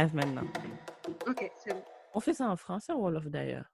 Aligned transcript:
live 0.00 0.14
maintenant. 0.14 0.46
Ok, 1.26 1.50
c'est 1.58 1.72
bon. 1.74 1.84
On 2.14 2.20
fait 2.20 2.34
ça 2.34 2.48
en 2.48 2.56
français 2.56 2.92
ou 2.92 3.00
Wolof 3.02 3.26
d'ailleurs? 3.26 3.66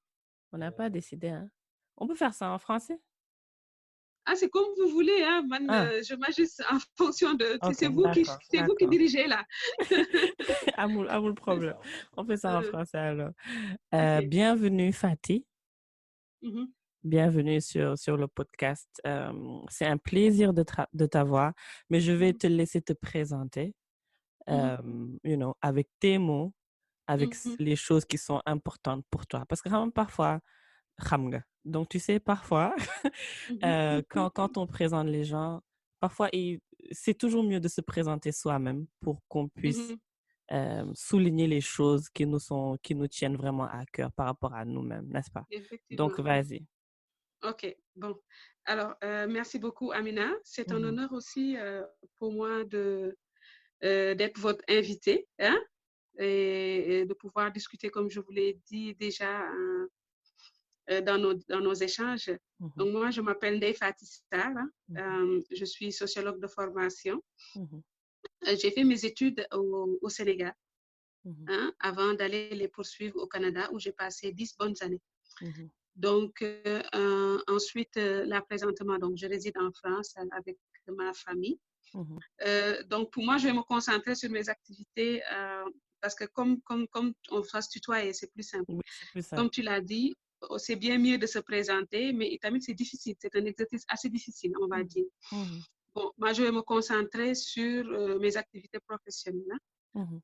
On 0.52 0.58
n'a 0.58 0.71
pas 0.71 0.90
décidé, 0.90 1.28
hein 1.28 1.48
On 1.96 2.06
peut 2.06 2.14
faire 2.14 2.34
ça 2.34 2.50
en 2.50 2.58
français? 2.58 2.98
Ah, 4.28 4.34
c'est 4.34 4.48
comme 4.51 4.66
vous 4.76 4.88
voulez, 4.88 5.22
hein. 5.22 5.42
Man, 5.48 5.66
Ah. 5.70 5.84
euh, 5.87 6.02
je 6.02 6.15
m'ajuste 6.16 6.62
en 6.70 6.78
fonction 6.97 7.34
de. 7.34 7.58
C'est 7.74 7.87
vous 7.88 8.02
vous 8.02 8.74
qui 8.74 8.87
dirigez 8.88 9.26
là. 9.26 9.44
Amoul, 10.76 11.08
amoul 11.08 11.34
problème. 11.34 11.76
On 12.16 12.24
fait 12.24 12.37
ça 12.37 12.56
en 12.58 12.62
Euh, 12.62 12.69
français 12.69 12.98
alors. 12.98 13.30
Euh. 13.94 14.20
Bienvenue 14.22 14.93
Fatih. 14.93 15.47
Mhm. 16.43 16.66
Bienvenue 17.05 17.61
sur, 17.61 17.97
sur 17.97 18.16
le 18.16 18.27
podcast. 18.27 18.88
Euh, 19.06 19.33
c'est 19.69 19.87
un 19.87 19.97
plaisir 19.97 20.52
de, 20.52 20.65
t'avoir, 21.06 21.52
mais 21.88 22.01
je 22.01 22.11
vais 22.11 22.33
Mhm. 22.33 22.38
te 22.38 22.47
laisser 22.48 22.83
te 22.83 22.93
présenter, 22.95 23.74
Euh, 24.48 24.77
you 25.24 25.36
know, 25.36 25.55
avec 25.60 25.88
tes 25.98 26.18
mots, 26.18 26.52
avec 27.06 27.34
Mhm. 27.45 27.56
les 27.59 27.77
choses 27.77 28.05
qui 28.05 28.18
sont 28.18 28.41
importantes 28.46 29.05
pour 29.10 29.27
toi. 29.27 29.45
Parce 29.46 29.60
que 29.60 29.69
parfois, 29.91 30.41
donc 31.64 31.88
tu 31.88 31.98
sais, 31.98 32.20
parfois, 32.20 32.74
Mhm. 33.50 33.59
euh, 33.64 34.02
quand, 34.09 34.30
quand 34.30 34.56
on 34.59 34.66
présente 34.66 35.09
les 35.09 35.24
gens, 35.24 35.62
parfois, 36.00 36.30
c'est 36.92 37.14
toujours 37.19 37.42
mieux 37.42 37.60
de 37.60 37.69
se 37.69 37.80
présenter 37.80 38.30
soi-même 38.32 38.86
pour 39.00 39.20
qu'on 39.28 39.48
puisse 39.48 39.95
euh, 40.52 40.84
souligner 40.94 41.48
les 41.48 41.60
choses 41.60 42.08
qui 42.08 42.24
nous, 42.24 42.38
sont, 42.38 42.78
qui 42.83 42.94
nous 42.94 43.08
tiennent 43.08 43.36
vraiment 43.36 43.64
à 43.64 43.84
cœur 43.86 44.12
par 44.12 44.27
rapport 44.27 44.55
à 44.55 44.64
nous-mêmes, 44.64 45.08
n'est-ce 45.08 45.30
pas? 45.30 45.44
Donc, 45.91 46.20
vas-y. 46.20 46.64
Ok, 47.42 47.77
bon. 47.97 48.14
Alors, 48.64 48.94
euh, 49.02 49.27
merci 49.28 49.58
beaucoup, 49.58 49.91
Amina. 49.92 50.30
C'est 50.44 50.70
un 50.72 50.83
honneur 50.84 51.12
aussi 51.12 51.56
pour 52.19 52.33
moi 52.33 52.64
de 52.64 53.16
euh, 53.84 54.14
d'être 54.14 54.38
votre 54.38 54.64
invitée 54.69 55.27
hein, 55.38 55.58
et, 56.19 57.00
et 57.00 57.06
de 57.06 57.14
pouvoir 57.14 57.52
discuter, 57.52 57.88
comme 57.91 58.08
je 58.10 58.20
vous 58.20 58.30
l'ai 58.32 58.55
dit 58.66 58.94
déjà 58.94 59.50
euh, 59.52 59.86
euh, 60.91 61.00
dans, 61.00 61.19
nos, 61.19 61.34
dans 61.48 61.60
nos 61.60 61.74
échanges. 61.74 62.30
Mhm, 62.60 62.70
Donc, 62.77 62.92
moi, 62.92 63.10
je 63.10 63.20
m'appelle 63.20 63.56
Ndeye 63.56 63.74
Fatou 63.74 64.04
Sarr, 64.06 64.56
hein. 64.56 64.70
mhm, 64.88 64.98
Euh, 64.98 65.41
je 65.50 65.64
suis 65.64 65.92
sociologue 65.92 66.41
de 66.41 66.47
formation. 66.48 67.22
mhm, 67.54 67.82
Euh, 68.48 68.56
J'ai 68.60 68.70
fait 68.70 68.84
mes 68.84 69.04
études 69.04 69.47
au, 69.52 69.98
au 70.02 70.08
Sénégal 70.08 70.54
hein, 71.48 71.72
avant 71.80 72.12
d'aller 72.14 72.50
les 72.60 72.69
poursuivre 72.69 73.16
au 73.24 73.27
Canada 73.27 73.69
où 73.72 73.78
j'ai 73.78 73.92
passé 73.92 74.32
dix 74.32 74.56
bonnes 74.58 74.77
années. 74.80 75.02
Donc, 75.97 76.42
euh, 76.42 77.38
ensuite, 77.48 77.97
là, 77.97 78.41
présentement, 78.42 78.98
donc, 78.98 79.16
je 79.16 79.27
réside 79.27 79.56
en 79.58 79.70
France 79.72 80.14
avec 80.38 80.56
ma 80.88 81.12
famille. 81.14 81.58
Mhm, 81.95 82.19
Euh, 82.47 82.83
donc, 82.84 83.12
pour 83.12 83.25
moi, 83.25 83.37
je 83.39 83.47
vais 83.48 83.53
me 83.53 83.62
concentrer 83.62 84.15
sur 84.15 84.31
mes 84.31 84.48
activités 84.48 85.23
euh, 85.33 85.65
parce 86.01 86.15
que 86.15 86.25
comme, 86.27 86.61
comme, 86.62 86.87
comme 86.89 87.12
on 87.31 87.41
va 87.41 87.61
se 87.62 87.69
tutoyer, 87.70 88.12
c'est 88.12 88.31
plus 88.33 88.43
simple. 88.43 88.65
Oui, 88.69 88.83
Comme 89.37 89.51
tu 89.51 89.62
l'as 89.62 89.81
dit, 89.81 90.15
oh, 90.43 90.59
c'est 90.59 90.77
bien 90.77 90.98
mieux 90.98 91.19
de 91.19 91.27
se 91.27 91.39
présenter, 91.39 92.12
mais 92.12 92.39
tamit, 92.43 92.62
c'est 92.62 92.75
difficile. 92.75 93.15
C'est 93.20 93.34
un 93.37 93.45
exercice 93.45 93.84
assez 93.89 94.09
difficile, 94.11 94.53
on 94.61 94.69
va 94.69 94.83
dire. 94.84 95.06
mhm, 95.33 95.62
Bon, 95.95 96.12
moi, 96.19 96.33
je 96.34 96.43
vais 96.43 96.53
me 96.53 96.62
concentrer 96.62 97.34
sur 97.34 97.87
euh, 97.89 98.19
mes 98.19 98.37
activités 98.37 98.81
professionnelles. 98.81 99.43
hein. 99.53 99.59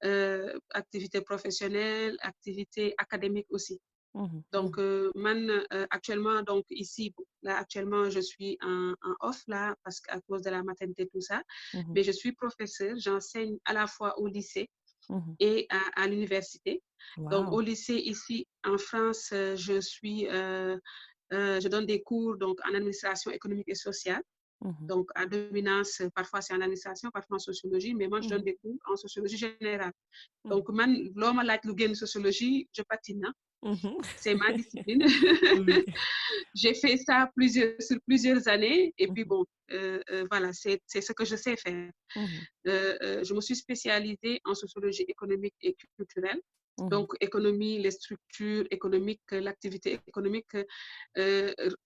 Euh, 0.04 0.58
activités 0.70 1.22
professionnelles, 1.22 2.16
activités 2.20 2.94
académiques 2.98 3.46
aussi. 3.50 3.80
Mhm, 4.14 4.42
Donc, 4.52 4.78
euh, 4.78 5.10
man, 5.14 5.50
euh, 5.72 5.86
actuellement, 5.90 6.42
donc 6.42 6.64
ici, 6.70 7.14
là, 7.42 7.56
actuellement, 7.58 8.10
je 8.10 8.20
suis 8.20 8.58
en, 8.62 8.92
en 9.02 9.14
off, 9.28 9.42
là, 9.46 9.74
parce 9.84 10.00
qu'à 10.00 10.20
cause 10.20 10.42
de 10.42 10.50
la 10.50 10.62
maternité, 10.62 11.08
tout 11.08 11.20
ça. 11.20 11.42
mhm, 11.74 11.92
Mais 11.94 12.02
je 12.02 12.12
suis 12.12 12.32
professeure, 12.32 12.96
j'enseigne 12.98 13.58
à 13.64 13.72
la 13.72 13.86
fois 13.86 14.18
au 14.18 14.26
lycée 14.26 14.68
mhm. 15.08 15.36
et 15.40 15.66
à, 15.70 16.02
à 16.02 16.06
l'université. 16.06 16.82
Donc, 17.16 17.52
au 17.52 17.60
lycée, 17.60 17.96
ici, 17.96 18.46
en 18.64 18.78
France, 18.78 19.30
euh, 19.32 19.56
je 19.56 19.80
suis, 19.80 20.28
euh, 20.28 20.78
je 21.30 21.68
donne 21.68 21.86
des 21.86 22.02
cours, 22.02 22.36
donc, 22.36 22.58
en 22.68 22.74
administration 22.74 23.30
économique 23.30 23.68
et 23.68 23.74
sociale. 23.74 24.22
Donc, 24.82 25.10
à 25.16 25.26
dominance, 25.26 26.02
parfois 26.14 26.40
c'est 26.40 26.54
en 26.54 26.60
administration, 26.60 27.10
parfois 27.10 27.36
en 27.36 27.40
sociologie, 27.40 27.94
mais 27.94 28.06
moi, 28.06 28.20
je 28.20 28.28
donne 28.28 28.44
des 28.44 28.54
cours 28.56 28.76
en 28.86 28.94
sociologie 28.94 29.36
générale. 29.36 29.92
Donc, 30.44 30.68
man, 30.68 30.96
l'homme 31.16 31.40
a 31.40 31.44
la 31.44 31.58
sociologie, 31.94 32.68
je 32.72 32.82
patine, 32.82 33.32
mhm. 33.62 33.96
c'est 34.16 34.34
ma 34.34 34.52
discipline. 34.52 35.02
J'ai 36.54 36.74
fait 36.74 36.96
ça 36.98 37.30
plusieurs, 37.34 37.74
sur 37.80 37.98
plusieurs 38.06 38.48
années 38.48 38.92
et 38.98 39.08
puis 39.08 39.24
Mhm, 39.24 39.28
bon, 39.28 39.44
euh, 39.72 40.00
euh, 40.10 40.26
voilà, 40.30 40.52
c'est 40.52 40.80
ce 40.88 41.12
que 41.12 41.24
je 41.24 41.36
sais 41.36 41.56
faire. 41.56 41.90
mhm, 42.16 42.46
Euh, 42.68 42.96
euh, 43.02 43.24
je 43.24 43.34
me 43.34 43.40
suis 43.40 43.56
spécialisée 43.56 44.40
en 44.44 44.54
sociologie 44.54 45.04
économique 45.08 45.54
et 45.62 45.74
culturelle. 45.96 46.40
Donc, 46.90 47.12
économie, 47.20 47.78
les 47.78 47.90
structures 47.92 48.66
économiques, 48.70 49.30
l'activité 49.30 50.00
économique 50.08 50.56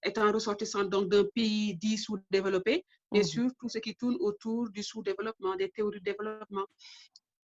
étant 0.05 0.33
ressortissante 0.33 0.89
d'un 0.91 1.25
pays 1.35 1.75
dit 1.77 1.99
sous-développé, 1.99 2.85
bien 3.13 3.23
sûr, 3.25 3.51
tout 3.59 3.69
ce 3.69 3.79
qui 3.79 3.95
tourne 3.97 4.17
autour 4.21 4.71
du 4.71 4.83
sous-développement, 4.83 5.57
des 5.57 5.71
théories 5.71 5.99
de 6.01 6.05
développement. 6.05 6.67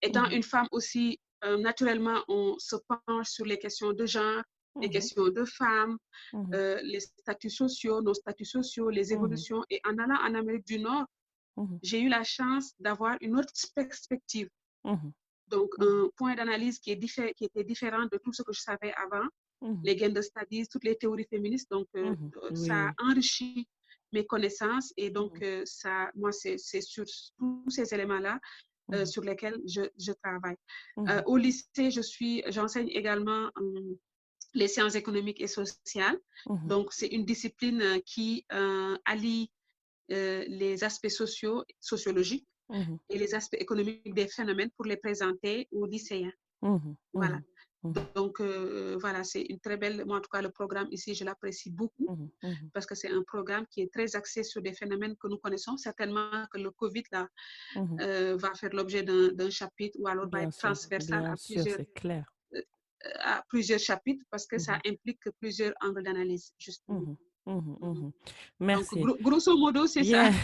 Étant 0.01 0.29
une 0.29 0.41
femme 0.43 0.67
aussi, 0.71 1.19
euh, 1.45 1.57
naturellement, 1.57 2.23
on 2.27 2.55
se 2.59 2.75
penche 2.87 3.29
sur 3.29 3.45
les 3.45 3.57
questions 3.57 3.93
de 3.93 4.05
genre, 4.05 4.41
les 4.81 4.87
mhm, 4.87 4.93
questions 4.93 5.29
de 5.29 5.45
femmes, 5.45 5.97
mhm, 6.33 6.49
euh, 6.53 6.79
les 6.83 6.99
statuts 6.99 7.49
sociaux, 7.49 8.01
nos 8.01 8.13
statuts 8.13 8.45
sociaux, 8.45 8.89
les 8.89 9.07
mhm, 9.07 9.13
évolutions. 9.13 9.63
Et 9.69 9.81
en 9.85 9.97
allant 9.97 10.19
en 10.21 10.33
Amérique 10.35 10.65
du 10.65 10.79
Nord, 10.79 11.05
j'ai 11.83 12.01
eu 12.01 12.09
la 12.09 12.23
chance 12.23 12.73
d'avoir 12.79 13.17
une 13.21 13.37
autre 13.37 13.53
perspective. 13.75 14.49
Donc, 15.47 15.69
un 15.79 16.09
point 16.15 16.33
d'analyse 16.33 16.79
qui, 16.79 16.97
qui 16.97 17.45
était 17.45 17.63
différent 17.63 18.07
de 18.11 18.17
tout 18.17 18.33
ce 18.33 18.41
que 18.41 18.53
je 18.53 18.61
savais 18.61 18.93
avant, 18.93 19.27
les 19.83 19.95
gains 19.95 20.09
de 20.09 20.21
studies, 20.21 20.67
toutes 20.67 20.83
les 20.83 20.95
théories 20.95 21.27
féministes. 21.29 21.69
Donc, 21.71 21.87
euh, 21.95 22.15
ça 22.55 22.89
a 22.89 22.93
enrichi 23.03 23.67
mes 24.11 24.25
connaissances. 24.25 24.93
Et 24.97 25.09
donc, 25.09 25.41
euh, 25.41 25.61
ça, 25.65 26.11
moi, 26.15 26.31
c'est 26.31 26.57
sur 26.57 27.05
tous 27.37 27.69
ces 27.69 27.93
éléments-là 27.93 28.39
euh, 28.91 28.99
mhm, 28.99 29.05
sur 29.05 29.23
lesquels 29.23 29.59
je, 29.65 29.81
je 29.97 30.11
travaille. 30.23 30.57
Euh, 30.97 31.01
mhm, 31.01 31.23
au 31.27 31.37
lycée, 31.37 31.91
je 31.91 32.01
suis, 32.01 32.43
j'enseigne 32.47 32.89
également 32.89 33.49
euh, 33.57 33.97
les 34.53 34.67
sciences 34.67 34.95
économiques 34.95 35.41
et 35.41 35.47
sociales. 35.47 36.19
Donc, 36.65 36.93
c'est 36.93 37.07
une 37.07 37.25
discipline 37.25 37.81
euh, 37.81 37.99
qui 38.05 38.45
euh, 38.53 38.97
allie 39.05 39.51
euh, 40.11 40.43
les 40.47 40.83
aspects 40.83 41.09
sociaux, 41.09 41.63
sociologiques 41.79 42.47
et 43.09 43.17
les 43.19 43.35
aspects 43.35 43.57
économiques 43.59 44.13
des 44.13 44.27
phénomènes 44.27 44.71
pour 44.75 44.85
les 44.85 44.97
présenter 44.97 45.67
aux 45.71 45.85
lycéens. 45.85 46.31
Voilà. 47.13 47.39
Mhm, 47.83 47.93
Donc, 48.15 48.39
euh, 48.39 48.97
voilà, 48.99 49.23
c'est 49.23 49.41
une 49.41 49.59
très 49.59 49.77
belle, 49.77 50.05
moi 50.05 50.17
en 50.17 50.21
tout 50.21 50.29
cas, 50.29 50.41
le 50.41 50.49
programme 50.49 50.87
ici, 50.91 51.13
je 51.13 51.23
l'apprécie 51.25 51.69
beaucoup 51.71 52.07
mhm, 52.09 52.29
mhm, 52.43 52.69
parce 52.73 52.85
que 52.85 52.95
c'est 52.95 53.11
un 53.11 53.23
programme 53.23 53.65
qui 53.71 53.81
est 53.81 53.91
très 53.91 54.15
axé 54.15 54.43
sur 54.43 54.61
des 54.61 54.73
phénomènes 54.73 55.15
que 55.17 55.27
nous 55.27 55.37
connaissons. 55.37 55.75
Certainement 55.77 56.45
que 56.51 56.57
le 56.59 56.71
Covid 56.71 57.03
là, 57.11 57.27
euh, 57.99 58.35
va 58.37 58.53
faire 58.53 58.73
l'objet 58.73 59.03
d'un 59.03 59.49
chapitre 59.49 59.97
ou 59.99 60.07
alors 60.07 60.25
va 60.29 60.39
Bien 60.39 60.47
être 60.47 60.53
sûr, 60.53 60.69
transversal 60.69 61.25
à 61.25 61.35
plusieurs, 61.35 61.77
clair. 61.95 62.25
euh, 62.55 62.61
à 63.19 63.43
plusieurs 63.49 63.79
chapitres 63.79 64.23
parce 64.31 64.45
que 64.47 64.57
ça 64.57 64.79
implique 64.85 65.29
plusieurs 65.39 65.73
angles 65.81 66.03
d'analyse, 66.03 66.53
justement. 66.57 67.17
Donc, 67.45 68.13
Merci. 68.59 68.99
gro- 69.01 69.17
grosso 69.21 69.57
modo, 69.57 69.85
c'est 69.87 70.03
ça. 70.05 70.29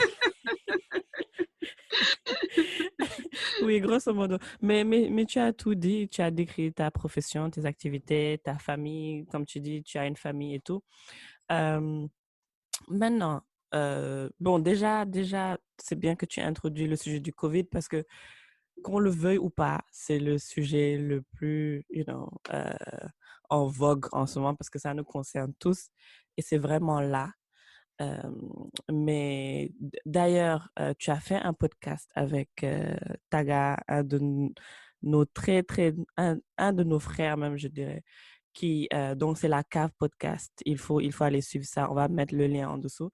Yeah. 3.58 3.58
Oui, 3.69 3.79
grosso 3.81 4.11
modo. 4.15 4.39
Mais, 4.63 4.83
mais, 4.83 5.09
mais 5.11 5.25
tu 5.25 5.37
as 5.37 5.53
tout 5.53 5.75
dit, 5.75 6.09
tu 6.09 6.23
as 6.23 6.31
décrit 6.31 6.73
ta 6.73 6.89
profession, 6.89 7.51
tes 7.51 7.65
activités, 7.67 8.39
ta 8.43 8.57
famille, 8.57 9.27
comme 9.27 9.45
tu 9.45 9.59
dis, 9.59 9.83
tu 9.83 9.99
as 9.99 10.07
une 10.07 10.15
famille 10.15 10.55
et 10.55 10.59
tout. 10.59 10.81
Maintenant, 12.87 13.43
bon, 14.39 14.57
déjà, 14.57 15.05
déjà, 15.05 15.59
c'est 15.77 15.95
bien 15.99 16.15
que 16.15 16.25
tu 16.25 16.39
aies 16.39 16.43
introduit 16.43 16.87
le 16.87 16.95
sujet 16.95 17.19
du 17.19 17.31
Covid 17.31 17.65
parce 17.65 17.87
que 17.87 18.03
qu'on 18.83 18.97
le 18.97 19.11
veuille 19.11 19.37
ou 19.37 19.51
pas, 19.51 19.81
c'est 19.91 20.17
le 20.17 20.39
sujet 20.39 20.97
le 20.97 21.21
plus, 21.21 21.85
you 21.91 22.03
know, 22.05 22.27
en 23.51 23.67
vogue 23.67 24.07
en 24.13 24.25
ce 24.25 24.39
moment 24.39 24.55
parce 24.55 24.71
que 24.71 24.79
ça 24.79 24.95
nous 24.95 25.03
concerne 25.03 25.53
tous 25.59 25.89
et 26.37 26.41
c'est 26.41 26.57
vraiment 26.57 27.01
là. 27.01 27.29
Euh, 28.01 28.31
mais 28.91 29.71
d'ailleurs, 30.05 30.69
euh, 30.79 30.93
tu 30.97 31.11
as 31.11 31.19
fait 31.19 31.35
un 31.35 31.53
podcast 31.53 32.09
avec 32.15 32.49
euh, 32.63 32.95
Taga, 33.29 33.77
un 33.87 34.03
de 34.03 34.19
nos 35.01 35.25
très, 35.25 35.63
très, 35.63 35.93
un, 36.17 36.37
un 36.57 36.73
de 36.73 36.83
nos 36.83 36.99
frères 36.99 37.37
même, 37.37 37.57
je 37.57 37.67
dirais, 37.67 38.03
qui, 38.53 38.89
donc 39.15 39.37
c'est 39.37 39.47
la 39.47 39.63
cave 39.63 39.91
podcast. 39.97 40.51
Il 40.65 40.77
faut, 40.77 40.99
il 41.01 41.11
faut 41.13 41.23
aller 41.23 41.41
suivre 41.41 41.65
ça. 41.65 41.89
On 41.91 41.93
va 41.93 42.07
mettre 42.09 42.35
le 42.35 42.47
lien 42.47 42.69
en 42.69 42.77
dessous. 42.77 43.09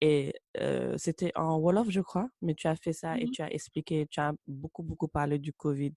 Et 0.00 0.34
c'était 0.96 1.32
en 1.36 1.58
Wolof, 1.58 1.88
je 1.90 2.00
crois, 2.00 2.28
mais 2.42 2.54
tu 2.54 2.66
as 2.66 2.76
fait 2.76 2.92
ça 2.92 3.16
et 3.18 3.24
Mhm. 3.26 3.30
tu 3.30 3.42
as 3.42 3.52
expliqué, 3.52 4.06
tu 4.10 4.20
as 4.20 4.32
beaucoup, 4.46 4.82
beaucoup 4.82 5.08
parlé 5.08 5.38
du 5.38 5.52
Covid 5.52 5.94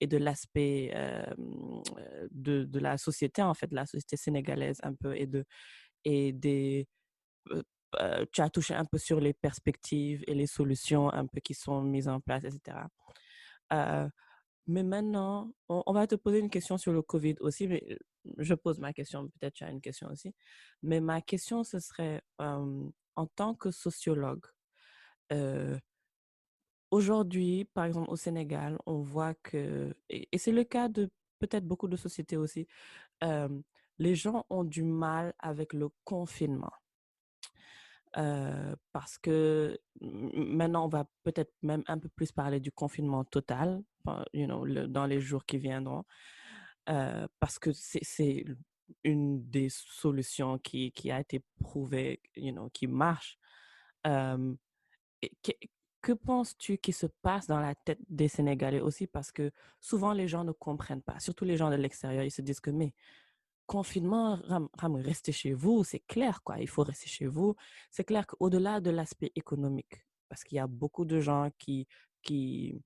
et 0.00 0.06
de 0.06 0.18
l'aspect 0.18 0.92
de, 2.30 2.64
de 2.64 2.78
la 2.78 2.98
société, 2.98 3.42
en 3.42 3.54
fait, 3.54 3.68
de 3.68 3.74
la 3.76 3.86
société 3.86 4.16
sénégalaise 4.16 4.78
un 4.82 4.94
peu 4.94 5.16
et, 5.16 5.26
de, 5.26 5.44
et 6.04 6.32
des, 6.32 6.86
euh, 7.52 7.62
euh, 8.00 8.26
tu 8.32 8.40
as 8.42 8.50
touché 8.50 8.74
un 8.74 8.84
peu 8.84 8.98
sur 8.98 9.20
les 9.20 9.32
perspectives 9.32 10.22
et 10.26 10.34
les 10.34 10.46
solutions 10.46 11.10
un 11.12 11.26
peu 11.26 11.40
qui 11.40 11.54
sont 11.54 11.82
mises 11.82 12.08
en 12.08 12.20
place, 12.20 12.44
etc. 12.44 12.78
Euh, 13.72 14.08
Mais 14.66 14.82
maintenant, 14.82 15.52
on, 15.68 15.92
va 15.92 16.06
te 16.06 16.14
poser 16.16 16.38
une 16.40 16.50
question 16.50 16.78
sur 16.78 16.92
le 16.92 17.02
COVID 17.02 17.36
aussi, 17.40 17.68
mais 17.68 17.82
je 18.38 18.54
pose 18.54 18.78
ma 18.80 18.92
question, 18.92 19.28
peut-être 19.28 19.54
tu 19.54 19.64
as 19.64 19.70
une 19.70 19.80
question 19.80 20.08
aussi. 20.10 20.34
Mais 20.82 21.00
ma 21.00 21.22
question, 21.22 21.64
ce 21.64 21.78
serait, 21.80 22.20
en 22.38 23.26
tant 23.36 23.54
que 23.54 23.70
sociologue, 23.70 24.44
aujourd'hui, 26.90 27.64
par 27.74 27.84
exemple 27.86 28.10
au 28.10 28.16
Sénégal, 28.16 28.78
on 28.86 29.00
voit 29.00 29.34
que, 29.34 29.94
et, 30.10 30.28
c'est 30.38 30.52
le 30.52 30.64
cas 30.64 30.88
de 30.88 31.10
peut-être 31.38 31.66
beaucoup 31.66 31.88
de 31.88 31.96
sociétés 31.96 32.36
aussi, 32.36 32.66
les 33.98 34.14
gens 34.14 34.44
ont 34.50 34.64
du 34.64 34.82
mal 34.82 35.34
avec 35.38 35.72
le 35.72 35.88
confinement. 36.04 36.72
Parce 38.12 39.18
que 39.18 39.78
maintenant, 40.00 40.86
on 40.86 40.88
va 40.88 41.06
peut-être 41.22 41.52
même 41.62 41.82
un 41.86 41.98
peu 41.98 42.08
plus 42.08 42.32
parler 42.32 42.60
du 42.60 42.72
confinement 42.72 43.24
total, 43.24 43.82
you 44.32 44.46
know, 44.46 44.66
dans 44.86 45.06
les 45.06 45.20
jours 45.20 45.44
qui 45.44 45.58
viendront, 45.58 46.04
parce 46.86 47.58
que 47.58 47.70
c'est 47.72 48.44
une 49.04 49.48
des 49.50 49.68
solutions 49.70 50.58
qui, 50.58 50.92
a 51.10 51.20
été 51.20 51.42
prouvée, 51.60 52.20
you 52.36 52.52
know, 52.52 52.70
qui 52.70 52.86
marche. 52.86 53.38
que, 54.04 55.52
que 56.00 56.12
penses-tu 56.12 56.78
qui 56.78 56.92
se 56.92 57.06
passe 57.06 57.46
dans 57.46 57.60
la 57.60 57.74
tête 57.74 57.98
des 58.08 58.28
Sénégalais 58.28 58.80
aussi? 58.80 59.06
Parce 59.06 59.32
que 59.32 59.50
souvent, 59.80 60.12
les 60.12 60.28
gens 60.28 60.44
ne 60.44 60.52
comprennent 60.52 61.02
pas, 61.02 61.18
surtout 61.20 61.44
les 61.44 61.56
gens 61.56 61.70
de 61.70 61.76
l'extérieur, 61.76 62.24
ils 62.24 62.30
se 62.30 62.42
disent 62.42 62.60
que, 62.60 62.70
mais 62.70 62.94
confinement, 63.68 64.40
restez 64.82 65.30
chez 65.32 65.52
vous, 65.52 65.84
c'est 65.84 66.00
clair, 66.00 66.42
quoi. 66.42 66.58
Il 66.58 66.68
faut 66.68 66.82
rester 66.82 67.08
chez 67.08 67.26
vous. 67.26 67.54
C'est 67.90 68.04
clair 68.04 68.26
qu'au-delà 68.26 68.80
de 68.80 68.90
l'aspect 68.90 69.30
économique, 69.36 70.06
parce 70.28 70.42
qu'il 70.42 70.56
y 70.56 70.58
a 70.58 70.66
beaucoup 70.66 71.04
de 71.04 71.20
gens 71.20 71.50
qui, 71.58 71.86
qui, 72.22 72.82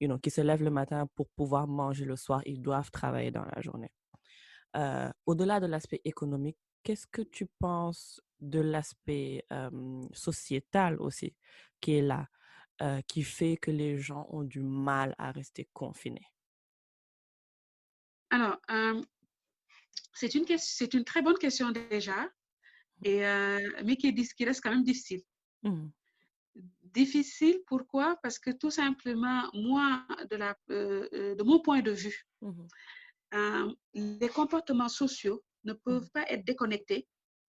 you 0.00 0.08
know, 0.08 0.18
qui 0.18 0.30
se 0.30 0.40
lèvent 0.40 0.64
le 0.64 0.70
matin 0.70 1.06
pour 1.14 1.28
pouvoir 1.30 1.68
manger 1.68 2.04
le 2.04 2.16
soir, 2.16 2.42
ils 2.46 2.60
doivent 2.60 2.90
travailler 2.90 3.30
dans 3.30 3.44
la 3.44 3.62
journée. 3.62 3.92
Euh, 4.76 5.10
au-delà 5.24 5.60
de 5.60 5.66
l'aspect 5.66 6.00
économique, 6.04 6.58
qu'est-ce 6.82 7.06
que 7.06 7.22
tu 7.22 7.46
penses 7.60 8.20
de 8.40 8.60
l'aspect 8.60 9.46
sociétal 10.12 11.00
aussi 11.00 11.34
qui 11.80 11.94
est 11.94 12.02
là, 12.02 12.26
euh, 12.82 13.00
qui 13.06 13.22
fait 13.22 13.56
que 13.56 13.70
les 13.70 13.98
gens 13.98 14.26
ont 14.30 14.42
du 14.42 14.62
mal 14.62 15.14
à 15.16 15.30
rester 15.30 15.68
confinés? 15.72 16.26
Alors, 18.30 18.58
c'est 20.12 20.34
une, 20.34 20.44
c'est 20.58 20.94
une 20.94 21.04
très 21.04 21.22
bonne 21.22 21.38
question 21.38 21.70
déjà, 21.70 22.24
mmh. 22.24 23.04
et, 23.04 23.26
euh, 23.26 23.70
mais 23.84 23.96
qui, 23.96 24.14
qui, 24.14 24.44
reste 24.44 24.62
quand 24.62 24.70
même 24.70 24.84
difficile. 24.84 25.22
Mmh. 25.62 25.88
Difficile, 26.82 27.60
pourquoi? 27.66 28.18
Parce 28.22 28.38
que 28.38 28.50
tout 28.50 28.70
simplement, 28.70 29.48
moi, 29.54 30.04
de, 30.30 30.36
la, 30.36 30.56
euh, 30.70 31.08
euh, 31.12 31.34
de 31.34 31.42
mon 31.42 31.60
point 31.60 31.82
de 31.82 31.92
vue, 31.92 32.26
mmh. 32.40 33.72
les 33.94 34.28
comportements 34.28 34.88
sociaux 34.88 35.42
ne 35.64 35.74
peuvent 35.74 36.10
pas 36.10 36.24
être 36.30 36.44
déconnectés 36.44 37.06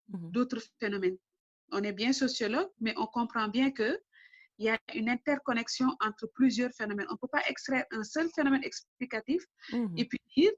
d'autres 0.07 0.61
phénomènes. 0.79 1.17
On 1.71 1.83
est 1.83 1.93
bien 1.93 2.13
sociologue, 2.13 2.69
mais 2.79 2.93
on 2.97 3.05
comprend 3.05 3.47
bien 3.47 3.71
que 3.71 3.99
il 4.57 4.65
y 4.65 4.69
a 4.69 4.77
une 4.93 5.09
interconnexion 5.09 5.87
entre 6.01 6.27
plusieurs 6.27 6.71
phénomènes. 6.73 7.07
On 7.09 7.13
ne 7.13 7.17
peut 7.17 7.29
pas 7.31 7.43
extraire 7.47 7.85
un 7.91 8.03
seul 8.03 8.29
phénomène 8.35 8.63
explicatif 8.63 9.41
et 9.95 10.05
puis 10.05 10.19
dire 10.35 10.51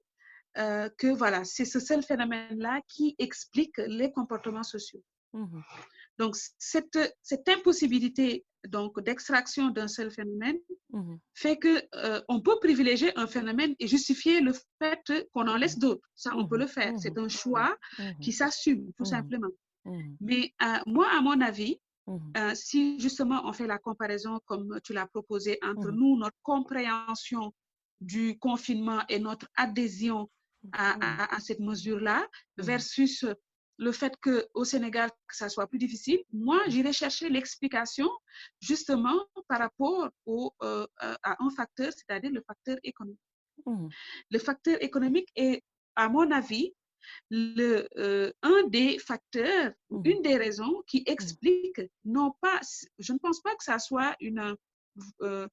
euh, 0.57 0.89
que 0.97 1.07
voilà, 1.07 1.43
c'est 1.45 1.65
ce 1.65 1.79
seul 1.79 2.03
phénomène-là 2.03 2.81
qui 2.87 3.15
explique 3.19 3.77
les 3.77 4.11
comportements 4.11 4.63
sociaux. 4.63 5.03
Mmh 5.33 5.61
donc, 6.19 6.35
cette, 6.59 6.99
cette 7.23 7.49
impossibilité 7.49 8.45
donc 8.67 8.99
d'extraction 9.01 9.69
d'un 9.69 9.87
seul 9.87 10.11
phénomène 10.11 10.57
mmh 10.91 11.15
fait 11.33 11.57
que 11.57 11.81
euh, 11.95 12.21
on 12.27 12.41
peut 12.41 12.59
privilégier 12.59 13.17
un 13.17 13.25
phénomène 13.25 13.73
et 13.79 13.87
justifier 13.87 14.39
le 14.39 14.53
fait 14.77 15.29
qu'on 15.33 15.47
en 15.47 15.55
laisse 15.55 15.79
d'autres. 15.79 16.07
Ça, 16.13 16.31
on 16.35 16.47
peut 16.47 16.59
le 16.59 16.67
faire. 16.67 16.93
C'est 16.99 17.17
un 17.17 17.29
choix 17.29 17.75
qui 18.21 18.33
s'assume 18.33 18.91
tout 18.97 19.05
simplement. 19.05 19.49
Mais 20.19 20.53
euh, 20.61 20.77
moi, 20.85 21.07
à 21.11 21.21
mon 21.21 21.41
avis, 21.41 21.79
si 22.53 22.99
justement 22.99 23.41
on 23.45 23.53
fait 23.53 23.67
la 23.67 23.79
comparaison 23.79 24.39
comme 24.45 24.79
tu 24.83 24.93
l'as 24.93 25.07
proposé 25.07 25.57
entre 25.63 25.91
nous, 25.91 26.17
notre 26.17 26.37
compréhension 26.43 27.51
du 28.01 28.37
confinement 28.37 29.01
et 29.09 29.19
notre 29.19 29.47
adhésion 29.55 30.29
à, 30.73 31.39
cette 31.39 31.59
mesure-là 31.59 32.21
mmh. 32.57 32.61
versus 32.63 33.25
le 33.77 33.91
fait 33.91 34.13
qu'au 34.21 34.63
Sénégal, 34.63 35.09
que 35.27 35.35
ça 35.35 35.49
soit 35.49 35.67
plus 35.67 35.79
difficile, 35.79 36.19
moi, 36.31 36.61
j'irai 36.67 36.93
chercher 36.93 37.29
l'explication 37.29 38.09
justement 38.59 39.25
par 39.47 39.59
rapport 39.59 40.09
au, 40.25 40.53
euh, 40.61 40.85
à 41.01 41.43
un 41.43 41.49
facteur, 41.49 41.91
c'est-à-dire 41.91 42.31
le 42.31 42.43
facteur 42.45 42.77
économique. 42.83 43.19
Mmh. 43.65 43.87
Le 44.29 44.39
facteur 44.39 44.77
économique 44.81 45.29
est, 45.35 45.63
à 45.95 46.09
mon 46.09 46.29
avis, 46.31 46.73
le, 47.31 47.87
euh, 47.97 48.31
un 48.43 48.67
des 48.67 48.99
facteurs, 48.99 49.71
mmh. 49.89 50.01
une 50.05 50.21
des 50.21 50.37
raisons 50.37 50.83
qui 50.85 51.03
explique, 51.07 51.81
non 52.05 52.33
pas, 52.39 52.59
je 52.99 53.13
ne 53.13 53.17
pense 53.17 53.41
pas 53.41 53.55
que 53.55 53.63
ça 53.63 53.79
soit 53.79 54.15
une, 54.19 54.55
euh, 55.21 55.47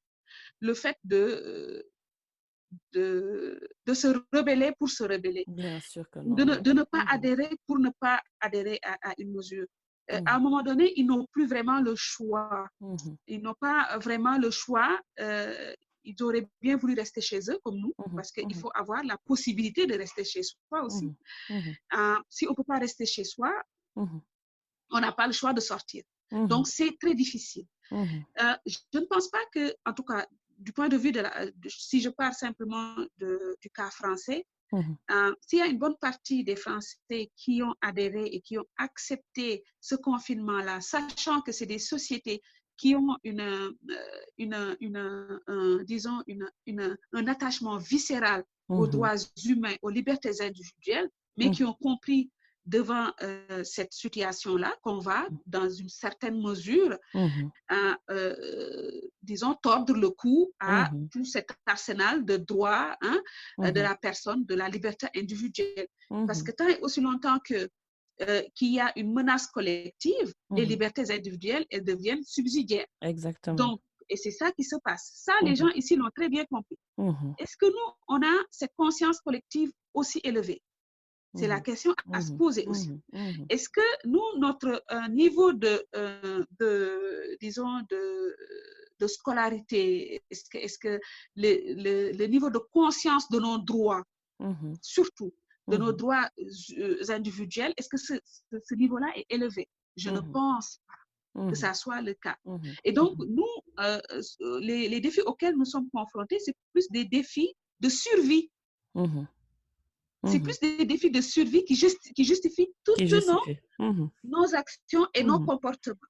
le 0.60 0.74
fait 0.74 0.98
de 1.04 1.86
de, 2.92 3.60
de, 3.86 3.94
se 3.94 4.08
rebeller 4.32 4.72
pour 4.78 4.88
se 4.88 5.02
rebeller. 5.02 5.44
Bien 5.46 5.80
sûr 5.80 6.08
que 6.10 6.18
non. 6.20 6.34
De, 6.34 6.44
ne, 6.44 6.56
de 6.56 6.72
ne 6.72 6.82
pas 6.82 7.04
mmh 7.04 7.08
adhérer 7.10 7.50
pour 7.66 7.78
ne 7.78 7.90
pas 8.00 8.20
adhérer 8.40 8.78
à, 8.82 9.10
à 9.10 9.14
une 9.18 9.32
mesure. 9.32 9.66
Euh, 10.10 10.20
à 10.24 10.36
un 10.36 10.38
mmh 10.38 10.42
moment 10.42 10.62
donné, 10.62 10.92
ils 10.96 11.06
n'ont 11.06 11.26
plus 11.32 11.46
vraiment 11.46 11.80
le 11.80 11.94
choix. 11.96 12.68
Mmh 12.80 12.96
ils 13.26 13.42
n'ont 13.42 13.56
pas 13.60 13.98
vraiment 13.98 14.38
le 14.38 14.50
choix. 14.50 14.98
Euh, 15.20 15.74
ils 16.04 16.22
auraient 16.22 16.48
bien 16.62 16.76
voulu 16.76 16.94
rester 16.94 17.20
chez 17.20 17.40
eux, 17.50 17.58
comme 17.62 17.78
nous, 17.78 17.94
parce 18.16 18.32
qu'il 18.32 18.54
faut 18.54 18.70
avoir 18.74 19.02
la 19.04 19.18
possibilité 19.26 19.86
de 19.86 19.94
rester 19.94 20.24
chez 20.24 20.42
soi 20.42 20.82
aussi. 20.82 21.12
Euh, 21.50 22.16
si 22.30 22.46
on 22.46 22.52
ne 22.52 22.56
peut 22.56 22.64
pas 22.64 22.78
rester 22.78 23.04
chez 23.04 23.24
soi, 23.24 23.52
on 23.94 25.00
n'a 25.00 25.12
pas 25.12 25.26
le 25.26 25.34
choix 25.34 25.52
de 25.52 25.60
sortir. 25.60 26.04
Donc, 26.30 26.66
c'est 26.66 26.96
très 26.98 27.14
difficile. 27.14 27.66
je 27.90 28.78
ne 28.94 29.04
pense 29.06 29.28
pas 29.28 29.44
que, 29.52 29.74
en 29.84 29.92
tout 29.92 30.04
cas, 30.04 30.26
du 30.58 30.72
point 30.72 30.88
de 30.88 30.96
vue 30.96 31.12
de, 31.12 31.20
la, 31.20 31.46
si 31.68 32.00
je 32.00 32.08
parle 32.08 32.34
simplement 32.34 32.94
de, 33.18 33.56
du 33.60 33.70
cas 33.70 33.90
français, 33.90 34.46
mmh 34.72 34.80
euh, 35.10 35.34
s'il 35.46 35.60
y 35.60 35.62
a 35.62 35.66
une 35.66 35.78
bonne 35.78 35.96
partie 35.98 36.44
des 36.44 36.56
Français 36.56 37.30
qui 37.36 37.62
ont 37.62 37.74
adhéré 37.80 38.26
et 38.26 38.42
qui 38.42 38.58
ont 38.58 38.66
accepté 38.76 39.64
ce 39.80 39.94
confinement-là, 39.94 40.82
sachant 40.82 41.40
que 41.40 41.52
c'est 41.52 41.64
des 41.64 41.78
sociétés 41.78 42.42
qui 42.76 42.94
ont 42.94 43.16
une, 43.24 43.40
euh, 43.40 43.72
une, 44.36 44.76
une 44.80 45.84
disons, 45.84 46.22
une, 46.26 46.96
un 47.12 47.26
attachement 47.26 47.78
viscéral 47.78 48.44
aux 48.68 48.86
mmh 48.86 48.90
droits 48.90 49.16
humains, 49.46 49.76
aux 49.80 49.88
libertés 49.88 50.42
individuelles, 50.42 51.08
mais 51.38 51.48
mmh. 51.48 51.52
qui 51.52 51.64
ont 51.64 51.72
compris 51.72 52.30
devant 52.68 53.10
euh, 53.22 53.64
cette 53.64 53.94
situation-là 53.94 54.76
qu'on 54.82 54.98
va, 54.98 55.22
mmh. 55.22 55.38
dans 55.46 55.70
une 55.70 55.88
certaine 55.88 56.40
mesure, 56.40 56.96
mmh 57.14 57.28
euh, 58.10 59.00
disons, 59.22 59.54
tordre 59.62 59.94
le 59.94 60.10
cou 60.10 60.52
à 60.60 60.90
mmh 60.90 61.08
tout 61.10 61.24
cet 61.24 61.50
arsenal 61.66 62.24
de 62.24 62.36
droits 62.36 62.96
hein, 63.02 63.20
euh, 63.60 63.70
de 63.70 63.80
la 63.80 63.94
personne, 63.96 64.44
de 64.44 64.54
la 64.54 64.68
liberté 64.68 65.06
individuelle. 65.16 65.88
Parce 66.26 66.42
que 66.42 66.52
tant 66.52 66.68
et 66.68 66.78
aussi 66.80 67.00
longtemps 67.00 67.38
que 67.44 67.68
qu'il 68.56 68.72
y 68.72 68.80
a 68.80 68.92
une 68.96 69.12
menace 69.14 69.46
collective, 69.46 70.34
les 70.50 70.66
libertés 70.66 71.08
individuelles, 71.12 71.64
elles 71.70 71.84
deviennent 71.84 72.24
subsidiaires. 72.24 72.88
Exactement. 73.00 73.54
Donc, 73.54 73.80
et 74.08 74.16
c'est 74.16 74.32
ça 74.32 74.50
qui 74.50 74.64
se 74.64 74.74
passe. 74.82 75.12
Ça, 75.14 75.32
les 75.42 75.54
gens 75.54 75.68
ici 75.68 75.94
l'ont 75.94 76.10
très 76.16 76.28
bien 76.28 76.44
compris. 76.46 76.76
Est-ce 77.38 77.56
que 77.56 77.66
nous, 77.66 77.92
on 78.08 78.16
a 78.16 78.44
cette 78.50 78.72
conscience 78.76 79.20
collective 79.20 79.70
aussi 79.94 80.20
élevée? 80.24 80.62
C'est 81.34 81.46
la 81.46 81.58
mmh. 81.58 81.62
question 81.62 81.94
à 82.12 82.20
se 82.20 82.32
mmh. 82.32 82.38
poser 82.38 82.66
aussi. 82.66 82.90
Mmh. 83.12 83.44
Est-ce 83.48 83.68
que 83.68 84.06
nous, 84.06 84.22
notre 84.38 84.82
euh, 84.90 85.08
niveau 85.08 85.52
de, 85.52 85.84
euh, 85.94 86.44
de, 86.58 87.36
disons, 87.40 87.80
de, 87.90 88.36
de 88.98 89.06
scolarité, 89.06 90.22
est-ce 90.30 90.48
que, 90.50 90.58
est 90.58 90.78
que 90.78 91.00
le, 91.36 92.12
le, 92.12 92.26
niveau 92.26 92.50
de 92.50 92.58
conscience 92.58 93.28
de 93.30 93.38
nos 93.38 93.58
droits, 93.58 94.04
surtout 94.82 95.32
de 95.68 95.76
nos 95.76 95.92
droits 95.92 96.28
euh, 96.78 96.96
individuels, 97.10 97.74
est-ce 97.76 97.88
que 97.88 97.98
ce, 97.98 98.14
ce, 98.50 98.74
niveau-là 98.74 99.08
est 99.14 99.26
élevé? 99.28 99.68
Je 99.96 100.10
ne 100.10 100.20
pense 100.20 100.80
pas 100.86 101.48
que 101.50 101.54
ça 101.54 101.74
soit 101.74 102.00
le 102.00 102.14
cas. 102.14 102.36
Et 102.84 102.92
donc, 102.92 103.18
nous, 103.18 103.44
les, 104.60 104.88
les, 104.88 105.00
défis 105.00 105.20
auxquels 105.20 105.56
nous 105.56 105.66
sommes 105.66 105.90
confrontés, 105.90 106.38
c'est 106.40 106.56
plus 106.72 106.88
des 106.90 107.04
défis 107.04 107.54
de 107.80 107.88
survie. 107.88 108.50
C'est 110.26 110.40
mmh 110.40 110.42
plus 110.42 110.60
des 110.60 110.84
défis 110.84 111.10
de 111.10 111.20
survie 111.20 111.64
qui, 111.64 111.74
qui 112.14 112.24
justifient 112.24 112.68
toutes 112.84 113.00
nos, 113.00 113.40
mmh 113.78 114.08
nos, 114.24 114.54
actions 114.54 115.06
et 115.14 115.22
nos 115.22 115.38
mmh 115.38 115.46
comportements. 115.46 116.08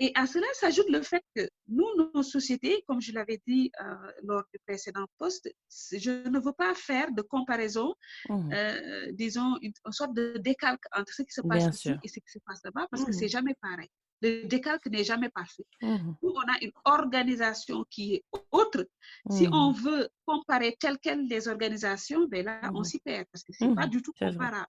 Et 0.00 0.12
à 0.14 0.26
cela 0.26 0.46
s'ajoute 0.54 0.88
le 0.88 1.02
fait 1.02 1.22
que 1.34 1.48
nous, 1.68 1.86
nos 1.96 2.22
sociétés, 2.22 2.82
comme 2.88 3.00
je 3.00 3.12
l'avais 3.12 3.40
dit 3.46 3.70
euh, 3.80 3.94
lors 4.24 4.42
du 4.52 4.58
précédent 4.66 5.06
poste, 5.18 5.48
je 5.70 6.28
ne 6.28 6.40
veux 6.40 6.52
pas 6.52 6.74
faire 6.74 7.12
de 7.12 7.22
comparaison, 7.22 7.94
euh, 8.30 9.12
disons, 9.12 9.56
une, 9.62 9.72
sorte 9.90 10.14
de 10.14 10.38
décalque 10.38 10.84
entre 10.96 11.12
ce 11.12 11.22
qui 11.22 11.32
se 11.32 11.40
passe 11.42 11.74
ici 11.74 11.90
et 12.02 12.08
ce 12.08 12.14
qui 12.14 12.30
se 12.32 12.38
passe 12.44 12.60
là-bas, 12.64 12.88
parce 12.90 13.04
que 13.04 13.12
c'est 13.12 13.28
jamais 13.28 13.54
pareil. 13.60 13.88
Le 14.22 14.46
décalque 14.46 14.86
n'est 14.86 15.04
jamais 15.04 15.28
parfait. 15.28 15.66
Mhm. 15.82 16.14
Nous, 16.22 16.30
on 16.34 16.40
a 16.52 16.56
une 16.62 16.72
organisation 16.84 17.84
qui 17.90 18.14
est 18.14 18.24
autre. 18.50 18.86
Si 19.30 19.46
Mhm. 19.46 19.54
on 19.54 19.72
veut 19.72 20.08
comparer 20.26 20.76
telles 20.80 20.98
quelles 20.98 21.26
les 21.28 21.46
organisations, 21.48 22.26
ben 22.28 22.44
là, 22.44 22.60
on 22.72 22.78
Mhm. 22.78 22.84
s'y 22.84 22.98
perd 23.00 23.26
parce 23.30 23.42
que 23.44 23.52
c'est 23.52 23.74
pas 23.74 23.84
Mhm. 23.86 23.90
du 23.90 24.02
tout 24.02 24.12
comparable. 24.18 24.66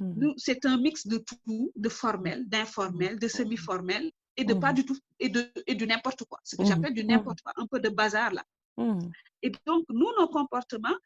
Nous, 0.00 0.34
c'est 0.36 0.64
un 0.66 0.76
mix 0.78 1.06
de 1.06 1.18
tout, 1.18 1.72
de 1.76 1.88
formel, 1.88 2.48
d'informel, 2.48 3.18
de 3.18 3.28
semi-formel 3.28 4.10
et 4.36 4.44
de 4.44 4.54
pas 4.54 4.72
du 4.72 4.84
tout, 4.84 4.96
et 5.18 5.28
de, 5.28 5.50
et 5.66 5.74
de 5.74 5.84
n'importe 5.86 6.24
quoi. 6.24 6.38
Ce 6.44 6.56
que 6.56 6.64
j'appelle 6.64 6.94
du 6.94 7.04
n'importe 7.04 7.40
quoi, 7.42 7.52
un 7.56 7.66
peu 7.66 7.80
de 7.80 7.88
bazar 7.88 8.32
là. 8.32 8.44
Et 9.42 9.50
donc, 9.66 9.84
nous, 9.88 10.08
nos 10.18 10.28
comportements, 10.28 10.96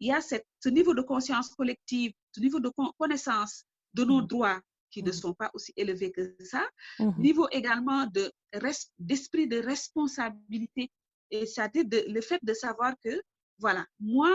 il 0.00 0.08
y 0.08 0.12
a 0.12 0.20
cette- 0.20 0.46
ce 0.60 0.68
niveau 0.70 0.94
de 0.94 1.02
conscience 1.02 1.48
collective, 1.50 2.12
ce 2.34 2.40
niveau 2.40 2.60
de 2.60 2.68
con- 2.70 2.92
connaissance 2.98 3.64
de 3.94 4.04
nos 4.04 4.22
droits 4.22 4.60
qui 4.92 5.02
ne 5.02 5.08
Mhm. 5.08 5.12
sont 5.22 5.34
pas 5.34 5.50
aussi 5.54 5.72
élevés 5.76 6.12
que 6.12 6.36
ça, 6.44 6.64
Mhm. 7.00 7.14
niveau 7.18 7.48
également 7.50 8.06
de 8.06 8.30
d'esprit 8.98 9.46
de 9.48 9.58
responsabilité, 9.72 10.90
et 11.30 11.46
c'est-à-dire 11.46 11.84
de- 11.86 12.04
le 12.08 12.20
fait 12.20 12.38
de 12.42 12.52
savoir 12.54 12.94
que, 13.04 13.14
voilà, 13.58 13.84
moi, 13.98 14.32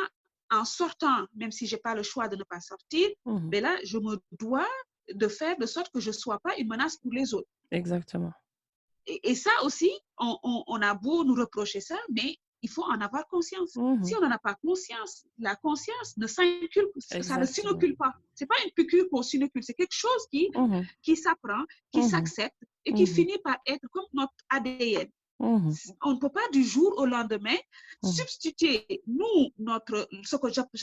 en 0.50 0.66
sortant, 0.66 1.20
même 1.36 1.52
si 1.52 1.68
j'ai 1.68 1.78
pas 1.78 1.94
le 1.96 2.04
choix 2.04 2.28
de 2.28 2.36
ne 2.36 2.44
pas 2.44 2.60
sortir, 2.60 3.08
mais 3.52 3.62
là, 3.62 3.78
je 3.84 3.98
me 4.00 4.18
dois 4.44 4.68
de 5.14 5.28
faire 5.28 5.56
de 5.58 5.66
sorte 5.66 5.90
que 5.94 6.00
je 6.00 6.12
sois 6.12 6.40
pas 6.40 6.56
une 6.58 6.68
menace 6.68 6.98
pour 6.98 7.12
les 7.12 7.34
autres. 7.34 7.48
Exactement. 7.72 8.34
Et, 9.06 9.20
et 9.30 9.36
ça 9.36 9.52
aussi, 9.64 9.92
on, 10.18 10.38
on- 10.44 10.64
on 10.68 10.82
a 10.82 10.94
beau 10.96 11.24
nous 11.24 11.36
reprocher 11.36 11.80
ça, 11.82 11.98
mais 12.10 12.36
il 12.62 12.70
faut 12.70 12.84
en 12.84 13.00
avoir 13.02 13.28
conscience. 13.28 13.76
Mhm. 13.76 14.04
Si 14.04 14.16
on 14.16 14.22
n'en 14.22 14.32
a 14.32 14.40
pas 14.40 14.56
conscience, 14.56 15.26
la 15.38 15.56
conscience 15.56 16.18
ne 16.18 16.28
s'incule, 16.28 16.88
ça 16.98 17.38
ne 17.38 17.46
s'inocule 17.46 17.96
pas. 17.96 18.14
C'est 18.34 18.46
pas 18.48 18.56
une 18.66 18.72
piqûre 18.72 19.06
qu'on 19.12 19.22
s'inocule, 19.22 19.64
c'est 19.64 19.74
quelque 19.76 19.94
chose 19.96 20.28
qui, 20.32 20.50
Mhm. 20.56 20.84
qui 21.04 21.16
s'apprend, 21.16 21.64
qui 21.92 22.00
Mhm. 22.02 22.10
s'accepte 22.10 22.62
et 22.86 22.94
qui 22.94 23.04
Mhm. 23.04 23.08
finit 23.16 23.38
par 23.44 23.58
être 23.68 23.88
comme 23.92 24.06
notre 24.14 24.34
ADN. 24.50 25.08
Mhm. 25.40 25.72
On 26.02 26.14
ne 26.14 26.20
peut 26.20 26.30
pas 26.30 26.48
du 26.52 26.64
jour 26.64 26.98
au 26.98 27.06
lendemain 27.06 27.58
Mhm. 28.04 28.12
substituer, 28.12 29.04
nous, 29.06 29.52
notre, 29.60 30.08
ce 30.24 30.36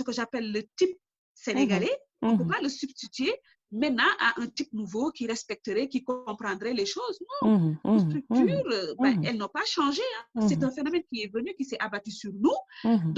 que 0.02 0.12
j'appelle 0.12 0.52
le 0.52 0.62
type 0.76 0.96
sénégalais, 1.34 1.96
on 2.22 2.32
ne 2.32 2.38
peut 2.38 2.44
Mhm. 2.44 2.50
pas 2.50 2.60
le 2.60 2.68
substituer 2.68 3.34
maintenant 3.82 4.12
à 4.20 4.40
un 4.40 4.46
type 4.46 4.72
nouveau 4.72 5.10
qui 5.10 5.26
respecterait, 5.26 5.88
qui 5.88 6.00
comprendrait 6.04 6.72
les 6.80 6.86
choses. 6.86 7.16
Non, 7.42 7.50
Mhm. 7.58 7.76
nos 7.84 7.92
Mhm. 7.94 7.98
structures, 8.06 8.66
euh, 8.72 8.94
ben, 8.98 9.14
Mhm. 9.16 9.24
elles 9.26 9.36
n'ont 9.36 9.48
pas 9.60 9.64
changé. 9.66 10.02
hein. 10.36 10.46
C'est 10.48 10.62
un 10.62 10.70
phénomène 10.70 11.02
qui 11.10 11.22
est 11.22 11.32
venu, 11.32 11.54
qui 11.58 11.64
s'est 11.64 11.78
abattu 11.80 12.10
sur 12.10 12.32
nous. 12.44 12.58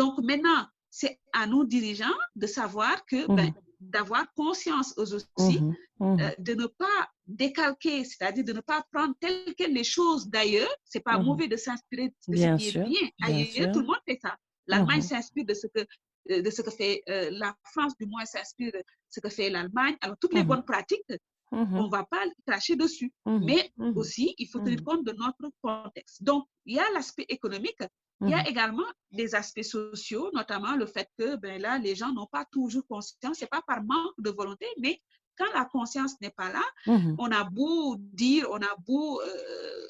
Donc 0.00 0.14
maintenant, 0.30 0.62
c'est 0.90 1.18
à 1.32 1.46
nos 1.46 1.64
dirigeants 1.64 2.18
de 2.42 2.46
savoir 2.46 3.04
que, 3.06 3.20
ben, 3.38 3.52
d'avoir 3.80 4.24
conscience 4.34 4.94
eux 4.98 5.14
aussi, 5.36 5.58
euh, 6.00 6.30
de 6.38 6.54
ne 6.54 6.66
pas 6.66 6.98
décalquer, 7.26 8.04
c'est-à-dire 8.04 8.44
de 8.44 8.52
ne 8.54 8.60
pas 8.60 8.80
prendre 8.92 9.14
telles 9.20 9.54
quelles 9.58 9.74
les 9.74 9.84
choses 9.84 10.28
d'ailleurs. 10.28 10.74
C'est 10.84 11.00
pas 11.00 11.18
mauvais 11.18 11.48
de 11.48 11.56
s'inspirer 11.56 12.08
de 12.28 12.32
Bien 12.34 12.58
ce 12.58 12.64
qui 12.64 12.70
sûr, 12.70 12.80
est 12.82 12.88
bien. 12.88 13.00
bien 13.18 13.26
Ailleurs, 13.28 13.64
sûr. 13.64 13.72
tout 13.72 13.80
le 13.80 13.86
monde 13.86 14.02
fait 14.08 14.18
ça. 14.22 14.36
L'Allemagne 14.66 15.02
s'inspire 15.02 15.44
de 15.44 15.54
ce 15.54 15.66
que 15.68 15.80
de 16.28 16.50
ce 16.50 16.62
que 16.62 16.70
fait 16.70 17.02
euh, 17.08 17.30
la 17.32 17.54
France, 17.72 17.94
du 17.98 18.06
moins 18.06 18.24
s'inspire 18.24 18.72
de 18.72 18.82
ce 19.08 19.20
que 19.20 19.28
fait 19.28 19.50
l'Allemagne. 19.50 19.96
Alors 20.00 20.16
toutes 20.20 20.34
les 20.34 20.42
Mhm. 20.42 20.48
bonnes 20.48 20.64
pratiques, 20.64 21.02
Mhm. 21.52 21.76
on 21.76 21.88
va 21.88 22.04
pas 22.04 22.22
cracher 22.46 22.74
dessus. 22.76 23.12
Mhm. 23.24 23.44
Mais 23.44 23.70
aussi, 23.94 24.34
il 24.38 24.48
faut 24.48 24.58
tenir 24.60 24.82
compte 24.82 25.04
de 25.06 25.12
notre 25.12 25.48
contexte. 25.62 26.22
Donc, 26.22 26.46
il 26.64 26.74
y 26.76 26.78
a 26.80 26.90
l'aspect 26.92 27.26
économique, 27.28 27.78
il 28.22 28.30
y 28.30 28.34
a 28.34 28.48
également 28.48 28.88
des 29.12 29.34
aspects 29.34 29.62
sociaux, 29.62 30.30
notamment 30.32 30.74
le 30.74 30.86
fait 30.86 31.08
que 31.18 31.36
ben 31.36 31.60
là, 31.60 31.78
les 31.78 31.94
gens 31.94 32.12
n'ont 32.12 32.26
pas 32.26 32.44
toujours 32.50 32.84
conscience, 32.88 33.36
c'est 33.38 33.48
pas 33.56 33.62
par 33.66 33.82
manque 33.84 34.14
de 34.18 34.30
volonté, 34.30 34.66
mais 34.78 35.00
quand 35.38 35.52
la 35.54 35.66
conscience 35.66 36.14
n'est 36.22 36.30
pas 36.30 36.50
là, 36.50 36.62
on 37.18 37.30
a 37.30 37.44
beau 37.44 37.96
dire, 37.98 38.48
on 38.50 38.56
a 38.70 38.74
beau 38.88 39.20
euh, 39.20 39.86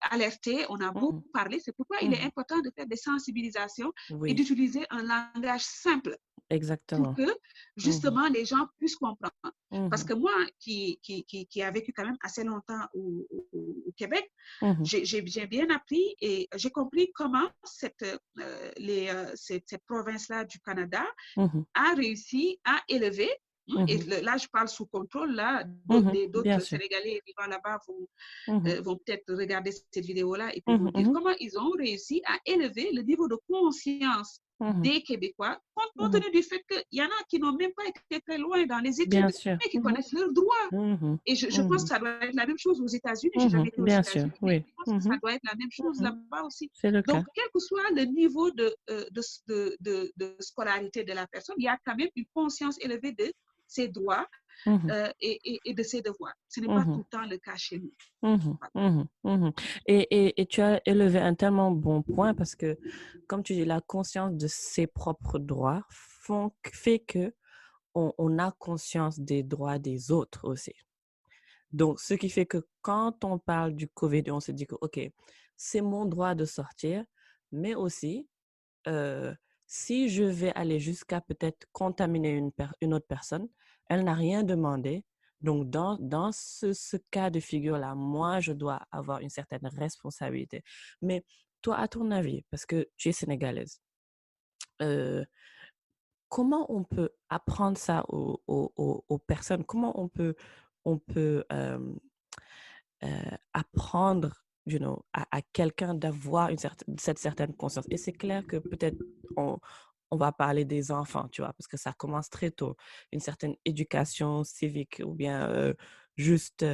alerter, 0.00 0.64
on 0.68 0.80
a 0.80 0.90
beau 0.92 1.12
Mhm. 1.12 1.22
parler, 1.32 1.60
c'est 1.60 1.72
pourquoi 1.72 1.98
il 2.02 2.12
est 2.14 2.20
Mhm. 2.20 2.26
important 2.26 2.60
de 2.60 2.70
faire 2.74 2.86
des 2.86 2.96
sensibilisations 2.96 3.92
et 4.26 4.34
d'utiliser 4.34 4.84
un 4.90 5.02
langage 5.02 5.62
simple 5.64 6.16
pour 6.48 6.56
exactement. 6.56 7.14
que 7.14 7.28
justement 7.76 8.26
les 8.28 8.44
gens 8.44 8.66
puissent 8.78 8.96
comprendre. 8.96 9.32
Parce 9.90 10.02
que 10.04 10.14
moi, 10.14 10.32
qui, 10.58 10.98
qui, 11.02 11.24
qui, 11.24 11.46
qui 11.46 11.62
a 11.62 11.70
vécu 11.70 11.92
quand 11.92 12.04
même 12.06 12.16
assez 12.22 12.42
longtemps 12.42 12.80
au, 12.94 13.26
au- 13.30 13.48
au 13.86 13.92
Québec, 13.96 14.30
j'ai 14.82 15.46
bien 15.46 15.68
appris 15.70 16.14
et 16.20 16.48
j'ai 16.54 16.70
compris 16.70 17.10
comment 17.14 17.48
cette, 17.64 18.02
euh, 18.38 18.70
les, 18.78 19.08
euh, 19.08 19.30
cette, 19.34 19.64
cette 19.68 19.84
province-là 19.86 20.44
du 20.44 20.58
Canada 20.60 21.04
a 21.74 21.94
réussi 21.94 22.58
à 22.64 22.80
élever, 22.88 23.30
et 23.86 23.98
Mhm. 23.98 24.04
le- 24.10 24.20
là 24.24 24.36
je 24.36 24.46
parle 24.48 24.68
sous 24.68 24.86
contrôle, 24.86 25.34
là 25.34 25.64
d'autres 25.86 26.42
Mhm. 26.48 26.60
sûr. 26.60 26.78
Sénégalais 26.78 27.20
vivant 27.26 27.46
là-bas 27.48 27.78
vont, 27.86 28.08
Mhm. 28.54 28.66
euh, 28.66 28.80
vont 28.80 28.96
peut-être 28.96 29.32
regarder 29.34 29.72
cette 29.72 30.04
vidéo-là 30.04 30.54
et 30.54 30.62
puis 30.64 30.76
vous 30.76 30.90
dire 30.90 31.10
comment 31.12 31.34
ils 31.40 31.58
ont 31.58 31.70
réussi 31.70 32.22
à 32.26 32.38
élever 32.46 32.90
le 32.92 33.02
niveau 33.02 33.28
de 33.28 33.36
conscience 33.48 34.40
des 34.82 35.02
Québécois, 35.02 35.56
compte 35.94 36.10
tenu 36.12 36.32
du 36.32 36.42
fait 36.42 36.60
qu'il 36.68 36.82
y 36.98 37.00
en 37.00 37.06
a 37.06 37.24
qui 37.28 37.38
n'ont 37.38 37.52
même 37.54 37.70
pas 37.76 37.84
été 37.86 38.20
très 38.26 38.38
loin 38.38 38.66
dans 38.66 38.80
les 38.80 39.00
études, 39.00 39.10
Bien 39.10 39.28
sûr. 39.30 39.52
mais 39.52 39.70
qui 39.70 39.80
connaissent 39.80 40.12
leurs 40.12 40.32
droits. 40.32 40.68
Et 41.26 41.36
je, 41.36 41.48
je 41.48 41.62
pense 41.62 41.82
que 41.84 41.88
ça 41.90 42.00
doit 42.00 42.24
être 42.24 42.34
la 42.34 42.44
même 42.44 42.58
chose 42.58 42.80
aux 42.80 42.88
États-Unis. 42.88 43.48
Jamais 43.48 43.68
été 43.68 43.80
aux 43.80 43.84
Bien 43.84 44.02
sûr, 44.02 44.26
oui. 44.42 44.64
je 44.66 44.72
pense 44.84 44.96
que 45.04 45.12
ça 45.12 45.16
doit 45.22 45.34
être 45.34 45.44
la 45.44 45.54
même 45.54 45.70
chose 45.70 46.00
là-bas 46.02 46.42
aussi. 46.42 46.68
Le 46.82 47.02
cas. 47.02 47.12
Donc, 47.12 47.26
quel 47.34 47.44
que 47.54 47.60
soit 47.60 47.88
le 47.94 48.02
niveau 48.06 48.48
euh, 48.48 49.04
de, 49.12 49.22
de, 49.46 49.76
de, 49.80 50.12
de 50.16 50.36
scolarité 50.40 51.04
de 51.04 51.12
la 51.12 51.28
personne, 51.28 51.54
il 51.58 51.64
y 51.64 51.68
a 51.68 51.78
quand 51.86 51.94
même 51.94 52.08
une 52.16 52.26
conscience 52.34 52.78
élevée 52.80 53.12
de 53.12 53.30
ses 53.68 53.88
droits 53.88 54.26
Mhm. 54.66 54.90
euh, 54.90 55.08
et, 55.20 55.38
et, 55.44 55.60
et 55.66 55.74
de 55.74 55.82
ses 55.84 56.02
devoirs. 56.02 56.34
Ce 56.48 56.60
n'est 56.60 56.66
pas 56.66 56.80
Mhm. 56.80 56.94
tout 56.94 56.98
le 56.98 57.04
temps 57.18 57.26
le 57.26 57.38
cas 57.38 57.56
chez 57.56 57.78
nous. 57.78 57.92
Mhm, 58.22 58.58
mhm, 58.74 59.06
mhm. 59.22 59.52
Et, 59.86 60.00
et, 60.10 60.40
et 60.40 60.46
tu 60.46 60.60
as 60.60 60.82
élevé 60.84 61.20
un 61.20 61.34
tellement 61.34 61.70
bon 61.70 62.02
point 62.02 62.34
parce 62.34 62.56
que, 62.56 62.76
comme 63.28 63.44
tu 63.44 63.54
dis, 63.54 63.64
la 63.64 63.80
conscience 63.80 64.34
de 64.34 64.48
ses 64.48 64.88
propres 64.88 65.38
droits 65.38 65.84
font, 65.90 66.50
fait 66.72 66.98
que 66.98 67.32
on, 67.94 68.12
on 68.18 68.38
a 68.38 68.50
conscience 68.58 69.20
des 69.20 69.44
droits 69.44 69.78
des 69.78 70.10
autres 70.10 70.48
aussi. 70.48 70.74
Donc, 71.72 72.00
ce 72.00 72.14
qui 72.14 72.30
fait 72.30 72.46
que 72.46 72.66
quand 72.82 73.24
on 73.24 73.38
parle 73.38 73.74
du 73.74 73.88
COVID, 73.88 74.24
on 74.30 74.40
se 74.40 74.52
dit 74.52 74.66
que, 74.66 74.74
OK, 74.80 74.98
c'est 75.56 75.80
mon 75.80 76.04
droit 76.06 76.34
de 76.34 76.44
sortir, 76.44 77.04
mais 77.52 77.74
aussi, 77.74 78.28
euh, 78.86 79.34
si 79.66 80.08
je 80.08 80.24
vais 80.24 80.52
aller 80.54 80.80
jusqu'à 80.80 81.20
peut-être 81.20 81.66
contaminer 81.72 82.30
une, 82.30 82.52
per- 82.52 82.70
une 82.80 82.94
autre 82.94 83.06
personne, 83.06 83.48
elle 83.88 84.04
n'a 84.04 84.14
rien 84.14 84.42
demandé. 84.42 85.04
Donc, 85.40 85.70
dans, 85.70 85.96
dans 86.00 86.30
ce, 86.32 86.96
cas 87.10 87.30
de 87.30 87.40
figure-là, 87.40 87.94
moi, 87.94 88.40
je 88.40 88.52
dois 88.52 88.80
avoir 88.90 89.20
une 89.20 89.30
certaine 89.30 89.66
responsabilité. 89.66 90.62
Mais 91.00 91.24
toi, 91.62 91.76
à 91.78 91.88
ton 91.88 92.10
avis, 92.10 92.44
parce 92.50 92.66
que 92.66 92.88
tu 92.96 93.08
es 93.08 93.12
sénégalaise, 93.12 93.80
euh, 94.82 95.24
comment 96.28 96.66
on 96.72 96.84
peut 96.84 97.10
apprendre 97.28 97.78
ça 97.78 98.04
aux, 98.08 98.42
aux- 98.46 99.04
aux- 99.08 99.18
personnes? 99.18 99.64
Comment 99.64 100.00
on 100.00 100.08
peut, 100.08 100.34
on 100.84 100.98
peut 100.98 101.44
euh, 101.52 101.94
apprendre 103.52 104.32
you 104.66 104.78
know, 104.78 105.04
à, 105.12 105.26
à 105.36 105.40
quelqu'un 105.52 105.94
d'avoir 105.94 106.50
une 106.50 106.58
certaine, 106.58 106.98
cette 106.98 107.18
certaine 107.18 107.54
conscience? 107.54 107.86
Et 107.90 107.96
c'est 107.96 108.12
clair 108.12 108.46
que 108.46 108.56
peut-être 108.56 108.98
on, 109.36 109.58
on 110.10 110.16
va 110.16 110.32
parler 110.32 110.64
des 110.64 110.90
enfants, 110.92 111.28
tu 111.28 111.42
vois, 111.42 111.52
parce 111.52 111.66
que 111.68 111.76
ça 111.76 111.92
commence 111.92 112.30
très 112.30 112.50
tôt. 112.50 112.76
Une 113.12 113.20
certaine 113.20 113.54
éducation 113.64 114.44
civique 114.44 115.02
ou 115.04 115.14
bien 115.14 115.74
juste 116.16 116.64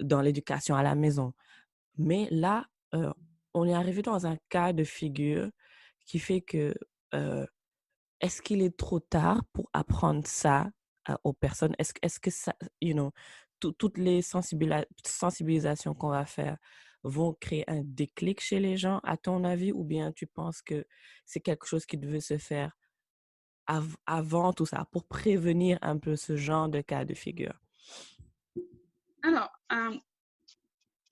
dans 0.00 0.20
l'éducation 0.20 0.76
à 0.76 0.82
la 0.82 0.94
maison. 0.94 1.34
Mais 1.96 2.28
là, 2.30 2.66
on 3.54 3.66
est 3.66 3.74
arrivé 3.74 4.02
dans 4.02 4.26
un 4.26 4.36
cas 4.48 4.72
de 4.72 4.84
figure 4.84 5.50
qui 6.06 6.18
fait 6.18 6.40
que 6.40 6.74
est-ce 8.20 8.42
qu'il 8.42 8.62
est 8.62 8.76
trop 8.76 9.00
tard 9.00 9.44
pour 9.52 9.70
apprendre 9.72 10.26
ça 10.26 10.70
aux 11.24 11.32
personnes? 11.32 11.74
Est-ce, 11.78 11.92
est-ce 12.02 12.20
que 12.20 12.30
ça, 12.30 12.54
you 12.80 12.92
know, 12.94 13.12
tout- 13.60 13.72
toutes 13.72 13.98
les 13.98 14.22
sensibilisations 14.22 15.94
qu'on 15.94 16.10
va 16.10 16.26
faire 16.26 16.58
vont 17.02 17.34
créer 17.34 17.68
un 17.70 17.82
déclic 17.84 18.40
chez 18.40 18.60
les 18.60 18.76
gens, 18.76 19.00
à 19.04 19.16
ton 19.16 19.44
avis, 19.44 19.72
ou 19.72 19.84
bien 19.84 20.12
tu 20.12 20.26
penses 20.26 20.62
que 20.62 20.86
c'est 21.24 21.40
quelque 21.40 21.66
chose 21.66 21.86
qui 21.86 21.96
devait 21.96 22.20
se 22.20 22.38
faire 22.38 22.76
av- 23.66 23.96
avant 24.06 24.52
tout 24.52 24.66
ça, 24.66 24.86
pour 24.90 25.06
prévenir 25.06 25.78
un 25.82 25.98
peu 25.98 26.16
ce 26.16 26.36
genre 26.36 26.68
de 26.68 26.80
cas 26.80 27.04
de 27.04 27.14
figure? 27.14 27.54
Alors, 29.22 29.50
euh, 29.72 29.96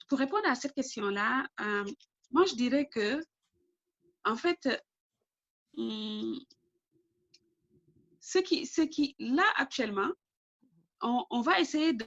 pour 0.08 0.18
répondre 0.18 0.48
à 0.48 0.54
cette 0.54 0.74
question-là, 0.74 1.46
euh, 1.60 1.84
moi, 2.30 2.44
je 2.46 2.54
dirais 2.54 2.88
que, 2.88 3.22
en 4.24 4.36
fait, 4.36 4.68
hum, 5.76 6.38
ce 8.20 8.38
qui, 8.38 8.66
ce 8.66 8.82
qui, 8.82 9.14
là, 9.18 9.44
actuellement, 9.56 10.10
on, 11.02 11.24
on 11.30 11.40
va 11.42 11.60
essayer 11.60 11.92
de 11.92 12.06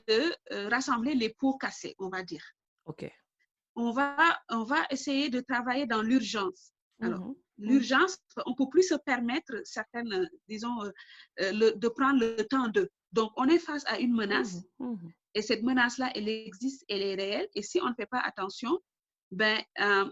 euh, 0.51 0.67
rassembler 0.69 1.15
les 1.15 1.29
pots 1.29 1.57
cassés, 1.57 1.95
on 1.99 2.09
va 2.09 2.23
dire. 2.23 2.43
OK. 2.85 3.09
On 3.81 3.91
va, 3.91 4.37
on 4.49 4.63
va 4.63 4.81
essayer 4.91 5.29
de 5.29 5.39
travailler 5.39 5.85
dans 5.93 6.01
l'urgence. 6.09 6.61
Alors, 7.01 7.25
Mhm. 7.27 7.35
l'urgence, 7.69 8.17
on 8.45 8.53
peut 8.59 8.69
plus 8.69 8.87
se 8.93 8.95
permettre 9.11 9.53
certaines, 9.63 10.29
disons, 10.49 10.77
euh, 10.83 10.91
euh, 11.41 11.51
le- 11.59 11.73
de 11.83 11.87
prendre 11.99 12.19
le 12.19 12.43
temps 12.53 12.67
de. 12.67 12.83
Donc, 13.17 13.31
on 13.37 13.47
est 13.47 13.63
face 13.69 13.85
à 13.93 13.95
une 14.05 14.13
menace 14.13 14.55
Mhm. 14.79 14.91
Mhm. 14.91 15.11
Et 15.35 15.41
cette 15.49 15.63
menace-là, 15.63 16.07
elle 16.15 16.27
existe, 16.27 16.83
elle 16.89 17.03
est 17.09 17.15
réelle. 17.23 17.47
Et 17.55 17.61
si 17.69 17.79
on 17.81 17.87
ne 17.87 17.93
fait 17.93 18.05
pas 18.15 18.19
attention, 18.31 18.73
ben, 19.31 19.57
euh, 19.79 20.05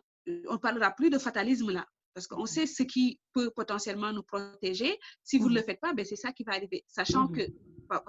on 0.47 0.53
ne 0.53 0.57
parlera 0.67 0.91
plus 0.91 1.09
de 1.09 1.17
fatalisme 1.17 1.71
là. 1.71 1.85
Parce 2.13 2.27
qu'on 2.27 2.45
sait 2.55 2.65
ce 2.67 2.83
qui 2.83 3.19
peut 3.33 3.49
potentiellement 3.51 4.11
nous 4.13 4.23
protéger. 4.23 4.97
Si 5.23 5.37
vous 5.39 5.49
ne 5.49 5.55
le 5.55 5.61
faites 5.67 5.79
pas, 5.81 5.93
ben, 5.93 6.05
c'est 6.05 6.15
ça 6.25 6.31
qui 6.31 6.43
va 6.43 6.53
arriver. 6.53 6.83
Sachant 6.87 7.27
que 7.35 7.41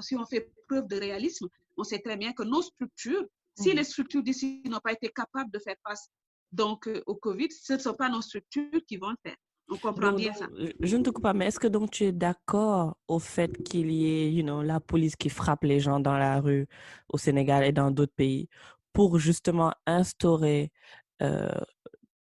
si 0.06 0.14
on 0.16 0.24
fait 0.32 0.50
preuve 0.68 0.86
de 0.86 0.96
réalisme, 0.96 1.46
on 1.76 1.84
sait 1.84 1.98
très 2.06 2.16
bien 2.16 2.32
que 2.32 2.42
nos 2.42 2.62
structures, 2.62 3.26
si 3.60 3.72
les 3.74 3.84
structures 3.84 4.22
d'ici 4.22 4.62
n'ont 4.66 4.80
pas 4.80 4.92
été 4.92 5.08
capables 5.08 5.50
de 5.50 5.58
faire 5.58 5.76
face 5.86 6.10
donc, 6.52 6.88
euh, 6.88 7.02
au 7.06 7.14
COVID, 7.14 7.48
ce 7.50 7.74
ne 7.74 7.78
sont 7.78 7.94
pas 7.94 8.08
nos 8.08 8.20
structures 8.22 8.80
qui 8.86 8.96
vont 8.96 9.10
le 9.10 9.16
faire. 9.22 9.36
On 9.70 9.76
comprend 9.76 10.12
bien 10.12 10.32
ça. 10.32 10.46
Je 10.80 10.96
ne 10.96 11.02
te 11.02 11.10
coupe 11.10 11.22
pas, 11.22 11.34
mais 11.34 11.46
est-ce 11.46 11.60
que 11.60 11.66
donc 11.66 11.90
tu 11.90 12.04
es 12.04 12.12
d'accord 12.12 12.96
au 13.06 13.18
fait 13.18 13.62
qu'il 13.64 13.90
y 13.90 14.06
ait 14.06 14.32
you 14.32 14.42
know, 14.42 14.62
la 14.62 14.80
police 14.80 15.14
qui 15.14 15.28
frappe 15.28 15.64
les 15.64 15.78
gens 15.78 16.00
dans 16.00 16.16
la 16.16 16.40
rue 16.40 16.66
au 17.10 17.18
Sénégal 17.18 17.64
et 17.64 17.72
dans 17.72 17.90
d'autres 17.90 18.14
pays 18.14 18.48
pour 18.94 19.18
justement 19.18 19.74
instaurer, 19.86 20.72
euh, 21.20 21.50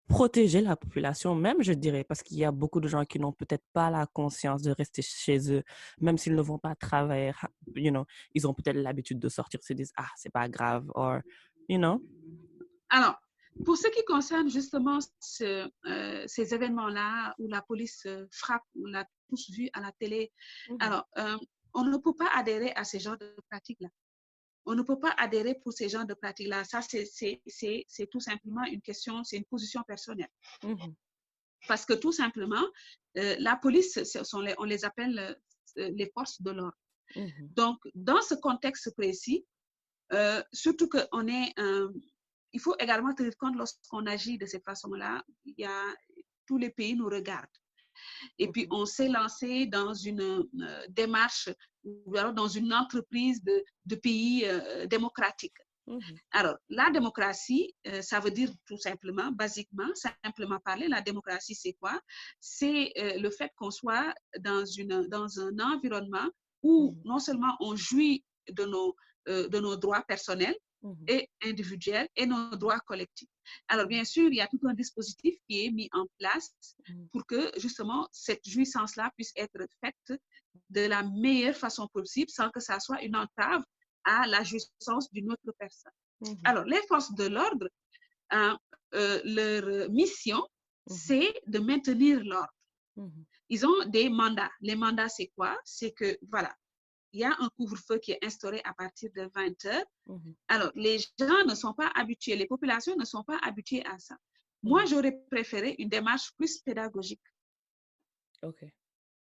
protéger 0.08 0.62
la 0.62 0.76
population, 0.76 1.36
même 1.36 1.62
je 1.62 1.74
dirais, 1.74 2.04
parce 2.04 2.22
qu'il 2.22 2.38
y 2.38 2.46
a 2.46 2.52
beaucoup 2.52 2.80
de 2.80 2.88
gens 2.88 3.06
qui 3.06 3.20
n'ont 3.20 3.32
peut-être 3.32 3.66
pas 3.74 3.90
la 3.90 4.06
conscience 4.06 4.62
de 4.62 4.72
rester 4.72 5.02
chez 5.02 5.52
eux, 5.52 5.64
même 6.00 6.18
s'ils 6.18 6.36
ne 6.36 6.42
vont 6.42 6.60
pas 6.60 6.76
travailler, 6.76 7.32
you 7.76 7.92
know, 7.92 8.06
ils 8.34 8.48
ont 8.48 8.54
peut-être 8.54 8.78
l'habitude 8.78 9.20
de 9.20 9.30
sortir, 9.30 9.64
se 9.64 9.74
disent, 9.74 9.94
ah, 9.98 10.10
c'est 10.16 10.32
pas 10.32 10.48
grave, 10.48 10.86
or, 10.96 11.20
you 11.68 11.78
know? 11.78 12.02
Alors, 12.90 13.20
pour 13.64 13.78
ce 13.78 13.88
qui 13.88 14.04
concerne 14.06 14.50
justement 14.50 15.00
ce, 15.20 15.70
euh, 15.88 16.24
ces 16.28 16.54
événements-là 16.54 17.34
où 17.40 17.48
la 17.48 17.62
police 17.62 18.08
frappe, 18.32 18.64
on 18.76 18.88
l'a 18.88 19.06
tous 19.30 19.50
vu 19.52 19.70
à 19.74 19.82
la 19.82 19.92
télé, 19.94 20.32
mmh 20.70 20.78
alors 20.82 21.08
euh, 21.18 21.38
on 21.74 21.84
ne 21.84 21.98
peut 21.98 22.16
pas 22.16 22.30
adhérer 22.34 22.72
à 22.76 22.84
ces 22.84 23.00
genres 23.00 23.18
de 23.18 23.36
pratiques-là. 23.50 23.90
On 24.66 24.76
ne 24.76 24.82
peut 24.82 25.00
pas 25.00 25.14
adhérer 25.18 25.56
pour 25.56 25.74
ces 25.74 25.90
genres 25.90 26.06
de 26.06 26.14
pratiques-là. 26.14 26.64
Ça, 26.64 26.82
c'est 26.82 28.08
tout 28.12 28.20
simplement 28.20 28.64
une 28.66 28.82
question, 28.82 29.24
c'est 29.24 29.38
une 29.38 29.46
position 29.46 29.82
personnelle. 29.88 30.32
Mmh 30.64 30.76
Parce 31.68 31.86
que 31.86 31.94
tout 31.94 32.12
simplement, 32.12 32.66
euh, 33.18 33.36
la 33.40 33.56
police, 33.56 34.04
sont 34.04 34.42
les, 34.42 34.56
on 34.58 34.64
les 34.64 34.86
appelle 34.86 35.38
les 35.76 36.12
forces 36.14 36.42
de 36.42 36.52
l'ordre. 36.52 36.78
Mmh 37.16 37.30
Donc, 37.56 37.78
dans 37.94 38.22
ce 38.22 38.36
contexte 38.36 38.96
précis, 38.96 39.46
surtout 40.54 40.90
qu'on 40.90 41.28
est 41.28 41.54
il 42.56 42.62
faut 42.62 42.76
également 42.80 43.14
tenir 43.14 43.36
compte 43.38 43.58
lorsqu'on 43.58 44.06
agit 44.06 44.38
de 44.38 44.46
cette 44.46 44.64
façon-là, 44.64 45.24
tous 46.46 46.58
les 46.58 46.70
pays 46.70 46.96
nous 46.96 47.10
regardent. 47.10 47.60
Et 48.40 48.50
puis, 48.52 48.68
on 48.72 48.86
s'est 48.86 49.10
lancé 49.10 49.66
dans 49.66 49.94
une 49.94 50.22
euh, 50.22 50.86
démarche 50.90 51.50
dans 51.84 52.48
une 52.48 52.74
entreprise 52.74 53.44
de, 53.44 53.64
de 53.86 53.96
pays 53.96 54.44
euh, 54.46 54.88
démocratiques. 54.88 55.58
Mmh 55.88 56.00
alors, 56.32 56.56
la 56.70 56.90
démocratie, 56.90 57.76
euh, 57.86 58.02
ça 58.02 58.20
veut 58.20 58.32
dire 58.32 58.50
tout 58.66 58.78
simplement, 58.78 59.32
basiquement, 59.32 59.88
simplement 59.94 60.60
parler, 60.60 60.88
la 60.88 61.02
démocratie, 61.02 61.54
c'est 61.54 61.74
quoi? 61.74 62.02
C'est 62.40 62.92
le 62.98 63.30
fait 63.30 63.52
qu'on 63.56 63.70
soit 63.70 64.12
dans, 64.40 64.66
une, 64.66 65.08
dans 65.10 65.40
un 65.40 65.60
environnement 65.60 66.28
où 66.64 66.92
mmh 66.92 67.02
non 67.06 67.20
seulement 67.20 67.56
on 67.60 67.76
jouit 67.76 68.26
de 68.50 68.66
nos, 68.66 68.96
de 69.28 69.60
nos 69.60 69.76
droits 69.76 70.04
personnels, 70.08 70.58
Mmh 70.86 70.94
et 71.08 71.30
individuels 71.44 72.08
et 72.16 72.28
nos 72.28 72.56
droits 72.56 72.80
collectifs. 72.82 73.30
Alors, 73.68 73.88
bien 73.88 74.04
sûr, 74.04 74.28
il 74.30 74.36
y 74.36 74.42
a 74.42 74.48
tout 74.48 74.60
un 74.66 74.74
dispositif 74.76 75.34
qui 75.48 75.66
est 75.66 75.72
mis 75.72 75.90
en 75.94 76.06
place 76.20 76.54
mmh. 76.88 77.06
pour 77.12 77.26
que 77.26 77.52
justement 77.58 78.08
cette 78.12 78.48
jouissance-là 78.48 79.12
puisse 79.16 79.34
être 79.36 79.66
faite 79.82 80.22
de 80.70 80.82
la 80.82 81.02
meilleure 81.02 81.56
façon 81.56 81.88
possible 81.88 82.30
sans 82.30 82.52
que 82.52 82.60
ça 82.60 82.80
soit 82.80 83.02
une 83.02 83.16
entrave 83.16 83.64
à 84.04 84.28
la 84.28 84.44
jouissance 84.44 85.12
d'une 85.12 85.32
autre 85.32 85.52
personne. 85.58 85.92
Mmh 86.22 86.34
Alors, 86.44 86.66
les 86.66 86.82
forces 86.88 87.16
de 87.16 87.26
l'ordre, 87.26 87.68
hein, 88.30 88.60
euh, 88.94 89.20
leur 89.24 89.90
mission, 89.90 90.48
c'est 90.88 91.34
de 91.48 91.58
maintenir 91.58 92.24
l'ordre. 92.24 92.54
Ils 93.50 93.66
ont 93.66 93.86
des 93.88 94.08
mandats. 94.10 94.52
Les 94.62 94.76
mandats, 94.76 95.10
c'est 95.10 95.32
quoi? 95.36 95.58
C'est 95.66 95.92
que, 95.92 96.18
voilà, 96.30 96.56
il 97.16 97.20
y 97.20 97.24
a 97.24 97.34
un 97.40 97.50
couvre-feu 97.58 97.98
qui 98.00 98.12
est 98.12 98.24
instauré 98.24 98.62
à 98.66 98.74
partir 98.74 99.10
de 99.16 99.30
20 99.34 99.66
heures. 99.66 99.86
Mmh 100.06 100.32
Alors, 100.50 100.72
les 100.76 101.00
gens 101.00 101.46
ne 101.48 101.56
sont 101.56 101.74
pas 101.74 101.90
habitués, 101.96 102.36
les 102.36 102.46
populations 102.46 102.96
ne 102.98 103.06
sont 103.06 103.24
pas 103.24 103.40
habituées 103.42 103.86
à 103.86 103.98
ça. 104.00 104.18
Moi, 104.62 104.84
mmh 104.84 104.88
j'aurais 104.88 105.18
préféré 105.32 105.76
une 105.80 105.88
démarche 105.88 106.34
plus 106.36 106.60
pédagogique. 106.60 107.24
OK. 108.44 108.66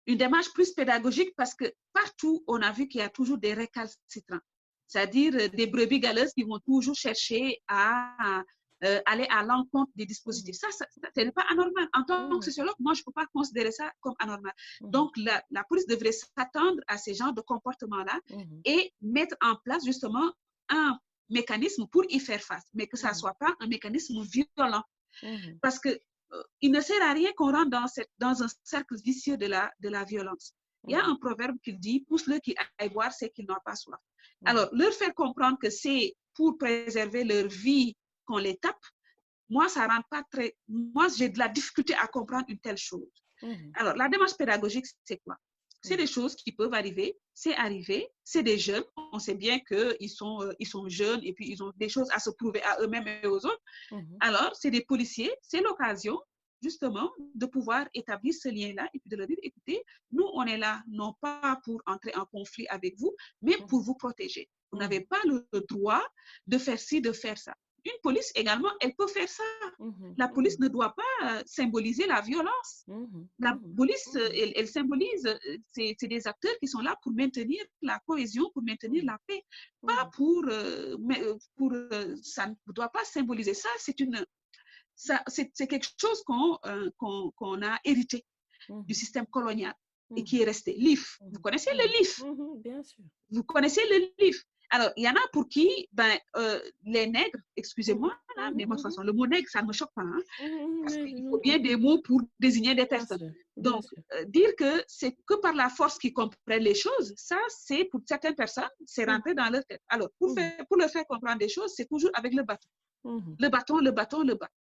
Une 0.06 0.16
démarche 0.16 0.50
plus 0.54 0.72
pédagogique 0.72 1.34
parce 1.36 1.54
que 1.54 1.70
partout, 1.92 2.42
on 2.46 2.62
a 2.62 2.72
vu 2.72 2.88
qu'il 2.88 3.00
y 3.00 3.04
a 3.04 3.10
toujours 3.10 3.36
des 3.36 3.52
récalcitrants, 3.52 4.40
c'est-à-dire 4.86 5.34
euh, 5.34 5.48
des 5.48 5.66
brebis 5.66 6.00
galeuses 6.00 6.32
qui 6.32 6.44
vont 6.44 6.60
toujours 6.60 6.94
chercher 6.94 7.62
à 7.68 8.42
euh, 8.84 9.00
aller 9.06 9.26
à 9.30 9.42
l'encontre 9.42 9.90
des 9.96 10.06
dispositifs. 10.06 10.56
Ça, 10.56 10.68
ce 10.70 11.20
n'est 11.20 11.32
pas 11.32 11.46
anormal. 11.50 11.88
En 11.94 12.04
tant 12.04 12.28
que 12.28 12.36
mmh. 12.36 12.42
sociologue, 12.42 12.74
moi, 12.78 12.94
je 12.94 13.00
ne 13.00 13.04
peux 13.04 13.12
pas 13.12 13.26
considérer 13.26 13.72
ça 13.72 13.90
comme 14.00 14.14
anormal. 14.18 14.52
Mmh. 14.80 14.90
Donc, 14.90 15.16
la, 15.16 15.42
la, 15.50 15.64
police 15.64 15.86
devrait 15.86 16.12
s'attendre 16.12 16.80
à 16.86 16.98
ces 16.98 17.14
genres 17.14 17.32
de 17.32 17.40
comportements-là 17.40 18.18
mmh. 18.30 18.42
et 18.64 18.92
mettre 19.00 19.36
en 19.40 19.56
place 19.64 19.84
justement 19.84 20.32
un 20.68 20.98
mécanisme 21.30 21.86
pour 21.86 22.04
y 22.08 22.20
faire 22.20 22.40
face, 22.40 22.64
mais 22.74 22.86
que 22.86 22.96
ça 22.96 23.10
ne 23.10 23.14
soit 23.14 23.34
pas 23.34 23.54
un 23.60 23.66
mécanisme 23.66 24.22
violent. 24.22 24.84
Parce 25.62 25.78
que 25.78 25.88
euh, 25.88 26.42
il 26.60 26.70
ne 26.70 26.80
sert 26.80 27.00
à 27.02 27.12
rien 27.12 27.32
qu'on 27.32 27.52
rentre 27.52 27.70
dans, 27.70 27.86
cette, 27.86 28.10
dans 28.18 28.42
un 28.42 28.48
cercle 28.62 28.96
vicieux 29.02 29.36
de 29.36 29.46
la, 29.46 29.72
de 29.80 29.88
la 29.88 30.04
violence. 30.04 30.52
Il 30.88 30.92
y 30.92 30.94
a 30.94 31.04
un 31.04 31.16
proverbe 31.16 31.56
qui 31.64 31.72
dit 31.72 32.00
pousse-le 32.00 32.38
qui 32.38 32.54
aille 32.78 32.90
boire 32.90 33.12
c'est 33.12 33.30
qu'il 33.30 33.46
n'a 33.46 33.58
pas 33.64 33.74
soif. 33.74 33.98
Alors, 34.44 34.68
leur 34.72 34.92
faire 34.92 35.14
comprendre 35.14 35.58
que 35.58 35.70
c'est 35.70 36.14
pour 36.34 36.58
préserver 36.58 37.24
leur 37.24 37.48
vie 37.48 37.96
qu'on 38.26 38.38
les 38.38 38.56
tape, 38.58 38.76
moi, 39.48 39.68
ça 39.68 39.86
rentre 39.86 40.08
pas 40.10 40.24
très. 40.30 40.56
Moi, 40.68 41.06
j'ai 41.16 41.28
de 41.28 41.38
la 41.38 41.48
difficulté 41.48 41.94
à 41.94 42.06
comprendre 42.06 42.44
une 42.48 42.58
telle 42.58 42.76
chose. 42.76 43.08
Mmh. 43.42 43.54
Alors, 43.74 43.96
la 43.96 44.08
démarche 44.08 44.36
pédagogique, 44.36 44.86
c'est 45.04 45.18
quoi? 45.18 45.36
C'est 45.82 45.94
mmh. 45.94 45.98
des 45.98 46.06
choses 46.06 46.34
qui 46.34 46.52
peuvent 46.52 46.74
arriver, 46.74 47.16
c'est 47.34 47.54
arrivé, 47.54 48.08
c'est 48.24 48.42
des 48.42 48.58
jeunes, 48.58 48.84
on 49.12 49.18
sait 49.18 49.34
bien 49.34 49.60
qu'ils 49.60 50.10
sont, 50.10 50.42
euh, 50.42 50.52
ils 50.58 50.66
sont 50.66 50.88
jeunes 50.88 51.20
et 51.22 51.32
puis 51.32 51.48
ils 51.48 51.62
ont 51.62 51.72
des 51.76 51.88
choses 51.88 52.08
à 52.12 52.18
se 52.18 52.30
prouver 52.30 52.62
à 52.62 52.78
eux-mêmes 52.80 53.06
et 53.06 53.26
aux 53.26 53.36
autres. 53.36 53.62
Mmh. 53.92 54.02
Alors, 54.20 54.56
c'est 54.56 54.70
des 54.70 54.82
policiers, 54.82 55.32
c'est 55.42 55.60
l'occasion 55.60 56.18
justement 56.62 57.12
de 57.34 57.46
pouvoir 57.46 57.86
établir 57.94 58.34
ce 58.34 58.48
lien-là 58.48 58.88
et 58.94 58.98
puis 58.98 59.10
de 59.10 59.16
leur 59.16 59.26
dire, 59.26 59.36
écoutez, 59.42 59.82
nous, 60.10 60.26
on 60.32 60.44
est 60.44 60.56
là 60.56 60.82
non 60.88 61.14
pas 61.20 61.60
pour 61.64 61.80
entrer 61.86 62.14
en 62.16 62.24
conflit 62.24 62.66
avec 62.68 62.98
vous, 62.98 63.14
mais 63.42 63.56
pour 63.68 63.82
vous 63.82 63.94
protéger. 63.94 64.48
Vous 64.72 64.78
n'avez 64.78 65.02
pas 65.02 65.20
le 65.24 65.46
droit 65.68 66.02
de 66.46 66.58
faire 66.58 66.78
ci, 66.78 67.00
de 67.00 67.12
faire 67.12 67.38
ça 67.38 67.54
une 67.86 68.00
police 68.02 68.32
également, 68.34 68.70
elle 68.80 68.94
peut 68.94 69.06
faire 69.06 69.28
ça. 69.28 69.42
Mmh 69.78 70.14
la 70.16 70.28
police 70.28 70.58
mmh 70.58 70.64
ne 70.64 70.68
doit 70.68 70.94
pas 70.94 71.16
euh, 71.24 71.42
symboliser 71.46 72.06
la 72.06 72.20
violence. 72.20 72.84
Mmh 72.86 73.24
la 73.38 73.58
police, 73.76 74.16
euh, 74.16 74.52
elle, 74.56 74.68
symbolise, 74.68 75.26
euh, 75.26 75.58
c'est 75.72 76.06
des 76.06 76.26
acteurs 76.26 76.58
qui 76.60 76.68
sont 76.68 76.80
là 76.80 76.96
pour 77.02 77.12
maintenir 77.12 77.62
la 77.82 78.00
cohésion, 78.06 78.50
pour 78.52 78.62
maintenir 78.62 79.04
la 79.04 79.18
paix, 79.26 79.42
pas 79.86 80.06
pour, 80.16 80.44
pour 81.56 81.72
ça 82.22 82.46
ne 82.48 82.72
doit 82.72 82.88
pas 82.88 83.04
symboliser 83.04 83.54
ça. 83.54 83.68
C'est 83.78 84.00
une, 84.00 84.24
c'est 84.96 85.66
quelque 85.66 85.86
chose 86.00 86.22
qu'on 86.24 87.62
a 87.62 87.78
hérité 87.84 88.24
du 88.68 88.94
système 88.94 89.26
colonial 89.26 89.74
et 90.16 90.24
qui 90.24 90.40
est 90.40 90.44
resté. 90.44 90.74
L'IF, 90.78 91.18
vous 91.20 91.40
connaissez 91.40 91.70
le 91.72 91.84
LIF? 91.98 92.22
Bien 92.62 92.82
sûr. 92.82 93.04
Vous 93.30 93.42
connaissez 93.42 93.82
le 93.90 94.24
LIF? 94.24 94.44
Alors, 94.70 94.90
il 94.96 95.04
y 95.04 95.08
en 95.08 95.12
a 95.12 95.28
pour 95.32 95.48
qui, 95.48 95.88
ben, 95.92 96.18
euh, 96.36 96.60
les 96.84 97.06
nègres, 97.06 97.38
excusez-moi, 97.56 98.12
mais 98.54 98.64
moi, 98.66 98.76
de 98.76 98.82
toute 98.82 98.90
façon, 98.90 99.02
le 99.02 99.12
mot 99.12 99.26
nègre, 99.26 99.48
ça 99.48 99.62
ne 99.62 99.68
me 99.68 99.72
choque 99.72 99.92
pas, 99.94 100.02
hein, 100.02 100.20
parce 100.82 100.96
qu'il 100.96 101.26
faut 101.28 101.38
bien 101.38 101.58
des 101.58 101.76
mots 101.76 102.00
pour 102.02 102.20
désigner 102.38 102.74
des 102.74 102.86
personnes. 102.86 103.34
Donc, 103.56 103.84
euh, 104.14 104.24
dire 104.24 104.54
que 104.56 104.82
c'est 104.86 105.16
que 105.26 105.34
par 105.34 105.54
la 105.54 105.68
force 105.68 105.98
qu'ils 105.98 106.12
comprennent 106.12 106.62
les 106.62 106.74
choses, 106.74 107.14
ça, 107.16 107.38
c'est 107.48 107.84
pour 107.84 108.00
certaines 108.06 108.34
personnes, 108.34 108.68
c'est 108.84 109.04
rentré 109.04 109.34
dans 109.34 109.48
leur 109.50 109.64
tête. 109.66 109.82
Alors, 109.88 110.08
pour, 110.18 110.34
faire, 110.34 110.66
pour 110.68 110.76
leur 110.78 110.90
faire 110.90 111.06
comprendre 111.06 111.38
des 111.38 111.48
choses, 111.48 111.72
c'est 111.74 111.86
toujours 111.86 112.10
avec 112.14 112.34
le 112.34 112.42
bâton. 112.42 112.68
Le 113.04 113.48
bâton, 113.48 113.78
le 113.78 113.92
bâton, 113.92 114.22
le 114.22 114.34
bâton. 114.34 114.52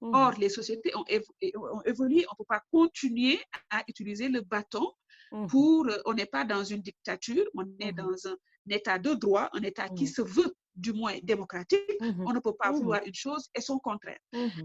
Or, 0.00 0.32
les 0.38 0.48
sociétés 0.48 0.92
ont, 0.96 1.04
ont 1.54 1.82
évolué, 1.82 2.24
on 2.28 2.32
ne 2.32 2.36
peut 2.38 2.44
pas 2.48 2.62
continuer 2.72 3.38
à 3.68 3.82
utiliser 3.86 4.30
le 4.30 4.40
bâton 4.40 4.90
pour, 5.48 5.86
euh, 5.86 5.98
on 6.06 6.14
n'est 6.14 6.26
pas 6.26 6.44
dans 6.44 6.64
une 6.64 6.80
dictature, 6.80 7.44
on 7.54 7.64
est 7.78 7.92
dans 7.92 8.26
un 8.26 8.36
État 8.68 8.98
de 8.98 9.14
droit, 9.14 9.48
un 9.52 9.62
État 9.62 9.88
qui 9.88 10.04
mmh. 10.04 10.08
se 10.08 10.22
veut 10.22 10.54
du 10.74 10.92
moins 10.92 11.18
démocratique, 11.22 11.80
mmh 12.00 12.24
on 12.26 12.32
ne 12.32 12.40
peut 12.40 12.54
pas 12.54 12.70
mmh 12.70 12.76
vouloir 12.76 13.00
une 13.04 13.14
chose 13.14 13.48
et 13.54 13.60
son 13.60 13.78
contraire. 13.78 14.18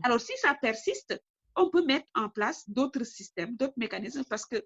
Alors, 0.03 0.19
si 0.19 0.33
ça 0.37 0.55
persiste, 0.61 1.19
on 1.55 1.69
peut 1.69 1.85
mettre 1.85 2.07
en 2.15 2.29
place 2.29 2.67
d'autres 2.67 3.03
systèmes, 3.03 3.55
d'autres 3.55 3.77
mécanismes, 3.77 4.23
parce 4.29 4.45
que 4.45 4.63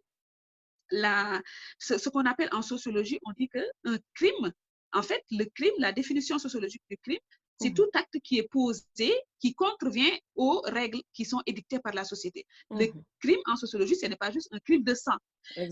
la, 0.92 1.42
ce, 1.78 2.10
qu'on 2.10 2.26
appelle 2.26 2.50
en 2.52 2.62
sociologie, 2.62 3.20
on 3.26 3.32
dit 3.34 3.48
qu'un 3.50 3.98
crime, 4.16 4.52
en 4.94 5.04
fait, 5.04 5.24
le 5.32 5.46
crime, 5.46 5.74
la 5.78 5.92
définition 5.92 6.40
sociologique 6.40 6.82
du 6.90 6.98
crime, 6.98 7.20
c'est 7.62 7.74
tout 7.74 7.90
acte 7.94 8.18
qui 8.24 8.38
est 8.38 8.48
posé, 8.48 9.14
qui 9.40 9.54
contrevient 9.54 10.12
aux 10.36 10.62
règles 10.62 11.02
qui 11.14 11.26
sont 11.26 11.42
édictées 11.46 11.80
par 11.80 11.94
la 11.94 12.06
société. 12.06 12.46
Le 12.72 12.88
crime 13.20 13.40
en 13.48 13.58
sociologie, 13.58 13.98
ce 13.98 14.06
n'est 14.06 14.16
pas 14.16 14.32
juste 14.32 14.48
un 14.52 14.60
crime 14.60 14.84
de 14.84 14.94
sang. 14.94 15.18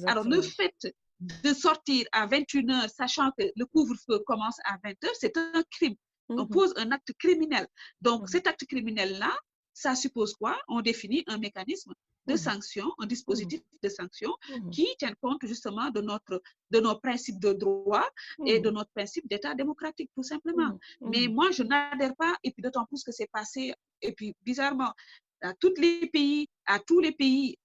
Alors, 0.06 0.26
le 0.26 0.42
fait 0.42 0.76
de 1.20 1.54
sortir 1.54 2.06
à 2.12 2.28
21h, 2.28 2.90
sachant 2.90 3.32
que 3.38 3.44
le 3.56 3.66
couvre-feu 3.66 4.20
commence 4.26 4.58
à 4.66 4.78
20h, 4.84 5.10
c'est 5.20 5.36
un 5.38 5.64
crime. 5.72 5.96
On 6.30 6.44
Mhm. 6.44 6.50
pose 6.50 6.74
un 6.78 6.92
acte 6.92 7.12
criminel. 7.18 7.68
Donc, 8.02 8.22
Mhm. 8.22 8.28
cet 8.28 8.48
acte 8.48 8.66
criminel-là, 8.68 9.34
ça 9.74 9.96
suppose 9.96 10.34
quoi? 10.36 10.60
On 10.68 10.82
définit 10.82 11.24
un 11.28 11.38
mécanisme 11.38 11.94
de 12.28 12.34
Mhm. 12.34 12.38
sanction, 12.38 12.86
un 13.00 13.06
dispositif 13.06 13.62
de 13.82 13.90
sanction 13.90 14.32
qui 14.72 14.88
tient 15.00 15.14
compte 15.22 15.44
justement 15.46 15.90
de, 15.92 16.02
notre, 16.02 16.42
de 16.72 16.80
nos 16.80 17.00
principes 17.00 17.40
de 17.40 17.54
droit 17.54 18.08
et 18.46 18.60
de 18.60 18.70
notre 18.70 18.92
principe 18.92 19.28
d'État 19.30 19.56
démocratique, 19.56 20.12
tout 20.16 20.24
simplement. 20.24 20.78
Mais 21.02 21.28
moi, 21.30 21.52
je 21.52 21.64
n'adhère 21.64 22.16
pas, 22.18 22.36
et 22.44 22.52
puis 22.52 22.62
d'autant 22.62 22.86
plus 22.86 23.02
que 23.04 23.12
c'est 23.14 23.30
passé, 23.32 23.74
et 24.02 24.12
puis 24.12 24.36
bizarrement, 24.44 24.94
à 25.42 25.54
tous 25.54 25.74
les 25.78 26.08
pays, 26.10 26.50
à 26.66 26.80
tous 26.80 27.00
les 27.00 27.14
pays 27.14 27.58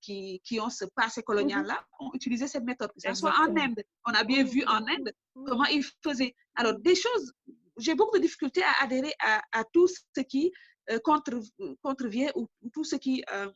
qui, 0.00 0.40
qui 0.44 0.60
ont 0.60 0.70
ce 0.70 0.84
passé 0.84 1.22
colonial-là, 1.22 1.84
ont 2.00 2.10
utilisé 2.14 2.46
cette 2.46 2.64
méthode. 2.64 2.90
Que 2.92 3.00
ce 3.00 3.14
soit 3.14 3.34
en. 3.38 3.56
Inde, 3.56 3.82
on 4.06 4.12
a 4.12 4.24
bien 4.24 4.44
vu 4.44 4.64
en 4.64 4.86
Inde 4.86 5.12
comment 5.34 5.64
ils 5.64 5.84
faisaient. 6.02 6.34
Alors, 6.54 6.78
des 6.78 6.94
choses, 6.94 7.32
j'ai 7.78 7.94
beaucoup 7.94 8.18
de 8.18 8.22
difficultés 8.22 8.62
à 8.62 8.84
adhérer 8.84 9.12
à, 9.20 9.42
à 9.52 9.64
tout 9.72 9.88
ce 9.88 10.20
qui 10.22 10.52
euh, 10.90 10.98
contre, 11.00 11.40
contrevient 11.82 12.30
ou, 12.34 12.48
ou 12.62 12.70
tout 12.70 12.84
ce 12.84 12.96
qui, 12.96 13.22
euh. 13.32 13.50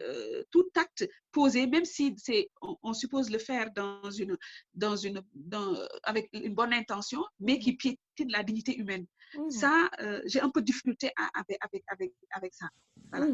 Euh, 0.00 0.42
tout 0.50 0.68
acte 0.76 1.08
posé, 1.32 1.66
même 1.66 1.84
si 1.84 2.14
c'est, 2.16 2.50
on, 2.62 2.76
on 2.82 2.92
suppose 2.92 3.30
le 3.30 3.38
faire 3.38 3.70
dans 3.74 4.10
une, 4.10 4.36
dans 4.74 4.96
une, 4.96 5.20
dans, 5.34 5.74
avec 6.02 6.28
une 6.32 6.54
bonne 6.54 6.72
intention, 6.72 7.22
mais 7.38 7.58
qui 7.58 7.74
piétine 7.76 8.30
la 8.30 8.42
dignité 8.42 8.76
humaine. 8.76 9.06
Mhm. 9.36 9.50
Ça, 9.50 9.88
euh, 10.00 10.20
j'ai 10.26 10.40
un 10.40 10.50
peu 10.50 10.60
de 10.60 10.66
difficulté 10.66 11.10
à- 11.16 11.30
avec, 11.40 11.58
avec, 11.60 11.82
avec, 11.88 12.12
avec 12.30 12.54
ça. 12.54 12.66
voilà. 13.10 13.26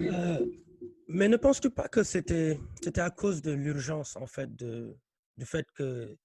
Euh, 0.00 0.46
mais 1.08 1.28
ne 1.28 1.36
penses-tu 1.36 1.70
pas 1.70 1.88
que 1.88 2.02
c'était 2.02 2.58
c'était 2.82 3.00
à 3.00 3.10
cause 3.10 3.42
de 3.42 3.52
l'urgence, 3.52 4.16
en 4.16 4.26
fait, 4.26 4.54
de, 4.56 4.96
du 5.36 5.46
fait 5.46 5.66
que. 5.74 6.16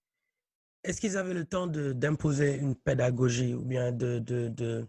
Est-ce 0.83 1.01
qu'ils 1.01 1.17
avaient 1.17 1.33
le 1.33 1.43
temps 1.45 1.67
de- 1.67 1.91
d'imposer 1.91 2.55
une 2.55 2.75
pédagogie 2.75 3.53
ou 3.53 3.65
bien 3.65 3.91
de, 3.91 4.19
de, 4.19 4.47
de- 4.47 4.87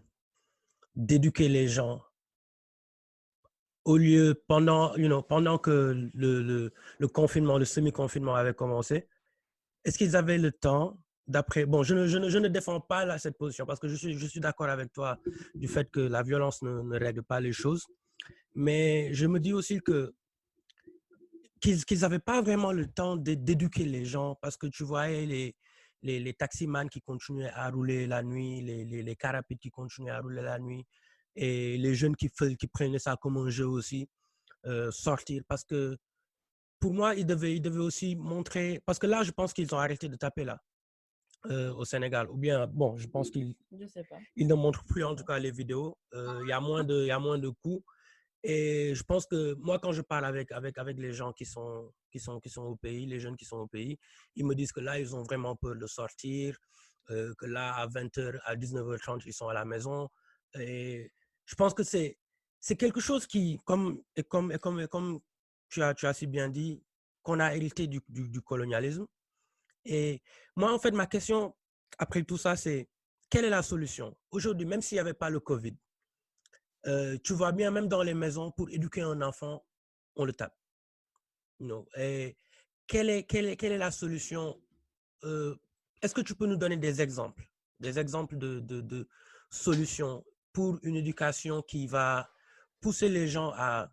d'éduquer 0.95 1.49
les 1.49 1.67
gens 1.67 2.01
au 3.89 3.97
lieu, 3.97 4.39
pendant, 4.47 4.95
you 4.97 5.07
know, 5.07 5.23
pendant 5.23 5.57
que 5.57 6.09
le, 6.13 6.71
le, 6.99 7.07
confinement, 7.07 7.57
le 7.57 7.65
semi-confinement 7.65 8.35
avait 8.35 8.53
commencé, 8.53 9.07
est-ce 9.83 9.97
qu'ils 9.97 10.15
avaient 10.15 10.37
le 10.37 10.51
temps 10.51 10.99
d'après... 11.25 11.65
Bon, 11.65 11.81
je 11.81 11.95
ne, 11.95 12.05
je, 12.05 12.19
ne, 12.19 12.29
je 12.29 12.37
ne 12.37 12.49
défends 12.49 12.81
pas 12.81 13.17
cette 13.17 13.35
position 13.35 13.65
parce 13.65 13.79
que 13.79 13.87
je 13.87 13.95
suis, 13.95 14.13
je 14.13 14.27
suis 14.27 14.39
d'accord 14.39 14.69
avec 14.69 14.93
toi 14.93 15.17
du 15.55 15.67
fait 15.67 15.89
que 15.89 16.01
la 16.01 16.21
violence 16.21 16.61
ne, 16.61 16.83
ne 16.83 16.99
règle 16.99 17.23
pas 17.23 17.39
les 17.39 17.51
choses. 17.51 17.87
Mais 18.53 19.11
je 19.11 19.25
me 19.25 19.39
dis 19.39 19.53
aussi 19.53 19.79
que 19.79 20.13
qu'ils 21.59 21.99
n'avaient 22.01 22.19
pas 22.19 22.43
vraiment 22.43 22.71
le 22.71 22.85
temps 22.85 23.15
d'é- 23.17 23.35
d'éduquer 23.35 23.85
les 23.85 24.05
gens 24.05 24.37
parce 24.39 24.55
que 24.55 24.67
tu 24.67 24.83
voyais 24.83 25.25
les, 25.25 25.55
les, 26.03 26.19
les 26.19 26.33
taximans 26.35 26.87
qui 26.87 27.01
continuaient 27.01 27.51
à 27.55 27.71
rouler 27.71 28.05
la 28.05 28.21
nuit, 28.21 28.61
les, 28.61 28.85
les, 28.85 29.01
les 29.01 29.17
qui 29.59 29.71
continuaient 29.71 30.11
à 30.11 30.21
rouler 30.21 30.43
la 30.43 30.59
nuit 30.59 30.85
et 31.35 31.77
les 31.77 31.95
jeunes 31.95 32.15
qui, 32.15 32.29
qui 32.57 32.67
prenaient 32.67 32.99
ça 32.99 33.15
comme 33.21 33.37
un 33.37 33.49
jeu 33.49 33.67
aussi, 33.67 34.09
euh, 34.65 34.91
sortir 34.91 35.41
parce 35.47 35.63
que 35.63 35.97
pour 36.79 36.93
moi, 36.93 37.15
ils 37.15 37.25
devaient, 37.25 37.55
ils 37.55 37.61
devaient 37.61 37.79
aussi 37.79 38.15
montrer, 38.15 38.81
parce 38.85 38.99
que 38.99 39.07
là, 39.07 39.23
je 39.23 39.31
pense 39.31 39.53
qu'ils 39.53 39.73
ont 39.75 39.79
arrêté 39.79 40.07
de 40.07 40.15
taper 40.15 40.45
là 40.45 40.59
euh, 41.45 41.73
au 41.73 41.83
Sénégal. 41.85 42.29
Ou 42.29 42.37
bien, 42.37 42.67
bon, 42.67 42.97
je 42.97 43.07
pense 43.07 43.29
qu'ils 43.29 43.55
ils 44.35 44.47
ne 44.47 44.53
montrent 44.55 44.85
plus 44.85 45.03
en 45.03 45.15
tout 45.15 45.25
cas 45.25 45.39
les 45.39 45.51
vidéos. 45.51 45.97
Euh, 46.13 46.39
Il 46.43 46.49
y, 46.49 46.53
a 46.53 46.59
moins 46.61 46.83
de- 46.83 47.01
il 47.01 47.07
y 47.07 47.11
a 47.11 47.19
moins 47.19 47.37
de 47.37 47.49
coups. 47.49 47.83
Et 48.43 48.95
je 48.95 49.03
pense 49.03 49.25
que 49.25 49.53
moi, 49.55 49.79
quand 49.79 49.91
je 49.91 50.01
parle 50.01 50.23
avec, 50.23 50.51
avec, 50.53 50.77
avec 50.77 50.97
les 50.97 51.11
gens 51.11 51.33
qui 51.33 51.45
sont, 51.45 51.91
qui, 52.11 52.19
sont, 52.19 52.39
qui 52.39 52.49
sont 52.49 52.63
au 52.63 52.77
pays, 52.77 53.05
les 53.05 53.19
jeunes 53.19 53.35
qui 53.35 53.43
sont 53.45 53.57
au 53.57 53.67
pays, 53.67 53.97
ils 54.35 54.45
me 54.45 54.55
disent 54.55 54.71
que 54.71 54.79
là, 54.79 54.97
ils 54.97 55.13
ont 55.13 55.23
vraiment 55.23 55.57
peur 55.57 55.75
de 55.75 55.85
sortir, 55.87 56.57
euh, 57.09 57.33
que 57.37 57.45
là, 57.45 57.73
à 57.75 57.87
20h, 57.87 58.39
à 58.45 58.55
19h30, 58.55 59.23
ils 59.25 59.33
sont 59.33 59.49
à 59.49 59.53
la 59.53 59.65
maison. 59.65 60.07
Et 60.57 61.11
je 61.49 61.55
pense 61.55 61.73
que 61.73 61.83
c'est 61.83 62.17
c'est 62.59 62.75
quelque 62.75 62.99
chose 62.99 63.25
qui, 63.25 63.57
comme, 63.65 64.03
et 64.15 64.23
comme, 64.23 64.51
et 64.51 64.59
comme, 64.59 64.79
et 64.81 64.87
comme 64.87 65.19
tu, 65.69 65.81
as, 65.81 65.93
tu 65.93 66.05
as 66.05 66.13
si 66.13 66.27
bien 66.27 66.49
dit, 66.49 66.83
qu'on 67.23 67.39
a 67.39 67.55
hérité 67.55 67.87
du, 67.87 68.01
colonialisme. 68.41 69.07
Et 69.85 70.21
moi, 70.57 70.73
en 70.73 70.77
fait, 70.77 70.91
ma 70.91 71.07
question 71.07 71.55
après 71.97 72.23
tout 72.23 72.37
ça, 72.37 72.57
c'est 72.57 72.89
quelle 73.29 73.45
est 73.45 73.49
la 73.49 73.63
solution? 73.63 74.15
Aujourd'hui, 74.29 74.67
même 74.67 74.81
s'il 74.81 74.97
n'y 74.97 74.99
avait 74.99 75.13
pas 75.13 75.29
le 75.29 75.39
Covid, 75.39 75.75
euh, 76.85 77.17
tu 77.23 77.33
vois 77.33 77.53
bien, 77.53 77.71
même 77.71 77.87
dans 77.87 78.03
les 78.03 78.13
maisons, 78.13 78.51
pour 78.51 78.69
éduquer 78.69 79.01
un 79.01 79.21
enfant, 79.21 79.65
on 80.17 80.25
le 80.25 80.33
tape. 80.33 80.55
Non. 81.61 81.85
Et 81.95 82.37
quelle 82.87 83.09
est, 83.09 83.23
quelle 83.23 83.47
est, 83.47 83.55
quelle 83.55 83.71
est 83.71 83.77
la 83.77 83.91
solution? 83.91 84.61
Euh, 85.23 85.55
Est-ce 86.01 86.13
que 86.13 86.21
tu 86.21 86.35
peux 86.35 86.45
nous 86.45 86.57
donner 86.57 86.77
des 86.77 87.01
exemples? 87.01 87.49
Des 87.79 87.97
exemples 87.97 88.37
de, 88.37 88.59
de 88.59 89.07
solutions 89.49 90.25
pour 90.53 90.79
une 90.83 90.95
éducation 90.95 91.61
qui 91.61 91.87
va 91.87 92.29
pousser 92.81 93.09
les 93.09 93.27
gens 93.27 93.51
à, 93.55 93.91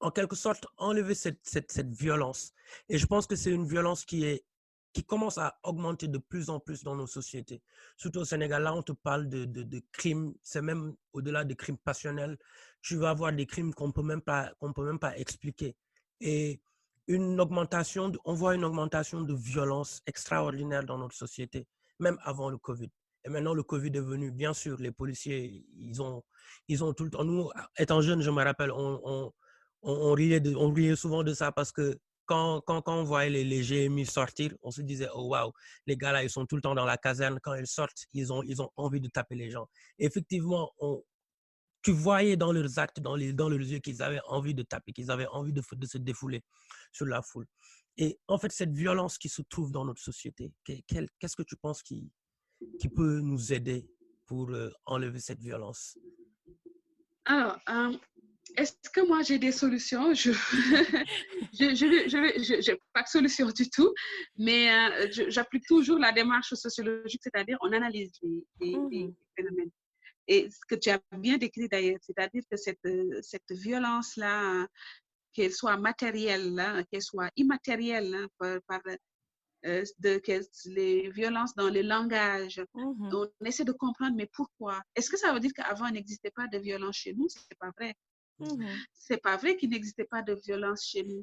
en 0.00 0.10
quelque 0.10 0.36
sorte, 0.36 0.66
enlever 0.76 1.14
cette, 1.14 1.40
cette, 1.42 1.70
cette 1.72 1.92
violence. 1.92 2.52
Et 2.88 2.98
je 2.98 3.06
pense 3.06 3.26
que 3.26 3.36
c'est 3.36 3.50
une 3.50 3.66
violence 3.66 4.04
qui 4.04 4.24
est 4.24 4.44
qui 4.92 5.04
commence 5.04 5.38
à 5.38 5.58
augmenter 5.62 6.08
de 6.08 6.18
plus 6.18 6.50
en 6.50 6.58
plus 6.58 6.82
dans 6.82 6.96
nos 6.96 7.06
sociétés. 7.06 7.62
Surtout 7.96 8.20
au 8.20 8.24
Sénégal, 8.24 8.62
là, 8.62 8.74
on 8.74 8.82
te 8.82 8.92
parle 8.92 9.28
de, 9.28 9.44
de, 9.44 9.82
crimes, 9.92 10.34
c'est 10.42 10.62
même 10.62 10.94
au-delà 11.12 11.44
des 11.44 11.54
crimes 11.54 11.78
passionnels. 11.78 12.36
Tu 12.82 12.96
vas 12.96 13.10
avoir 13.10 13.32
des 13.32 13.46
crimes 13.46 13.72
qu'on 13.72 13.92
peut 13.92 14.02
même 14.02 14.20
pas, 14.22 14.52
peut 14.74 14.84
même 14.84 14.98
pas 14.98 15.16
expliquer. 15.16 15.76
Et 16.20 16.60
une 17.06 17.40
augmentation, 17.40 18.10
on 18.24 18.34
voit 18.34 18.54
une 18.54 18.64
augmentation 18.64 19.20
de 19.22 19.34
violence 19.34 20.02
extraordinaire 20.06 20.84
dans 20.84 20.98
notre 20.98 21.14
société, 21.14 21.66
même 21.98 22.18
avant 22.22 22.50
le 22.50 22.58
Covid. 22.58 22.90
Et 23.24 23.28
maintenant, 23.28 23.54
le 23.54 23.62
Covid 23.62 23.90
est 23.94 24.00
venu, 24.00 24.30
bien 24.30 24.54
sûr, 24.54 24.78
les 24.78 24.92
policiers, 24.92 25.66
ils 25.76 26.00
ont, 26.02 26.22
ils 26.68 26.82
ont 26.82 26.92
tout 26.94 27.04
le 27.04 27.10
temps, 27.10 27.24
nous, 27.24 27.50
étant 27.78 28.00
jeunes, 28.00 28.22
je 28.22 28.30
me 28.30 28.42
rappelle, 28.42 28.72
on, 28.72 29.00
on, 29.04 29.32
on, 29.82 30.12
riait, 30.12 30.96
souvent 30.96 31.22
de 31.22 31.34
ça 31.34 31.52
parce 31.52 31.72
que 31.72 31.98
quand, 32.26 32.60
quand, 32.62 32.80
quand 32.82 32.96
on 32.96 33.04
voyait 33.04 33.30
les, 33.30 33.44
les 33.44 33.62
GMI 33.62 34.06
sortir, 34.06 34.54
on 34.62 34.70
se 34.70 34.82
disait, 34.82 35.08
oh 35.14 35.28
waouh, 35.28 35.52
les 35.86 35.96
gars 35.96 36.12
là, 36.12 36.22
ils 36.22 36.30
sont 36.30 36.46
tout 36.46 36.56
le 36.56 36.62
temps 36.62 36.74
dans 36.74 36.84
la 36.84 36.96
caserne. 36.96 37.40
Quand 37.42 37.54
ils 37.54 37.66
sortent, 37.66 38.06
ils 38.12 38.32
ont, 38.32 38.42
ils 38.44 38.62
ont 38.62 38.70
envie 38.76 39.00
de 39.00 39.08
taper 39.08 39.34
les 39.34 39.50
gens. 39.50 39.68
Effectivement, 39.98 40.70
on, 40.78 41.02
tu 41.82 41.92
voyais 41.92 42.36
dans 42.36 42.52
leurs 42.52 42.78
actes, 42.78 43.00
dans, 43.00 43.16
les, 43.16 43.32
dans 43.32 43.48
leurs 43.48 43.60
yeux, 43.60 43.78
qu'ils 43.78 44.02
avaient 44.02 44.20
envie 44.28 44.54
de 44.54 44.62
taper, 44.62 44.92
qu'ils 44.92 45.10
avaient 45.10 45.26
envie 45.28 45.52
de, 45.52 45.62
de 45.72 45.86
se 45.86 45.98
défouler 45.98 46.42
sur 46.92 47.06
la 47.06 47.22
foule. 47.22 47.46
Et 47.96 48.18
en 48.28 48.38
fait, 48.38 48.52
cette 48.52 48.72
violence 48.72 49.18
qui 49.18 49.28
se 49.28 49.42
trouve 49.42 49.72
dans 49.72 49.84
notre 49.84 50.00
société, 50.00 50.52
qu'est-ce 50.64 51.36
que 51.36 51.42
tu 51.42 51.56
penses 51.56 51.82
qui, 51.82 52.10
qui 52.78 52.88
peut 52.88 53.20
nous 53.20 53.52
aider 53.52 53.86
pour 54.26 54.50
euh, 54.50 54.70
enlever 54.86 55.20
cette 55.20 55.40
violence? 55.40 55.96
Alors, 57.24 57.58
euh, 57.68 57.92
est-ce 58.56 58.72
que 58.92 59.06
moi 59.06 59.22
j'ai 59.22 59.38
des 59.38 59.52
solutions? 59.52 60.14
Je 60.14 60.32
je, 61.52 61.74
je, 61.74 62.60
je, 62.62 62.72
pas 62.92 63.02
de 63.02 63.08
solution 63.08 63.48
du 63.50 63.68
tout, 63.70 63.92
mais 64.36 64.70
euh, 64.72 65.08
j'applique 65.28 65.66
toujours 65.66 65.98
la 65.98 66.12
démarche 66.12 66.54
sociologique, 66.54 67.20
c'est-à-dire 67.22 67.58
on 67.60 67.72
analyse 67.72 68.12
les, 68.22 68.44
les- 68.60 68.78
les 68.90 69.04
Mhm. 69.06 69.14
phénomènes. 69.36 69.70
Et 70.26 70.48
ce 70.48 70.58
que 70.68 70.74
tu 70.76 70.90
as 70.90 71.00
bien 71.18 71.38
décrit 71.38 71.68
d'ailleurs, 71.68 71.98
c'est-à-dire 72.02 72.42
que 72.50 72.56
cette, 72.56 72.78
euh, 72.86 73.20
cette 73.22 73.50
violence-là, 73.50 74.66
qu'elle 75.32 75.52
soit 75.52 75.76
matérielle, 75.76 76.54
là, 76.54 76.82
qu'elle 76.90 77.02
soit 77.02 77.30
immatérielle, 77.36 78.14
hein, 78.14 78.26
par, 78.38 78.58
par, 78.66 78.80
euh, 79.66 79.84
de, 79.98 80.20
les 80.66 81.10
violences 81.10 81.54
dans 81.54 81.68
le 81.70 81.82
langage, 81.82 82.62
Mhm. 82.74 83.10
on 83.14 83.46
essaie 83.46 83.64
de 83.64 83.72
comprendre, 83.72 84.16
mais 84.16 84.28
pourquoi? 84.32 84.80
Est-ce 84.94 85.10
que 85.10 85.18
ça 85.18 85.32
veut 85.32 85.40
dire 85.40 85.52
qu'avant, 85.54 85.86
il 85.86 85.94
n'existait 85.94 86.30
pas 86.30 86.46
de 86.48 86.58
violence 86.58 86.96
chez 86.96 87.12
nous? 87.14 87.28
C'est 87.28 87.58
pas 87.58 87.70
vrai. 87.76 87.94
Mhm. 88.38 88.66
C'est 88.92 89.18
pas 89.22 89.36
vrai 89.36 89.56
qu'il 89.56 89.70
n'existait 89.70 90.04
pas 90.06 90.22
de 90.22 90.34
violence 90.34 90.84
chez 90.86 91.02
nous 91.02 91.22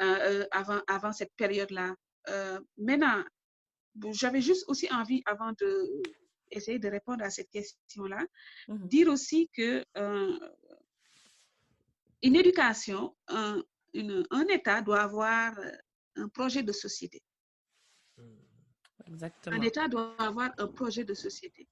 euh, 0.00 0.18
euh, 0.42 0.46
avant, 0.50 0.80
avant 0.88 1.12
cette 1.12 1.32
période-là. 1.36 1.94
Euh, 2.28 2.60
maintenant, 2.76 3.22
j'avais 4.12 4.40
juste 4.40 4.64
aussi 4.68 4.88
envie, 4.92 5.22
avant 5.26 5.52
de 5.60 6.02
essayer 6.50 6.80
de 6.80 6.88
répondre 6.88 7.22
à 7.24 7.30
cette 7.30 7.50
question-là, 7.50 8.26
Mhm. 8.68 8.88
dire 8.88 9.08
aussi 9.08 9.48
que 9.52 9.84
euh, 9.96 10.38
une 12.22 12.36
éducation, 12.36 13.16
un, 13.28 13.62
une- 13.94 14.26
un 14.30 14.46
État 14.48 14.82
doit 14.82 15.02
avoir 15.02 15.56
un 16.16 16.28
projet 16.28 16.62
de 16.62 16.72
société. 16.72 17.22
Un. 19.46 19.60
État 19.62 19.88
doit 19.88 20.14
avoir 20.20 20.50
un 20.58 20.68
projet 20.68 21.04
de 21.04 21.14
société. 21.14 21.66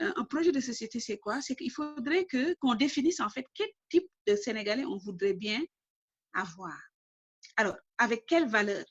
Euh, 0.00 0.12
Un 0.16 0.24
projet 0.24 0.52
de 0.52 0.60
société, 0.60 0.98
c'est 1.00 1.18
quoi? 1.18 1.40
C'est 1.42 1.54
qu'il 1.54 1.70
faudrait 1.70 2.24
que 2.24 2.54
qu'on 2.60 2.74
définisse 2.74 3.20
en 3.20 3.28
fait 3.28 3.46
quel 3.54 3.68
type 3.90 4.08
de 4.26 4.34
Sénégalais 4.36 4.84
on 4.84 4.96
voudrait 4.96 5.34
bien 5.34 5.60
avoir. 6.32 6.78
Alors, 7.56 7.76
avec 7.98 8.24
quelle 8.26 8.48
valeur? 8.48 8.84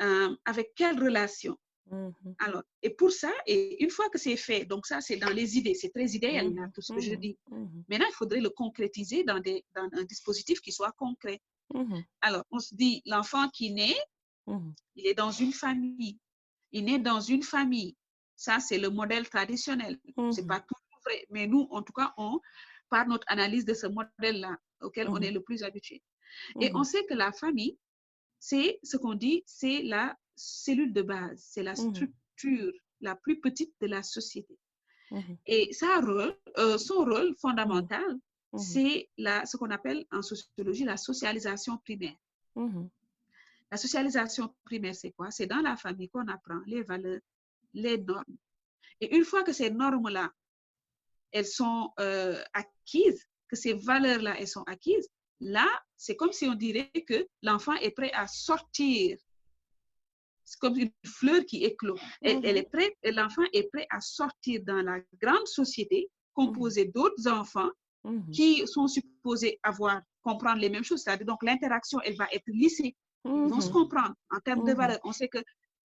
Euh, 0.00 0.34
avec 0.44 0.74
quelle 0.74 0.98
relation? 0.98 1.56
Mhm. 1.90 2.34
Alors, 2.38 2.62
et 2.82 2.90
pour 2.90 3.12
ça, 3.12 3.30
et 3.46 3.82
une 3.84 3.90
fois 3.90 4.08
que 4.08 4.18
c'est 4.18 4.36
fait, 4.36 4.64
donc 4.64 4.86
ça, 4.86 5.00
c'est 5.00 5.16
dans 5.16 5.28
les 5.30 5.58
idées, 5.58 5.74
c'est 5.74 5.90
très 5.90 6.06
idéal, 6.06 6.46
là, 6.54 6.62
Mhm. 6.62 6.72
tout 6.72 6.80
ce 6.82 6.92
que 6.94 7.00
je 7.00 7.12
Mhm. 7.12 7.20
dis. 7.20 7.38
Maintenant, 7.88 8.06
il 8.08 8.14
faudrait 8.14 8.40
le 8.40 8.50
concrétiser 8.50 9.24
dans, 9.24 9.40
des, 9.40 9.62
dans 9.74 9.88
un 9.92 10.04
dispositif 10.04 10.60
qui 10.60 10.72
soit 10.72 10.92
concret. 10.92 11.40
Alors, 12.22 12.44
on 12.50 12.58
se 12.60 12.74
dit, 12.74 13.02
l'enfant 13.04 13.48
qui 13.50 13.72
naît, 13.72 13.96
Mhm. 14.46 14.74
il 14.96 15.06
est 15.06 15.14
dans 15.14 15.30
une 15.30 15.52
famille. 15.52 16.18
Il 16.72 16.84
naît 16.84 16.98
dans 16.98 17.20
une 17.20 17.42
famille. 17.42 17.96
Ça, 18.36 18.58
c'est 18.60 18.78
le 18.78 18.90
modèle 18.90 19.28
traditionnel. 19.28 19.98
C'est 20.32 20.42
Mhm. 20.42 20.48
pas 20.48 20.60
toujours 20.60 21.00
vrai, 21.04 21.26
mais 21.30 21.46
nous, 21.46 21.66
en 21.70 21.82
tout 21.82 21.92
cas, 21.92 22.12
on, 22.16 22.40
par 22.90 23.06
notre 23.06 23.26
analyse 23.28 23.64
de 23.64 23.74
ce 23.74 23.86
modèle-là 23.86 24.56
auquel 24.80 25.08
on 25.08 25.16
Mhm. 25.16 25.22
est 25.24 25.30
le 25.30 25.42
plus 25.42 25.62
habitué. 25.62 26.02
Et 26.60 26.68
Mhm. 26.70 26.76
on 26.76 26.84
sait 26.84 27.04
que 27.06 27.14
la 27.14 27.32
famille, 27.32 27.78
c'est 28.38 28.78
ce 28.82 28.96
qu'on 28.96 29.14
dit, 29.14 29.42
c'est 29.46 29.82
la 29.82 30.16
cellule 30.36 30.92
de 30.92 31.02
base, 31.02 31.40
c'est 31.52 31.62
la 31.62 31.74
structure 31.76 32.72
la 33.00 33.14
plus 33.16 33.40
petite 33.40 33.72
de 33.80 33.86
la 33.86 34.02
société. 34.02 34.58
Et 35.46 35.72
sa 35.72 36.00
rôle, 36.00 36.36
euh, 36.58 36.76
son 36.78 37.04
rôle 37.04 37.34
fondamental, 37.40 38.18
c'est 38.56 39.08
ce 39.18 39.56
qu'on 39.56 39.70
appelle 39.70 40.04
en 40.10 40.22
sociologie 40.22 40.84
la 40.84 40.96
socialisation 40.96 41.78
primaire. 41.78 42.16
La 43.74 43.78
socialisation 43.78 44.54
primaire, 44.64 44.94
c'est 44.94 45.10
quoi? 45.10 45.32
C'est 45.32 45.48
dans 45.48 45.60
la 45.60 45.76
famille 45.76 46.08
qu'on 46.08 46.28
apprend 46.28 46.60
les 46.64 46.84
valeurs, 46.84 47.18
les 47.72 47.98
normes. 47.98 48.36
Et 49.00 49.16
une 49.16 49.24
fois 49.24 49.42
que 49.42 49.52
ces 49.52 49.68
normes-là, 49.68 50.30
elles 51.32 51.44
sont 51.44 51.90
euh, 51.98 52.40
acquises, 52.52 53.26
que 53.48 53.56
ces 53.56 53.72
valeurs-là, 53.72 54.36
elles 54.38 54.46
sont 54.46 54.62
acquises, 54.68 55.08
là, 55.40 55.66
c'est 55.96 56.14
comme 56.14 56.30
si 56.30 56.46
on 56.46 56.54
dirait 56.54 56.88
que 57.04 57.26
l'enfant 57.42 57.74
est 57.82 57.90
prêt 57.90 58.12
à 58.12 58.28
sortir. 58.28 59.18
C'est 60.44 60.60
comme 60.60 60.78
une 60.78 60.92
fleur 61.04 61.44
qui 61.44 61.64
éclot. 61.64 61.98
Elle, 62.22 62.46
elle 62.46 62.58
est 62.58 62.70
prête, 62.70 62.94
l'enfant 63.02 63.42
est 63.52 63.68
prêt 63.72 63.88
à 63.90 64.00
sortir 64.00 64.60
dans 64.64 64.82
la 64.82 65.00
grande 65.20 65.48
société 65.48 66.08
composée 66.32 66.84
d'autres 66.84 67.26
enfants 67.26 67.72
Mhm. 68.04 68.30
qui 68.30 68.66
sont 68.66 68.86
supposés 68.86 69.58
avoir, 69.62 70.02
comprendre 70.22 70.60
les 70.60 70.68
mêmes 70.68 70.84
choses. 70.84 71.02
C'est-à-dire, 71.02 71.26
donc, 71.26 71.42
l'interaction, 71.42 72.00
elle 72.02 72.16
va 72.16 72.28
être 72.32 72.46
lissée. 72.46 72.94
Ils 73.24 73.48
vont 73.48 73.60
se 73.60 73.68
Mhm. 73.68 73.72
comprendre 73.72 74.14
en 74.30 74.40
termes 74.40 74.64
de 74.64 74.72
Mhm. 74.72 74.76
valeurs. 74.78 75.00
On 75.04 75.12
sait 75.12 75.28
que 75.28 75.38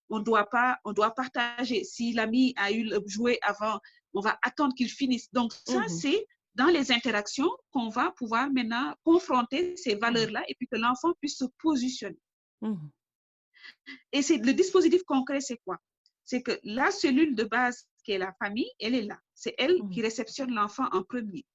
on 0.10 0.20
doit 0.20 0.50
pas, 0.50 0.80
on 0.86 0.92
doit 0.94 1.12
partager. 1.12 1.84
Si 1.84 2.14
l'ami 2.14 2.54
a 2.58 2.72
eu 2.72 2.84
le 2.84 3.00
jouet 3.06 3.38
avant, 3.44 3.80
on 4.14 4.22
va 4.22 4.40
attendre 4.42 4.74
qu'il 4.76 4.90
finisse. 4.90 5.32
Donc 5.32 5.54
ça, 5.54 5.80
Mhm. 5.82 5.88
c'est 5.90 6.28
dans 6.56 6.66
les 6.66 6.92
interactions 6.92 7.50
qu'on 7.72 7.90
va 7.90 8.12
pouvoir 8.12 8.52
maintenant 8.52 8.96
confronter 9.04 9.78
ces 9.78 9.96
valeurs-là 9.96 10.44
et 10.48 10.56
puis 10.56 10.68
que 10.68 10.78
l'enfant 10.78 11.14
puisse 11.22 11.38
se 11.38 11.46
positionner. 11.62 12.20
Et 14.12 14.22
c'est 14.22 14.38
le 14.38 14.54
dispositif 14.54 15.04
concret, 15.04 15.42
c'est 15.42 15.58
quoi? 15.64 15.78
C'est 16.26 16.42
que 16.42 16.60
la 16.64 16.92
cellule 16.92 17.36
de 17.36 17.44
base 17.44 17.88
qui 18.04 18.12
est 18.14 18.18
la 18.18 18.34
famille, 18.34 18.70
elle 18.80 18.96
est 18.96 19.04
là. 19.04 19.20
C'est 19.34 19.54
elle 19.58 19.78
qui 19.92 20.02
réceptionne 20.02 20.52
l'enfant 20.54 20.88
en 20.92 21.04
premier. 21.04 21.46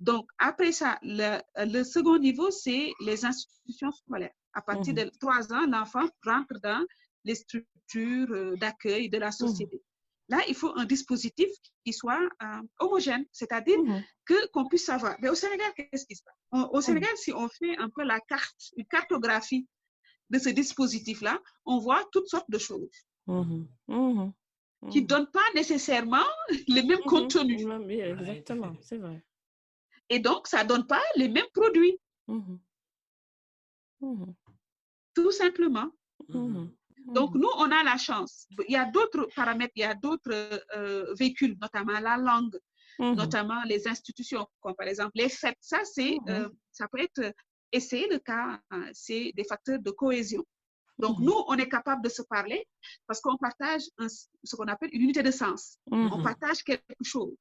Donc, 0.00 0.30
après 0.38 0.72
ça, 0.72 0.98
le, 1.02 1.38
le 1.56 1.84
second 1.84 2.18
niveau, 2.18 2.50
c'est 2.50 2.90
les 3.00 3.24
institutions 3.26 3.92
scolaires. 3.92 4.34
À 4.52 4.62
partir 4.62 4.94
Mhm. 4.94 5.04
de 5.04 5.10
trois 5.20 5.52
ans, 5.52 5.66
l'enfant 5.66 6.08
rentre 6.24 6.58
dans 6.62 6.84
les 7.24 7.34
structures 7.34 8.30
euh, 8.32 8.56
d'accueil 8.56 9.08
de 9.08 9.18
la 9.18 9.30
société. 9.32 9.80
Là, 10.28 10.38
il 10.48 10.54
faut 10.54 10.72
un 10.76 10.84
dispositif 10.84 11.48
qui 11.84 11.92
soit 11.92 12.20
euh, 12.42 12.62
homogène, 12.78 13.24
c'est-à-dire 13.32 13.78
Mhm. 13.78 14.02
que 14.24 14.46
qu'on 14.52 14.66
puisse 14.68 14.84
savoir. 14.86 15.16
Mais 15.20 15.28
au 15.28 15.34
Sénégal, 15.34 15.72
qu'est-ce 15.76 16.06
qui 16.06 16.14
se 16.16 16.22
passe? 16.22 16.34
Au- 16.52 16.76
Au 16.76 16.80
Sénégal, 16.80 17.10
si 17.16 17.32
on 17.32 17.48
fait 17.48 17.76
un 17.78 17.90
peu 17.90 18.02
la 18.04 18.20
carte, 18.20 18.60
une 18.76 18.86
cartographie 18.86 19.66
de 20.30 20.38
ce 20.38 20.48
dispositif-là, 20.50 21.40
on 21.64 21.78
voit 21.78 22.04
toutes 22.12 22.28
sortes 22.28 22.50
de 22.50 22.58
choses 22.58 22.88
qui 24.90 25.02
ne 25.02 25.06
donnent 25.06 25.30
pas 25.30 25.48
nécessairement 25.54 26.26
les 26.68 26.82
mêmes 26.82 26.98
contenus. 27.06 27.58
Oui, 27.88 28.00
exactement, 28.00 28.72
c'est 28.82 28.98
vrai. 28.98 29.22
Et 30.08 30.18
donc, 30.20 30.46
ça 30.48 30.62
ne 30.64 30.68
donne 30.68 30.86
pas 30.86 31.02
les 31.16 31.28
mêmes 31.28 31.50
produits. 31.52 31.98
Mhm. 34.00 34.34
tout 35.14 35.30
simplement. 35.32 35.90
Mhm. 36.28 36.70
Donc, 37.06 37.34
Mhm. 37.34 37.40
nous, 37.40 37.48
on 37.56 37.70
a 37.70 37.82
la 37.82 37.96
chance. 37.96 38.46
Il 38.68 38.72
y 38.72 38.76
a 38.76 38.84
d'autres 38.84 39.28
paramètres, 39.34 39.72
il 39.76 39.80
y 39.80 39.84
a 39.84 39.94
d'autres 39.94 40.62
euh, 40.76 41.14
véhicules, 41.18 41.56
notamment 41.60 41.98
la 42.00 42.16
langue, 42.16 42.56
notamment 43.16 43.62
les 43.64 43.88
institutions, 43.88 44.46
comme 44.60 44.74
par 44.74 44.86
exemple 44.86 45.12
les 45.14 45.28
fêtes. 45.28 45.56
Ça, 45.60 45.80
c'est, 45.84 46.16
euh, 46.28 46.48
ça 46.70 46.86
peut 46.88 47.00
être, 47.00 47.32
et 47.72 47.80
c'est 47.80 48.06
le 48.08 48.18
cas, 48.18 48.60
hein, 48.70 48.84
c'est 48.92 49.32
des 49.34 49.44
facteurs 49.44 49.78
de 49.80 49.90
cohésion. 49.90 50.44
Donc, 50.98 51.18
nous, 51.18 51.34
on 51.48 51.54
est 51.54 51.68
capable 51.68 52.02
de 52.04 52.10
se 52.10 52.20
parler 52.22 52.66
parce 53.06 53.20
qu'on 53.22 53.38
partage 53.38 53.84
un- 53.98 54.08
ce 54.08 54.54
qu'on 54.56 54.68
appelle 54.68 54.90
une 54.92 55.02
unité 55.02 55.22
de 55.22 55.30
sens. 55.30 55.78
On 55.90 56.22
partage 56.22 56.62
quelque 56.62 57.02
chose. 57.02 57.34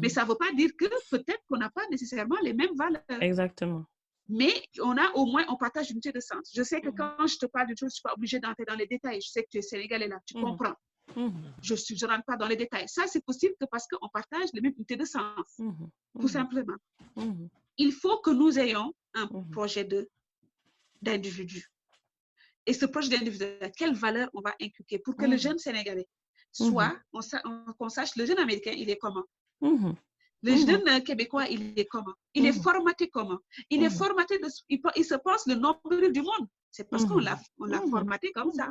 Mais 0.00 0.08
ça 0.08 0.22
ne 0.24 0.28
veut 0.28 0.36
pas 0.36 0.52
dire 0.52 0.70
que 0.78 0.86
peut-être 1.10 1.42
qu'on 1.48 1.56
n'a 1.58 1.70
pas 1.70 1.86
nécessairement 1.90 2.36
les 2.42 2.52
mêmes 2.52 2.76
valeurs. 2.76 3.02
Exactement. 3.20 3.84
Mais 4.32 4.54
on 4.80 4.96
a 4.96 5.10
au 5.14 5.26
moins, 5.26 5.44
on 5.48 5.56
partage 5.56 5.90
une 5.90 5.96
unité 5.96 6.12
de 6.12 6.20
sens. 6.20 6.50
Je 6.54 6.62
sais 6.62 6.80
que 6.80 6.88
Mhm. 6.88 6.94
quand 6.96 7.26
je 7.26 7.36
te 7.36 7.46
parle 7.46 7.66
d'une 7.66 7.76
chose, 7.76 7.88
je 7.90 7.94
ne 7.94 7.98
suis 7.98 8.02
pas 8.02 8.12
obligée 8.14 8.38
d'entrer 8.38 8.64
dans 8.64 8.76
les 8.76 8.86
détails. 8.86 9.20
Je 9.20 9.28
sais 9.28 9.42
que 9.42 9.48
tu 9.50 9.58
es 9.58 9.62
sénégalais 9.62 10.06
là, 10.08 10.18
tu 10.24 10.36
Mhm. 10.36 10.42
comprends. 10.44 10.74
Mhm. 11.16 11.32
Je 11.62 11.74
ne 11.74 12.06
rentre 12.10 12.24
pas 12.24 12.36
dans 12.36 12.46
les 12.46 12.56
détails. 12.56 12.88
Ça, 12.88 13.06
c'est 13.08 13.24
possible 13.24 13.54
que 13.60 13.66
parce 13.66 13.86
qu'on 13.88 14.08
partage 14.08 14.48
les 14.54 14.60
mêmes 14.60 14.74
unités 14.76 14.96
de 14.96 15.04
sens, 15.04 15.60
tout 16.20 16.28
simplement. 16.28 16.76
Il 17.76 17.92
faut 17.92 18.18
que 18.18 18.30
nous 18.30 18.56
ayons 18.58 18.92
un 19.14 19.26
projet 19.50 19.88
d'individu. 21.02 21.66
Et 22.66 22.72
ce 22.72 22.86
projet 22.86 23.08
d'individu, 23.08 23.44
quelle 23.76 23.94
valeur 23.94 24.28
on 24.34 24.42
va 24.42 24.54
inculquer 24.60 24.98
pour 25.00 25.16
que 25.16 25.24
le 25.26 25.36
jeune 25.36 25.58
Sénégalais 25.58 26.06
soit, 26.52 26.94
on 27.12 27.20
sa- 27.20 27.42
on- 27.44 27.72
qu'on 27.72 27.88
sache, 27.88 28.14
le 28.16 28.26
jeune 28.26 28.38
Américain, 28.38 28.72
il 28.76 28.88
est 28.90 28.98
comment? 28.98 29.24
Le 30.42 30.52
Mhm. 30.52 30.66
jeune 30.66 30.88
euh, 30.88 31.00
Québécois, 31.00 31.46
il 31.48 31.78
est 31.78 31.84
comment 31.86 32.14
Il 32.34 32.46
est 32.46 32.52
Mhm. 32.56 32.62
formaté 32.62 33.08
comment 33.08 33.38
Il 33.68 33.82
est 33.82 33.90
Mhm. 33.90 33.94
formaté, 33.96 34.38
de, 34.38 34.48
il, 34.96 35.04
se 35.04 35.14
pense 35.16 35.46
le 35.46 35.54
nombril 35.54 36.12
du 36.12 36.22
monde. 36.22 36.46
C'est 36.70 36.88
parce 36.88 37.04
qu'on 37.04 37.18
l'a 37.18 37.38
on 37.58 37.64
l'a 37.66 37.80
formaté 37.82 38.30
comme 38.32 38.52
ça. 38.52 38.70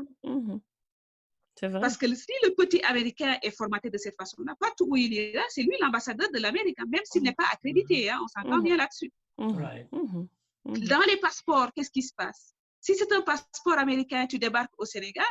Vrai. 1.61 1.81
Parce 1.81 1.97
que 1.97 2.05
le- 2.05 2.15
si 2.15 2.31
le 2.43 2.51
petit 2.55 2.81
Américain 2.83 3.37
est 3.41 3.51
formaté 3.51 3.89
de 3.89 3.97
cette 3.97 4.15
façon-là, 4.15 4.55
partout 4.57 4.85
où 4.87 4.95
il 4.95 5.13
est 5.17 5.33
là, 5.33 5.43
c'est 5.49 5.61
lui 5.61 5.75
l'ambassadeur 5.81 6.29
de 6.33 6.39
l'Amérique, 6.39 6.79
hein, 6.79 6.85
même 6.87 7.01
s'il 7.03 7.21
n'est 7.21 7.33
pas 7.33 7.47
accrédité. 7.51 8.09
hein, 8.09 8.17
on 8.23 8.27
s'entend 8.27 8.59
bien 8.59 8.77
là-dessus. 8.77 9.11
Right. 9.37 9.87
Dans 9.91 11.01
les 11.05 11.17
passeports, 11.17 11.73
qu'est-ce 11.75 11.91
qui 11.91 12.01
se 12.01 12.13
passe? 12.15 12.53
Si 12.79 12.95
c'est 12.95 13.11
un 13.11 13.21
passeport 13.21 13.77
américain, 13.77 14.25
tu 14.25 14.39
débarques 14.39 14.71
au 14.77 14.85
Sénégal, 14.85 15.25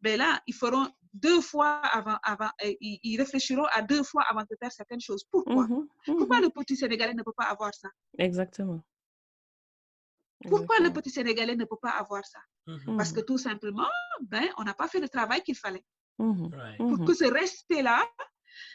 ben 0.00 0.18
là, 0.18 0.40
ils 0.46 0.54
feront 0.54 0.88
deux 1.12 1.40
fois 1.40 1.78
avant, 1.86 2.18
avant 2.22 2.50
euh, 2.64 2.72
ils, 2.80 3.00
ils 3.02 3.16
réfléchiront 3.18 3.64
à 3.72 3.82
deux 3.82 4.02
fois 4.02 4.22
avant 4.30 4.42
de 4.42 4.56
faire 4.60 4.70
certaines 4.72 5.00
choses. 5.00 5.24
Pourquoi? 5.30 5.66
Mhm. 5.66 5.88
Pourquoi 6.06 6.36
Mhm. 6.38 6.42
le 6.44 6.50
petit 6.50 6.76
Sénégalais 6.76 7.14
ne 7.14 7.22
peut 7.22 7.32
pas 7.36 7.46
avoir 7.46 7.74
ça? 7.74 7.88
Exactement. 8.18 8.80
Pourquoi 10.48 10.78
le 10.78 10.90
petit 10.92 11.10
Sénégalais 11.10 11.56
ne 11.56 11.64
peut 11.64 11.76
pas 11.82 11.90
avoir 11.90 12.24
ça? 12.24 12.38
Mhm. 12.66 12.96
Parce 12.96 13.12
que 13.12 13.20
tout 13.20 13.38
simplement, 13.38 13.88
ben, 14.20 14.46
on 14.58 14.64
n'a 14.64 14.74
pas 14.74 14.86
fait 14.88 15.00
le 15.00 15.08
travail 15.08 15.42
qu'il 15.42 15.56
fallait. 15.56 15.84
Right. 16.20 16.78
Pour 16.78 17.04
que 17.04 17.14
ce 17.14 17.24
respect-là, 17.24 18.04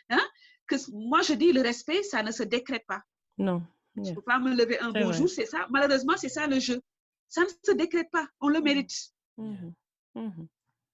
hein, 0.09 0.25
que 0.67 0.75
moi 0.91 1.21
je 1.21 1.33
dis 1.33 1.51
le 1.53 1.61
respect, 1.61 2.03
ça 2.03 2.23
ne 2.23 2.31
se 2.31 2.43
décrète 2.43 2.85
pas. 2.87 3.01
Non. 3.37 3.61
Je 3.95 4.09
ne 4.09 4.15
peux 4.15 4.21
pas 4.21 4.39
me 4.39 4.55
lever 4.55 4.79
un 4.79 4.91
beau 4.91 5.13
jour, 5.13 5.29
c'est 5.29 5.45
ça. 5.45 5.67
Malheureusement, 5.69 6.15
c'est 6.17 6.29
ça 6.29 6.47
le 6.47 6.59
jeu. 6.59 6.81
Ça 7.29 7.41
ne 7.41 7.47
se 7.63 7.71
décrète 7.73 8.09
pas, 8.11 8.27
on 8.39 8.47
le 8.49 8.59
mérite. 8.61 8.91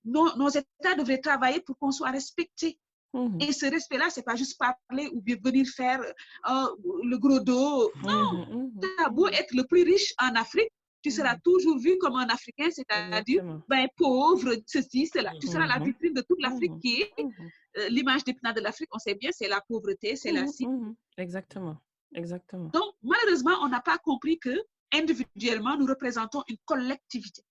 Mhm. 0.06 0.12
Mhm. 0.12 0.14
Nos, 0.14 0.36
nos 0.38 0.50
États 0.50 0.96
devraient 0.98 1.20
travailler 1.22 1.62
pour 1.62 1.78
qu'on 1.78 1.92
soit 1.92 2.12
respecté. 2.12 2.80
Mhm. 3.14 3.38
Et 3.42 3.52
ce 3.52 3.66
respect-là, 3.66 4.10
c'est 4.10 4.24
pas 4.24 4.36
juste 4.36 4.58
parler 4.60 5.10
ou 5.14 5.22
bien 5.22 5.36
venir 5.44 5.66
faire 5.68 6.00
euh, 6.02 6.68
le 7.04 7.18
gros 7.18 7.40
dos. 7.40 7.92
Non, 8.04 8.34
Mhm. 8.34 8.56
Mhm. 8.76 8.80
tu 8.82 8.88
as 9.06 9.10
beau 9.10 9.28
être 9.28 9.54
le 9.54 9.64
plus 9.64 9.84
riche 9.84 10.14
en 10.22 10.36
Afrique, 10.36 10.70
tu 11.02 11.12
seras 11.12 11.38
toujours 11.44 11.80
vu 11.80 11.98
comme 11.98 12.16
un 12.18 12.28
Africain, 12.28 12.70
c'est-à-dire 12.72 13.44
ben, 13.68 13.88
pauvre, 13.96 14.54
ceci, 14.68 15.08
cela. 15.08 15.32
Tu 15.40 15.48
seras 15.48 15.66
la 15.66 15.80
Mhm. 15.80 15.86
vitrine 15.86 16.14
de 16.14 16.22
toute 16.22 16.42
l'Afrique 16.42 16.72
Mhm. 16.74 16.80
qui 16.82 17.02
est 17.02 17.24
Mhm. 17.24 17.50
euh, 17.78 17.88
l'image 17.90 18.24
d'épinal 18.24 18.54
de 18.54 18.62
l'Afrique. 18.62 18.90
On 18.94 19.00
sait 19.00 19.16
bien, 19.16 19.30
c'est 19.34 19.48
la 19.48 19.62
pauvreté, 19.62 20.16
c'est 20.16 20.32
la 20.32 20.42
Mhm. 20.44 20.48
cible. 20.52 20.72
Mhm. 20.74 20.96
Exactement. 21.18 21.78
Exactement. 22.14 22.70
Donc, 22.74 22.94
malheureusement, 23.04 23.58
on 23.62 23.70
n'a 23.70 23.82
pas 23.82 23.98
compris 24.00 24.38
que 24.40 24.56
individuellement, 24.94 25.78
nous 25.78 25.86
représentons 25.86 26.44
une 26.48 26.58
collectivité. 26.66 27.44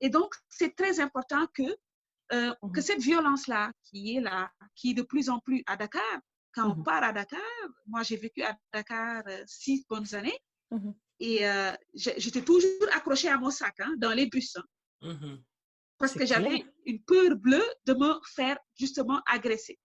Et 0.00 0.08
donc, 0.08 0.34
c'est 0.48 0.74
très 0.74 1.00
important 1.00 1.46
que, 1.54 1.62
euh, 2.32 2.54
que 2.72 2.80
cette 2.80 3.00
violence-là, 3.00 3.72
qui 3.84 4.16
est 4.16 4.20
là, 4.20 4.50
qui 4.74 4.90
est 4.90 4.94
de 4.94 5.02
plus 5.02 5.28
en 5.28 5.38
plus 5.40 5.62
à 5.66 5.76
Dakar, 5.76 6.02
quand 6.54 6.70
on 6.70 6.82
part 6.82 7.02
à 7.02 7.12
Dakar, 7.12 7.40
moi 7.86 8.02
j'ai 8.02 8.16
vécu 8.16 8.42
à 8.42 8.56
Dakar 8.72 9.22
euh, 9.28 9.42
six 9.46 9.84
bonnes 9.88 10.14
années, 10.14 10.38
et 11.20 11.46
euh, 11.48 11.72
j'étais 11.94 12.42
toujours 12.42 12.88
accrochée 12.92 13.28
à 13.28 13.36
mon 13.38 13.50
sac 13.50 13.78
hein, 13.80 13.94
dans 13.98 14.12
les 14.12 14.26
bus, 14.26 14.56
hein, 14.56 14.64
parce 15.98 16.12
que 16.14 16.24
j'avais 16.26 16.64
une 16.86 17.02
peur 17.02 17.36
bleue 17.36 17.64
de 17.86 17.94
me 17.94 18.14
faire 18.34 18.58
justement 18.78 19.20
agresser. 19.26 19.78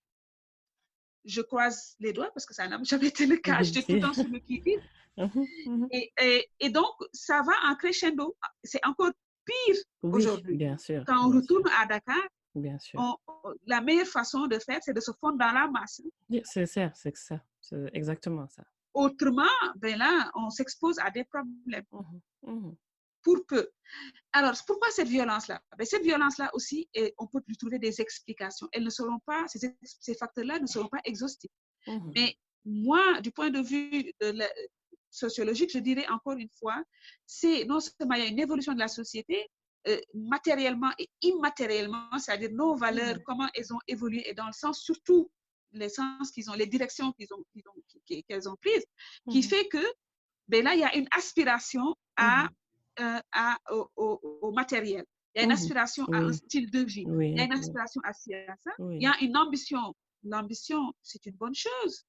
Je 1.25 1.41
croise 1.41 1.95
les 1.99 2.13
doigts 2.13 2.31
parce 2.33 2.45
que 2.45 2.53
ça 2.53 2.67
n'a 2.67 2.79
jamais 2.83 3.07
été 3.07 3.25
le 3.25 3.37
cas, 3.37 3.61
j'étais 3.61 3.81
tout 3.83 3.91
le 3.93 3.99
temps 4.01 4.13
sur 4.13 4.23
le. 4.23 4.39
Mhm. 5.17 5.87
Et, 5.91 6.11
et- 6.21 6.47
et 6.61 6.69
donc, 6.69 6.93
ça 7.13 7.41
va 7.41 7.51
en 7.69 7.75
crescendo. 7.75 8.37
C'est 8.63 8.83
encore 8.85 9.11
pire 9.49 9.75
Oui, 10.03 10.11
aujourd'hui. 10.25 10.55
bien 10.57 10.77
sûr. 10.77 11.03
Quand 11.07 11.25
on 11.25 11.29
bien 11.31 11.41
retourne 11.41 11.67
sûr, 11.67 11.77
à 11.79 11.85
Dakar, 11.85 12.27
Bien 12.55 12.79
sûr. 12.79 12.99
on- 12.99 13.17
on- 13.27 13.53
la 13.65 13.81
meilleure 13.81 14.07
façon 14.07 14.47
de 14.47 14.57
faire, 14.59 14.79
c'est 14.81 14.93
de 14.93 14.99
se 15.01 15.11
fondre 15.19 15.37
dans 15.37 15.51
la 15.51 15.67
masse. 15.67 16.01
C'est 16.43 16.65
ça, 16.65 16.91
c'est 16.93 17.15
ça. 17.15 17.41
C'est 17.61 17.89
exactement 17.93 18.47
ça. 18.47 18.63
autrement, 18.93 19.43
ben 19.77 19.97
là, 19.97 20.31
on 20.35 20.49
s'expose 20.49 20.97
à 20.99 21.09
des 21.11 21.23
problèmes. 21.23 21.85
Mhm, 21.91 22.21
mhm. 22.43 22.75
Pour 23.23 23.45
peu. 23.47 23.69
Alors, 24.33 24.53
pourquoi 24.65 24.89
cette 24.91 25.07
violence-là? 25.07 25.61
Ben, 25.77 25.85
Cette 25.85 26.03
violence-là 26.03 26.49
aussi, 26.53 26.89
et 26.93 27.13
on 27.17 27.27
peut 27.27 27.41
lui 27.47 27.55
trouver 27.55 27.79
des 27.79 28.01
explications. 28.01 28.67
Elles 28.73 28.83
ne 28.83 28.89
seront 28.89 29.19
pas, 29.25 29.45
ces, 29.47 30.15
facteurs-là 30.15 30.59
ne 30.59 30.65
seront 30.67 30.87
pas 30.89 31.01
exhaustifs. 31.05 31.51
Mhm. 31.87 32.11
Mais 32.15 32.35
moi, 32.65 33.21
du 33.21 33.31
point 33.31 33.51
de 33.51 33.61
vue 33.61 34.11
de 34.21 34.31
la- 34.31 34.49
sociologique, 35.09 35.71
je 35.71 35.79
dirais 35.79 36.07
encore 36.09 36.33
une 36.37 36.49
fois, 36.59 36.81
c'est 37.25 37.65
non 37.65 37.79
seulement 37.79 38.15
il 38.15 38.23
y 38.23 38.25
a 38.25 38.29
une 38.29 38.39
évolution 38.39 38.73
de 38.73 38.79
la 38.79 38.87
société, 38.87 39.49
euh, 39.87 39.99
matériellement 40.13 40.91
et 40.99 41.09
immatériellement, 41.21 42.17
c'est-à-dire 42.19 42.51
nos 42.51 42.75
valeurs, 42.75 43.15
Mhm. 43.15 43.23
comment 43.25 43.47
elles 43.53 43.73
ont 43.73 43.79
évolué 43.87 44.29
et 44.29 44.33
dans 44.33 44.47
le 44.47 44.51
sens, 44.53 44.79
surtout 44.79 45.31
les 45.71 45.89
sens 45.89 46.31
qu'ils 46.31 46.49
ont, 46.49 46.53
les 46.53 46.65
directions 46.67 47.11
qu'ils 47.13 47.27
ont, 47.33 47.43
qu'elles 48.27 48.49
ont 48.49 48.55
prises, 48.61 48.85
qui 49.29 49.37
Mhm. 49.39 49.43
fait 49.43 49.67
que 49.67 49.83
ben 50.47 50.63
là, 50.63 50.73
il 50.73 50.79
y 50.79 50.83
a 50.83 50.95
une 50.97 51.07
aspiration 51.11 51.95
à, 52.17 52.43
Mhm. 52.43 52.49
euh, 53.01 53.19
à, 53.31 53.57
au, 53.71 53.87
au- 53.95 54.39
au 54.41 54.51
matériel. 54.51 55.05
Il 55.35 55.39
y 55.39 55.41
a 55.41 55.43
une 55.45 55.51
aspiration 55.51 56.05
à 56.11 56.17
un 56.17 56.33
style 56.33 56.69
de 56.71 56.79
vie. 56.79 57.05
Oui, 57.07 57.29
Il 57.31 57.37
y 57.37 57.39
a 57.39 57.43
une 57.45 57.53
aspiration 57.53 58.01
à 58.03 58.13
ça. 58.13 58.31
oui. 58.79 58.97
Il 58.99 59.03
y 59.03 59.07
a 59.07 59.15
une 59.21 59.37
ambition. 59.37 59.95
L'ambition, 60.23 60.91
c'est 61.03 61.23
une 61.27 61.35
bonne 61.35 61.53
chose. 61.55 62.03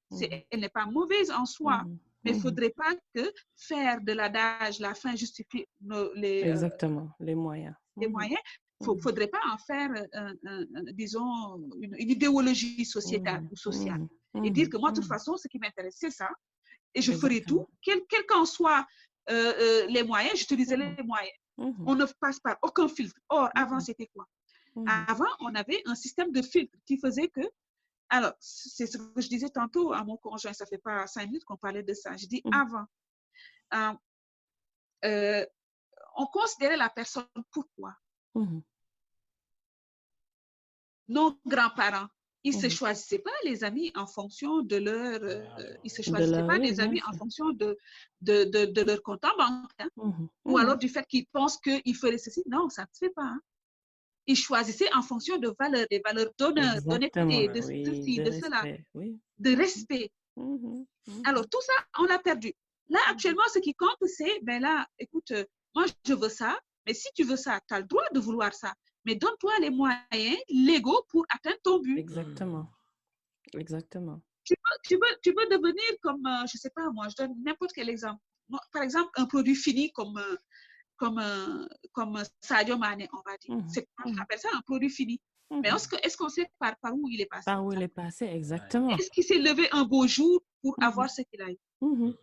Elle 0.49 0.59
n'est 0.59 0.69
pas 0.69 0.85
mauvaise 0.87 1.29
en 1.31 1.45
soi. 1.45 1.83
Mais 2.23 2.31
il 2.31 2.33
ne 2.33 2.37
mhm. 2.37 2.43
faudrait 2.43 2.69
pas 2.69 2.93
que 3.15 3.31
faire 3.55 3.99
de 4.01 4.13
l'adage 4.13 4.79
la 4.79 4.93
fin 4.93 5.15
justifie 5.15 5.65
nos- 5.81 6.13
les, 6.13 6.43
euh, 6.43 6.51
Exactement, 6.51 7.09
les 7.19 7.35
moyens. 7.35 7.75
les 7.97 8.07
Mhm, 8.07 8.13
moyens. 8.13 8.41
Il 8.81 8.87
ne 8.87 8.93
mhm. 8.93 8.99
faudrait 9.01 9.27
pas 9.27 9.41
en 9.53 9.57
faire, 9.59 9.89
euh, 10.15 10.65
disons, 10.93 11.57
une, 11.79 11.95
une 11.97 12.09
idéologie 12.09 12.83
sociétale 12.85 13.43
ou 13.51 13.55
sociale. 13.55 14.07
Et 14.43 14.49
dire 14.49 14.69
que 14.69 14.77
moi, 14.77 14.91
de 14.91 14.99
toute 14.99 15.07
façon, 15.09 15.35
ce 15.37 15.47
qui 15.47 15.59
m'intéresse, 15.59 15.97
c'est 15.99 16.09
ça. 16.11 16.29
Et 16.95 17.01
je 17.01 17.11
ferai 17.11 17.41
tout, 17.41 17.67
quels 17.81 18.01
quel 18.09 18.25
qu'en 18.25 18.45
soient 18.45 18.85
euh, 19.29 19.85
les 19.87 20.03
moyens, 20.03 20.35
j'utiliserai 20.39 20.77
Mhm. 20.89 20.95
les 20.97 21.03
moyens. 21.03 21.37
Mhm, 21.57 21.75
On 21.85 21.95
ne 21.95 22.05
passe 22.19 22.39
par 22.39 22.57
aucun 22.63 22.87
filtre. 22.87 23.19
Or, 23.29 23.49
avant, 23.55 23.75
Mhm. 23.75 23.81
c'était 23.81 24.07
quoi? 24.13 24.25
Avant, 24.87 25.31
on 25.41 25.53
avait 25.53 25.81
un 25.85 25.95
système 25.95 26.31
de 26.31 26.41
filtre 26.41 26.75
qui 26.87 26.97
faisait 26.97 27.27
que 27.27 27.41
alors, 28.11 28.33
c'est 28.39 28.87
ce 28.87 28.97
que 28.97 29.21
je 29.21 29.29
disais 29.29 29.49
tantôt 29.49 29.93
à 29.93 30.03
mon 30.03 30.17
conjoint, 30.17 30.53
ça 30.53 30.65
fait 30.65 30.77
pas 30.77 31.07
cinq 31.07 31.25
minutes 31.27 31.45
qu'on 31.45 31.57
parlait 31.57 31.83
de 31.83 31.93
ça. 31.93 32.15
Je 32.17 32.27
dis 32.27 32.41
Mhm. 32.45 32.53
avant, 32.53 32.85
euh, 33.73 33.93
euh, 35.05 35.45
on 36.17 36.25
considérait 36.27 36.77
la 36.77 36.89
personne 36.89 37.25
pourquoi? 37.51 37.95
Mhm, 38.35 38.61
Nos 41.07 41.39
grands-parents, 41.45 42.07
ils 42.43 42.53
ne 42.55 42.61
se 42.61 42.67
Mhm. 42.67 42.71
choisissaient 42.71 43.19
pas 43.19 43.31
les 43.43 43.63
amis 43.63 43.91
en 43.95 44.07
fonction 44.07 44.61
de 44.61 44.77
leur... 44.77 45.21
euh, 45.23 45.75
ils 45.83 45.91
ne 45.91 45.95
se 45.97 46.01
choisissaient 46.01 46.37
leur- 46.37 46.47
pas 46.47 46.57
les 46.57 46.79
amis 46.79 47.01
en 47.07 47.13
fonction 47.13 47.49
de, 47.51 47.77
de, 48.21 48.43
de, 48.45 48.65
de 48.65 48.81
leur 48.81 49.01
compte 49.03 49.23
en 49.25 49.35
banque. 49.37 49.71
hein. 49.79 49.89
Ou 50.45 50.57
alors 50.57 50.77
du 50.77 50.89
fait 50.89 51.05
qu'ils 51.07 51.27
pensent 51.27 51.57
qu'ils 51.59 51.95
feraient 51.95 52.17
ceci. 52.17 52.43
Non, 52.47 52.69
ça 52.69 52.83
ne 52.83 52.87
se 52.93 52.99
fait 53.05 53.09
pas. 53.13 53.23
hein. 53.23 53.41
Ils 54.31 54.37
choisissaient 54.37 54.93
en 54.93 55.01
fonction 55.01 55.37
de 55.37 55.53
valeurs, 55.59 55.85
des 55.91 56.01
valeurs 56.05 56.31
d'honneur, 56.39 56.81
d'honnêteté, 56.83 57.49
de 57.49 57.61
oui, 57.67 57.85
ceci, 57.85 58.15
de 58.15 58.23
de 58.23 58.31
cela, 58.31 58.63
oui. 58.93 59.19
de 59.39 59.55
respect. 59.57 60.09
Mhm, 60.37 60.85
mhm. 61.07 61.21
Alors, 61.25 61.45
tout 61.49 61.61
ça, 61.61 61.73
on 61.99 62.05
l'a 62.05 62.17
perdu. 62.19 62.53
Là, 62.87 62.99
actuellement, 63.09 63.43
ce 63.53 63.59
qui 63.59 63.73
compte, 63.73 63.97
c'est, 64.05 64.39
ben 64.43 64.61
là, 64.61 64.87
écoute, 64.97 65.31
euh, 65.31 65.43
moi, 65.75 65.85
je 66.05 66.13
veux 66.13 66.29
ça, 66.29 66.57
mais 66.85 66.93
si 66.93 67.09
tu 67.13 67.23
veux 67.23 67.35
ça, 67.35 67.59
tu 67.67 67.73
as 67.73 67.79
le 67.79 67.85
droit 67.85 68.07
de 68.13 68.21
vouloir 68.21 68.53
ça. 68.53 68.73
Mais 69.03 69.15
donne-toi 69.15 69.51
les 69.59 69.69
moyens 69.69 70.37
légaux 70.49 71.03
pour 71.09 71.25
atteindre 71.29 71.59
ton 71.63 71.79
but. 71.79 71.97
Exactement. 71.97 72.69
Exactement. 73.53 74.21
Tu 74.45 74.55
peux, 74.55 74.77
tu 74.87 74.97
peux, 74.97 75.15
tu 75.21 75.33
peux 75.33 75.45
devenir 75.47 75.91
comme, 76.01 76.25
euh, 76.25 76.45
je 76.51 76.57
sais 76.57 76.71
pas, 76.73 76.89
moi, 76.91 77.07
je 77.09 77.15
donne 77.21 77.33
n'importe 77.43 77.73
quel 77.73 77.89
exemple. 77.89 78.21
Moi, 78.47 78.61
par 78.71 78.83
exemple, 78.83 79.09
un 79.15 79.25
produit 79.25 79.55
fini 79.55 79.91
comme, 79.91 80.17
euh, 80.17 80.37
comme, 81.01 81.17
euh, 81.19 81.65
comme 81.97 82.15
Sadio 82.41 82.77
Mane, 82.77 83.07
on 83.17 83.21
va 83.29 83.35
dire. 83.43 83.55
Mhm, 83.57 83.67
C'est, 83.73 83.87
on 84.05 84.11
mhm. 84.11 84.19
appelle 84.21 84.39
ça 84.45 84.49
un 84.53 84.61
produit 84.61 84.89
fini. 84.99 85.17
Mais 85.49 85.57
Mhm. 85.69 85.75
est-ce 85.75 85.87
que- 85.89 86.01
est-ce 86.05 86.15
qu'on 86.15 86.29
sait 86.37 86.47
par, 86.59 86.73
par 86.83 86.93
où 86.93 87.03
il 87.13 87.19
est 87.19 87.25
passé? 87.25 87.45
Par 87.51 87.65
où 87.65 87.73
il 87.73 87.81
est 87.81 87.95
passé, 88.03 88.25
exactement. 88.25 88.89
Est-ce 88.95 89.09
qu'il 89.13 89.23
s'est 89.29 89.39
levé 89.49 89.65
un 89.79 89.83
beau 89.83 90.05
jour 90.07 90.35
pour 90.61 90.73
avoir 90.89 91.09
ce 91.09 91.21
qu'il 91.29 91.41
a 91.41 91.49
eu? 91.51 91.57
Hein? 91.81 92.13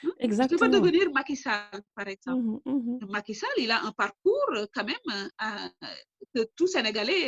Tu 0.00 0.06
peux 0.08 0.14
Exactement. 0.18 0.68
devenir 0.68 1.04
Macky 1.12 1.36
Sall, 1.36 1.80
par 1.94 2.08
exemple. 2.08 2.60
Macky 3.08 3.34
Sall, 3.40 3.56
il 3.64 3.70
a 3.70 3.78
un 3.88 3.92
parcours 3.92 4.48
euh, 4.56 4.66
quand 4.74 4.84
même 4.92 5.08
euh, 5.16 5.28
à- 5.38 5.70
que 6.34 6.40
tout 6.56 6.66
Sénégalais, 6.66 7.24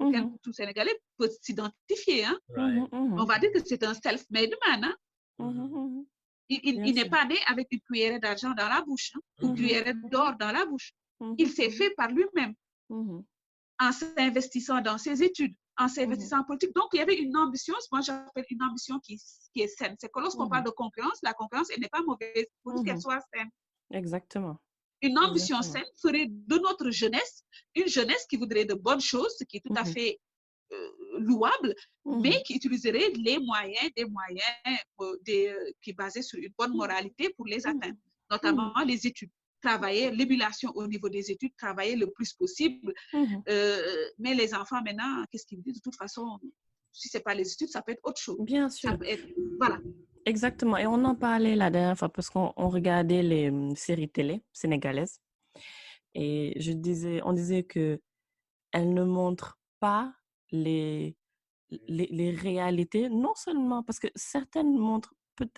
euh, 0.00 0.22
tout 0.42 0.52
Sénégalais 0.60 0.96
peut 1.18 1.30
s'identifier. 1.42 2.24
hein. 2.24 2.38
Right. 2.56 2.88
On 2.92 3.24
va 3.24 3.38
dire 3.38 3.50
que 3.52 3.60
c'est 3.64 3.82
un 3.84 3.94
self-made 3.94 4.54
man. 4.66 4.82
hein. 5.38 6.04
Il, 6.52 6.60
il- 6.64 6.74
Bien 6.76 6.84
il 6.86 6.94
n'est 6.96 7.08
pas 7.08 7.24
né 7.24 7.36
avec 7.46 7.68
une 7.70 7.80
cuillère 7.80 8.18
d'argent 8.20 8.50
dans 8.50 8.68
la 8.68 8.82
bouche, 8.82 9.12
hein, 9.14 9.20
ou 9.40 9.46
une 9.46 9.50
Mhm, 9.50 9.56
cuillère 9.56 9.94
d'or 10.10 10.34
dans 10.36 10.50
la 10.52 10.66
bouche. 10.66 10.92
mhm, 11.20 11.36
Il 11.38 11.48
s'est 11.50 11.70
fait 11.70 11.90
par 11.90 12.08
lui-même 12.10 12.54
mhm. 12.90 13.24
en 13.80 13.92
s'investissant 13.92 14.80
dans 14.80 14.98
ses 14.98 15.22
études, 15.22 15.54
en 15.78 15.86
s'investissant 15.88 16.40
en 16.40 16.44
politique. 16.44 16.74
Donc, 16.74 16.88
il 16.92 16.96
y 16.98 17.00
avait 17.00 17.16
une 17.18 17.36
ambition, 17.36 17.74
moi 17.92 18.00
j'appelle 18.02 18.44
une 18.50 18.62
ambition 18.62 18.98
qui, 19.00 19.16
qui 19.54 19.62
est 19.62 19.68
saine. 19.68 19.94
C'est 20.00 20.10
que 20.12 20.20
lorsqu'on 20.20 20.48
parle 20.48 20.64
de 20.64 20.70
concurrence, 20.70 21.18
la 21.22 21.32
concurrence, 21.34 21.68
elle 21.70 21.80
n'est 21.80 21.88
pas 21.88 22.02
mauvaise, 22.02 22.32
il 22.36 22.46
faut 22.64 22.82
qu'elle 22.82 23.00
soit 23.00 23.20
saine. 23.32 23.48
Exactement. 23.92 24.58
Une 25.02 25.18
ambition 25.18 25.56
Exactement. 25.58 25.84
saine 25.84 25.92
ferait 26.02 26.26
de 26.28 26.58
notre 26.58 26.90
jeunesse 26.90 27.44
une 27.74 27.86
jeunesse 27.88 28.26
qui 28.28 28.36
voudrait 28.36 28.64
de 28.66 28.74
bonnes 28.74 29.00
choses, 29.00 29.34
ce 29.38 29.44
qui 29.44 29.56
est 29.58 29.60
tout 29.64 29.72
à 29.76 29.84
fait 29.84 30.18
euh, 30.72 30.90
louable, 31.20 31.74
Mhm, 32.04 32.20
mais 32.22 32.42
qui 32.44 32.54
utiliserait 32.54 33.10
les 33.26 33.38
moyens, 33.38 33.90
des 33.96 34.04
moyens 34.04 34.78
euh, 35.00 35.16
des, 35.22 35.48
euh, 35.48 35.70
qui 35.82 35.92
basés 35.92 36.22
sur 36.22 36.38
une 36.38 36.52
bonne 36.58 36.74
moralité 36.74 37.30
pour 37.36 37.46
les 37.46 37.58
Mhm. 37.64 37.70
atteindre, 37.70 37.98
notamment 38.30 38.72
les 38.86 39.06
études. 39.06 39.30
Travailler 39.62 40.10
l'émulation 40.10 40.70
au 40.74 40.86
niveau 40.86 41.08
des 41.10 41.30
études, 41.30 41.54
travailler 41.56 41.94
le 41.94 42.08
plus 42.10 42.32
possible. 42.32 42.94
Euh, 43.14 43.82
mais 44.18 44.34
les 44.34 44.54
enfants, 44.54 44.80
maintenant, 44.82 45.22
qu'est-ce 45.30 45.44
qu'ils 45.46 45.60
disent? 45.62 45.74
De 45.74 45.80
toute 45.80 45.96
façon, 45.96 46.38
si 46.92 47.08
ce 47.10 47.18
n'est 47.18 47.22
pas 47.22 47.34
les 47.34 47.52
études, 47.52 47.68
ça 47.68 47.82
peut 47.82 47.92
être 47.92 48.00
autre 48.04 48.20
chose. 48.20 48.38
Bien 48.40 48.70
Ça 48.70 48.78
sûr. 48.88 48.98
peut 48.98 49.06
être, 49.06 49.26
voilà. 49.58 49.78
Exactement. 50.24 50.76
Et 50.78 50.86
on 50.86 51.04
en 51.04 51.14
parlait 51.14 51.56
la 51.56 51.70
dernière 51.70 51.98
fois 51.98 52.08
parce 52.08 52.30
qu'on 52.30 52.52
on 52.56 52.68
regardait 52.70 53.22
les 53.22 53.52
séries 53.76 54.08
télé 54.08 54.42
sénégalaises. 54.52 55.20
Et 56.14 56.54
je 56.58 56.72
disais, 56.72 57.20
on 57.24 57.32
disait 57.34 57.62
que 57.62 58.00
elles 58.72 58.92
ne 58.94 59.04
montrent 59.04 59.58
pas 59.78 60.14
les, 60.52 61.16
les, 61.88 62.06
les 62.10 62.30
réalités, 62.30 63.08
non 63.08 63.34
seulement 63.34 63.82
parce 63.82 63.98
que 63.98 64.08
certaines 64.14 64.76
montrent 64.76 65.14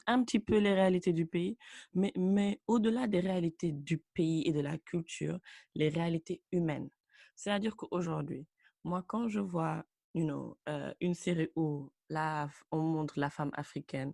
un 0.06 0.22
petit 0.22 0.38
peu 0.38 0.58
les 0.58 0.74
réalités 0.74 1.12
du 1.12 1.26
pays, 1.26 1.56
mais, 1.94 2.12
mais 2.16 2.60
au-delà 2.66 3.06
des 3.06 3.20
réalités 3.20 3.72
du 3.72 3.98
pays 3.98 4.46
et 4.46 4.52
de 4.52 4.60
la 4.60 4.78
culture, 4.78 5.38
les 5.74 5.88
réalités 5.88 6.42
humaines. 6.52 6.90
C'est-à-dire 7.34 7.76
qu'aujourd'hui, 7.76 8.46
moi, 8.84 9.04
quand 9.06 9.28
je 9.28 9.40
vois 9.40 9.84
you 10.14 10.24
know, 10.24 10.58
euh, 10.68 10.92
une 11.00 11.14
série 11.14 11.48
où 11.56 11.90
la, 12.08 12.48
on 12.70 12.78
montre 12.80 13.18
la 13.18 13.30
femme 13.30 13.50
africaine 13.54 14.12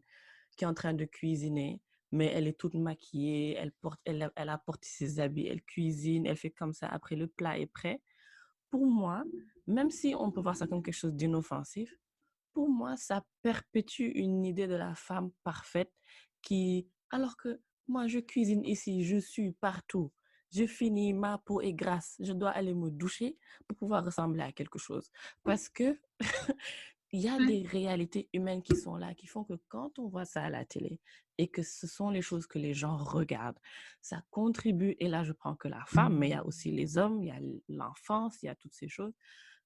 qui 0.56 0.64
est 0.64 0.68
en 0.68 0.74
train 0.74 0.94
de 0.94 1.04
cuisiner, 1.04 1.80
mais 2.10 2.26
elle 2.26 2.46
est 2.46 2.58
toute 2.58 2.74
maquillée, 2.74 3.54
elle, 3.54 3.72
porte, 3.72 4.00
elle, 4.04 4.30
elle 4.34 4.48
a 4.48 4.58
porté 4.58 4.88
ses 4.88 5.20
habits, 5.20 5.46
elle 5.46 5.62
cuisine, 5.62 6.26
elle 6.26 6.36
fait 6.36 6.50
comme 6.50 6.72
ça, 6.72 6.88
après 6.88 7.16
le 7.16 7.26
plat 7.26 7.58
est 7.58 7.66
prêt. 7.66 8.00
Pour 8.70 8.86
moi, 8.86 9.24
même 9.68 9.90
si 9.90 10.14
on 10.18 10.30
peut 10.30 10.40
voir 10.40 10.56
ça 10.56 10.66
comme 10.66 10.82
quelque 10.82 10.94
chose 10.94 11.14
d'inoffensif, 11.14 11.94
pour 12.52 12.68
moi, 12.68 12.96
ça 12.96 13.24
perpétue 13.42 14.10
une 14.14 14.44
idée 14.44 14.66
de 14.66 14.74
la 14.74 14.94
femme 14.94 15.30
parfaite 15.44 15.92
qui, 16.42 16.88
alors 17.10 17.36
que 17.36 17.60
moi, 17.86 18.06
je 18.08 18.18
cuisine 18.18 18.64
ici, 18.64 19.04
je 19.04 19.18
suis 19.18 19.52
partout, 19.52 20.10
je 20.52 20.66
finis, 20.66 21.12
ma 21.12 21.38
peau 21.38 21.60
est 21.60 21.74
grasse, 21.74 22.16
je 22.20 22.32
dois 22.32 22.50
aller 22.50 22.74
me 22.74 22.90
doucher 22.90 23.36
pour 23.66 23.76
pouvoir 23.76 24.04
ressembler 24.04 24.42
à 24.42 24.52
quelque 24.52 24.78
chose. 24.78 25.10
Parce 25.44 25.68
que 25.68 25.98
il 27.12 27.20
y 27.20 27.28
a 27.28 27.38
des 27.38 27.66
réalités 27.66 28.28
humaines 28.32 28.62
qui 28.62 28.76
sont 28.76 28.96
là, 28.96 29.14
qui 29.14 29.26
font 29.26 29.44
que 29.44 29.54
quand 29.68 29.98
on 29.98 30.08
voit 30.08 30.24
ça 30.24 30.42
à 30.42 30.50
la 30.50 30.64
télé 30.64 31.00
et 31.38 31.48
que 31.48 31.62
ce 31.62 31.86
sont 31.86 32.10
les 32.10 32.22
choses 32.22 32.46
que 32.46 32.58
les 32.58 32.74
gens 32.74 32.96
regardent, 32.96 33.60
ça 34.00 34.22
contribue, 34.30 34.96
et 34.98 35.08
là 35.08 35.22
je 35.24 35.32
prends 35.32 35.54
que 35.54 35.68
la 35.68 35.84
femme, 35.86 36.18
mais 36.18 36.28
il 36.28 36.32
y 36.32 36.34
a 36.34 36.44
aussi 36.44 36.70
les 36.70 36.98
hommes, 36.98 37.22
il 37.22 37.28
y 37.28 37.30
a 37.30 37.40
l'enfance, 37.68 38.42
il 38.42 38.46
y 38.46 38.48
a 38.48 38.54
toutes 38.54 38.74
ces 38.74 38.88
choses. 38.88 39.14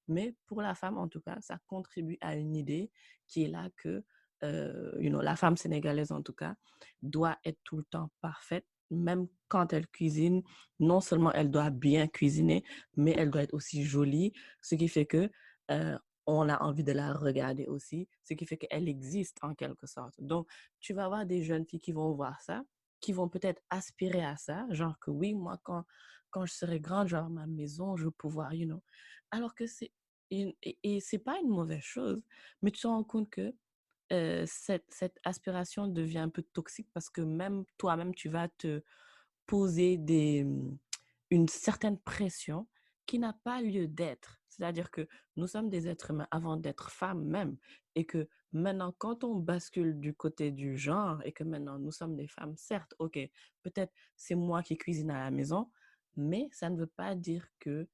Mais 0.08 0.34
pour 0.46 0.62
la 0.62 0.74
femme, 0.74 0.98
en 0.98 1.08
tout 1.08 1.20
cas, 1.20 1.38
ça 1.40 1.58
contribue 1.66 2.18
à 2.20 2.36
une 2.36 2.56
idée 2.56 2.90
qui 3.26 3.44
est 3.44 3.48
là 3.48 3.68
que 3.76 4.04
euh, 4.44 4.92
you 4.98 5.08
know, 5.08 5.20
la 5.20 5.36
femme 5.36 5.56
sénégalaise, 5.56 6.12
en 6.12 6.22
tout 6.22 6.32
cas, 6.32 6.54
doit 7.02 7.38
être 7.44 7.58
tout 7.64 7.76
le 7.76 7.84
temps 7.84 8.10
parfaite, 8.20 8.66
même 8.90 9.28
quand 9.48 9.72
elle 9.72 9.86
cuisine. 9.88 10.42
Non 10.80 11.00
seulement 11.00 11.32
elle 11.32 11.50
doit 11.50 11.70
bien 11.70 12.08
cuisiner, 12.08 12.64
mais 12.96 13.12
elle 13.16 13.30
doit 13.30 13.42
être 13.42 13.54
aussi 13.54 13.84
jolie, 13.84 14.32
ce 14.60 14.74
qui 14.74 14.88
fait 14.88 15.06
que 15.06 15.30
euh, 15.70 15.96
on 16.26 16.48
a 16.48 16.62
envie 16.62 16.84
de 16.84 16.92
la 16.92 17.12
regarder 17.12 17.66
aussi, 17.66 18.08
ce 18.24 18.34
qui 18.34 18.46
fait 18.46 18.56
qu'elle 18.56 18.88
existe 18.88 19.38
en 19.42 19.54
quelque 19.54 19.86
sorte. 19.86 20.14
Donc, 20.18 20.48
tu 20.80 20.92
vas 20.92 21.04
avoir 21.06 21.26
des 21.26 21.42
jeunes 21.42 21.66
filles 21.66 21.80
qui 21.80 21.92
vont 21.92 22.12
voir 22.12 22.40
ça, 22.40 22.62
qui 23.00 23.12
vont 23.12 23.28
peut-être 23.28 23.60
aspirer 23.70 24.24
à 24.24 24.36
ça, 24.36 24.66
genre 24.70 24.98
que 25.00 25.10
oui, 25.10 25.34
moi, 25.34 25.58
quand, 25.64 25.84
quand 26.30 26.46
je 26.46 26.52
serai 26.54 26.80
grande, 26.80 27.08
genre 27.08 27.28
ma 27.28 27.46
maison, 27.46 27.96
je 27.96 28.04
vais 28.06 28.12
pouvoir, 28.16 28.54
you 28.54 28.66
know. 28.66 28.82
Alors 29.32 29.54
que 29.54 29.66
c'est 29.66 29.90
une, 30.30 30.52
et, 30.62 31.00
c'est 31.00 31.18
pas 31.18 31.38
une 31.40 31.48
mauvaise 31.48 31.82
chose, 31.82 32.22
mais 32.60 32.70
tu 32.70 32.82
te 32.82 32.86
rends 32.86 33.02
compte 33.02 33.30
que 33.30 33.52
cette, 34.46 35.18
aspiration 35.24 35.88
devient 35.88 36.18
un 36.18 36.28
peu 36.28 36.42
toxique 36.42 36.88
parce 36.92 37.08
que 37.08 37.22
même 37.22 37.64
toi-même, 37.78 38.14
tu 38.14 38.28
vas 38.28 38.48
te 38.48 38.82
poser 39.46 39.96
des, 39.96 40.44
mmh, 40.44 40.78
une 41.30 41.48
certaine 41.48 41.98
pression 41.98 42.68
qui 43.06 43.18
n'a 43.18 43.32
pas 43.32 43.62
lieu 43.62 43.88
d'être. 43.88 44.38
C'est-à-dire 44.48 44.90
que 44.90 45.08
nous 45.36 45.46
sommes 45.46 45.70
des 45.70 45.88
êtres 45.88 46.10
humains 46.10 46.28
avant 46.30 46.58
d'être 46.58 46.90
femmes 46.90 47.24
même. 47.24 47.56
Et 47.94 48.04
que 48.04 48.28
maintenant, 48.52 48.92
quand 48.98 49.24
on 49.24 49.36
bascule 49.36 49.98
du 49.98 50.14
côté 50.14 50.50
du 50.50 50.76
genre 50.76 51.22
et 51.24 51.32
que 51.32 51.42
maintenant 51.42 51.78
nous 51.78 51.90
sommes 51.90 52.16
des 52.16 52.28
femmes, 52.28 52.54
certes, 52.58 52.94
ok, 52.98 53.18
peut-être 53.62 53.92
c'est 54.14 54.34
moi 54.34 54.62
qui 54.62 54.76
cuisine 54.76 55.10
à 55.10 55.24
la 55.24 55.30
maison, 55.30 55.70
mais 56.16 56.48
ça 56.52 56.68
ne 56.68 56.76
veut 56.76 56.86
pas 56.86 57.14
dire 57.14 57.46
que 57.58 57.88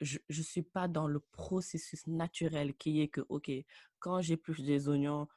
je 0.00 0.18
ne 0.28 0.42
suis 0.42 0.62
pas 0.62 0.88
dans 0.88 1.06
le 1.06 1.20
processus 1.20 2.06
naturel 2.06 2.74
qui 2.74 3.00
est 3.00 3.08
que, 3.08 3.20
ok, 3.28 3.50
quand 3.98 4.20
j'épluche 4.20 4.62
des 4.62 4.88
oignons, 4.88 5.28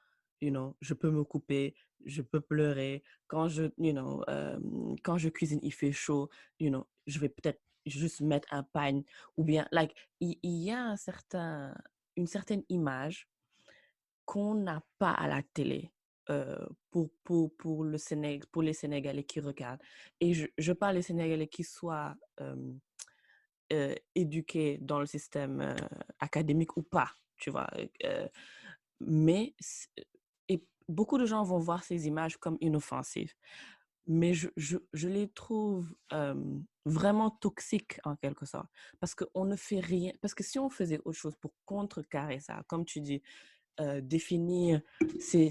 you 0.41 0.49
know, 0.49 0.76
je 0.82 0.93
peux 0.93 1.11
me 1.11 1.24
couper, 1.24 1.76
je 2.05 2.22
peux 2.22 2.41
pleurer. 2.41 3.03
Quand 3.28 3.47
je, 3.47 3.64
you 3.78 3.91
know, 3.91 4.24
euh, 4.30 4.59
quand 5.03 5.18
je 5.18 5.30
cuisine, 5.30 5.59
il 5.64 5.74
fait 5.74 5.91
chaud, 5.91 6.30
you 6.59 6.70
know, 6.70 6.88
je 7.07 7.20
vais 7.20 7.30
peut-être 7.30 7.61
juste 7.86 8.22
mettre 8.22 8.53
un 8.53 8.64
pagne 8.64 9.03
ou 9.38 9.43
bien, 9.43 9.68
like, 9.72 9.93
il, 10.20 10.38
y 10.43 10.72
a 10.72 10.82
un 10.82 10.97
certain, 10.97 11.76
une 12.16 12.28
certaine 12.28 12.64
image 12.70 13.28
qu'on 14.26 14.55
n'a 14.55 14.82
pas 14.99 15.11
à 15.11 15.28
la 15.28 15.41
télé. 15.53 15.91
Euh, 16.30 16.66
pour, 16.89 17.09
pour, 17.26 17.53
pour, 17.57 17.84
le 17.84 17.97
Sénégal, 17.97 18.47
pour 18.49 18.61
les 18.61 18.72
Sénégalais 18.72 19.26
qui 19.26 19.41
regardent. 19.41 19.82
Et 20.22 20.34
je, 20.34 20.47
je 20.57 20.72
parle 20.72 20.95
des 20.95 21.01
Sénégalais 21.01 21.49
qui 21.49 21.66
soient 21.66 22.16
euh, 22.39 22.55
éduqués 24.15 24.78
dans 24.82 24.99
le 24.99 25.05
système 25.05 25.61
euh, 25.61 25.76
académique 26.19 26.78
ou 26.78 26.84
pas, 26.84 27.11
tu 27.38 27.49
vois. 27.49 27.67
Euh, 28.05 28.28
mais 28.99 29.53
beaucoup 30.88 31.17
de 31.17 31.26
gens 31.26 31.43
vont 31.43 31.59
voir 31.59 31.84
ces 31.84 32.07
images 32.07 32.38
comme 32.38 32.57
inoffensives. 32.61 33.34
Mais 34.05 34.34
je, 34.34 34.49
je, 34.57 34.78
je 34.91 35.07
les 35.07 35.30
trouve 35.30 35.95
vraiment 36.86 37.30
toxiques 37.30 37.99
en 38.03 38.15
quelque 38.15 38.45
sorte. 38.45 38.69
Parce 38.99 39.15
qu'on 39.15 39.45
ne 39.45 39.55
fait 39.55 39.80
rien. 39.80 40.11
Parce 40.21 40.34
que 40.34 40.43
si 40.43 40.59
on 40.59 40.69
faisait 40.69 40.99
autre 41.05 41.17
chose 41.17 41.36
pour 41.39 41.53
contrecarrer 41.65 42.39
ça, 42.39 42.63
comme 42.67 42.86
tu 42.86 42.99
dis, 42.99 43.21
euh, 43.80 44.01
définir 44.01 44.82
c'est 45.19 45.49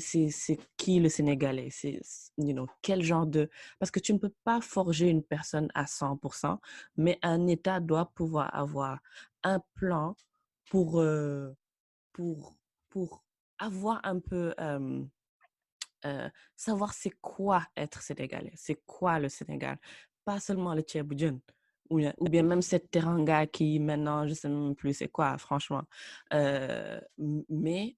qui 0.76 1.00
le 1.00 1.08
Sénégalais, 1.08 1.70
c'est 1.70 2.00
you 2.38 2.66
quel 2.80 3.02
genre 3.02 3.26
de... 3.26 3.50
Parce 3.78 3.90
que 3.90 4.00
tu 4.00 4.12
ne 4.12 4.18
peux 4.18 4.32
pas 4.44 4.60
forger 4.60 5.08
une 5.08 5.22
personne 5.22 5.68
à 5.74 5.84
100%, 5.84 6.58
mais 6.96 7.18
un 7.22 7.46
État 7.48 7.80
doit 7.80 8.12
pouvoir 8.14 8.54
avoir 8.54 9.00
un 9.42 9.60
plan 9.74 10.16
pour, 10.70 11.00
euh, 11.00 11.52
pour, 12.12 12.56
pour 12.90 13.24
avoir 13.58 14.00
un 14.04 14.20
peu... 14.20 14.54
Euh, 16.04 16.28
savoir 16.56 16.94
c'est 16.94 17.12
quoi 17.20 17.64
être 17.76 18.02
Sénégalais, 18.02 18.52
c'est 18.56 18.82
quoi 18.86 19.20
le 19.20 19.28
Sénégal, 19.28 19.78
pas 20.24 20.40
seulement 20.40 20.74
le 20.74 20.82
Tchèboudjen 20.82 21.38
ou 21.92 22.28
bien 22.28 22.42
même 22.42 22.62
cette 22.62 22.90
teranga 22.90 23.46
qui 23.46 23.78
maintenant, 23.78 24.26
je 24.26 24.34
sais 24.34 24.48
même 24.48 24.74
plus 24.74 24.94
c'est 24.94 25.08
quoi, 25.08 25.36
franchement. 25.38 25.82
Euh, 26.32 27.00
mais 27.48 27.96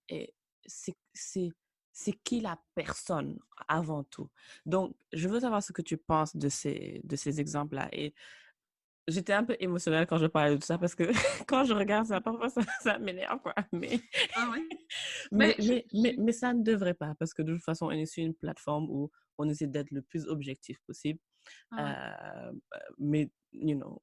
c'est 0.66 2.12
qui 2.24 2.40
la 2.40 2.58
personne 2.74 3.38
avant 3.68 4.04
tout? 4.04 4.28
Donc, 4.66 4.94
je 5.12 5.28
veux 5.28 5.40
savoir 5.40 5.62
ce 5.62 5.72
que 5.72 5.82
tu 5.82 5.96
penses 5.96 6.36
de 6.36 6.48
ces, 6.48 7.00
de 7.04 7.16
ces 7.16 7.40
exemples-là. 7.40 7.88
Et 7.92 8.14
j'étais 9.08 9.32
un 9.32 9.44
peu 9.44 9.56
émotionnelle 9.60 10.06
quand 10.06 10.18
je 10.18 10.26
parlais 10.26 10.52
de 10.52 10.56
tout 10.56 10.66
ça 10.66 10.78
parce 10.78 10.94
que 10.94 11.04
quand 11.46 11.64
je 11.64 11.74
regarde 11.74 12.06
ça, 12.06 12.20
parfois 12.20 12.48
ça, 12.48 12.62
ça 12.80 12.98
m'énerve, 12.98 13.40
quoi. 13.40 13.54
Mais, 13.72 14.00
ah 14.34 14.50
mais, 15.32 15.54
mais, 15.58 15.84
mais, 15.92 16.14
mais, 16.18 16.32
ça 16.32 16.52
ne 16.52 16.62
devrait 16.62 16.94
pas 16.94 17.14
parce 17.18 17.34
que 17.34 17.42
de 17.42 17.54
toute 17.54 17.64
façon, 17.64 17.86
on 17.86 17.90
est 17.90 18.06
sur 18.06 18.24
une 18.24 18.34
plateforme 18.34 18.86
où 18.90 19.10
on 19.38 19.48
essaie 19.48 19.66
d'être 19.66 19.90
le 19.90 20.02
plus 20.02 20.26
objectif 20.26 20.78
possible. 20.86 21.18
Ah 21.72 22.48
euh, 22.48 22.52
mais 22.98 23.30
you 23.52 23.76
know, 23.76 23.98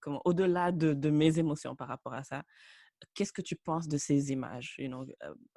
comment, 0.00 0.20
au-delà 0.24 0.72
de, 0.72 0.92
de, 0.92 1.10
mes 1.10 1.38
émotions 1.38 1.74
par 1.74 1.88
rapport 1.88 2.14
à 2.14 2.24
ça, 2.24 2.44
qu'est-ce 3.14 3.32
que 3.32 3.42
tu 3.42 3.56
penses 3.56 3.88
de 3.88 3.96
ces 3.96 4.30
images, 4.30 4.74
you 4.78 4.88
know, 4.88 5.06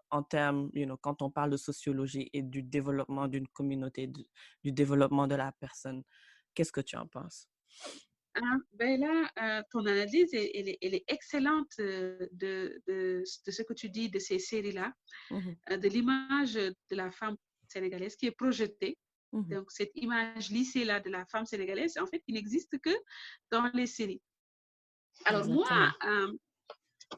en 0.10 0.24
termes, 0.24 0.70
you 0.74 0.86
know, 0.86 0.98
quand 0.98 1.22
on 1.22 1.32
parle 1.32 1.52
de 1.52 1.58
sociologie 1.58 2.30
et 2.34 2.42
du 2.42 2.64
développement 2.64 3.28
d'une 3.28 3.48
communauté, 3.48 4.08
du, 4.08 4.72
développement 4.72 5.28
de 5.28 5.36
la 5.36 5.52
personne, 5.54 6.04
qu'est-ce 6.54 6.72
que 6.72 6.82
tu 6.82 6.96
en 6.96 7.08
penses? 7.08 7.48
Ah, 8.36 8.58
ben 8.74 9.02
là, 9.02 9.64
ton 9.72 9.86
analyse, 9.86 10.34
elle, 10.34 10.70
est, 10.70 10.78
elle 10.82 10.96
est, 10.96 11.04
excellente 11.10 11.78
de, 11.78 12.30
de, 12.32 12.82
de, 12.88 13.24
ce 13.26 13.62
que 13.62 13.74
tu 13.74 13.90
dis 13.90 14.10
de 14.10 14.20
ces 14.20 14.40
séries-là, 14.40 14.94
mmh 15.32 15.52
de 15.70 15.88
l'image 15.88 16.54
de 16.54 16.96
la 16.96 17.12
femme 17.12 17.36
sénégalaise 17.68 18.16
qui 18.16 18.26
est 18.28 18.32
projetée 18.32 18.98
Mmh 19.32 19.54
Donc, 19.54 19.72
cette 19.72 19.92
image 19.96 20.50
lissée-là 20.50 21.00
de 21.00 21.10
la 21.10 21.26
femme 21.26 21.46
sénégalaise, 21.46 21.98
en 21.98 22.06
fait, 22.06 22.22
il 22.28 22.36
n'existe 22.36 22.78
que 22.80 22.92
dans 23.52 23.70
les 23.74 23.88
séries. 23.88 24.22
Alors, 25.26 25.46
moi, 25.48 25.94
euh, 26.06 26.34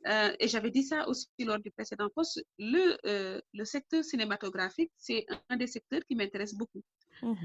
euh, 0.07 0.35
et 0.39 0.47
j'avais 0.47 0.71
dit 0.71 0.83
ça 0.83 1.07
aussi 1.07 1.27
lors 1.39 1.59
du 1.59 1.71
précédent 1.71 2.09
poste, 2.13 2.43
le, 2.57 2.97
euh, 3.05 3.39
le 3.53 3.65
secteur 3.65 4.03
cinématographique, 4.03 4.91
c'est 4.97 5.25
un 5.49 5.57
des 5.57 5.67
secteurs 5.67 6.01
qui 6.07 6.15
m'intéresse 6.15 6.53
beaucoup. 6.55 6.83
Mmh 7.21 7.35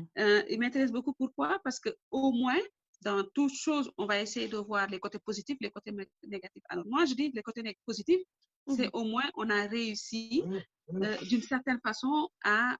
il 0.50 0.58
m'intéresse 0.58 0.90
beaucoup. 0.90 1.12
Pourquoi? 1.12 1.60
Parce 1.62 1.78
que 1.78 1.90
au 2.10 2.32
moins, 2.32 2.60
dans 3.02 3.22
toute 3.34 3.54
chose, 3.54 3.90
on 3.96 4.06
va 4.06 4.20
essayer 4.20 4.48
de 4.48 4.56
voir 4.56 4.88
les 4.88 4.98
côtés 4.98 5.20
positifs, 5.20 5.58
les 5.60 5.70
côtés 5.70 5.92
négatifs. 6.26 6.64
Alors, 6.68 6.84
moi, 6.86 7.04
je 7.04 7.14
dis 7.14 7.30
les 7.32 7.42
côtés 7.42 7.62
positifs, 7.86 8.20
mmh 8.66 8.74
c'est 8.76 8.90
au 8.92 9.04
moins 9.04 9.28
on 9.34 9.48
a 9.48 9.66
réussi 9.66 10.42
d'une 11.30 11.42
certaine 11.42 11.80
façon 11.80 12.28
à 12.44 12.76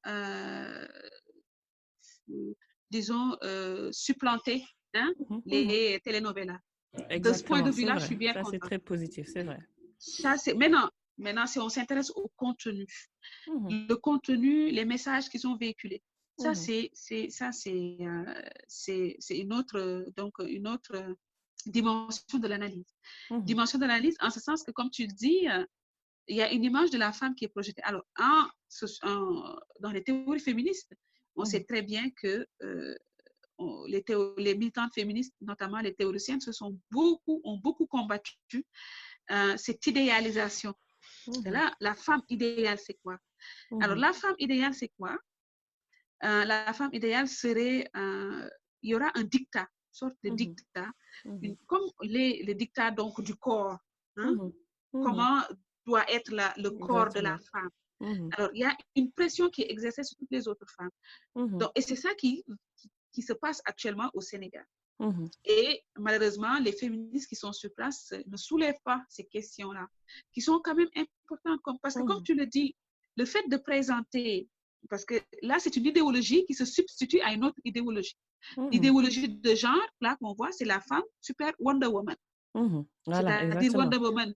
disons, 2.91 3.37
euh, 3.43 3.91
supplanter 3.93 4.65
hein, 4.95 5.13
mmh 5.29 5.39
les 5.47 6.01
telenovelas. 6.05 6.61
De 6.95 7.33
ce 7.33 7.43
point 7.45 7.63
de 7.63 7.71
vue-là, 7.71 7.99
je 7.99 8.07
suis 8.07 8.17
bien 8.17 8.33
ça, 8.33 8.43
c'est 8.51 8.59
très 8.59 8.79
positif, 8.79 9.29
c'est 9.33 9.45
vrai. 9.45 9.61
Ça, 9.99 10.37
c'est... 10.37 10.55
Maintenant, 10.55 10.91
maintenant, 11.19 11.47
si 11.47 11.59
on 11.59 11.69
s'intéresse 11.69 12.11
au 12.11 12.31
contenu, 12.37 12.87
mmh 13.47 13.87
le 13.89 13.95
contenu, 13.97 14.71
les 14.71 14.85
messages 14.85 15.29
qu'ils 15.29 15.47
ont 15.47 15.57
véhiculés, 15.57 16.03
ça, 16.39 16.55
c'est, 16.55 16.91
ça, 17.31 17.51
c'est, 17.53 17.97
euh, 18.01 19.13
une 19.31 19.53
autre, 19.53 20.07
donc, 20.17 20.35
une 20.39 20.69
autre 20.69 21.17
dimension 21.67 22.39
de 22.39 22.47
l'analyse. 22.47 22.95
Dimension 23.41 23.79
de 23.79 23.87
l'analyse, 23.87 24.17
en 24.21 24.31
ce 24.31 24.41
sens 24.41 24.63
que, 24.63 24.71
comme 24.71 24.91
tu 24.91 25.03
le 25.03 25.13
dis, 25.13 25.49
euh, 25.49 25.65
il 26.29 26.37
y 26.37 26.43
a 26.43 26.53
une 26.53 26.63
image 26.63 26.91
de 26.91 26.99
la 26.99 27.13
femme 27.13 27.35
qui 27.35 27.45
est 27.45 27.49
projetée. 27.49 27.83
Alors, 27.83 28.05
en, 28.19 28.47
dans 29.81 29.91
les 29.91 30.05
théories 30.05 30.41
féministes, 30.41 30.93
on 31.39 31.45
sait 31.45 31.65
très 31.65 31.83
bien 31.83 32.11
que 32.11 32.47
euh, 32.63 32.95
les, 33.87 34.05
les, 34.37 34.55
militantes 34.55 34.93
féministes, 34.95 35.35
notamment 35.41 35.79
les 35.79 35.95
théoriciennes, 35.95 36.41
se 36.41 36.53
sont 36.53 36.79
beaucoup, 36.91 37.41
ont 37.45 37.57
beaucoup 37.59 37.87
combattu 37.87 38.67
euh, 39.31 39.57
cette 39.57 39.87
idéalisation. 39.87 40.75
Mmh. 41.27 41.51
Là, 41.51 41.75
la 41.81 41.95
femme 41.95 42.23
idéale, 42.29 42.79
c'est 42.79 42.99
quoi? 43.03 43.19
Alors, 43.81 43.97
mmh. 43.97 44.01
la 44.01 44.13
femme 44.13 44.37
idéale, 44.39 44.75
c'est 44.75 44.93
quoi? 44.99 45.17
Euh, 46.25 46.45
La 46.45 46.73
femme 46.73 46.91
idéale 46.93 47.29
serait, 47.29 47.89
il 48.83 48.91
y 48.91 48.95
aura 48.95 49.11
un 49.15 49.23
dictat, 49.23 49.69
une 49.69 49.93
sorte 49.93 50.17
de 50.25 50.31
mmh. 50.31 50.37
dictat, 50.37 50.91
comme 51.67 51.91
les, 52.03 52.43
les, 52.43 52.55
dictats 52.55 52.91
donc 52.91 53.21
du 53.21 53.37
corps. 53.37 53.79
Hein? 54.17 54.35
Comment 54.91 55.43
doit 55.87 56.11
être 56.11 56.33
le 56.33 56.71
corps 56.71 57.11
de 57.11 57.21
la 57.21 57.39
femme 57.39 57.71
Mmh 58.01 58.29
Alors, 58.37 58.51
il 58.55 58.61
y 58.61 58.65
a 58.65 58.77
une 58.95 59.11
pression 59.13 59.49
qui 59.51 59.63
est 59.63 59.71
exercée 59.71 60.05
sur 60.05 60.17
toutes 60.17 60.31
les 60.31 60.47
autres 60.49 60.67
femmes. 60.77 60.91
Mmh 61.35 61.59
Donc, 61.59 61.71
et 61.75 61.81
c'est 61.81 61.97
ça 61.97 62.15
qui, 62.15 62.45
qui, 63.13 63.23
se 63.23 63.33
passe 63.33 63.61
actuellement 63.65 64.11
au 64.15 64.21
Sénégal. 64.21 64.65
Mmh 65.01 65.27
et 65.45 65.83
malheureusement, 65.97 66.59
les 66.61 66.73
féministes 66.73 67.29
qui 67.29 67.37
sont 67.37 67.53
sur 67.53 67.73
place 67.75 68.13
ne 68.27 68.37
soulèvent 68.37 68.83
pas 68.85 69.03
ces 69.09 69.25
questions-là, 69.25 69.87
qui 70.33 70.41
sont 70.41 70.61
quand 70.63 70.75
même 70.75 70.91
importantes. 70.97 71.61
parce 71.83 71.95
que, 71.95 72.03
comme 72.03 72.23
tu 72.23 72.35
le 72.35 72.47
dis, 72.47 72.75
le 73.17 73.25
fait 73.25 73.47
de 73.49 73.57
présenter, 73.57 74.49
parce 74.89 75.05
que 75.05 75.15
là, 75.43 75.59
c'est 75.59 75.75
une 75.77 75.87
idéologie 75.87 76.45
qui 76.47 76.55
se 76.55 76.65
substitue 76.65 77.21
à 77.21 77.33
une 77.33 77.45
autre 77.45 77.59
idéologie. 77.65 78.17
L'idéologie 78.71 79.29
de 79.29 79.55
genre, 79.55 79.75
là, 80.01 80.17
qu'on 80.21 80.33
voit, 80.35 80.53
c'est 80.53 80.65
la 80.65 80.81
femme 80.81 81.03
super 81.21 81.53
Wonder 81.59 81.89
Woman. 81.89 82.17
Voilà, 83.07 83.41
C'est-à-dire 83.41 83.75
Wonder 83.75 83.99
Woman 83.99 84.33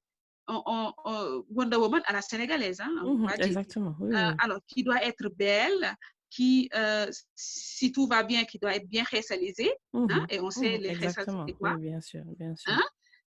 Wonder 0.49 1.77
Woman 1.77 2.03
à 2.07 2.13
la 2.13 2.23
sénégalaise. 2.23 2.81
Hein, 2.81 2.91
mmh 3.05 3.29
exactement. 3.39 3.97
Euh, 4.03 4.35
alors, 4.39 4.61
qui 4.67 4.83
doit 4.83 5.03
être 5.05 5.29
belle, 5.37 5.97
qui, 6.31 6.71
euh, 6.75 7.11
si 7.35 7.93
tout 7.93 8.07
va 8.07 8.23
bien, 8.23 8.45
qui 8.45 8.59
doit 8.59 8.75
être 8.75 8.89
bien. 8.89 9.05
Mmh 9.05 10.07
hein, 10.11 10.27
et 10.31 10.41
on 10.41 10.51
sait 10.51 10.79
mmh, 10.79 10.83
les 10.83 11.11
c'est 11.11 11.53
quoi. 11.59 11.77
bien 11.77 12.01
sûr, 12.01 12.25
bien 12.39 12.57
sûr. 12.57 12.73
Hein, 12.73 12.83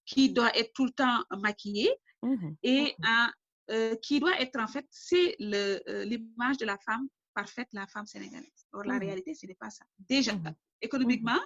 qui 0.07 0.31
doit 0.31 0.57
être 0.57 0.73
tout 0.75 0.85
le 0.85 0.91
temps 0.91 1.25
maquillée 1.39 1.95
et 2.63 2.95
euh, 3.71 3.97
qui 4.03 4.21
doit 4.21 4.39
être, 4.41 4.59
en 4.59 4.67
fait, 4.67 4.87
c'est 4.91 5.37
l'image 5.39 6.59
de 6.59 6.67
la 6.67 6.79
femme 6.79 7.09
parfaite, 7.35 7.69
la 7.73 7.87
femme 7.87 8.07
sénégalaise. 8.07 8.67
Or, 8.73 8.85
la 8.85 8.99
réalité, 8.99 9.35
ce 9.35 9.47
n'est 9.47 9.55
pas 9.55 9.71
ça. 9.71 9.85
Déjà, 9.99 10.33
économiquement, 10.81 11.41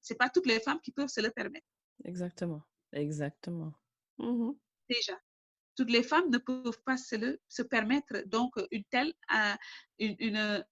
ce 0.00 0.12
n'est 0.12 0.16
pas 0.16 0.28
toutes 0.28 0.46
les 0.46 0.60
femmes 0.60 0.80
qui 0.82 0.92
peuvent 0.92 1.08
se 1.08 1.20
le 1.20 1.30
permettre. 1.30 1.66
Exactement, 2.04 2.62
exactement 2.92 3.72
déjà. 4.88 5.14
toutes 5.76 5.90
les 5.90 6.02
femmes 6.02 6.30
ne 6.30 6.38
peuvent 6.38 6.80
pas 6.84 6.96
se, 6.96 7.16
le, 7.16 7.40
se 7.48 7.62
permettre 7.62 8.26
donc 8.26 8.52
une 8.70 8.84
telle, 8.90 9.12
euh, 9.34 9.54
une, 9.98 10.16
une, 10.18 10.64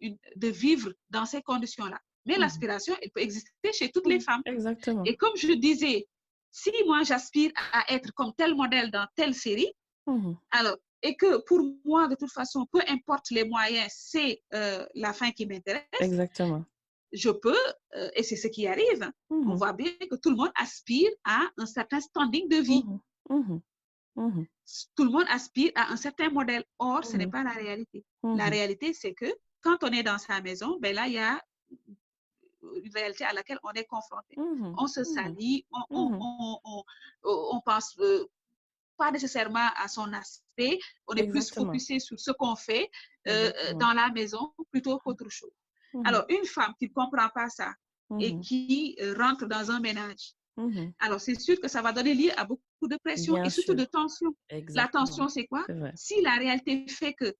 une, 0.00 0.18
de 0.36 0.48
vivre 0.48 0.92
dans 1.10 1.26
ces 1.26 1.42
conditions-là. 1.42 2.00
Mais 2.26 2.36
mmh. 2.36 2.40
l'aspiration, 2.40 2.94
elle 3.02 3.10
peut 3.10 3.20
exister 3.20 3.72
chez 3.72 3.90
toutes 3.90 4.06
les 4.06 4.20
femmes. 4.20 4.42
Exactement. 4.46 5.04
Et 5.04 5.16
comme 5.16 5.36
je 5.36 5.52
disais, 5.52 6.06
si 6.50 6.70
moi 6.86 7.02
j'aspire 7.02 7.52
à 7.72 7.92
être 7.92 8.12
comme 8.14 8.32
tel 8.36 8.54
modèle 8.54 8.90
dans 8.90 9.06
telle 9.16 9.34
série, 9.34 9.72
mmh. 10.06 10.32
alors, 10.52 10.76
et 11.02 11.16
que 11.16 11.42
pour 11.44 11.60
moi, 11.84 12.08
de 12.08 12.14
toute 12.14 12.32
façon, 12.32 12.66
peu 12.72 12.80
importe 12.88 13.30
les 13.30 13.44
moyens, 13.44 13.92
c'est 13.94 14.42
euh, 14.54 14.86
la 14.94 15.12
fin 15.12 15.32
qui 15.32 15.46
m'intéresse. 15.46 15.84
Exactement. 16.00 16.64
Je 17.12 17.30
peux, 17.30 17.54
euh, 17.96 18.10
et 18.16 18.22
c'est 18.22 18.36
ce 18.36 18.48
qui 18.48 18.66
arrive, 18.66 19.10
mmh. 19.30 19.50
on 19.50 19.54
voit 19.54 19.72
bien 19.74 19.92
que 20.10 20.16
tout 20.16 20.30
le 20.30 20.36
monde 20.36 20.50
aspire 20.56 21.10
à 21.24 21.42
un 21.58 21.66
certain 21.66 22.00
standing 22.00 22.48
de 22.48 22.56
vie. 22.56 22.82
Tout 24.96 25.04
le 25.04 25.10
monde 25.10 25.26
aspire 25.28 25.72
à 25.74 25.92
un 25.92 25.96
certain 25.96 26.30
modèle. 26.30 26.64
Or, 26.78 27.04
ce 27.04 27.16
n'est 27.16 27.26
pas 27.26 27.42
la 27.42 27.52
réalité. 27.52 28.04
La 28.22 28.46
réalité, 28.46 28.92
c'est 28.92 29.14
que 29.14 29.26
quand 29.60 29.82
on 29.82 29.88
est 29.88 30.02
dans 30.02 30.18
sa 30.18 30.40
maison, 30.40 30.78
ben 30.80 30.94
là, 30.94 31.06
il 31.06 31.14
y 31.14 31.18
a 31.18 31.42
une 32.82 32.92
réalité 32.94 33.24
à 33.24 33.32
laquelle 33.32 33.58
on 33.62 33.72
est 33.72 33.84
confronté. 33.84 34.36
Mmh 34.36 34.74
on 34.78 34.86
se 34.86 35.00
mmh 35.00 35.04
salit, 35.04 35.66
on, 35.72 35.82
on, 35.90 36.60
on, 36.64 36.84
on, 37.24 37.60
pense 37.60 37.96
euh, 37.98 38.24
pas 38.96 39.10
nécessairement 39.10 39.68
à 39.76 39.88
son 39.88 40.12
aspect, 40.12 40.78
on 41.06 41.14
est 41.14 41.26
plus 41.26 41.50
focusé 41.52 41.98
sur 41.98 42.18
ce 42.18 42.30
qu'on 42.30 42.56
fait 42.56 42.90
euh, 43.28 43.50
dans 43.74 43.92
la 43.92 44.10
maison 44.10 44.52
plutôt 44.70 44.98
qu'autre 44.98 45.28
chose. 45.28 45.52
Mmh 45.92 46.02
Alors, 46.06 46.24
une 46.28 46.44
femme 46.44 46.74
qui 46.78 46.88
ne 46.88 46.92
comprend 46.92 47.28
pas 47.28 47.48
ça 47.48 47.74
et 48.20 48.38
qui 48.40 48.96
euh, 49.00 49.14
rentre 49.18 49.46
dans 49.46 49.70
un 49.70 49.80
ménage, 49.80 50.34
alors 51.00 51.20
c'est 51.20 51.38
sûr 51.38 51.60
que 51.60 51.68
ça 51.68 51.82
va 51.82 51.92
donner 51.92 52.14
lieu 52.14 52.30
à 52.38 52.44
beaucoup 52.44 52.62
de 52.88 52.96
pression 52.96 53.42
et 53.42 53.50
surtout 53.50 53.74
de 53.74 53.84
tension. 53.84 54.34
La 54.70 54.88
tension, 54.88 55.28
c'est 55.28 55.46
quoi? 55.46 55.66
Si 55.94 56.20
la 56.22 56.34
réalité 56.34 56.86
fait 56.88 57.14
que 57.14 57.34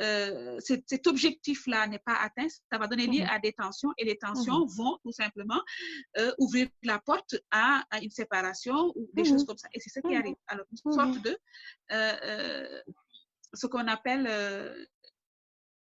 euh, 0.00 0.56
cette, 0.58 0.82
cet, 0.88 1.06
objectif-là 1.06 1.86
n'est 1.86 2.00
pas 2.00 2.16
atteint, 2.20 2.48
ça 2.48 2.78
va 2.78 2.88
donner 2.88 3.06
lieu 3.06 3.22
mmh 3.22 3.28
à 3.30 3.38
des 3.38 3.52
tensions 3.52 3.92
et 3.96 4.04
les 4.04 4.18
tensions 4.18 4.64
mmh 4.64 4.68
vont 4.76 4.98
tout 5.04 5.12
simplement 5.12 5.60
euh, 6.18 6.32
ouvrir 6.38 6.68
la 6.82 6.98
porte 6.98 7.36
à, 7.52 7.84
une 8.02 8.10
séparation 8.10 8.92
ou 8.96 9.08
des 9.14 9.24
choses 9.24 9.44
mmh 9.44 9.46
comme 9.46 9.58
ça. 9.58 9.68
Et 9.74 9.80
c'est 9.80 9.90
ce 9.90 10.00
qui 10.00 10.16
arrive. 10.16 10.34
Alors, 10.48 10.66
une 10.72 10.92
sorte 10.92 11.22
de 11.22 11.38
euh, 11.92 12.82
ce 13.54 13.66
qu'on 13.68 13.86
appelle 13.86 14.26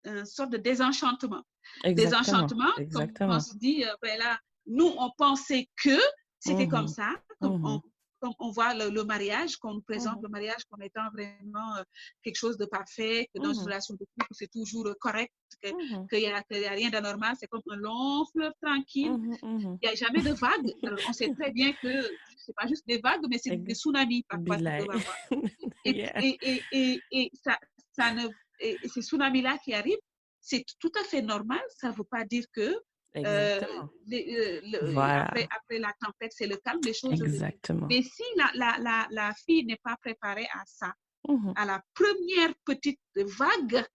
une 0.05 0.25
sorte 0.25 0.51
de 0.51 0.57
désenchantement. 0.57 1.43
Désenchantement, 1.83 2.71
comme 3.17 3.31
on 3.31 3.39
se 3.39 3.55
dit, 3.57 3.83
ben 4.01 4.17
là, 4.19 4.39
nous, 4.67 4.93
on 4.97 5.11
pensait 5.17 5.69
que 5.83 5.97
c'était 6.39 6.67
comme 6.67 6.87
ça, 6.87 7.15
comme 7.41 7.81
comme 8.19 8.33
on 8.39 8.51
voit 8.51 8.73
le, 8.73 9.03
mariage, 9.03 9.57
qu'on 9.57 9.75
nous 9.75 9.81
présente 9.81 10.21
le 10.21 10.29
mariage 10.29 10.63
comme 10.69 10.81
étant 10.81 11.09
vraiment 11.11 11.75
euh, 11.77 11.83
quelque 12.23 12.35
chose 12.35 12.57
de 12.57 12.65
parfait, 12.65 13.29
que 13.33 13.41
dans 13.41 13.53
une 13.53 13.63
relation 13.63 13.93
de 13.95 13.99
couple, 13.99 14.27
c'est 14.31 14.51
toujours 14.51 14.87
euh, 14.87 14.93
correct, 14.99 15.33
qu'il 15.61 16.19
n'y 16.19 16.27
a, 16.27 16.37
a, 16.37 16.71
rien 16.71 16.89
d'anormal, 16.89 17.35
c'est 17.39 17.47
comme 17.47 17.61
un 17.69 17.75
long 17.77 18.25
fleuve 18.31 18.53
tranquille, 18.61 19.17
il 19.43 19.77
n'y 19.81 19.87
a 19.87 19.95
jamais 19.95 20.21
de 20.21 20.33
vagues. 20.33 20.73
Alors, 20.83 20.99
on 21.07 21.13
sait 21.13 21.33
très 21.33 21.51
bien 21.51 21.73
que 21.73 22.03
c'est 22.37 22.55
pas 22.55 22.67
juste 22.67 22.87
des 22.87 22.99
vagues, 22.99 23.25
mais 23.29 23.37
c'est 23.37 23.55
des 23.55 23.75
tsunamis 23.75 24.23
parfois. 24.23 24.57
et, 25.85 26.05
et, 26.21 26.61
et, 26.71 27.01
et, 27.11 27.31
ça, 27.33 27.57
ça 27.91 28.13
ne, 28.13 28.27
et 28.59 28.77
ces 28.87 29.01
tsunamis-là 29.01 29.57
qui 29.63 29.73
arrivent, 29.73 29.97
c'est 30.41 30.65
tout 30.79 30.91
à 30.99 31.03
fait 31.03 31.21
normal. 31.21 31.61
Ça 31.77 31.89
ne 31.89 31.93
veut 31.93 32.03
pas 32.03 32.25
dire 32.25 32.45
que 32.53 32.75
euh, 33.17 33.59
euh, 34.11 34.95
après, 34.97 35.47
après, 35.55 35.79
la 35.79 35.93
tempête, 35.99 36.31
c'est 36.35 36.47
le 36.47 36.57
calme, 36.57 36.79
les 36.83 36.93
choses. 36.93 37.21
Exactement. 37.21 37.87
Mais 37.89 38.03
si 38.03 38.23
la, 38.35 38.51
la, 38.53 38.77
la, 38.79 39.07
la 39.09 39.33
fille 39.33 39.65
n'est 39.65 39.79
pas 39.83 39.97
préparée 39.97 40.47
à 40.53 40.63
ça, 40.65 40.93
mmh 41.27 41.53
à 41.55 41.65
la 41.65 41.81
première 41.93 42.53
petite 42.65 42.99
vague 43.15 43.85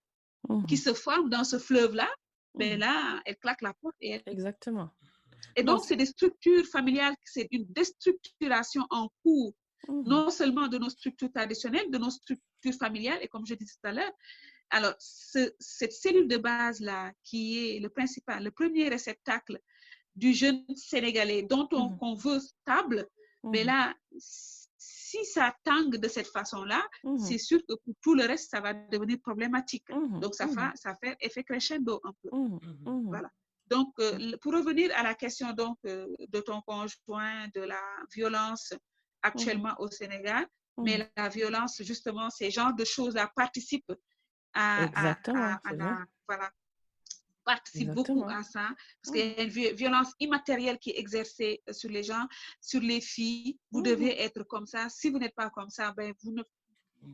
mmh 0.49 0.67
qui 0.67 0.77
se 0.77 0.93
forme 0.93 1.31
dans 1.31 1.45
ce 1.45 1.59
fleuve-là, 1.59 2.11
ben 2.55 2.77
mmh 2.77 2.81
là, 2.81 3.23
elle 3.25 3.37
claque 3.39 3.63
la 3.63 3.75
porte. 3.75 3.97
Et 4.01 4.11
elle... 4.11 4.23
Exactement. 4.27 4.91
Et 5.57 5.63
donc, 5.63 5.85
c'est 5.85 5.97
des 5.97 6.07
structures 6.07 6.67
familiales, 6.67 7.15
c'est 7.25 7.49
une 7.51 7.67
déstructuration 7.69 8.83
en 8.91 9.09
cours, 9.23 9.55
non 9.89 10.31
seulement 10.31 10.69
de 10.69 10.79
nos 10.79 10.89
structures 10.89 11.31
traditionnelles, 11.31 11.91
de 11.91 11.99
nos 11.99 12.11
structures 12.11 12.75
familiales, 12.79 13.19
et 13.23 13.29
comme 13.29 13.47
je 13.47 13.55
disais 13.55 13.75
tout 13.81 13.89
à 13.89 13.93
l'heure, 13.93 14.13
alors, 14.71 14.95
cette 14.99 15.93
cellule 15.93 16.29
de 16.29 16.37
base-là, 16.37 17.13
qui 17.23 17.77
est 17.77 17.81
le 17.81 17.89
principal, 17.89 18.43
le 18.43 18.51
premier 18.51 18.89
réceptacle 18.89 19.61
du 20.17 20.33
jeune 20.33 20.65
Sénégalais 20.77 21.43
dont 21.43 21.69
on, 21.73 21.91
mmh. 21.91 22.19
veut 22.19 22.41
stable, 22.41 23.09
mais 23.45 23.63
mmh. 23.65 23.67
là, 23.67 23.95
si 24.19 25.25
ça 25.25 25.55
tangue 25.65 25.97
de 25.97 26.09
cette 26.09 26.29
façon-là, 26.29 26.83
mmh. 27.05 27.19
c'est 27.19 27.39
sûr 27.39 27.61
que 27.69 27.75
pour 27.85 27.95
tout 28.01 28.15
le 28.15 28.25
reste, 28.25 28.51
ça 28.51 28.61
va 28.61 28.75
devenir 28.75 29.19
problématique. 29.21 29.87
Donc, 30.21 30.35
ça, 30.35 30.49
fait, 30.49 30.77
ça 30.77 30.97
fait 31.03 31.17
effet 31.21 31.45
crescendo 31.45 32.01
un 32.05 32.13
peu. 32.23 32.31
Voilà. 33.05 33.31
Donc, 33.67 33.93
euh, 33.99 34.37
pour 34.43 34.53
revenir 34.53 34.91
à 34.95 35.03
la 35.03 35.15
question 35.15 35.53
donc, 35.53 35.79
euh, 35.87 36.07
de 36.29 36.41
ton 36.41 36.61
conjoint, 36.63 37.49
de 37.55 37.63
la 37.63 37.81
violence 38.15 38.75
actuellement 39.23 39.75
au 39.79 39.89
Sénégal, 39.89 40.47
mais 40.77 41.11
la 41.17 41.29
violence, 41.29 41.81
justement, 41.83 42.29
ces 42.31 42.51
genres 42.51 42.75
de 42.75 42.85
choses-là 42.85 43.31
participent 43.35 43.93
Exactement. 44.55 45.57
voilà, 46.27 46.51
participe 47.45 47.91
beaucoup 47.91 48.25
à 48.25 48.43
ça, 48.43 48.71
parce 49.03 49.17
qu'il 49.17 49.27
y 49.27 49.35
a 49.35 49.43
une 49.43 49.77
violence 49.77 50.13
immatérielle 50.19 50.79
qui 50.79 50.91
est 50.91 50.99
exercée 50.99 51.63
euh, 51.69 51.73
sur 51.73 51.91
les 51.91 52.03
gens, 52.03 52.27
sur 52.61 52.81
les 52.81 53.01
filles. 53.01 53.59
Vous 53.71 53.81
mmh. 53.81 53.85
devez 53.85 54.23
être 54.23 54.43
comme 54.45 54.67
ça. 54.67 54.89
Si 54.89 55.11
vous 55.11 55.19
n'êtes 55.19 55.35
pas 55.35 55.51
comme 55.51 55.71
ça, 55.71 55.93
ben, 55.93 56.13
vous 56.23 56.33
ne 56.33 56.43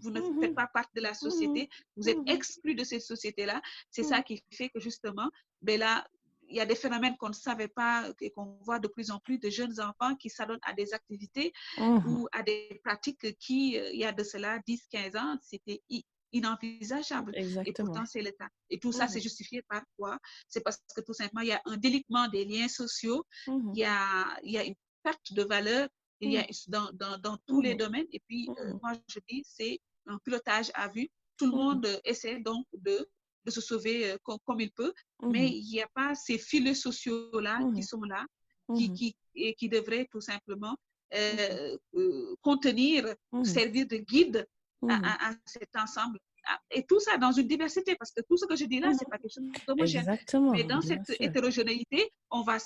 vous 0.03 0.11
ne 0.13 0.21
mmh. 0.21 0.41
faites 0.41 0.55
pas 0.55 0.69
partie 0.69 0.95
de 0.95 1.01
la 1.01 1.15
société, 1.15 1.69
vous 1.97 2.09
êtes 2.09 2.19
exclu 2.27 2.77
de 2.77 2.85
cette 2.85 3.03
société-là. 3.03 3.61
C'est 3.91 4.05
ça 4.05 4.23
qui 4.23 4.41
fait 4.53 4.69
que 4.69 4.79
justement, 4.79 5.29
ben 5.63 5.81
là, 5.81 6.07
il 6.49 6.55
y 6.55 6.61
a 6.61 6.67
des 6.67 6.77
phénomènes 6.77 7.17
qu'on 7.17 7.31
ne 7.31 7.35
savait 7.35 7.67
pas 7.67 8.09
et 8.21 8.31
qu'on 8.31 8.57
voit 8.63 8.79
de 8.79 8.87
plus 8.87 9.11
en 9.11 9.19
plus 9.19 9.39
de 9.39 9.51
jeunes 9.51 9.81
enfants 9.81 10.15
qui 10.15 10.31
s'adonnent 10.31 10.61
à 10.63 10.75
des 10.75 10.95
activités 10.95 11.53
mmh. 11.77 12.07
ou 12.07 12.29
à 12.31 12.45
des 12.45 12.81
pratiques 12.85 13.37
qui, 13.39 13.77
euh, 13.79 13.91
il 13.93 13.99
y 13.99 14.05
a 14.05 14.13
de 14.13 14.23
cela 14.23 14.61
10, 14.65 14.87
15 14.93 15.17
ans, 15.17 15.37
c'était 15.43 15.83
inenvisageable. 16.33 17.33
Et 17.37 17.73
pourtant, 17.73 18.05
c'est 18.07 18.23
le 18.23 18.31
cas. 18.33 18.49
Et 18.69 18.79
tout 18.79 18.93
ça, 18.93 19.09
c'est 19.09 19.21
justifié 19.21 19.63
par 19.63 19.83
quoi? 19.97 20.19
C'est 20.49 20.61
parce 20.61 20.79
que 20.95 21.01
tout 21.01 21.15
simplement, 21.15 21.43
il 21.43 21.49
y 21.49 21.53
a 21.53 21.63
un 21.65 21.77
délitement 21.77 22.29
des 22.29 22.45
liens 22.45 22.69
sociaux, 22.69 23.25
il, 23.47 23.79
y 23.79 23.85
a, 23.85 24.27
il 24.43 24.53
y 24.53 24.59
a 24.59 24.65
une 24.65 24.77
perte 25.03 25.33
de 25.33 25.43
valeur 25.43 25.89
il 26.21 26.33
y 26.33 26.39
a 26.39 26.47
dans, 26.69 26.91
dans, 26.93 27.19
dans 27.19 27.39
tous 27.47 27.61
les 27.61 27.75
domaines. 27.75 28.07
Et 28.13 28.21
puis, 28.21 28.49
euh, 28.59 28.75
moi, 28.83 28.93
je 29.09 29.19
dis, 29.29 29.43
c'est 29.47 29.81
un 30.07 30.19
pilotage 30.19 30.71
à 30.75 30.89
vue. 30.89 31.09
Tout 31.37 31.47
le 31.47 31.53
monde 31.53 32.01
essaie 32.05 32.41
donc 32.41 32.67
de, 32.75 33.09
de 33.45 33.51
se 33.51 33.61
sauver 33.61 34.11
euh, 34.11 34.19
comme, 34.23 34.61
il 34.61 34.71
peut, 34.71 34.93
mais 35.23 35.49
il 35.49 35.65
n'y 35.71 35.81
a 35.81 35.89
pas 35.95 36.15
ces 36.15 36.39
filets 36.39 36.75
sociaux-là 36.75 37.61
qui 37.75 37.83
sont 37.83 38.03
là, 38.03 38.27
qui, 38.77 38.93
qui, 38.93 39.17
et 39.35 39.55
qui 39.55 39.69
devraient 39.69 40.09
tout 40.11 40.21
simplement 40.21 40.77
euh, 41.15 41.77
contenir, 42.43 43.15
servir 43.43 43.87
de 43.87 43.97
guide 43.97 44.47
Mmh. 44.83 44.91
à, 44.91 45.33
cet 45.45 45.77
ensemble. 45.77 46.19
Ah, 46.47 46.59
et 46.71 46.85
tout 46.87 47.01
ça 47.01 47.19
dans 47.19 47.33
une 47.33 47.47
diversité, 47.47 47.97
parce 47.97 48.13
que 48.13 48.23
tout 48.23 48.39
ce 48.39 48.47
que 48.47 48.57
je 48.57 48.65
dis 48.65 48.81
là, 48.81 48.93
c'est 48.99 49.09
pas 49.09 49.19
quelque 49.19 49.33
chose 49.33 49.45
d'homogène. 49.67 50.19
Mais 50.53 50.65
dans 50.65 50.81
cette 50.81 51.17
hétérogénéité, 51.21 52.11
on 52.31 52.43
va 52.43 52.57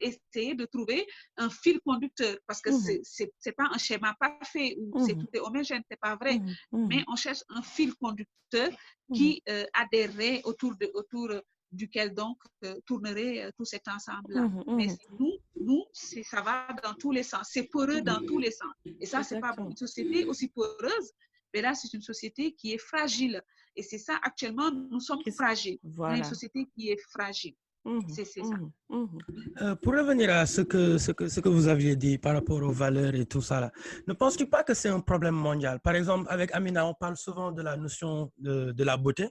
essayer 0.00 0.54
de 0.54 0.64
trouver 0.66 1.06
un 1.36 1.48
fil 1.48 1.80
conducteur, 1.80 2.36
parce 2.46 2.60
que 2.60 2.70
mmh. 2.70 3.02
ce 3.04 3.24
c'est 3.38 3.52
pas 3.52 3.68
un 3.72 3.78
schéma 3.78 4.16
parfait 4.18 4.76
où 4.78 5.06
c'est 5.06 5.14
mmh. 5.14 5.20
tout 5.20 5.28
est 5.34 5.40
homogène, 5.40 5.82
c'est 5.88 6.00
pas 6.00 6.16
vrai. 6.16 6.40
Mais 6.72 7.04
on 7.06 7.14
cherche 7.14 7.44
un 7.48 7.62
fil 7.62 7.94
conducteur 7.94 8.70
qui 9.14 9.42
euh, 9.48 9.64
adhérerait 9.72 10.42
autour 10.44 10.74
de 10.76 10.90
autour 10.94 11.30
duquel 11.72 12.14
donc 12.14 12.38
euh, 12.64 12.74
tournerait 12.86 13.44
euh, 13.44 13.50
tout 13.56 13.64
cet 13.64 13.86
ensemble-là. 13.88 14.48
Mais 14.68 14.88
nous, 15.18 15.36
nous 15.60 15.84
ça 15.92 16.40
va 16.40 16.68
dans 16.82 16.94
tous 16.94 17.12
les 17.12 17.22
sens. 17.22 17.48
C'est 17.52 17.64
poreux 17.64 18.00
dans 18.00 18.24
tous 18.26 18.38
les 18.38 18.50
sens. 18.50 18.72
Et 19.00 19.06
ça, 19.06 19.22
c'est 19.22 19.40
pas 19.40 19.54
une 19.58 19.76
société 19.76 20.24
aussi 20.24 20.48
poreuse 20.48 21.12
mais 21.52 21.62
là, 21.62 21.74
c'est 21.74 21.92
une 21.92 22.02
société 22.02 22.52
qui 22.54 22.72
est 22.72 22.78
fragile. 22.78 23.42
Et 23.74 23.82
c'est 23.82 23.98
ça, 23.98 24.18
actuellement, 24.22 24.70
nous 24.70 25.00
sommes 25.00 25.20
fragiles. 25.34 25.78
Voilà. 25.82 26.18
une 26.18 26.24
société 26.24 26.66
qui 26.74 26.90
est 26.90 27.00
fragile. 27.10 27.54
Mmh, 27.84 28.00
c'est 28.08 28.24
ça. 28.24 28.42
Mmh, 28.42 28.72
mmh. 28.88 29.18
Euh, 29.62 29.76
pour 29.76 29.92
revenir 29.92 30.34
à 30.34 30.44
ce 30.44 30.62
que, 30.62 30.98
ce, 30.98 31.12
que, 31.12 31.28
ce 31.28 31.38
que 31.38 31.48
vous 31.48 31.68
aviez 31.68 31.94
dit 31.94 32.18
par 32.18 32.34
rapport 32.34 32.60
aux 32.60 32.72
valeurs 32.72 33.14
et 33.14 33.26
tout 33.26 33.42
ça, 33.42 33.60
là, 33.60 33.70
ne 34.08 34.12
penses-tu 34.12 34.48
pas 34.48 34.64
que 34.64 34.74
c'est 34.74 34.88
un 34.88 34.98
problème 34.98 35.36
mondial? 35.36 35.78
Par 35.80 35.94
exemple, 35.94 36.26
avec 36.28 36.52
Amina, 36.52 36.84
on 36.84 36.94
parle 36.94 37.16
souvent 37.16 37.52
de 37.52 37.62
la 37.62 37.76
notion 37.76 38.32
de, 38.38 38.72
de 38.72 38.84
la 38.84 38.96
beauté. 38.96 39.28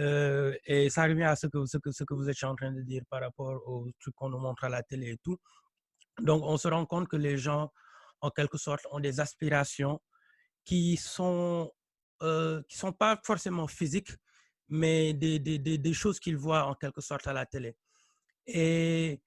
Euh, 0.00 0.56
et 0.64 0.90
ça 0.90 1.04
revient 1.04 1.24
à 1.24 1.36
ce 1.36 1.46
que, 1.46 1.64
ce, 1.66 1.76
que, 1.78 1.92
ce 1.92 2.02
que 2.02 2.14
vous 2.14 2.28
êtes 2.28 2.42
en 2.42 2.56
train 2.56 2.72
de 2.72 2.80
dire 2.80 3.02
par 3.08 3.20
rapport 3.20 3.62
aux 3.68 3.86
trucs 4.00 4.14
qu'on 4.16 4.30
nous 4.30 4.38
montre 4.38 4.64
à 4.64 4.68
la 4.68 4.82
télé 4.82 5.10
et 5.12 5.18
tout. 5.22 5.36
Donc, 6.20 6.42
on 6.44 6.56
se 6.56 6.66
rend 6.66 6.84
compte 6.84 7.06
que 7.06 7.16
les 7.16 7.36
gens, 7.36 7.70
en 8.22 8.30
quelque 8.30 8.58
sorte, 8.58 8.84
ont 8.90 9.00
des 9.00 9.20
aspirations 9.20 10.00
qui 10.64 10.96
sont 10.96 11.72
euh, 12.22 12.62
qui 12.68 12.76
sont 12.76 12.92
pas 12.92 13.20
forcément 13.24 13.66
physiques, 13.66 14.12
mais 14.68 15.12
des, 15.12 15.38
des, 15.38 15.58
des, 15.58 15.92
choses 15.92 16.20
qu'ils 16.20 16.36
voient 16.36 16.66
en 16.66 16.74
quelque 16.74 17.00
sorte 17.00 17.26
à 17.26 17.32
la 17.32 17.46
télé. 17.46 17.76
Et 18.46 19.20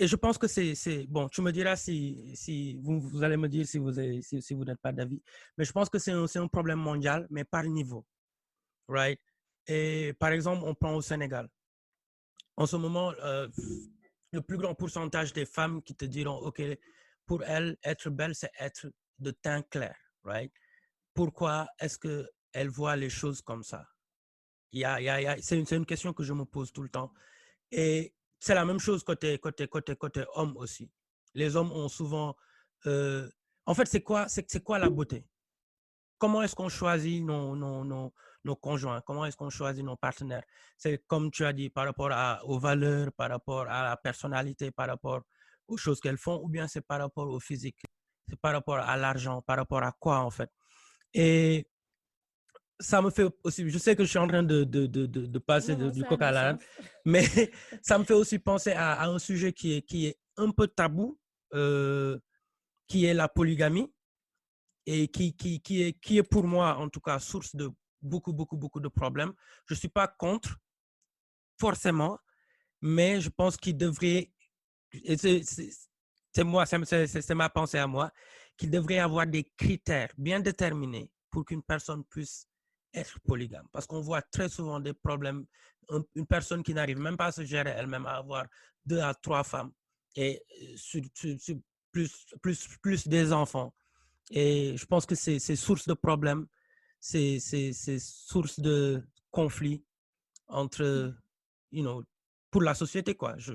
et 0.00 0.06
je 0.06 0.14
pense 0.14 0.38
que 0.38 0.46
c'est, 0.46 1.06
bon, 1.08 1.28
tu 1.28 1.42
me 1.42 1.50
diras 1.50 1.74
si, 1.74 2.32
si 2.36 2.76
vous, 2.76 3.00
vous 3.00 3.22
allez 3.24 3.36
me 3.36 3.48
dire 3.48 3.66
si 3.66 3.78
vous, 3.78 3.92
si, 4.22 4.54
vous 4.54 4.64
n'êtes 4.64 4.80
pas 4.80 4.92
d'avis, 4.92 5.20
mais 5.56 5.64
je 5.64 5.72
pense 5.72 5.88
que 5.88 5.98
c'est 5.98 6.12
un, 6.12 6.24
un, 6.32 6.46
problème 6.46 6.78
mondial, 6.78 7.26
mais 7.30 7.44
par 7.44 7.64
niveau, 7.64 8.06
right? 8.86 9.20
Et 9.66 10.14
par 10.20 10.30
exemple, 10.30 10.62
on 10.64 10.74
prend 10.74 10.94
au 10.94 11.02
Sénégal. 11.02 11.48
En 12.56 12.66
ce 12.66 12.76
moment, 12.76 13.12
euh, 13.22 13.48
le 14.32 14.40
plus 14.40 14.56
grand 14.56 14.74
pourcentage 14.74 15.32
des 15.32 15.46
femmes 15.46 15.82
qui 15.82 15.96
te 15.96 16.04
diront, 16.04 16.36
OK, 16.36 16.62
pour 17.26 17.42
elles, 17.42 17.76
être 17.82 18.08
belle, 18.08 18.36
c'est 18.36 18.50
être 18.60 18.86
de 19.18 19.32
teint 19.32 19.62
clair, 19.62 19.96
right? 20.24 20.52
Pourquoi 21.14 21.66
est-ce 21.78 21.98
qu'elles 21.98 22.68
voient 22.68 22.96
les 22.96 23.10
choses 23.10 23.42
comme 23.42 23.62
ça? 23.62 23.86
C'est 24.72 25.58
une, 25.58 25.66
une, 25.70 25.86
question 25.86 26.12
que 26.12 26.22
je 26.22 26.32
me 26.32 26.44
pose 26.44 26.72
tout 26.72 26.82
le 26.82 26.88
temps. 26.88 27.12
Et 27.70 28.14
c'est 28.38 28.54
la 28.54 28.64
même 28.64 28.78
chose 28.78 29.02
côté, 29.02 29.38
côté, 29.38 30.24
homme 30.34 30.56
aussi. 30.56 30.90
Les 31.34 31.56
hommes 31.56 31.72
ont 31.72 31.88
souvent... 31.88 32.36
Euh, 32.86 33.28
en 33.66 33.74
fait, 33.74 33.86
c'est 33.86 34.02
quoi, 34.02 34.28
c'est, 34.28 34.62
quoi 34.62 34.78
la 34.78 34.88
beauté? 34.88 35.24
Comment 36.18 36.42
est-ce 36.42 36.54
qu'on 36.54 36.68
choisit 36.68 37.22
nos, 37.22 37.54
nos, 37.54 37.84
nos, 37.84 38.12
nos 38.44 38.56
conjoints? 38.56 39.00
Comment 39.02 39.26
est-ce 39.26 39.36
qu'on 39.36 39.50
choisit 39.50 39.84
nos 39.84 39.96
partenaires? 39.96 40.44
C'est 40.76 41.04
comme 41.06 41.30
tu 41.30 41.44
as 41.44 41.52
dit, 41.52 41.70
par 41.70 41.84
rapport 41.84 42.10
aux 42.44 42.58
valeurs, 42.58 43.12
par 43.12 43.30
rapport 43.30 43.68
à 43.68 43.84
la 43.84 43.96
personnalité, 43.96 44.70
par 44.70 44.88
rapport 44.88 45.22
aux 45.66 45.76
choses 45.76 46.00
qu'elles 46.00 46.18
font, 46.18 46.40
ou 46.42 46.48
bien 46.48 46.66
c'est 46.66 46.80
par 46.80 47.00
rapport 47.00 47.28
au 47.28 47.40
physique? 47.40 47.80
C'est 48.28 48.40
par 48.40 48.52
rapport 48.52 48.78
à 48.78 48.96
l'argent, 48.96 49.42
par 49.42 49.56
rapport 49.56 49.82
à 49.82 49.92
quoi 49.92 50.20
en 50.20 50.30
fait 50.30 50.50
Et 51.14 51.66
ça 52.80 53.02
me 53.02 53.10
fait 53.10 53.24
aussi, 53.42 53.68
je 53.68 53.78
sais 53.78 53.96
que 53.96 54.04
je 54.04 54.08
suis 54.08 54.18
en 54.18 54.28
train 54.28 54.42
de, 54.42 54.64
de, 54.64 54.86
de, 54.86 55.06
de 55.06 55.38
passer 55.38 55.74
du 55.74 56.04
coq 56.04 56.22
à 56.22 56.30
l'âne, 56.30 56.58
mais 57.04 57.24
ça 57.82 57.98
me 57.98 58.04
fait 58.04 58.14
aussi 58.14 58.38
penser 58.38 58.72
à, 58.72 59.04
un 59.04 59.18
sujet 59.18 59.52
qui 59.52 59.74
est, 59.74 59.82
qui 59.82 60.06
est 60.06 60.18
un 60.36 60.50
peu 60.50 60.68
tabou, 60.68 61.18
euh, 61.54 62.18
qui 62.86 63.06
est 63.06 63.14
la 63.14 63.28
polygamie, 63.28 63.92
et 64.86 65.08
qui, 65.08 65.36
qui, 65.36 65.60
qui, 65.60 65.82
est, 65.82 65.92
qui 66.00 66.18
est 66.18 66.22
pour 66.22 66.44
moi, 66.44 66.76
en 66.76 66.88
tout 66.88 67.00
cas, 67.00 67.18
source 67.18 67.54
de 67.54 67.68
beaucoup, 68.00 68.32
beaucoup, 68.32 68.56
beaucoup 68.56 68.80
de 68.80 68.88
problèmes. 68.88 69.32
Je 69.66 69.74
ne 69.74 69.78
suis 69.78 69.88
pas 69.88 70.06
contre, 70.06 70.56
forcément, 71.58 72.18
mais 72.80 73.20
je 73.20 73.28
pense 73.28 73.56
qu'il 73.56 73.76
devrait, 73.76 74.30
c'est 76.32 76.44
moi, 76.44 76.66
c'est 76.66 77.34
ma 77.34 77.48
pensée 77.48 77.78
à 77.78 77.86
moi, 77.86 78.10
qu'il 78.56 78.70
devrait 78.70 78.98
avoir 78.98 79.26
des 79.26 79.44
critères 79.56 80.10
bien 80.18 80.40
déterminés 80.40 81.10
pour 81.30 81.44
qu'une 81.44 81.62
personne 81.62 82.04
puisse 82.04 82.46
être 82.94 83.18
polygame. 83.20 83.66
Parce 83.72 83.86
qu'on 83.86 84.00
voit 84.00 84.22
très 84.22 84.48
souvent 84.48 84.80
des 84.80 84.94
problèmes, 84.94 85.46
une 86.14 86.26
personne 86.26 86.62
qui 86.62 86.74
n'arrive 86.74 86.98
même 86.98 87.16
pas 87.16 87.26
à 87.26 87.32
se 87.32 87.44
gérer 87.44 87.70
elle-même, 87.70 88.06
à 88.06 88.16
avoir 88.16 88.46
deux 88.84 89.00
à 89.00 89.14
trois 89.14 89.44
femmes 89.44 89.72
et 90.16 90.42
sur, 90.76 91.00
plus, 91.92 92.26
plus, 92.42 92.68
plus 92.82 93.08
des 93.08 93.32
enfants. 93.32 93.74
Et 94.30 94.76
je 94.76 94.84
pense 94.86 95.06
que 95.06 95.14
c'est 95.14 95.38
source 95.56 95.86
de 95.86 95.94
problèmes, 95.94 96.46
c'est 97.00 97.38
source 97.98 98.60
de 98.60 99.02
conflits 99.30 99.84
entre, 100.48 100.84
mmh. 100.84 101.20
you 101.72 101.82
know, 101.82 102.02
pour 102.50 102.62
la 102.62 102.74
société, 102.74 103.14
quoi. 103.14 103.36
Je 103.38 103.52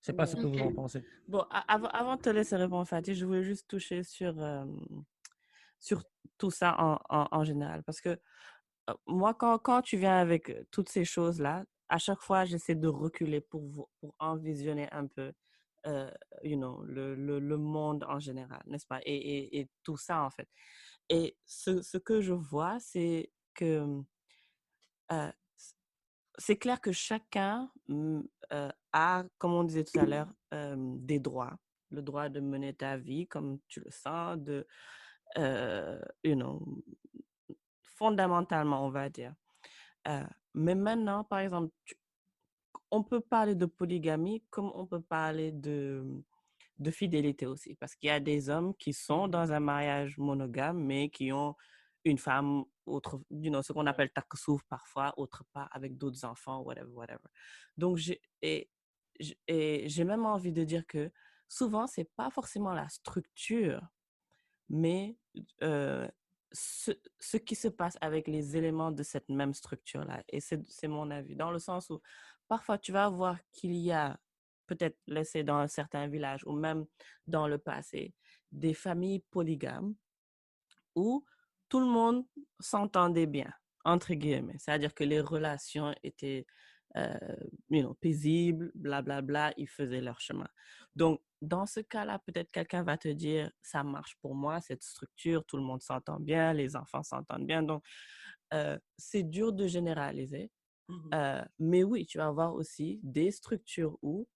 ne 0.00 0.04
sais 0.04 0.12
pas 0.12 0.26
ce 0.26 0.36
que 0.36 0.46
vous 0.46 0.58
en 0.58 0.72
pensez. 0.72 1.04
Bon, 1.28 1.44
avant, 1.68 1.88
avant 1.88 2.16
de 2.16 2.22
te 2.22 2.30
laisser 2.30 2.56
répondre, 2.56 2.86
Fatih, 2.86 3.14
je 3.14 3.24
voulais 3.26 3.42
juste 3.42 3.68
toucher 3.68 4.02
sur, 4.02 4.34
sur 5.78 6.02
tout 6.38 6.50
ça 6.50 6.74
en, 6.78 6.98
en, 7.30 7.44
général. 7.44 7.82
Parce 7.82 8.00
que 8.00 8.18
moi, 9.06 9.34
quand, 9.34 9.58
quand 9.58 9.82
tu 9.82 9.96
viens 9.98 10.16
avec 10.16 10.52
toutes 10.70 10.88
ces 10.88 11.04
choses-là, 11.04 11.64
à 11.88 11.98
chaque 11.98 12.20
fois, 12.20 12.44
j'essaie 12.44 12.74
de 12.74 12.88
reculer 12.88 13.40
pour, 13.40 13.90
pour 14.00 14.14
envisionner 14.18 14.88
un 14.92 15.06
peu 15.06 15.32
euh, 15.86 16.10
you 16.42 16.56
know, 16.56 16.82
le, 16.84 17.14
le, 17.14 17.38
le, 17.38 17.56
monde 17.56 18.04
en 18.08 18.18
général, 18.18 18.62
n'est-ce 18.66 18.86
pas? 18.86 19.00
Et, 19.04 19.14
et, 19.14 19.60
et, 19.60 19.68
tout 19.82 19.96
ça, 19.96 20.22
en 20.22 20.30
fait. 20.30 20.48
Et 21.08 21.36
ce, 21.46 21.80
ce 21.82 21.96
que 21.96 22.20
je 22.20 22.34
vois, 22.34 22.78
c'est 22.80 23.32
que 23.54 24.02
euh, 25.12 25.32
c'est 26.38 26.56
clair 26.56 26.80
que 26.80 26.92
chacun 26.92 27.70
euh, 27.90 28.70
a, 28.92 29.24
comme 29.38 29.52
on 29.52 29.64
disait 29.64 29.84
tout 29.84 29.98
à 29.98 30.04
l'heure, 30.04 30.32
des 30.76 31.18
droits. 31.18 31.56
Le 31.90 32.02
droit 32.02 32.28
de 32.28 32.40
mener 32.40 32.72
ta 32.74 32.96
vie 32.96 33.26
comme 33.26 33.58
tu 33.66 33.80
le 33.80 33.90
sens, 33.90 34.38
de, 34.38 34.66
you 36.24 36.34
know, 36.34 36.62
fondamentalement, 37.82 38.86
on 38.86 38.90
va 38.90 39.08
dire. 39.08 39.34
Mais 40.54 40.74
maintenant, 40.74 41.24
par 41.24 41.40
exemple, 41.40 41.72
on 42.90 43.02
peut 43.04 43.20
parler 43.20 43.54
de 43.54 43.66
polygamie 43.66 44.42
comme 44.50 44.72
on 44.74 44.86
peut 44.86 45.00
parler 45.00 45.52
de, 45.52 46.04
de 46.78 46.90
fidélité 46.90 47.46
aussi, 47.46 47.74
parce 47.76 47.94
qu'il 47.94 48.08
y 48.08 48.10
a 48.10 48.18
des 48.18 48.48
hommes 48.48 48.74
qui 48.74 48.92
sont 48.92 49.28
dans 49.28 49.52
un 49.52 49.60
mariage 49.60 50.18
monogame, 50.18 50.82
mais 50.82 51.08
qui 51.08 51.30
ont 51.32 51.54
une 52.04 52.18
femme, 52.18 52.64
autre, 52.86 53.20
you 53.30 53.50
know, 53.50 53.62
ce 53.62 53.72
qu'on 53.72 53.86
appelle 53.86 54.10
taksouf 54.10 54.62
parfois, 54.64 55.12
autre 55.18 55.44
part, 55.52 55.68
avec 55.70 55.98
d'autres 55.98 56.24
enfants, 56.24 56.62
whatever, 56.62 56.90
whatever. 56.90 57.28
Donc, 57.76 58.00
et, 58.42 58.70
et 59.46 59.88
j'ai 59.88 60.04
même 60.04 60.26
envie 60.26 60.52
de 60.52 60.64
dire 60.64 60.86
que 60.86 61.10
souvent, 61.48 61.86
c'est 61.86 62.10
pas 62.16 62.30
forcément 62.30 62.72
la 62.72 62.88
structure 62.88 63.82
mais 64.70 65.16
ce, 66.52 66.92
ce, 67.18 67.36
qui 67.36 67.54
se 67.54 67.68
passe 67.68 67.98
avec 68.00 68.28
les 68.28 68.56
éléments 68.56 68.92
de 68.92 69.02
cette 69.02 69.28
même 69.28 69.52
structure-là. 69.52 70.22
Et 70.28 70.40
c'est 70.40 70.88
mon 70.88 71.10
avis, 71.10 71.36
dans 71.36 71.50
le 71.50 71.58
sens 71.58 71.90
où 71.90 72.00
parfois 72.48 72.78
tu 72.78 72.92
vas 72.92 73.08
voir 73.08 73.36
qu'il 73.52 73.74
y 73.74 73.92
a 73.92 74.18
peut-être 74.66 74.96
laissé 75.06 75.42
dans 75.42 75.66
certains 75.68 76.06
villages 76.06 76.44
ou 76.46 76.52
même 76.52 76.86
dans 77.26 77.48
le 77.48 77.58
passé 77.58 78.14
des 78.52 78.74
familles 78.74 79.24
polygames 79.30 79.94
où 80.94 81.24
tout 81.68 81.80
le 81.80 81.86
monde 81.86 82.24
s'entendait 82.60 83.26
bien, 83.26 83.52
entre 83.84 84.14
guillemets. 84.14 84.56
C'est-à-dire 84.58 84.94
que 84.94 85.04
les 85.04 85.20
relations 85.20 85.94
étaient 86.02 86.46
euh, 86.96 87.36
you 87.70 87.82
know, 87.82 87.94
paisibles, 87.94 88.72
blablabla, 88.74 89.22
bla, 89.22 89.48
bla, 89.50 89.54
ils 89.56 89.68
faisaient 89.68 90.00
leur 90.00 90.20
chemin. 90.20 90.48
Donc, 90.96 91.20
dans 91.40 91.66
ce 91.66 91.80
cas-là, 91.80 92.18
peut-être 92.18 92.50
quelqu'un 92.50 92.82
va 92.82 92.98
te 92.98 93.08
dire, 93.08 93.50
ça 93.62 93.82
marche 93.82 94.16
pour 94.20 94.34
moi, 94.34 94.60
cette 94.60 94.82
structure, 94.82 95.44
tout 95.44 95.56
le 95.56 95.62
monde 95.62 95.80
s'entend 95.82 96.20
bien, 96.20 96.52
les 96.52 96.76
enfants 96.76 97.02
s'entendent 97.02 97.46
bien. 97.46 97.62
Donc, 97.62 97.84
euh, 98.52 98.78
c'est 98.98 99.22
dur 99.22 99.52
de 99.52 99.66
généraliser. 99.66 100.50
Mmh 100.88 101.10
euh, 101.14 101.44
mais 101.60 101.84
oui, 101.84 102.04
tu 102.06 102.18
vas 102.18 102.26
avoir 102.26 102.54
aussi 102.54 102.98
des 103.02 103.30
structures 103.30 103.96
où 104.02 104.26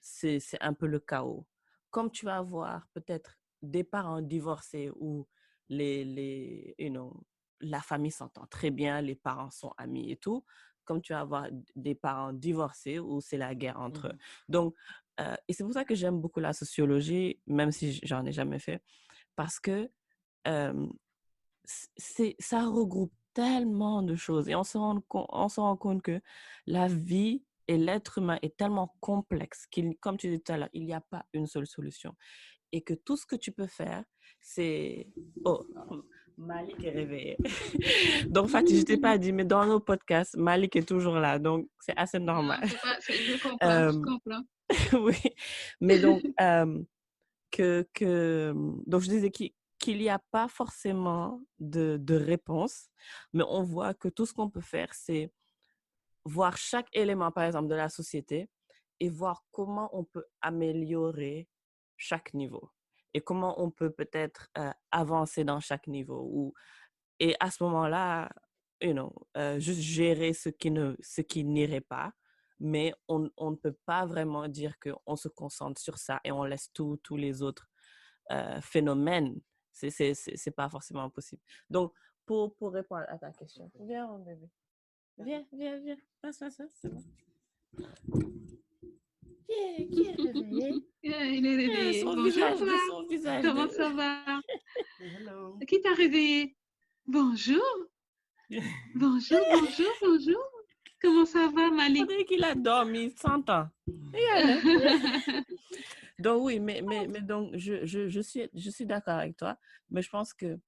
c'est 0.00 0.40
un 0.60 0.72
peu 0.72 0.86
le 0.86 0.98
chaos. 1.00 1.46
Comme 1.90 2.10
tu 2.10 2.24
vas 2.24 2.38
avoir 2.38 2.88
peut-être 2.94 3.38
des 3.62 3.84
parents 3.84 4.22
divorcés 4.22 4.90
où 4.96 5.28
les, 5.68 6.04
les, 6.04 6.74
you 6.78 6.90
know, 6.90 7.24
la 7.60 7.80
famille 7.80 8.10
s'entend 8.10 8.46
très 8.46 8.70
bien, 8.70 9.00
les 9.00 9.14
parents 9.14 9.50
sont 9.50 9.72
amis 9.76 10.10
et 10.10 10.16
tout, 10.16 10.44
comme 10.88 11.02
tu 11.02 11.12
vas 11.12 11.20
avoir 11.20 11.46
des 11.76 11.94
parents 11.94 12.32
divorcés 12.32 12.98
où 12.98 13.20
c'est 13.20 13.36
la 13.36 13.54
guerre 13.54 13.78
entre 13.78 14.06
eux. 14.06 14.12
Mmh 14.14 14.52
Donc, 14.52 14.74
euh, 15.20 15.36
et 15.46 15.52
c'est 15.52 15.62
pour 15.64 15.74
ça 15.74 15.84
que 15.84 15.94
j'aime 15.94 16.18
beaucoup 16.18 16.40
la 16.40 16.54
sociologie, 16.54 17.38
même 17.46 17.70
si 17.70 18.00
j'en 18.04 18.24
ai 18.24 18.32
jamais 18.32 18.58
fait, 18.58 18.82
parce 19.36 19.60
que 19.60 19.90
euh, 20.46 20.86
c'est, 21.64 22.36
ça 22.38 22.64
regroupe 22.64 23.12
tellement 23.34 24.02
de 24.02 24.16
choses 24.16 24.48
et 24.48 24.54
on 24.54 24.64
se, 24.64 24.78
rend, 24.78 25.02
on 25.10 25.48
se 25.50 25.60
rend 25.60 25.76
compte 25.76 26.02
que 26.02 26.20
la 26.66 26.88
vie 26.88 27.44
et 27.66 27.76
l'être 27.76 28.18
humain 28.18 28.38
est 28.40 28.56
tellement 28.56 28.96
complexe 29.00 29.66
qu'il, 29.66 29.98
comme 29.98 30.16
tu 30.16 30.28
disais 30.28 30.40
tout 30.40 30.52
à 30.52 30.56
l'heure, 30.56 30.70
il 30.72 30.86
n'y 30.86 30.94
a 30.94 31.02
pas 31.02 31.26
une 31.34 31.46
seule 31.46 31.66
solution. 31.66 32.16
Et 32.72 32.80
que 32.80 32.94
tout 32.94 33.16
ce 33.16 33.26
que 33.26 33.36
tu 33.36 33.52
peux 33.52 33.66
faire, 33.66 34.04
c'est... 34.40 35.08
Oh, 35.44 35.66
Malik 36.38 36.84
est 36.84 36.90
réveillé. 36.90 37.36
donc, 38.28 38.48
Fatih, 38.48 38.78
je 38.78 38.84
t'ai 38.84 38.96
pas 38.96 39.18
dit, 39.18 39.32
mais 39.32 39.44
dans 39.44 39.66
nos 39.66 39.80
podcasts, 39.80 40.36
Malik 40.36 40.76
est 40.76 40.86
toujours 40.86 41.16
là. 41.16 41.38
Donc, 41.38 41.68
c'est 41.80 41.96
assez 41.96 42.20
normal. 42.20 42.60
je 42.64 43.42
comprends, 43.42 43.90
je 43.90 43.98
comprends. 43.98 44.42
oui, 45.04 45.18
mais 45.80 45.98
donc, 45.98 46.22
que, 47.50 47.88
que, 47.92 48.52
donc 48.86 49.02
je 49.02 49.08
disais 49.08 49.30
qu'il 49.30 49.98
n'y 49.98 50.08
a 50.08 50.20
pas 50.30 50.46
forcément 50.46 51.42
de, 51.58 51.98
de 52.00 52.14
réponse, 52.14 52.88
mais 53.32 53.44
on 53.48 53.64
voit 53.64 53.94
que 53.94 54.08
tout 54.08 54.24
ce 54.24 54.32
qu'on 54.32 54.50
peut 54.50 54.60
faire, 54.60 54.94
c'est 54.94 55.32
voir 56.24 56.56
chaque 56.56 56.88
élément, 56.92 57.32
par 57.32 57.44
exemple, 57.44 57.68
de 57.68 57.74
la 57.74 57.88
société 57.88 58.48
et 59.00 59.08
voir 59.08 59.44
comment 59.50 59.88
on 59.92 60.04
peut 60.04 60.24
améliorer 60.40 61.48
chaque 61.96 62.32
niveau 62.34 62.70
et 63.14 63.20
comment 63.20 63.62
on 63.62 63.70
peut 63.70 63.90
peut-être 63.90 64.48
avancer 64.90 65.44
dans 65.44 65.60
chaque 65.60 65.86
niveau. 65.86 66.28
Ou, 66.32 66.54
et 67.20 67.34
à 67.40 67.50
ce 67.50 67.62
moment-là, 67.64 68.30
you 68.80 68.92
know, 68.92 69.12
juste 69.58 69.80
gérer 69.80 70.32
ce 70.32 70.48
qui 70.48 70.70
ne 70.70 70.94
ce 71.00 71.20
qui 71.20 71.44
n'irait 71.44 71.80
pas 71.80 72.12
mais 72.60 72.92
on, 73.06 73.30
on, 73.36 73.52
ne 73.52 73.56
peut 73.56 73.76
pas 73.86 74.04
vraiment 74.04 74.48
dire 74.48 74.74
qu'on 74.80 75.16
se 75.16 75.28
concentre 75.28 75.80
sur 75.80 75.98
ça 75.98 76.20
et 76.24 76.32
on 76.32 76.44
laisse 76.44 76.70
tous 76.72 76.98
les 77.16 77.42
autres 77.42 77.68
euh, 78.30 78.60
phénomènes. 78.60 79.40
C'est 79.72 80.54
pas 80.56 80.68
forcément 80.68 81.08
possible. 81.08 81.42
Donc, 81.70 81.92
pour, 82.26 82.54
pour 82.56 82.72
répondre 82.72 83.04
à 83.08 83.18
ta 83.18 83.32
question, 83.32 83.70
viens, 83.80 84.06
mon 84.06 84.18
bébé. 84.18 84.50
Viens, 85.18 85.46
viens, 85.52 85.78
viens. 85.78 85.96
Passe, 86.20 86.38
passe, 86.38 86.60
c'est 86.74 86.88
bon. 86.88 87.02
Qui 89.48 89.54
est, 89.54 89.88
qui 89.88 90.02
est 90.02 90.12
réveillé? 90.12 90.84
Il 91.02 91.46
est 91.46 91.56
réveillé. 91.56 92.00
Son 92.00 92.14
Bonjour, 92.14 92.24
visage, 92.24 92.58
son 92.88 93.06
visage. 93.06 93.42
Comment 93.44 93.66
de- 93.66 93.70
ça 93.72 93.88
va? 93.90 94.40
Hello. 95.00 95.58
Qui 95.66 95.80
t'a 95.80 95.94
réveillé? 95.94 96.56
Bonjour. 97.06 97.62
Bonjour, 98.94 99.40
bonjour, 99.50 99.92
bonjour. 100.02 100.44
Comment 101.00 101.24
ça 101.24 101.48
va, 101.54 101.68
On 101.68 101.74
Malik? 101.76 102.08
dirait 102.08 102.24
qu'il 102.24 102.42
a 102.44 102.54
dormi 102.54 103.10
100 103.10 103.48
ans. 103.50 103.68
Donc 106.18 106.42
oui, 106.44 106.58
mais, 106.58 106.82
mais, 106.82 107.06
mais 107.06 107.20
donc 107.20 107.56
je, 107.56 107.86
je, 107.86 108.08
je 108.08 108.20
suis, 108.20 108.48
je 108.52 108.70
suis 108.70 108.84
d'accord 108.86 109.14
avec 109.18 109.36
toi, 109.36 109.56
mais 109.90 110.02
je 110.02 110.10
pense 110.10 110.34
que 110.34 110.58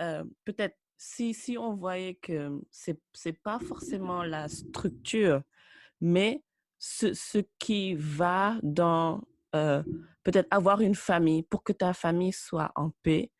euh, 0.00 0.24
peut-être 0.44 0.76
si, 0.96 1.34
si 1.34 1.58
on 1.58 1.74
voyait 1.74 2.14
que 2.14 2.58
c'est 2.70 2.98
c'est 3.12 3.38
pas 3.42 3.58
forcément 3.58 4.22
la 4.22 4.48
structure, 4.48 5.42
mais 6.00 6.42
ce, 6.78 7.12
ce 7.14 7.38
qui 7.58 7.94
va 7.94 8.56
dans 8.62 9.22
euh, 9.54 9.82
peut-être 10.22 10.48
avoir 10.50 10.80
une 10.80 10.94
famille 10.94 11.42
pour 11.42 11.62
que 11.64 11.72
ta 11.72 11.92
famille 11.94 12.32
soit 12.32 12.70
en 12.76 12.90
paix, 13.02 13.30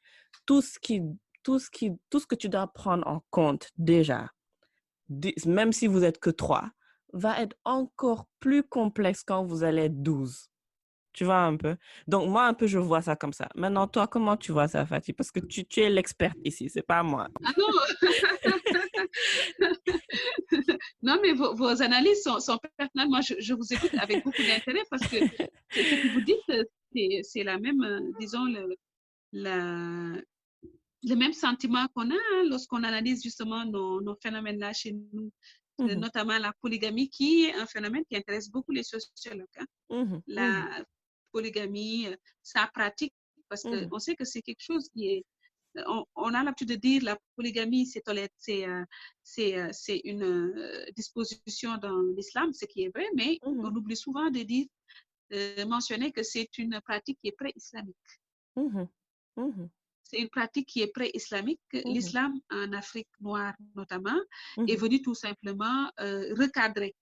tout 0.46 0.62
ce 0.62 0.78
qui, 0.78 1.02
tout 1.42 1.58
ce 1.58 1.70
qui, 1.70 1.92
tout 2.10 2.20
ce 2.20 2.26
que 2.26 2.34
tu 2.34 2.48
dois 2.48 2.66
prendre 2.66 3.06
en 3.06 3.22
compte 3.30 3.70
déjà, 3.76 4.30
dé- 5.08 5.34
même 5.46 5.72
si 5.72 5.86
vous 5.86 6.04
êtes 6.04 6.18
que 6.18 6.30
trois, 6.30 6.70
va 7.12 7.40
être 7.40 7.56
encore 7.64 8.26
plus 8.40 8.62
complexe 8.62 9.22
quand 9.22 9.44
vous 9.44 9.62
allez 9.64 9.82
être 9.84 10.02
12. 10.02 10.50
Tu 11.14 11.24
vois 11.24 11.40
un 11.40 11.56
peu? 11.56 11.76
Donc, 12.06 12.28
moi, 12.28 12.46
un 12.46 12.54
peu, 12.54 12.66
je 12.66 12.78
vois 12.78 13.02
ça 13.02 13.16
comme 13.16 13.32
ça. 13.32 13.48
Maintenant, 13.56 13.88
toi, 13.88 14.06
comment 14.06 14.36
tu 14.36 14.52
vois 14.52 14.68
ça, 14.68 14.86
Fatih? 14.86 15.12
Parce 15.14 15.32
que 15.32 15.40
tu, 15.40 15.64
tu 15.64 15.80
es 15.80 15.90
l'experte 15.90 16.36
ici, 16.44 16.68
c'est 16.68 16.82
pas 16.82 17.02
moi. 17.02 17.28
Ah 17.44 17.50
non! 17.58 17.66
non, 21.02 21.18
mais 21.22 21.32
vos, 21.32 21.54
vos 21.54 21.82
analyses 21.82 22.22
sont, 22.22 22.40
sont 22.40 22.58
pertinentes. 22.76 23.08
Moi, 23.10 23.20
je, 23.20 23.34
je 23.38 23.54
vous 23.54 23.72
écoute 23.72 23.92
avec 23.96 24.22
beaucoup 24.22 24.42
d'intérêt 24.42 24.82
parce 24.90 25.06
que 25.06 25.16
ce 25.76 25.80
que 25.82 26.08
vous 26.08 26.20
dites, 26.20 26.36
euh, 26.50 26.64
c'est- 27.22 27.44
la 27.44 27.58
même, 27.58 27.82
euh, 27.82 28.00
disons, 28.18 28.44
le, 28.44 28.74
la, 29.32 30.20
le 31.04 31.14
même 31.14 31.32
sentiment 31.32 31.86
qu'on 31.94 32.10
a 32.10 32.14
hein, 32.14 32.44
lorsqu'on 32.48 32.82
analyse 32.82 33.22
justement 33.22 33.64
nos, 33.64 34.00
nos 34.00 34.16
phénomènes-là 34.22 34.72
chez 34.72 34.92
nous, 34.92 35.30
euh, 35.80 35.94
Mhm, 35.94 36.00
notamment 36.00 36.36
la 36.38 36.52
polygamie, 36.60 37.08
qui 37.08 37.44
est 37.44 37.54
un 37.54 37.66
phénomène 37.66 38.02
qui 38.10 38.16
intéresse 38.16 38.50
beaucoup 38.50 38.72
les 38.72 38.82
sociologues. 38.82 39.46
hein. 39.58 39.66
mhm, 39.90 39.98
mhm, 40.14 40.22
La 40.26 40.84
polygamie, 41.30 42.06
euh, 42.08 42.16
sa 42.42 42.66
pratique, 42.66 43.14
parce 43.48 43.62
qu'on 43.90 43.98
sait 44.00 44.16
que 44.16 44.24
c'est 44.24 44.42
quelque 44.42 44.60
chose 44.62 44.88
qui 44.92 45.06
est 45.08 45.24
on, 45.86 46.04
on 46.16 46.34
a 46.34 46.42
l'habitude 46.42 46.68
de 46.68 46.74
dire 46.76 47.02
la 47.04 47.18
polygamie, 47.36 47.86
c'est 47.86 48.02
euh, 48.08 48.84
euh, 49.38 49.72
une 50.04 50.22
euh, 50.22 50.84
disposition 50.96 51.76
dans 51.78 52.00
l'islam, 52.16 52.52
ce 52.52 52.64
qui 52.66 52.82
est 52.84 52.88
vrai, 52.94 53.06
mais 53.14 53.38
Mhm. 53.44 53.60
on 53.64 53.76
oublie 53.76 53.96
souvent 53.96 54.30
de 54.30 54.42
dire, 54.42 54.66
euh, 55.32 55.66
mentionner 55.66 56.10
que 56.12 56.22
c'est 56.22 56.48
une 56.58 56.80
pratique 56.80 57.18
qui 57.20 57.28
est 57.28 57.36
pré-islamique. 57.36 57.96
mhm, 58.56 58.88
mhm, 59.36 59.68
C'est 60.04 60.18
une 60.20 60.30
pratique 60.30 60.68
qui 60.68 60.80
est 60.80 60.92
pré-islamique. 60.92 61.60
L'islam 61.72 62.40
en 62.50 62.72
Afrique 62.72 63.08
noire 63.20 63.54
notamment 63.76 64.18
est 64.66 64.76
venu 64.76 65.02
tout 65.02 65.14
simplement 65.14 65.90
euh, 66.00 66.34
recadrer. 66.34 66.94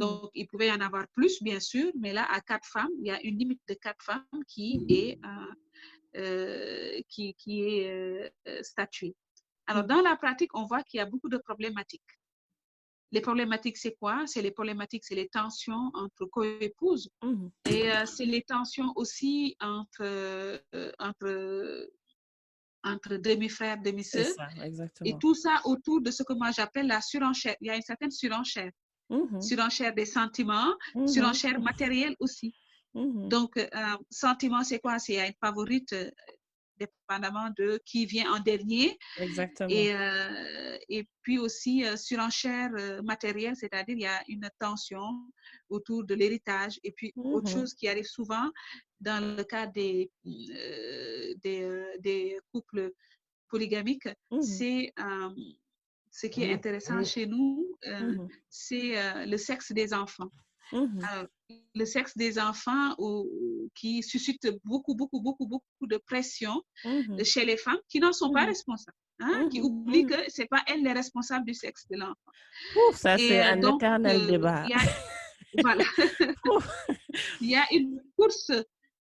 Donc, 0.00 0.30
il 0.34 0.46
pouvait 0.46 0.68
y 0.68 0.72
en 0.72 0.80
avoir 0.80 1.06
plus, 1.08 1.42
bien 1.42 1.60
sûr, 1.60 1.92
mais 1.98 2.12
là, 2.12 2.24
à 2.30 2.40
quatre 2.40 2.66
femmes, 2.68 2.90
il 3.00 3.06
y 3.06 3.10
a 3.10 3.20
une 3.22 3.38
limite 3.38 3.60
de 3.68 3.74
quatre 3.74 4.02
femmes 4.04 4.26
qui 4.48 4.84
est, 4.88 5.18
euh, 5.24 5.54
qui, 7.08 7.34
qui 7.34 7.62
est 7.62 7.90
euh, 7.92 8.28
euh, 8.48 8.62
statuée. 8.62 9.14
Alors, 9.66 9.82
Mhm. 9.82 9.88
dans 9.88 10.02
la 10.02 10.16
pratique, 10.16 10.54
on 10.54 10.64
voit 10.66 10.82
qu'il 10.82 10.98
y 10.98 11.00
a 11.00 11.06
beaucoup 11.06 11.28
de 11.28 11.38
problématiques. 11.38 12.02
Les 13.12 13.20
problématiques, 13.20 13.76
c'est 13.76 13.94
quoi? 13.94 14.26
C'est 14.26 14.42
les 14.42 14.50
problématiques, 14.50 15.04
c'est 15.04 15.14
les 15.14 15.28
tensions 15.28 15.90
entre 15.94 16.24
co-épouses 16.26 17.08
Mhm. 17.22 17.50
et 17.64 17.90
euh, 17.92 18.04
c'est 18.06 18.26
les 18.26 18.42
tensions 18.42 18.92
aussi 18.96 19.56
entre, 19.60 20.02
euh, 20.02 20.58
entre, 20.98 21.88
entre 22.84 23.16
demi-frères, 23.16 23.78
demi-sœurs. 23.80 24.26
Et 25.04 25.14
tout 25.18 25.34
ça 25.34 25.60
autour 25.64 26.00
de 26.00 26.10
ce 26.10 26.22
que 26.22 26.32
moi 26.32 26.50
j'appelle 26.50 26.86
la 26.88 27.00
surenchère. 27.00 27.56
Il 27.60 27.68
y 27.68 27.70
a 27.70 27.76
une 27.76 27.82
certaine 27.82 28.10
surenchère. 28.10 28.72
Mhm, 29.08 29.40
Surenchère 29.40 29.94
des 29.94 30.04
sentiments, 30.06 30.74
mhm, 30.94 31.06
surenchère 31.06 31.60
matérielle 31.60 32.16
aussi. 32.18 32.54
Mhm. 32.96 33.28
Donc, 33.28 33.56
euh, 33.56 33.66
sentiment, 34.10 34.62
c'est 34.64 34.78
quoi? 34.80 34.98
C'est 34.98 35.18
une 35.26 35.34
favorite, 35.40 35.92
euh, 35.92 36.10
dépendamment 36.78 37.50
de 37.56 37.80
qui 37.86 38.04
vient 38.06 38.30
en 38.34 38.40
dernier. 38.40 38.98
Exactement. 39.18 39.70
Et, 39.70 39.94
euh, 39.94 40.78
et 40.88 41.08
puis 41.22 41.38
aussi, 41.38 41.84
surenchère 41.96 42.70
matérielle, 43.02 43.56
c'est-à-dire 43.56 43.96
il 43.96 44.02
y 44.02 44.06
a 44.06 44.22
une 44.28 44.48
tension 44.58 45.02
autour 45.70 46.04
de 46.04 46.14
l'héritage. 46.14 46.78
Et 46.84 46.92
puis, 46.92 47.12
autre 47.16 47.50
Mhm. 47.50 47.54
chose 47.54 47.74
qui 47.74 47.88
arrive 47.88 48.04
souvent 48.04 48.50
dans 49.00 49.20
le 49.36 49.42
cas 49.44 49.66
des, 49.66 50.10
des, 50.24 51.84
des 52.00 52.38
couples 52.52 52.92
polygamiques, 53.48 54.08
Mhm, 54.30 54.42
c'est 54.42 54.92
ce 56.10 56.26
qui 56.26 56.42
est 56.42 56.52
intéressant 56.52 57.02
chez 57.02 57.26
nous, 57.26 57.76
c'est 58.50 59.26
le 59.26 59.36
sexe 59.38 59.72
des 59.72 59.92
enfants. 59.94 60.30
Alors, 61.02 61.28
le 61.74 61.84
sexe 61.84 62.16
des 62.16 62.38
enfants 62.38 62.94
ou- 62.98 63.68
qui 63.74 64.02
suscite 64.02 64.48
beaucoup, 64.64 64.94
beaucoup, 64.94 65.20
beaucoup, 65.20 65.46
beaucoup 65.46 65.86
de 65.86 65.96
pression 65.98 66.62
Mhm. 66.84 67.24
chez 67.24 67.44
les 67.44 67.56
femmes 67.56 67.78
qui 67.88 68.00
n'en 68.00 68.12
sont 68.12 68.30
pas 68.32 68.42
Mhm. 68.42 68.48
responsables, 68.48 68.96
hein, 69.20 69.44
qui 69.50 69.60
Mhm, 69.60 69.64
oublient 69.66 70.06
que 70.06 70.14
c'est 70.28 70.46
pas 70.46 70.62
elles 70.66 70.82
les 70.82 70.92
responsables 70.92 71.44
du 71.46 71.54
sexe 71.54 71.86
de 71.88 71.96
l'enfant. 71.96 72.32
Ça, 72.92 73.18
c'est 73.18 73.40
euh, 73.42 73.52
un 73.52 73.60
donc, 73.60 73.76
éternel 73.76 74.18
euh, 74.18 74.26
débat. 74.26 74.64
il 74.64 74.70
y 74.70 74.74
a, 74.74 74.80
voilà, 75.62 75.84
il 77.40 77.50
y 77.50 77.56
a 77.56 77.66
une 77.72 78.00
course 78.16 78.50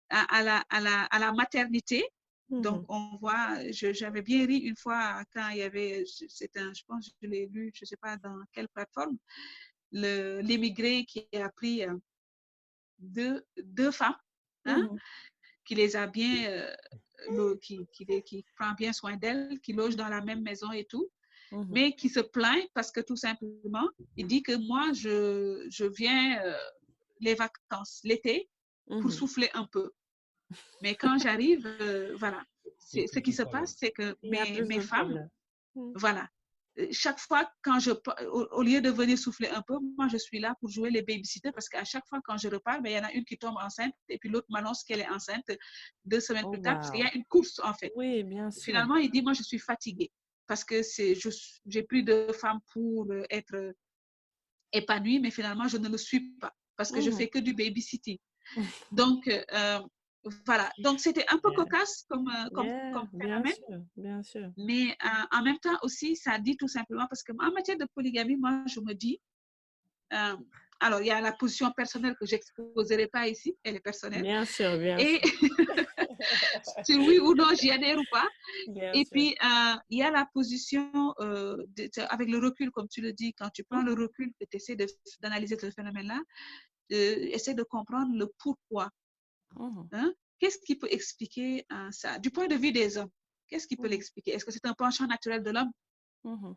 à, 0.10 0.22
à 0.38 0.44
la, 0.44 0.58
à, 0.70 0.82
la, 0.82 1.04
à 1.06 1.20
la 1.20 1.32
maternité. 1.32 2.04
Donc, 2.50 2.86
on 2.90 3.18
voit, 3.18 3.58
j'avais 3.72 4.22
bien 4.22 4.46
ri 4.46 4.58
une 4.60 4.78
fois 4.78 5.24
quand 5.34 5.50
il 5.50 5.58
y 5.58 5.62
avait, 5.64 6.04
c'est 6.06 6.56
un, 6.58 6.72
je 6.74 6.84
pense, 6.88 7.10
je 7.22 7.28
l'ai 7.28 7.48
lu, 7.48 7.72
je 7.74 7.86
sais 7.86 7.98
pas 7.98 8.18
dans 8.18 8.38
quelle 8.54 8.70
plateforme, 8.70 9.18
l'immigré 9.92 11.06
qui 11.06 11.28
a 11.34 11.50
pris 11.50 11.84
euh, 11.84 11.96
deux, 13.00 13.46
deux 13.64 13.92
femmes, 13.92 14.18
hein, 14.66 14.84
mhm, 14.92 15.00
qui 15.66 15.76
les 15.76 15.96
a 15.96 16.08
bien, 16.08 16.50
euh, 17.30 17.56
qui, 17.62 17.86
qui, 17.92 18.06
les- 18.06 18.22
qui 18.24 18.46
prend 18.58 18.74
bien 18.74 18.94
soin 18.94 19.16
d'elles, 19.18 19.60
qui 19.62 19.74
loge 19.74 19.96
dans 19.96 20.08
la 20.10 20.22
même 20.22 20.42
maison 20.42 20.72
et 20.72 20.86
tout, 20.86 21.10
mhm. 21.52 21.68
mais 21.70 21.96
qui 21.96 22.10
se 22.10 22.20
plaint 22.20 22.64
parce 22.74 22.92
que 22.92 23.02
tout 23.02 23.16
simplement, 23.16 23.88
il 24.16 24.28
dit 24.28 24.44
que 24.44 24.56
moi, 24.68 24.92
je, 24.94 25.66
je 25.70 25.86
viens 25.86 26.42
euh, 26.44 26.56
les 27.20 27.36
vacances, 27.36 28.02
l'été, 28.04 28.50
pour 28.88 29.06
Mhm. 29.06 29.10
souffler 29.12 29.50
un 29.56 29.66
peu. 29.66 29.92
Mais 30.82 30.96
quand 30.96 31.18
j'arrive, 31.18 31.66
euh, 31.82 32.16
voilà, 32.18 32.44
ce 32.80 33.20
qui 33.20 33.34
se 33.34 33.42
passe, 33.44 33.76
c'est 33.80 33.92
que 33.92 34.16
mes, 34.24 34.62
mes 34.62 34.80
femmes. 34.80 35.30
Mhm. 35.76 35.94
voilà, 35.96 36.30
chaque 36.92 37.20
fois 37.20 37.50
quand 37.64 37.80
je, 37.80 37.92
au, 37.92 38.48
au 38.52 38.62
lieu 38.64 38.82
de 38.82 38.90
venir 38.90 39.18
souffler 39.18 39.50
un 39.50 39.62
peu, 39.62 39.76
moi 39.98 40.08
je 40.10 40.18
suis 40.18 40.40
là 40.40 40.56
pour 40.60 40.70
jouer 40.70 40.90
les 40.90 41.02
babysitters 41.02 41.52
parce 41.54 41.70
qu'à 41.70 41.84
chaque 41.86 42.06
fois 42.08 42.20
quand 42.24 42.38
je 42.38 42.48
repars, 42.50 42.82
ben, 42.82 42.90
il 42.92 42.96
y 42.96 43.00
en 43.00 43.04
a 43.06 43.12
une 43.14 43.26
qui 43.26 43.38
tombe 43.38 43.56
enceinte 43.58 43.94
et 44.10 44.18
puis 44.18 44.30
l'autre 44.30 44.48
m'annonce 44.50 44.84
qu'elle 44.84 45.00
est 45.00 45.10
enceinte 45.10 45.46
deux 46.04 46.20
semaines 46.20 46.46
Oh, 46.46 46.52
plus 46.52 46.62
tard 46.62 46.76
parce 46.76 46.92
qu'il 46.92 47.00
y 47.02 47.04
a 47.04 47.14
une 47.16 47.26
course 47.26 47.60
en 47.64 47.74
fait. 47.74 47.92
Oui, 47.96 48.24
bien 48.24 48.52
sûr. 48.52 48.62
Finalement, 48.64 48.96
il 48.98 49.10
dit, 49.10 49.22
moi 49.22 49.34
je 49.34 49.44
suis 49.44 49.60
fatiguée 49.60 50.12
parce 50.48 50.64
que 50.64 50.84
c'est, 50.84 51.16
je, 51.16 51.30
j'ai 51.66 51.84
plus 51.84 52.04
de 52.04 52.28
femmes 52.34 52.60
pour 52.74 53.10
euh, 53.12 53.24
être 53.30 53.56
euh, 53.56 53.72
épanouie, 54.74 55.20
mais 55.20 55.32
finalement 55.32 55.68
je 55.68 55.78
ne 55.78 55.88
le 55.90 55.98
suis 55.98 56.32
pas 56.40 56.54
parce 56.78 56.92
que 56.92 57.00
je 57.02 57.10
Mhm. 57.10 57.18
fais 57.18 57.28
que 57.30 57.40
du 57.40 57.54
babysitting. 57.54 58.18
Donc, 58.92 59.28
euh, 59.28 59.80
voilà. 60.46 60.72
Donc, 60.80 61.00
c'était 61.00 61.26
un 61.30 61.38
peu 61.38 61.50
Yeah. 61.52 61.64
cocasse 61.66 62.06
comme, 62.10 62.28
euh, 62.30 62.50
comme, 62.54 62.66
Yeah, 62.68 62.92
comme 62.94 63.08
bien 63.14 63.20
phénomène. 63.22 63.54
sûr, 63.54 63.82
bien 63.96 64.24
sûr. 64.24 64.52
Mais 64.58 64.96
euh, 65.06 65.38
en 65.38 65.44
même 65.44 65.60
temps 65.60 65.78
aussi, 65.84 66.16
ça 66.16 66.40
dit 66.40 66.58
tout 66.58 66.68
simplement, 66.68 67.08
parce 67.08 67.24
qu'en 67.24 67.52
matière 67.52 67.78
de 67.78 67.86
polygamie, 67.94 68.36
moi, 68.38 68.64
je 68.68 68.80
me 68.80 68.94
dis, 68.94 69.20
euh, 70.14 70.36
alors, 70.80 71.02
il 71.02 71.08
y 71.08 71.12
a 71.12 71.22
la 71.22 71.32
position 71.32 71.72
personnelle 71.72 72.16
que 72.20 72.26
j'exposerai 72.26 73.08
pas 73.08 73.28
ici, 73.28 73.56
elle 73.64 73.76
est 73.78 73.80
personnelle. 73.80 74.22
Bien 74.24 74.46
sûr, 74.46 74.78
bien 74.78 74.98
Et 75.00 75.20
sûr. 75.20 75.22
sur 76.86 77.06
oui 77.06 77.20
ou 77.20 77.34
non, 77.34 77.50
j'y 77.60 77.72
adhère 77.72 77.98
ou 78.00 78.04
pas. 78.06 78.28
bien 78.68 78.94
Et 78.94 79.00
sûr. 79.04 79.08
puis, 79.12 79.36
euh, 79.44 79.76
il 79.90 80.00
y 80.00 80.04
a 80.04 80.12
la 80.12 80.26
position, 80.34 80.92
de- 81.20 81.66
de- 81.76 82.02
avec 82.10 82.30
le 82.30 82.40
recul, 82.40 82.72
comme 82.72 82.88
tu 82.88 83.02
le 83.02 83.14
dis, 83.14 83.34
quand 83.34 83.50
tu 83.50 83.64
prends 83.64 83.82
le 83.84 83.94
recul 83.94 84.32
que 84.40 84.46
tu 84.50 84.58
essaies 84.58 84.78
d'analyser 85.22 85.58
ce 85.60 85.70
phénomène-là, 85.72 86.22
essaie 86.90 87.54
de 87.56 87.64
comprendre 87.64 88.16
le 88.16 88.28
pourquoi. 88.38 88.90
Mhm, 89.56 89.88
Hein? 89.92 90.14
Qu'est-ce 90.40 90.58
qui 90.60 90.76
peut 90.76 90.92
expliquer 90.92 91.66
euh, 91.72 91.90
ça? 91.92 92.20
Du 92.20 92.30
point 92.30 92.48
de 92.48 92.56
vue 92.56 92.72
des 92.72 92.98
hommes, 92.98 93.12
qu'est-ce 93.48 93.68
qui 93.68 93.78
peut 93.78 93.84
Mhm. 93.84 93.92
l'expliquer? 93.92 94.32
Est-ce 94.32 94.46
que 94.46 94.52
c'est 94.52 94.66
un 94.66 94.74
penchant 94.74 95.08
naturel 95.08 95.44
de 95.44 95.52
l'homme? 95.52 95.72
Mhm, 96.24 96.56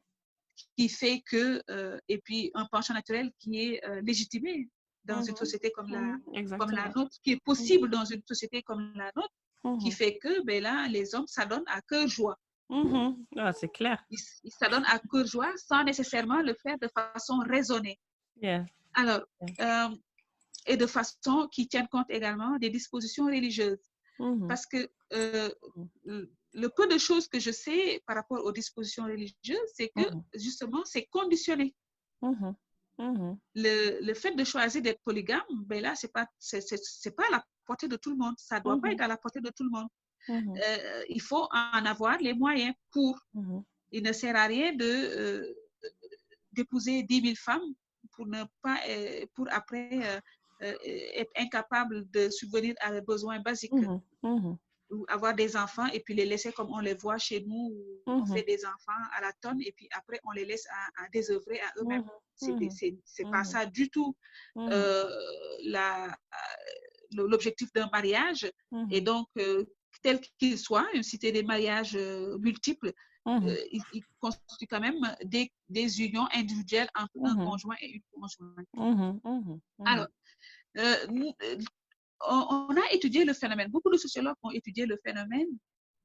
qui 0.77 0.89
fait 0.89 1.23
que, 1.31 1.63
euh, 1.71 1.99
et 2.09 2.19
puis 2.19 2.51
un 2.55 2.67
penchant 2.67 2.95
naturel 2.95 3.31
qui 3.39 3.61
est 3.61 3.85
euh, 3.85 4.01
légitimé 4.01 4.69
dans 5.05 5.23
une 5.23 5.37
société 5.37 5.71
comme 5.71 5.89
la, 5.89 6.01
comme 6.01 6.33
la 6.33 6.39
Exactement. 6.41 6.93
nôtre, 6.97 7.17
qui 7.23 7.33
est 7.33 7.43
possible 7.45 7.89
dans 7.89 8.05
une 8.05 8.23
société 8.27 8.63
comme 8.63 8.93
la 8.95 9.11
nôtre, 9.17 9.81
qui 9.81 9.91
fait 9.91 10.19
que 10.19 10.43
ben 10.45 10.63
là, 10.63 10.89
les 10.89 11.15
hommes 11.15 11.27
s'adonnent 11.27 11.69
à 11.69 11.81
cœur 11.83 12.09
joie. 12.09 12.39
Ah, 13.37 13.53
c'est 13.53 13.69
clair. 13.69 14.05
Ils, 14.11 14.51
s'adonnent 14.51 14.85
à 14.87 14.99
cœur 14.99 15.27
joie 15.27 15.53
sans 15.57 15.85
nécessairement 15.85 16.43
le 16.43 16.55
faire 16.55 16.79
de 16.79 16.89
façon 16.89 17.39
raisonnée. 17.39 17.99
Yeah. 18.41 18.67
Alors, 18.95 19.23
euh, 19.61 19.89
et 20.67 20.77
de 20.77 20.87
façon 20.87 21.49
qui 21.51 21.69
tienne 21.69 21.89
compte 21.89 22.11
également 22.11 22.57
des 22.59 22.71
dispositions 22.71 23.27
religieuses. 23.27 23.79
Mhm. 24.19 24.49
Parce 24.49 24.67
que 24.67 24.91
euh, 25.13 25.49
le 26.05 26.69
peu 26.69 26.87
de 26.89 26.99
choses 26.99 27.29
que 27.29 27.39
je 27.39 27.51
sais 27.51 28.03
par 28.07 28.17
rapport 28.17 28.45
aux 28.45 28.53
dispositions 28.53 29.05
religieuses, 29.05 29.71
c'est 29.75 29.89
que 29.89 30.11
Mhm. 30.13 30.23
justement, 30.35 30.85
c'est 30.85 31.07
conditionné. 31.07 31.75
Mhm. 32.23 32.55
Mhm. 32.99 33.39
Le, 33.55 34.01
le 34.05 34.15
fait 34.15 34.33
de 34.33 34.43
choisir 34.45 34.83
d'être 34.83 35.01
polygame, 35.03 35.47
ben 35.67 35.81
là, 35.81 35.95
c'est 35.95 36.13
pas, 36.13 36.27
c'est, 36.39 37.15
pas 37.15 37.27
à 37.29 37.31
la 37.31 37.47
portée 37.65 37.87
de 37.87 37.97
tout 37.97 38.11
le 38.11 38.17
monde. 38.17 38.35
Ça 38.39 38.59
doit 38.59 38.81
pas 38.81 38.91
être 38.91 39.03
à 39.03 39.09
la 39.09 39.17
portée 39.17 39.41
de 39.41 39.51
tout 39.51 39.65
le 39.65 39.71
monde. 39.71 39.89
Euh, 40.31 41.05
il 41.09 41.23
faut 41.23 41.49
en 41.53 41.85
avoir 41.87 42.19
les 42.19 42.35
moyens 42.35 42.75
pour. 42.91 43.19
Il 43.93 44.03
ne 44.03 44.13
sert 44.13 44.37
à 44.37 44.47
rien 44.47 44.75
de 44.75 44.85
euh, 44.85 45.55
d'épouser 46.53 47.03
10 47.05 47.23
000 47.23 47.35
femmes 47.37 47.75
pour 48.13 48.27
ne 48.27 48.43
pas, 48.63 48.79
pour 49.35 49.47
après 49.51 50.21
euh, 50.63 50.75
être 51.15 51.33
incapable 51.37 52.11
de 52.11 52.31
subvenir 52.31 52.75
à 52.81 52.91
leurs 52.93 53.05
besoins 53.05 53.41
basiques 53.41 53.73
Mhm. 53.73 54.01
Mhm. 54.23 54.57
ou 54.91 55.05
avoir 55.09 55.35
des 55.35 55.55
enfants 55.57 55.87
et 55.93 56.01
puis 56.01 56.15
les 56.15 56.25
laisser 56.25 56.51
comme 56.53 56.71
on 56.73 56.81
les 56.81 56.95
voit 56.95 57.19
chez 57.19 57.41
nous, 57.47 57.65
où 57.75 58.03
on 58.07 58.25
Mhm. 58.25 58.33
fait 58.35 58.43
des 58.43 58.65
enfants 58.65 59.03
à 59.17 59.21
la 59.21 59.33
tonne 59.43 59.61
et 59.63 59.73
puis 59.73 59.89
après 59.93 60.19
on 60.25 60.31
les 60.33 60.45
laisse 60.47 60.67
à, 60.71 61.05
à 61.05 61.09
désœuvrer 61.13 61.61
à 61.61 61.71
eux-mêmes. 61.79 62.09
C'est 63.05 63.25
pas 63.31 63.45
ça 63.45 63.67
du 63.67 63.91
tout 63.91 64.17
euh, 64.57 65.09
l'objectif 67.13 67.73
d'un 67.73 67.89
mariage. 67.93 68.51
Et 68.91 69.01
donc, 69.01 69.29
euh, 69.39 69.65
tel 70.03 70.21
qu'il 70.39 70.59
soit, 70.59 70.87
une 70.95 71.03
cité 71.03 71.33
des 71.33 71.43
mariages 71.43 71.97
euh, 71.97 72.39
multiples, 72.39 72.93
Mhm. 73.27 73.49
euh, 73.49 73.57
il, 73.73 73.83
il 73.93 74.03
constitue 74.21 74.67
quand 74.67 74.81
même 74.81 75.01
des, 75.25 75.53
des 75.69 76.01
unions 76.01 76.27
individuelles 76.33 76.89
entre 76.95 77.19
un 77.25 77.35
Mhm. 77.37 77.45
conjoint 77.45 77.77
et 77.83 77.91
une 77.97 78.03
conjointe. 78.13 78.69
Mhm. 78.75 79.61
Alors, 79.85 80.07
euh, 80.79 81.07
nous, 81.09 81.33
euh, 81.43 81.59
on, 82.27 82.69
on 82.71 82.77
a 82.77 82.93
étudié 82.93 83.25
le 83.25 83.35
phénomène. 83.35 83.69
Beaucoup 83.71 83.91
de 83.91 83.97
sociologues 83.99 84.37
ont 84.43 84.51
étudié 84.51 84.87
le 84.87 84.97
phénomène. 85.05 85.49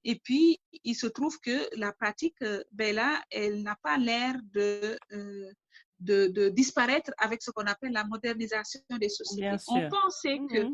Et 0.04 0.16
puis, 0.20 0.60
il 0.84 0.96
se 0.96 1.08
trouve 1.08 1.40
que 1.40 1.70
la 1.78 1.94
pratique, 1.94 2.36
euh, 2.42 2.62
ben 2.72 2.94
là, 2.96 3.24
elle 3.32 3.62
n'a 3.64 3.78
pas 3.82 3.98
l'air 3.98 4.36
de, 4.52 4.98
euh, 5.14 5.50
de, 6.00 6.28
de 6.28 6.50
disparaître 6.50 7.12
avec 7.18 7.42
ce 7.42 7.52
qu'on 7.52 7.66
appelle 7.68 7.94
la 7.94 8.04
modernisation 8.04 8.82
des 9.00 9.08
sociétés. 9.10 9.56
On 9.70 9.90
pensait 9.90 10.40
que. 10.52 10.68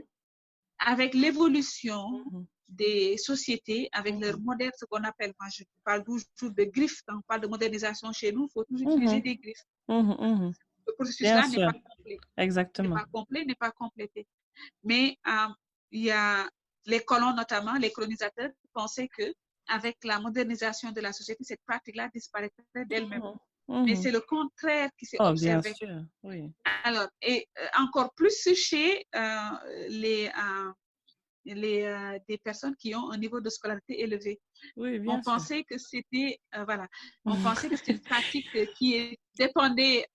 Avec 0.80 1.14
l'évolution 1.14 2.24
Mhm. 2.32 2.46
des 2.68 3.18
sociétés, 3.18 3.90
avec 3.92 4.20
leur 4.20 4.40
modèle, 4.40 4.72
ce 4.78 4.86
qu'on 4.86 5.04
appelle, 5.04 5.34
moi 5.40 5.50
je 5.52 5.64
parle 5.84 6.04
toujours 6.04 6.54
de 6.56 6.64
griffes, 6.66 7.02
quand 7.08 7.18
on 7.18 7.22
parle 7.22 7.42
de 7.42 7.48
modernisation 7.48 8.12
chez 8.14 8.32
nous, 8.32 8.46
il 8.46 8.52
faut 8.52 8.64
toujours 8.64 8.88
utiliser 8.90 9.18
Mhm. 9.18 9.24
des 9.24 9.36
griffes. 9.38 9.66
Le 9.90 10.94
processus-là 10.96 11.48
n'est 11.48 11.66
pas 11.66 11.74
complet 11.74 12.18
n'est 12.38 12.44
Exactement. 12.44 12.96
pas 12.96 13.06
complet, 13.12 13.46
n'est 13.46 13.56
pas 13.56 13.72
complété. 13.72 14.28
Mais 14.84 15.18
euh, 15.28 15.48
il 15.92 16.04
y 16.04 16.12
a 16.12 16.50
les 16.86 17.02
colons 17.02 17.34
notamment, 17.36 17.74
les 17.74 17.92
colonisateurs 17.92 18.52
pensaient 18.74 19.08
que 19.08 19.34
avec 19.68 19.98
la 20.04 20.20
modernisation 20.20 20.92
de 20.92 21.02
la 21.02 21.14
société, 21.14 21.44
cette 21.44 21.62
pratique-là 21.66 22.10
disparaîtrait 22.14 22.86
d'elle-même. 22.86 23.22
Mais 23.70 23.94
Mhm. 23.94 24.02
c'est 24.02 24.12
le 24.12 24.22
contraire 24.22 24.90
qui 24.98 25.06
s'est 25.06 25.18
Oh, 25.20 25.32
bien 25.34 25.60
observé. 25.60 25.74
sûr. 25.76 26.02
Oui. 26.24 26.52
Alors, 26.84 27.08
et 27.22 27.48
euh, 27.60 27.68
encore 27.78 28.12
plus 28.16 28.50
chez 28.56 29.06
euh, 29.16 29.30
les, 29.90 30.28
euh, 30.28 30.72
les, 31.46 31.84
euh, 31.84 32.18
des 32.28 32.38
personnes 32.40 32.76
qui 32.76 32.96
ont 32.96 33.12
un 33.12 33.18
niveau 33.18 33.40
de 33.42 33.50
scolarité 33.50 34.02
élevé. 34.02 34.40
Oui, 34.76 35.00
bien 35.00 35.14
On 35.14 35.22
sûr. 35.22 35.32
pensait 35.34 35.64
que 35.64 35.78
c'était, 35.78 36.40
voilà, 36.66 36.88
on 37.26 37.42
pensait 37.42 37.70
que 37.70 37.78
c'était 37.78 37.94
une 37.94 38.04
pratique 38.04 38.50
qui 38.76 39.18
dépendait 39.38 40.06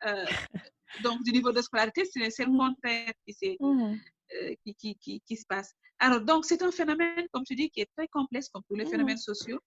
donc 0.99 1.23
du 1.25 1.33
niveau 1.33 1.53
de 1.53 1.61
scolarité, 1.63 2.05
c'est 2.05 2.45
le 2.45 2.57
contraire 2.57 3.13
qui 3.27 3.33
s'est 3.35 3.57
euh, 3.61 4.55
qui, 4.65 4.75
qui, 4.75 4.97
qui, 4.97 5.21
qui 5.27 5.37
se 5.37 5.45
passe. 5.47 5.73
Alors, 5.99 6.21
donc, 6.23 6.45
c'est 6.45 6.63
un 6.63 6.73
phénomène, 6.73 7.27
comme 7.33 7.45
tu 7.45 7.55
dis, 7.55 7.71
qui 7.71 7.81
est 7.81 7.91
très 7.97 8.09
complexe, 8.09 8.49
comme 8.49 8.63
tous 8.69 8.75
les 8.75 8.85
Mhm. 8.85 8.91
phénomènes 8.91 9.19
sociaux, 9.19 9.61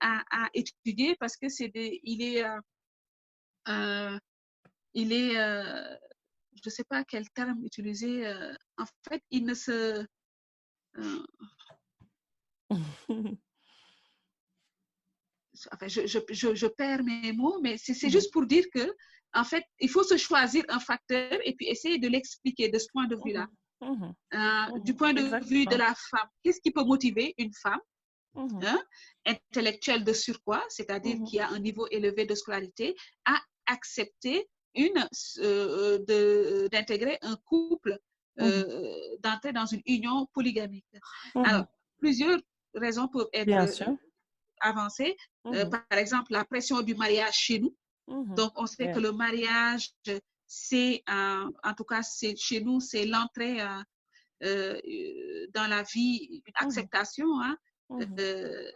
à, 0.00 0.22
à 0.30 0.48
étudier 0.54 1.14
parce 1.20 1.36
que 1.36 1.48
c'est 1.48 1.70
il 1.74 2.22
est, 2.22 2.44
il 4.94 5.12
est, 5.12 5.38
euh, 5.38 5.96
je 6.54 6.62
ne 6.66 6.70
sais 6.70 6.84
pas 6.84 7.04
quel 7.04 7.28
terme 7.30 7.64
utiliser. 7.64 8.26
euh, 8.26 8.52
en 8.78 8.84
fait, 9.08 9.22
il 9.30 9.44
ne 9.44 9.54
se, 9.54 10.04
euh, 10.98 11.26
enfin, 15.72 15.88
je, 15.88 16.06
je, 16.06 16.18
je, 16.30 16.54
je 16.54 16.66
perds 16.66 17.02
mes 17.04 17.32
mots, 17.32 17.60
mais 17.62 17.76
c'est 17.78 17.94
c'est 17.94 18.10
juste 18.10 18.32
pour 18.32 18.46
dire 18.46 18.64
que, 18.72 18.94
en 19.34 19.44
fait, 19.44 19.64
il 19.80 19.88
faut 19.88 20.02
se 20.04 20.16
choisir 20.16 20.64
un 20.68 20.80
facteur 20.80 21.38
et 21.44 21.54
puis 21.54 21.66
essayer 21.68 21.98
de 21.98 22.08
l'expliquer 22.08 22.68
de 22.68 22.78
ce 22.78 22.86
point 22.92 23.06
de 23.06 23.16
vue-là. 23.24 23.46
Mhm. 23.80 24.14
Euh, 24.34 24.78
du 24.80 24.92
Mhm. 24.92 24.98
point 24.98 25.12
de 25.14 25.22
vue 25.46 25.66
de 25.66 25.76
la 25.76 25.94
femme, 25.94 26.28
qu'est-ce 26.42 26.60
qui 26.60 26.70
peut 26.70 26.84
motiver 26.84 27.34
une 27.38 27.52
femme 27.52 27.80
hein, 28.36 28.82
intellectuelle 29.26 30.04
de 30.04 30.12
surcroît, 30.12 30.64
c'est-à-dire 30.68 31.18
qui 31.28 31.38
a 31.40 31.48
un 31.48 31.58
niveau 31.58 31.86
élevé 31.90 32.24
de 32.24 32.34
scolarité, 32.34 32.94
à 33.24 33.36
accepter 33.66 34.48
une, 34.74 35.06
euh, 35.38 35.98
de- 35.98 36.68
d'intégrer 36.72 37.18
un 37.22 37.36
couple, 37.36 37.98
euh, 38.40 39.16
d'entrer 39.20 39.52
dans 39.52 39.66
une 39.66 39.82
union 39.86 40.26
polygamique. 40.32 40.86
Mhm. 41.34 41.44
Alors, 41.44 41.66
plusieurs 41.98 42.40
raisons 42.74 43.08
peuvent 43.08 43.28
être 43.32 43.48
euh, 43.48 43.52
avancées. 44.60 45.16
Euh, 45.46 45.64
Mhm. 45.64 45.70
par 45.70 45.98
exemple, 45.98 46.32
la 46.32 46.44
pression 46.44 46.80
du 46.82 46.94
mariage 46.94 47.34
chez 47.34 47.58
nous. 47.58 47.76
Mhm. 48.08 48.34
Donc, 48.34 48.52
on 48.56 48.66
sait 48.66 48.86
que 48.94 49.00
le 49.00 49.12
mariage, 49.12 49.90
c'est, 50.46 51.02
euh, 51.10 51.50
en 51.62 51.74
tout 51.74 51.84
cas, 51.84 52.02
c'est 52.02 52.36
chez 52.36 52.60
nous, 52.62 52.80
c'est 52.80 53.04
l'entrée 53.06 53.60
euh, 53.60 53.82
euh, 54.44 55.46
dans 55.52 55.68
la 55.68 55.82
vie, 55.82 56.42
une 56.46 56.52
acceptation, 56.56 57.26
hein, 57.42 57.56
Mhm. 57.90 58.16
euh, 58.18 58.70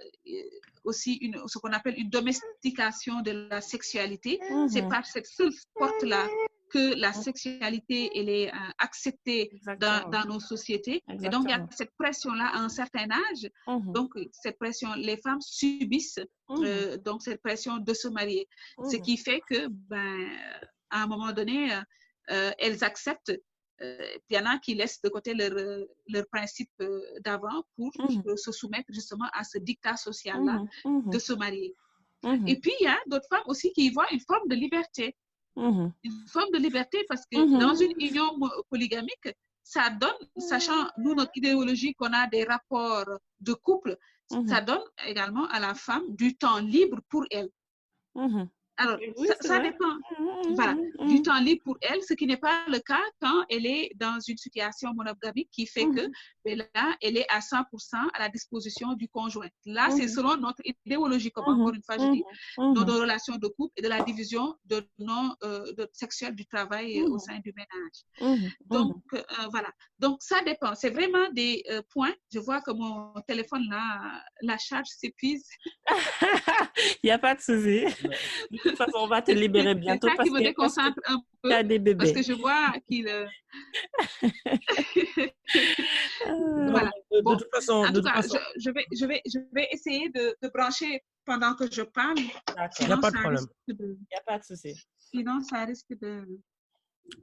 aussi 0.87 1.15
une, 1.15 1.37
ce 1.47 1.59
qu'on 1.59 1.73
appelle 1.73 1.95
une 1.99 2.09
domestication 2.11 3.21
de 3.23 3.49
la 3.51 3.61
sexualité. 3.61 4.41
C'est 4.69 4.83
Mhm. 4.83 4.89
par 4.89 5.05
cette 5.05 5.27
seule 5.27 5.53
porte-là 5.75 6.27
que 6.71 6.99
la 6.99 7.13
sexualité 7.13 8.11
elle 8.19 8.29
est 8.29 8.49
euh, 8.49 8.57
acceptée 8.79 9.51
dans, 9.81 10.25
nos 10.27 10.41
sociétés. 10.41 11.03
Et 11.23 11.29
donc, 11.29 11.45
il 11.45 11.51
y 11.51 11.53
a 11.53 11.65
cette 11.71 11.93
pression-là 11.99 12.51
à 12.55 12.59
un 12.59 12.69
certain 12.69 13.09
âge. 13.11 13.49
Mhm. 13.69 13.93
Donc, 13.93 14.11
cette 14.33 14.59
pression, 14.59 14.89
les 14.95 15.17
femmes 15.19 15.41
subissent 15.41 16.21
Mhm. 16.49 16.65
euh, 16.65 16.97
donc 16.97 17.23
cette 17.23 17.41
pression 17.43 17.79
de 17.79 17.95
se 17.95 18.09
marier. 18.09 18.49
Ce 18.91 18.97
qui 18.97 19.17
fait 19.17 19.41
que, 19.49 19.69
ben, 19.69 20.29
à 20.91 21.03
un 21.03 21.07
moment 21.07 21.33
donné, 21.33 21.73
euh, 22.31 22.51
elles 22.59 22.83
acceptent. 22.85 23.33
Euh, 23.83 24.19
Il 24.31 24.37
y 24.37 24.39
en 24.39 24.47
a 24.47 24.59
qui 24.59 24.75
laissent 24.75 25.01
de 25.03 25.09
côté 25.09 25.33
euh, 25.41 25.85
leur 26.09 26.27
principe 26.29 26.71
euh, 26.81 27.01
d'avant 27.25 27.63
pour 27.77 27.91
Mhm. 27.99 28.37
se 28.37 28.53
soumettre 28.53 28.91
justement 28.93 29.29
à 29.33 29.43
ce 29.45 29.59
dictat 29.59 29.97
social-là 29.97 30.57
Mhm. 30.85 31.03
Mhm. 31.05 31.11
de 31.11 31.19
se 31.19 31.33
marier. 31.35 31.75
Et 32.49 32.57
puis, 32.59 32.73
il 32.81 32.85
y 32.85 32.89
a 32.89 32.99
d'autres 33.07 33.29
femmes 33.29 33.45
aussi 33.47 33.73
qui 33.73 33.87
y 33.87 33.91
voient 33.91 34.11
une 34.13 34.21
forme 34.21 34.49
de 34.49 34.55
liberté. 34.57 35.15
Une 36.05 36.27
forme 36.29 36.51
de 36.53 36.59
liberté 36.59 36.99
parce 37.09 37.25
que 37.31 37.39
dans 37.61 37.75
une 37.75 37.93
union 38.01 38.29
polygamique, 38.69 39.29
ça 39.63 39.91
donne, 39.91 40.21
sachant 40.39 40.83
nous, 40.99 41.15
notre 41.15 41.33
idéologie 41.37 41.95
qu'on 41.95 42.13
a 42.13 42.27
des 42.29 42.45
rapports 42.45 43.05
de 43.41 43.53
couple, 43.55 43.97
ça 44.49 44.61
donne 44.61 44.83
également 45.07 45.47
à 45.49 45.61
la 45.61 45.75
femme 45.75 46.07
du 46.17 46.37
temps 46.37 46.59
libre 46.59 46.99
pour 47.09 47.25
elle. 47.31 47.51
Alors, 48.79 48.99
Oui, 49.17 49.27
ça, 49.27 49.35
c'est 49.41 49.49
ça 49.49 49.59
vrai. 49.59 49.71
dépend 49.71 49.95
Mhm. 50.19 50.55
voilà, 50.55 50.77
du 51.07 51.23
temps 51.23 51.41
libre 51.41 51.63
pour 51.65 51.79
elle, 51.81 52.03
ce 52.03 52.13
qui 52.15 52.27
n'est 52.27 52.37
pas 52.37 52.65
le 52.69 52.79
cas 52.79 53.01
quand 53.23 53.45
elle 53.51 53.65
est 53.67 53.91
dans 53.97 54.19
une 54.27 54.37
situation 54.37 54.93
monogamique 54.95 55.49
qui 55.51 55.67
fait 55.67 55.87
que 55.87 56.09
ben 56.45 56.59
là, 56.75 56.97
elle 57.01 57.17
est 57.17 57.27
à 57.31 57.41
100% 57.41 57.65
à 58.15 58.19
la 58.19 58.29
disposition 58.29 58.93
du 58.95 59.09
conjoint. 59.09 59.49
Là, 59.65 59.91
c'est 59.91 60.09
selon 60.09 60.37
notre 60.37 60.63
idéologie, 60.65 61.31
comme 61.31 61.49
encore 61.49 61.75
une 61.75 61.83
fois, 61.83 61.97
je 61.99 62.11
dis, 62.13 62.23
Mhm. 62.59 62.75
nos 62.75 62.85
nos 62.85 63.01
relations 63.01 63.37
de 63.37 63.49
couple 63.49 63.73
et 63.79 63.83
de 63.83 63.89
la 63.89 64.03
division 64.03 64.55
de 64.67 64.87
non 64.99 65.35
euh, 65.43 65.73
de 65.73 65.89
sexuelle 65.93 66.35
du 66.35 66.47
travail 66.47 67.01
euh, 67.01 67.09
au 67.15 67.19
sein 67.19 67.39
du 67.41 67.53
ménage. 67.57 67.99
Donc, 68.67 69.03
euh, 69.15 69.23
voilà. 69.51 69.71
Donc, 69.99 70.19
ça 70.23 70.43
dépend. 70.43 70.75
C'est 70.75 70.91
vraiment 70.91 71.29
des 71.33 71.63
euh, 71.71 71.83
points. 71.91 72.15
Je 72.33 72.39
vois 72.41 72.61
que 72.61 72.71
mon 72.73 73.13
téléphone, 73.27 73.65
là, 73.71 74.23
la 74.43 74.59
charge 74.59 74.89
s'épuise. 74.89 75.47
Il 77.03 77.07
n'y 77.07 77.11
a 77.11 77.19
pas 77.19 77.35
de 77.35 77.41
souci. 77.41 77.85
De 78.67 78.71
toute 78.71 78.79
façon, 78.79 78.99
on 78.99 79.07
va 79.07 79.23
te 79.23 79.31
libérer 79.33 79.75
bientôt 79.75 80.09
C'est 80.09 80.13
ça 80.13 80.17
parce 80.17 80.29
qui 80.29 80.35
me 80.35 80.39
que, 80.41 80.45
parce 80.55 80.77
que 80.77 80.83
déconcentre 80.83 81.01
un 81.07 81.19
peu. 81.43 81.49
tu 81.51 81.55
as 81.55 81.63
des 81.63 81.95
Parce 81.95 82.13
que 82.13 82.23
je 82.23 82.33
vois 82.33 82.73
qu'il. 82.89 83.09
euh, 83.09 83.27
Voilà. 86.27 86.91
De, 87.11 87.17
de 87.19 87.23
Bon, 87.23 87.37
toute 87.37 87.51
façon, 87.55 87.73
En 87.75 87.83
de 87.83 87.87
tout 87.89 87.95
toute 88.03 88.05
cas, 88.07 88.15
façon, 88.23 88.39
je, 88.57 88.61
je 88.65 88.71
vais, 88.71 88.87
je, 88.99 89.07
vais, 89.07 89.23
je 89.33 89.39
vais 89.53 89.69
essayer 89.71 90.09
de, 90.11 90.37
de 90.43 90.49
brancher 90.49 91.03
pendant 91.25 91.55
que 91.55 91.71
je 91.71 91.83
parle. 91.83 92.19
Il 92.19 92.89
y 92.89 92.93
a 92.93 92.97
pas 92.99 93.11
de 93.11 93.19
problème. 93.19 93.47
Il 93.69 93.75
n'y 93.77 94.17
a 94.17 94.23
pas 94.27 94.39
de 94.39 94.45
souci. 94.45 94.75
Sinon, 94.99 95.41
ça 95.41 95.65
risque 95.65 95.93
de. 96.01 96.27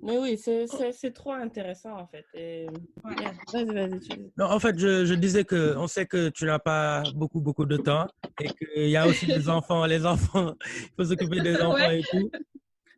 Mais 0.01 0.17
oui, 0.17 0.37
c'est- 0.37 0.65
c'est 0.91 1.11
trop 1.11 1.31
intéressant 1.33 1.97
en 1.97 2.07
fait. 2.07 2.25
Et... 2.33 2.67
Ouais. 3.03 3.15
Yeah. 3.19 3.33
Vas-y, 3.53 3.65
vas-y. 3.73 3.99
tu- 3.99 4.31
Non, 4.37 4.45
en 4.45 4.59
fait, 4.59 4.77
je, 4.77 5.05
je 5.05 5.13
disais 5.13 5.43
que 5.45 5.75
on 5.77 5.87
sait 5.87 6.05
que 6.05 6.29
tu 6.29 6.45
n'as 6.45 6.59
pas 6.59 7.03
beaucoup, 7.15 7.41
beaucoup 7.41 7.65
de 7.65 7.77
temps 7.77 8.07
et 8.41 8.49
qu'il 8.49 8.89
y 8.89 8.97
a 8.97 9.07
aussi 9.07 9.25
les 9.25 9.47
enfants. 9.49 9.85
Les 9.85 10.05
enfants, 10.05 10.53
il 10.65 10.89
faut 10.97 11.05
s'occuper 11.05 11.41
des 11.41 11.55
enfants 11.57 11.75
Ouais. 11.75 11.99
et 11.99 12.03
tout. 12.03 12.29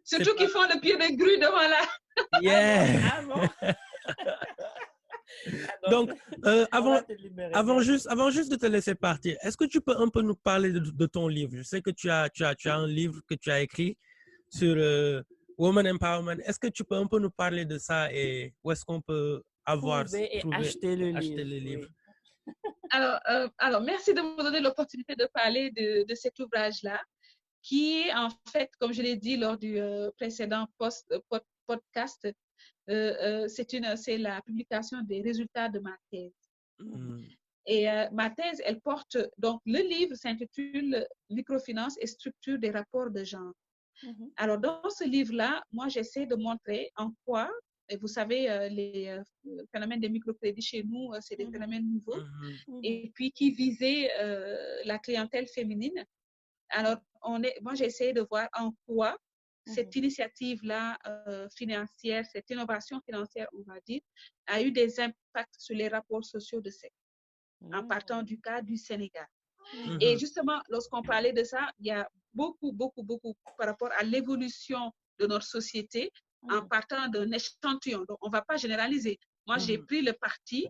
Surtout 0.04 0.32
pas- 0.32 0.36
qu'ils 0.38 0.50
font 0.50 0.64
le 0.64 0.80
pied 0.80 0.96
de 0.96 1.16
grue 1.18 1.38
devant 1.38 1.68
la. 1.68 2.42
Yeah! 2.42 3.00
Ah 3.12 3.22
bon? 3.24 3.72
Donc, 5.92 6.10
euh, 6.46 6.66
on 6.72 6.78
avant, 6.78 7.02
avant, 7.54 7.80
juste, 7.82 8.08
avant 8.08 8.30
juste 8.32 8.50
de 8.52 8.56
te 8.56 8.66
laisser 8.66 8.96
partir, 8.96 9.38
est-ce 9.42 9.58
que 9.58 9.66
tu 9.66 9.82
peux 9.82 9.96
un 9.98 10.08
peu 10.10 10.22
nous 10.22 10.36
parler 10.36 10.72
de, 10.72 10.80
de 10.80 11.06
ton 11.06 11.28
livre? 11.28 11.52
Je 11.56 11.62
sais 11.64 11.82
que 11.82 11.92
tu 11.92 12.10
as, 12.10 12.30
tu, 12.30 12.44
as, 12.44 12.56
tu 12.56 12.70
as 12.70 12.76
un 12.78 12.88
livre 12.88 13.20
que 13.30 13.36
tu 13.36 13.52
as 13.52 13.62
écrit 13.62 13.98
sur 14.50 14.74
euh, 14.78 15.22
Woman 15.58 15.88
Empowerment. 15.88 16.40
Est-ce 16.46 16.60
que 16.60 16.68
tu 16.68 16.84
peux 16.84 16.96
un 16.96 17.08
peu 17.08 17.20
nous 17.20 17.30
parler 17.32 17.66
de 17.66 17.78
ça 17.78 18.12
et 18.14 18.54
où 18.64 18.72
est-ce 18.72 18.84
qu'on 18.86 19.02
peut 19.02 19.42
avoir 19.66 20.06
Trouver 20.06 20.36
et 20.38 20.40
trouver- 20.40 20.56
acheter 20.58 20.96
le 20.96 21.16
acheter 21.16 21.44
livre. 21.44 21.50
le 21.50 21.56
oui. 21.56 21.60
livre? 21.62 21.88
Alors, 22.92 23.20
euh, 23.30 23.50
alors, 23.58 23.82
merci 23.82 24.14
de 24.14 24.22
me 24.22 24.44
donner 24.44 24.60
l'opportunité 24.60 25.16
de 25.16 25.28
parler 25.34 25.72
de, 25.72 26.06
de 26.08 26.16
cet 26.16 26.38
ouvrage-là, 26.40 27.02
qui 27.64 28.02
est 28.02 28.14
en 28.14 28.30
fait, 28.52 28.70
comme 28.80 28.94
je 28.94 29.02
l'ai 29.02 29.16
dit 29.16 29.38
lors 29.38 29.58
du 29.58 29.80
euh, 29.80 30.12
précédent 30.18 30.68
post, 30.78 31.06
euh, 31.12 31.20
pod- 31.30 31.42
podcast, 31.66 32.28
euh, 32.28 32.32
euh, 32.90 33.48
c'est 33.48 33.74
une, 33.74 33.96
c'est 33.98 34.20
la 34.20 34.40
publication 34.44 35.02
des 35.02 35.22
résultats 35.22 35.70
de 35.70 35.80
ma 35.80 35.96
thèse. 36.12 36.32
Mm. 36.80 37.22
Et 37.66 37.90
euh, 37.90 38.08
ma 38.12 38.30
thèse, 38.30 38.62
elle 38.64 38.80
porte, 38.80 39.18
donc 39.40 39.62
le 39.66 39.80
livre 39.80 40.14
s'intitule 40.16 41.08
Microfinance 41.32 41.96
et 42.00 42.06
structure 42.06 42.60
des 42.60 42.70
rapports 42.70 43.10
de 43.10 43.24
genre. 43.24 43.54
Mhm. 44.04 44.32
Alors, 44.38 44.58
dans 44.60 44.90
ce 44.90 45.04
livre-là, 45.08 45.64
moi, 45.72 45.88
j'essaie 45.88 46.26
de 46.26 46.36
montrer 46.36 46.92
en 46.98 47.12
quoi, 47.26 47.50
et 47.90 47.98
vous 47.98 48.08
savez, 48.08 48.50
euh, 48.50 48.68
les 48.70 49.08
euh, 49.08 49.64
phénomènes 49.72 50.00
des 50.00 50.10
microcrédits 50.10 50.62
chez 50.62 50.84
nous, 50.84 51.14
euh, 51.14 51.20
c'est 51.22 51.36
des 51.36 51.46
Mhm. 51.46 51.52
phénomènes 51.54 51.88
nouveaux. 51.92 52.20
Mhm. 52.20 52.56
Mhm. 52.68 52.80
et 52.84 53.12
puis 53.14 53.32
qui 53.32 53.52
visait 53.52 54.10
euh, 54.20 54.82
la 54.86 54.98
clientèle 55.00 55.48
féminine. 55.48 56.04
Alors, 56.70 56.98
on 57.22 57.42
est, 57.44 57.60
moi, 57.62 57.74
j'ai 57.76 57.86
essayé 57.86 58.12
de 58.14 58.22
voir 58.22 58.50
en 58.58 58.72
quoi 58.88 59.18
cette 59.68 59.96
initiative-là 59.96 60.98
euh, 61.08 61.48
financière, 61.56 62.24
cette 62.32 62.50
innovation 62.52 63.00
financière, 63.02 63.48
on 63.54 63.64
va 63.64 63.80
dire, 63.88 64.02
a 64.48 64.62
eu 64.62 64.72
des 64.72 65.00
impacts 65.00 65.56
sur 65.58 65.76
les 65.76 65.88
rapports 65.88 66.24
sociaux 66.24 66.62
de 66.62 66.70
sexe, 66.70 66.96
en 67.74 67.82
Mhm. 67.82 67.88
partant 67.88 68.22
du 68.24 68.40
cas 68.40 68.62
du 68.62 68.78
Sénégal. 68.78 69.28
Et 70.02 70.18
justement, 70.20 70.62
lorsqu'on 70.70 71.02
parlait 71.02 71.34
de 71.34 71.44
ça, 71.44 71.72
il 71.80 71.88
y 71.88 71.92
a 71.92 72.08
beaucoup, 72.36 72.72
beaucoup, 72.72 73.04
beaucoup 73.04 73.34
par 73.58 73.68
rapport 73.68 73.92
à 73.98 74.04
l'évolution 74.04 74.92
de 75.20 75.26
notre 75.28 75.46
société 75.46 76.12
en 76.56 76.62
partant 76.68 77.08
d'un 77.08 77.32
échantillon. 77.32 78.04
Donc, 78.08 78.18
on 78.22 78.28
ne 78.28 78.32
va 78.34 78.42
pas 78.44 78.58
généraliser. 78.58 79.18
Moi, 79.48 79.58
j'ai 79.58 79.78
Mhm. 79.78 79.86
pris 79.88 80.02
le 80.10 80.14
parti 80.14 80.68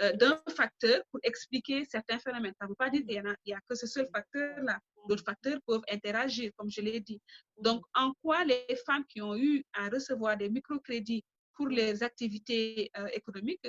euh, 0.00 0.10
d'un 0.14 0.40
facteur 0.56 1.02
pour 1.10 1.20
expliquer 1.22 1.84
certains 1.84 2.18
phénomènes. 2.18 2.54
Ça 2.58 2.64
ne 2.64 2.70
veut 2.70 2.74
pas 2.74 2.88
dire 2.88 3.02
qu'il 3.06 3.12
y, 3.14 3.20
en 3.20 3.26
a- 3.30 3.36
il 3.44 3.50
y 3.50 3.52
a 3.52 3.60
que 3.68 3.74
ce 3.82 3.86
seul 3.86 4.08
facteur-là. 4.14 4.78
D'autres 5.06 5.22
facteurs 5.30 5.58
peuvent 5.66 5.82
interagir, 5.96 6.50
comme 6.56 6.70
je 6.70 6.80
l'ai 6.80 6.98
dit. 6.98 7.20
Donc, 7.58 7.84
en 7.94 8.08
quoi 8.22 8.42
les 8.44 8.64
femmes 8.86 9.04
qui 9.06 9.20
ont 9.20 9.36
eu 9.36 9.62
à 9.74 9.90
recevoir 9.90 10.38
des 10.38 10.48
microcrédits 10.48 11.22
pour 11.54 11.68
les 11.68 12.02
activités 12.02 12.90
euh, 12.96 13.06
économiques 13.12 13.68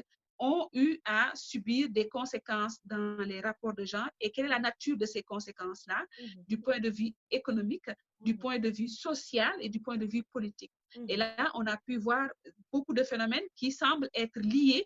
ont 0.51 0.67
eu 0.73 0.99
à 1.05 1.31
subir 1.35 1.81
des 1.97 2.07
conséquences 2.17 2.77
dans 2.93 3.17
les 3.31 3.39
rapports 3.47 3.73
de 3.81 3.85
genre 3.85 4.09
et 4.19 4.29
quelle 4.31 4.45
est 4.47 4.55
la 4.57 4.59
nature 4.69 4.97
de 5.03 5.05
ces 5.13 5.23
conséquences-là 5.31 5.99
Mhm. 6.19 6.43
du 6.51 6.57
point 6.65 6.79
de 6.85 6.89
vue 6.99 7.11
économique, 7.39 7.89
du 8.27 8.33
Mhm. 8.33 8.39
point 8.43 8.59
de 8.59 8.69
vue 8.79 8.89
social 9.05 9.53
et 9.65 9.69
du 9.75 9.79
point 9.85 9.97
de 10.03 10.05
vue 10.13 10.23
politique. 10.35 10.73
Et 11.11 11.15
Mhm. 11.15 11.19
là, 11.23 11.49
on 11.59 11.65
a 11.65 11.77
pu 11.87 11.93
voir 11.97 12.25
beaucoup 12.71 12.93
de 12.99 13.03
phénomènes 13.11 13.47
qui 13.59 13.69
semblent 13.71 14.09
être 14.23 14.39
liés 14.55 14.85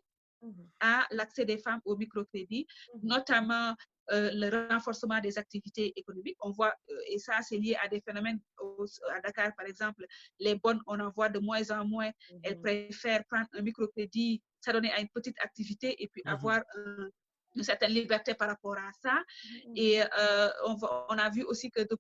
à 0.80 0.96
l'accès 1.18 1.46
des 1.52 1.58
femmes 1.66 1.82
au 1.90 1.96
microcrédit, 2.04 2.66
notamment 3.02 3.70
euh, 4.16 4.30
le 4.42 4.48
renforcement 4.74 5.20
des 5.20 5.38
activités 5.38 5.92
économiques. 6.02 6.38
On 6.40 6.52
voit, 6.52 6.74
euh, 6.90 7.12
et 7.12 7.18
ça, 7.20 7.42
c'est 7.42 7.58
lié 7.58 7.76
à 7.84 7.90
des 7.94 8.00
phénomènes 8.08 8.40
au- 8.62 8.86
à 9.16 9.20
Dakar, 9.20 9.50
par 9.60 9.66
exemple, 9.66 10.06
les 10.40 10.56
bonnes, 10.64 10.82
on 10.88 10.98
en 11.06 11.10
voit 11.18 11.28
de 11.36 11.40
moins 11.40 11.66
en 11.72 11.84
moins. 11.94 12.12
Elles 12.44 12.60
préfèrent 12.62 13.26
prendre 13.26 13.50
un 13.52 13.62
microcrédit, 13.70 14.42
s'adonner 14.62 14.92
à 14.92 15.00
une 15.02 15.10
petite 15.10 15.38
activité 15.40 16.02
et 16.02 16.08
puis 16.08 16.22
Mhm. 16.26 16.34
avoir 16.34 16.60
un- 16.76 17.10
une 17.56 17.64
certaine 17.64 17.92
liberté 17.92 18.36
par 18.36 18.50
rapport 18.50 18.78
à 18.78 18.92
ça. 19.02 19.16
Mhm. 19.16 19.74
Et 19.76 20.02
euh, 20.02 20.50
on, 20.66 20.76
va- 20.76 21.08
on 21.10 21.18
a 21.18 21.30
vu 21.30 21.44
aussi 21.44 21.72
que 21.72 21.82
de- 21.82 21.98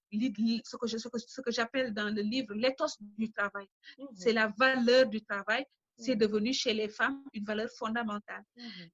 ce 0.63 0.75
que 0.77 0.87
je- 0.87 0.97
ce 0.97 1.07
que- 1.07 1.17
ce 1.17 1.41
que 1.41 1.51
j'appelle 1.51 1.93
dans 1.93 2.09
le 2.13 2.21
livre 2.21 2.53
l'éthos 2.53 2.93
du 2.99 3.31
travail, 3.31 3.67
Mhm. 3.97 4.07
c'est 4.15 4.33
la 4.33 4.47
valeur 4.57 5.07
du 5.07 5.21
travail, 5.23 5.65
c'est 5.99 6.15
devenu 6.15 6.53
chez 6.53 6.73
les 6.75 6.89
femmes 6.89 7.23
une 7.33 7.43
valeur 7.43 7.69
fondamentale. 7.71 8.43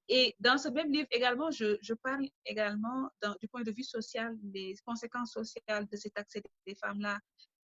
Et 0.07 0.33
dans 0.39 0.57
ce 0.57 0.69
même 0.69 0.89
livre 0.89 1.07
également, 1.11 1.51
je, 1.51 1.77
je 1.81 1.93
parle 1.95 2.25
également 2.45 3.09
dans- 3.21 3.35
du 3.41 3.47
point 3.49 3.63
de 3.63 3.71
vue 3.71 3.83
social 3.83 4.29
des 4.41 4.73
conséquences 4.85 5.31
sociales 5.33 5.85
de 5.91 5.97
cet 5.97 6.17
accès 6.17 6.41
des 6.65 6.75
femmes-là 6.75 7.19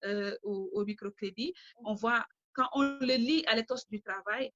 euh, 0.04 0.36
au, 0.42 0.70
au 0.72 0.84
microcrédit. 0.84 1.52
On 1.84 1.94
voit, 1.94 2.24
quand 2.52 2.68
on 2.72 2.82
le 2.82 3.14
lit 3.28 3.44
à 3.46 3.54
l'éthos 3.54 3.84
du 3.88 4.00
travail, 4.02 4.50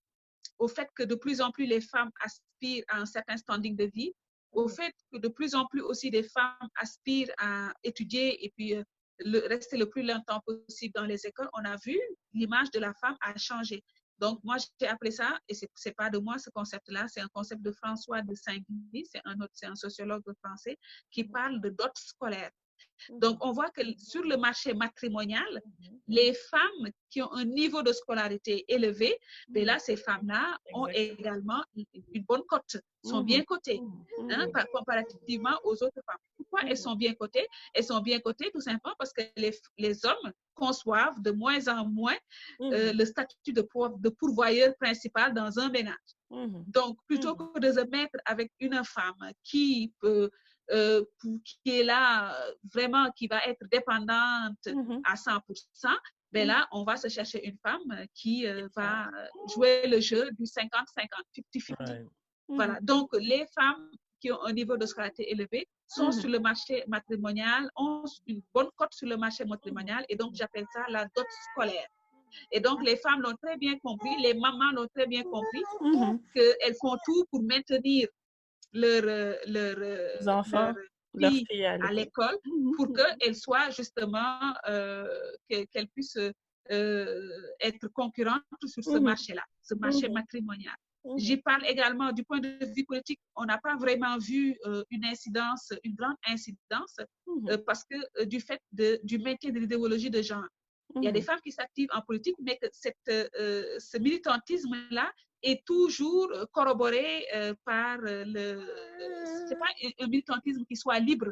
au 0.59 0.68
fait 0.68 0.88
que 0.95 1.03
de 1.03 1.14
plus 1.14 1.40
en 1.40 1.51
plus 1.51 1.66
les 1.66 1.80
femmes 1.80 2.11
aspirent 2.20 2.84
à 2.88 2.99
un 2.99 3.07
certain 3.07 3.36
standing 3.36 3.76
de 3.76 3.84
vie, 3.84 4.12
au 4.53 4.68
fait 4.68 4.95
que 5.12 5.18
de 5.18 5.28
plus 5.28 5.55
en 5.55 5.66
plus 5.66 5.80
aussi 5.80 6.11
des 6.11 6.22
femmes 6.22 6.68
aspirent 6.76 7.32
à 7.38 7.72
étudier 7.82 8.45
et 8.45 8.51
puis 8.51 8.74
euh, 8.74 8.82
le, 9.20 9.47
rester 9.49 9.76
le 9.76 9.88
plus 9.88 10.03
longtemps 10.03 10.40
possible 10.47 10.93
dans 10.95 11.07
les 11.07 11.26
écoles, 11.26 11.49
on 11.55 11.64
a 11.64 11.76
vu 11.84 11.99
l'image 12.32 12.70
de 12.70 12.78
la 12.78 12.93
femme 12.95 13.16
a 13.20 13.36
changé. 13.38 13.82
Donc, 14.18 14.38
moi, 14.45 14.57
j'ai 14.80 14.86
appelé 14.86 15.11
ça, 15.11 15.36
et 15.49 15.55
ce 15.55 15.64
n'est 15.64 15.95
pas 15.95 16.09
de 16.11 16.18
moi 16.18 16.38
ce 16.38 16.49
concept-là, 16.51 17.07
c'est 17.09 17.20
un 17.20 17.28
concept 17.32 17.62
de 17.62 17.72
François 17.72 18.22
de 18.22 18.34
Saint-Guy, 18.34 19.05
c'est 19.11 19.20
un, 19.24 19.34
autre- 19.40 19.53
c'est 19.53 19.66
un 19.66 19.74
sociologue 19.74 20.22
français 20.45 20.78
qui 21.11 21.24
parle 21.24 21.61
de 21.61 21.70
dot 21.70 21.90
scolaire. 21.97 22.51
Donc, 23.11 23.45
on 23.45 23.53
voit 23.53 23.70
que 23.70 23.83
sur 23.99 24.22
le 24.22 24.37
marché 24.37 24.74
matrimonial, 24.74 25.62
Mhm. 25.80 25.99
les 26.09 26.33
femmes 26.35 26.91
qui 27.11 27.20
ont 27.22 27.33
un 27.33 27.45
niveau 27.45 27.83
de 27.83 27.93
scolarité 27.93 28.64
élevé, 28.68 29.18
ben 29.49 29.64
là, 29.64 29.78
ces 29.78 29.97
femmes-là 29.97 30.59
ont 30.74 30.87
également 30.89 31.62
une 32.14 32.22
bonne 32.24 32.43
cote, 32.47 32.76
sont 33.05 33.22
bien 33.22 33.43
cotées 33.43 33.80
hein, 34.30 34.47
par- 34.53 34.68
comparativement 34.70 35.59
aux 35.64 35.74
autres 35.83 36.01
femmes. 36.07 36.18
Pourquoi 36.37 36.61
elles 36.68 36.76
sont 36.78 36.95
bien 36.95 37.14
cotées? 37.14 37.47
Elles 37.74 37.85
sont 37.85 38.01
bien 38.01 38.20
cotées 38.20 38.51
tout 38.55 38.61
simplement 38.61 38.95
parce 38.99 39.12
que 39.12 39.22
les, 39.37 39.53
les 39.78 40.05
hommes 40.07 40.33
conçoivent 40.55 41.20
de 41.20 41.30
moins 41.33 41.66
en 41.68 41.87
moins 41.89 42.16
euh, 42.61 42.93
le 42.93 43.05
statut 43.05 43.53
de, 43.53 43.62
pour- 43.62 43.99
de 43.99 44.09
pourvoyeur 44.11 44.74
principal 44.76 45.35
dans 45.35 45.59
un 45.59 45.68
ménage. 45.70 45.97
Donc, 46.68 46.97
plutôt 47.07 47.35
que 47.35 47.59
de 47.59 47.70
se 47.72 47.85
mettre 47.91 48.16
avec 48.24 48.53
une 48.61 48.83
femme 48.85 49.33
qui 49.45 49.93
peut, 49.99 50.30
euh, 50.70 51.02
pour- 51.20 51.38
qui 51.44 51.80
est 51.80 51.84
là 51.84 52.34
euh, 52.34 52.54
vraiment, 52.72 53.10
qui 53.12 53.26
va 53.26 53.44
être 53.46 53.64
dépendante 53.70 54.66
Mhm. 54.66 55.00
à 55.04 55.16
100%, 55.16 55.88
ben 56.32 56.42
Mhm. 56.42 56.46
là, 56.48 56.68
on 56.72 56.84
va 56.84 56.96
se 56.96 57.08
chercher 57.08 57.44
une 57.46 57.58
femme 57.58 57.90
euh, 57.92 58.06
qui 58.14 58.46
euh, 58.46 58.68
va 58.76 59.10
jouer 59.54 59.86
le 59.86 60.00
jeu 60.00 60.30
du 60.38 60.44
50-50, 60.46 61.26
50-50. 61.34 61.90
Ouais. 61.90 62.06
Voilà. 62.48 62.78
Donc, 62.80 63.08
les 63.18 63.46
femmes 63.54 63.90
qui 64.20 64.30
ont 64.30 64.42
un 64.44 64.52
niveau 64.52 64.76
de 64.76 64.86
scolarité 64.86 65.30
élevé 65.30 65.66
sont 65.88 66.12
sur 66.12 66.30
le 66.30 66.38
marché 66.38 66.84
matrimonial, 66.86 67.68
ont 67.76 68.04
une 68.26 68.40
bonne 68.54 68.68
cote 68.76 68.94
sur 68.94 69.08
le 69.08 69.16
marché 69.16 69.44
matrimonial, 69.44 70.04
et 70.08 70.16
donc 70.16 70.34
j'appelle 70.34 70.64
ça 70.72 70.84
la 70.88 71.04
dot 71.16 71.26
scolaire. 71.50 71.88
Et 72.50 72.60
donc, 72.60 72.82
les 72.82 72.96
femmes 72.96 73.20
l'ont 73.20 73.36
très 73.42 73.56
bien 73.58 73.76
compris, 73.80 74.16
les 74.22 74.32
mamans 74.32 74.70
l'ont 74.72 74.88
très 74.94 75.06
bien 75.06 75.22
compris, 75.24 75.62
Mhm. 75.80 76.18
qu'elles 76.34 76.76
font 76.80 76.96
tout 77.04 77.24
pour 77.30 77.42
maintenir 77.42 78.08
leur, 78.72 79.02
euh, 79.04 79.34
leur, 79.46 79.76
euh, 79.78 80.16
Les 80.20 80.28
enfants, 80.28 80.72
leur 81.14 81.32
fille 81.32 81.64
à 81.64 81.92
l'école. 81.92 82.36
Mhm. 82.44 82.72
pour 82.76 82.92
qu'elles 82.94 83.36
soient 83.36 83.70
justement, 83.70 84.54
euh, 84.68 85.06
que- 85.48 85.64
qu'elles 85.66 85.88
puissent 85.88 86.18
euh, 86.70 87.28
être 87.60 87.88
concurrentes 87.88 88.42
sur 88.66 88.84
ce 88.84 88.96
Mhm. 88.98 89.02
marché-là, 89.02 89.44
ce 89.62 89.74
marché 89.74 90.06
Mhm. 90.08 90.14
matrimonial. 90.14 90.76
J'y 91.16 91.36
parle 91.38 91.66
également 91.66 92.12
du 92.12 92.22
point 92.22 92.38
de 92.38 92.64
vue 92.76 92.84
politique. 92.84 93.18
On 93.34 93.44
n'a 93.44 93.58
pas 93.58 93.74
vraiment 93.76 94.16
vu 94.18 94.56
euh, 94.66 94.84
une 94.90 95.04
incidence, 95.04 95.72
une 95.82 95.96
grande 95.96 96.14
incidence, 96.28 96.96
euh, 97.50 97.58
parce 97.66 97.82
que 97.82 97.96
euh, 98.20 98.24
du 98.24 98.38
fait 98.40 98.60
de, 98.70 99.00
du 99.02 99.18
maintien 99.18 99.50
de 99.50 99.58
l'idéologie 99.58 100.08
de 100.10 100.22
genre. 100.22 100.46
Il 100.94 101.02
y 101.02 101.08
a 101.08 101.12
des 101.12 101.22
femmes 101.22 101.40
qui 101.40 101.50
s'activent 101.50 101.88
en 101.92 102.02
politique, 102.02 102.36
mais 102.38 102.56
que 102.62 102.68
cette, 102.70 102.96
euh, 103.08 103.76
ce 103.80 103.98
militantisme-là 103.98 105.10
est 105.43 105.64
toujours 105.66 106.30
euh, 106.32 106.47
corroboré 106.53 107.26
euh, 107.34 107.55
par 107.64 107.99
euh, 108.05 108.24
le. 108.26 109.47
C'est 109.49 109.59
pas 109.59 109.66
un- 110.01 110.07
militantisme 110.09 110.64
qui 110.64 110.76
soit 110.76 110.99
libre. 110.99 111.28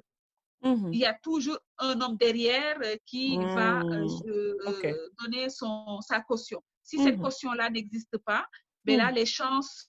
Mhm. 0.63 0.93
Il 0.93 0.99
y 1.01 1.07
a 1.07 1.15
toujours 1.23 1.59
un 1.79 1.99
homme 2.01 2.17
derrière 2.17 2.79
qui 3.07 3.37
va 3.39 3.81
euh, 3.83 4.57
Ok. 4.67 4.87
donner 5.23 5.49
son, 5.49 6.01
sa 6.03 6.21
caution. 6.21 6.63
Si 6.83 6.99
cette 6.99 7.17
Mhm. 7.17 7.23
caution-là 7.23 7.71
n'existe 7.71 8.19
pas, 8.19 8.47
ben 8.85 8.99
là, 8.99 9.09
Mhm. 9.11 9.15
les 9.15 9.27
chances 9.27 9.89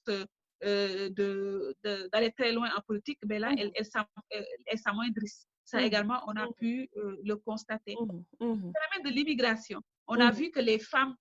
euh, 0.64 1.10
de- 1.10 1.76
de- 1.84 2.08
d'aller 2.14 2.32
très 2.32 2.52
loin 2.52 2.70
en 2.78 2.82
politique, 2.82 3.18
ben 3.26 3.42
là, 3.42 3.50
Mhm. 3.50 3.58
elles, 3.60 3.72
elles 3.76 3.88
elles- 4.68 4.78
s'amoindrissent. 4.80 5.48
Ça 5.66 5.80
Mhm. 5.80 5.86
également, 5.86 6.20
on 6.28 6.36
a 6.36 6.46
Mhm. 6.46 6.54
pu 6.60 6.90
le 7.30 7.36
constater. 7.36 7.96
Mhm. 8.00 8.24
Mhm. 8.40 8.72
phénomène 8.76 9.04
de 9.06 9.10
l'immigration. 9.10 9.82
On 10.08 10.20
a 10.20 10.30
Mhm. 10.32 10.38
vu 10.38 10.52
que 10.52 10.60
les 10.60 10.78
femmes, 10.80 11.16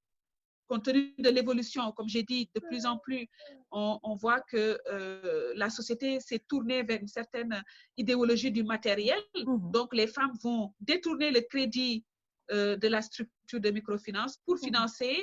compte 0.71 0.85
tenu 0.85 1.03
de 1.19 1.31
l'évolution, 1.37 1.83
comme 1.97 2.09
j'ai 2.15 2.23
dit, 2.33 2.43
de 2.55 2.61
plus 2.69 2.83
en 2.87 2.97
plus, 3.07 3.25
on, 3.73 3.99
on 4.11 4.15
voit 4.15 4.41
que 4.53 4.79
euh, 4.95 5.53
la 5.63 5.69
société 5.79 6.09
s'est 6.21 6.43
tournée 6.53 6.81
vers 6.89 7.01
une 7.01 7.09
certaine 7.21 7.55
idéologie 7.97 8.53
du 8.59 8.63
matériel. 8.75 9.21
Mhm. 9.35 9.71
Donc, 9.77 9.89
les 10.01 10.07
femmes 10.17 10.35
vont 10.45 10.73
détourner 10.81 11.31
le 11.33 11.41
crédit 11.53 12.05
euh, 12.53 12.77
de 12.77 12.89
la 12.89 13.03
structure 13.03 13.61
de 13.67 13.71
microfinance 13.79 14.33
pour 14.47 14.55
Mhm. 14.57 14.65
financer 14.67 15.15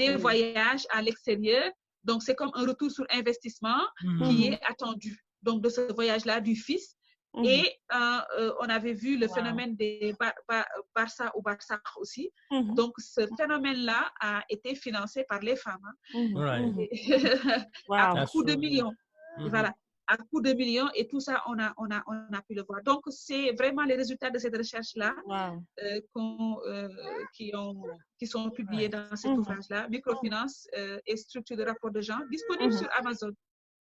des 0.00 0.10
Mhm. 0.10 0.16
voyages 0.26 0.84
à 0.90 1.00
l'extérieur 1.06 1.70
Donc, 2.04 2.22
c'est 2.22 2.36
comme 2.40 2.52
un 2.54 2.64
retour 2.70 2.90
sur 2.96 3.06
investissement 3.20 3.82
Mhm. 4.02 4.18
qui 4.26 4.34
est 4.52 4.60
attendu. 4.72 5.12
Donc, 5.46 5.62
de 5.64 5.68
ce 5.76 5.82
voyage-là 5.92 6.40
du 6.40 6.54
fils. 6.66 6.96
Et 7.44 7.78
euh, 7.94 8.20
euh, 8.38 8.54
on 8.60 8.68
avait 8.68 8.94
vu 8.94 9.16
le 9.18 9.26
Wow. 9.26 9.34
phénomène 9.34 9.76
des 9.76 10.14
Bar- 10.18 10.34
Bar- 10.48 10.66
Barça 10.94 11.30
ou 11.36 11.42
Barça 11.42 11.78
aussi. 11.96 12.30
Mhm. 12.50 12.74
Donc, 12.74 12.94
ce 12.98 13.26
phénomène-là 13.36 14.10
a 14.20 14.42
été 14.48 14.74
financé 14.74 15.24
par 15.28 15.40
les 15.40 15.54
femmes. 15.56 15.84
hein. 15.84 15.94
Mhm. 16.14 16.36
Right. 16.36 16.66
Mhm. 16.66 16.88
à 17.90 18.14
Wow. 18.14 18.26
coup 18.26 18.42
de 18.44 18.54
millions. 18.54 18.94
Voilà, 19.38 19.72
à 20.08 20.16
coup 20.16 20.40
de 20.40 20.52
millions. 20.54 20.88
Et 20.94 21.06
tout 21.06 21.20
ça, 21.20 21.44
on 21.46 21.58
a, 21.60 21.72
on 21.76 21.88
a, 21.90 22.02
on 22.08 22.32
a 22.34 22.42
pu 22.42 22.54
le 22.54 22.62
voir. 22.66 22.82
Donc, 22.82 23.02
c'est 23.10 23.52
vraiment 23.52 23.84
les 23.84 23.94
résultats 23.94 24.30
de 24.30 24.38
cette 24.38 24.56
recherche-là 24.56 25.14
Wow. 25.24 25.62
euh, 25.82 26.00
euh, 26.16 26.88
qui, 27.34 27.52
ont, 27.54 27.84
qui 28.18 28.26
sont 28.26 28.50
publiés 28.50 28.88
dans 28.88 29.14
cet 29.14 29.30
ouvrage-là, 29.32 29.86
Microfinance 29.90 30.66
euh, 30.76 30.98
et 31.06 31.16
structure 31.16 31.56
de 31.58 31.62
rapport 31.64 31.90
de 31.92 32.00
genre, 32.00 32.24
disponible 32.30 32.72
sur 32.72 32.88
Amazon. 32.98 33.30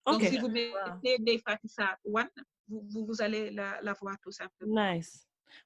Donc, 0.05 0.21
si 0.21 0.37
vous 0.37 0.49
mettez 0.49 1.17
des 1.19 1.39
Fatissa 1.39 1.97
One, 2.05 2.29
vous, 2.67 2.83
vous, 2.89 3.05
vous 3.05 3.21
allez 3.21 3.51
la, 3.51 3.79
la 3.81 3.93
voir 3.93 4.15
tout 4.21 4.31
simplement. 4.31 4.93
Nice. 4.93 5.23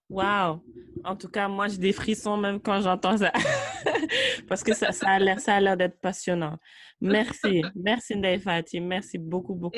Wow. 0.09 0.63
En 1.03 1.15
tout 1.15 1.27
cas, 1.27 1.47
moi, 1.47 1.67
j'ai 1.67 1.77
des 1.77 1.91
frissons 1.93 2.37
même 2.37 2.59
quand 2.61 2.81
j'entends 2.81 3.17
ça. 3.17 3.31
Parce 4.47 4.63
que 4.63 4.73
ça, 4.75 4.91
ça 4.91 5.09
a 5.09 5.19
l'air, 5.19 5.39
ça 5.39 5.55
a 5.55 5.59
l'air 5.59 5.75
d'être 5.75 5.99
passionnant. 5.99 6.57
Merci. 6.99 7.63
Merci, 7.75 8.15
Ndeye 8.15 8.39
Fati. 8.39 8.79
Merci 8.79 9.17
beaucoup, 9.17 9.55
beaucoup. 9.55 9.77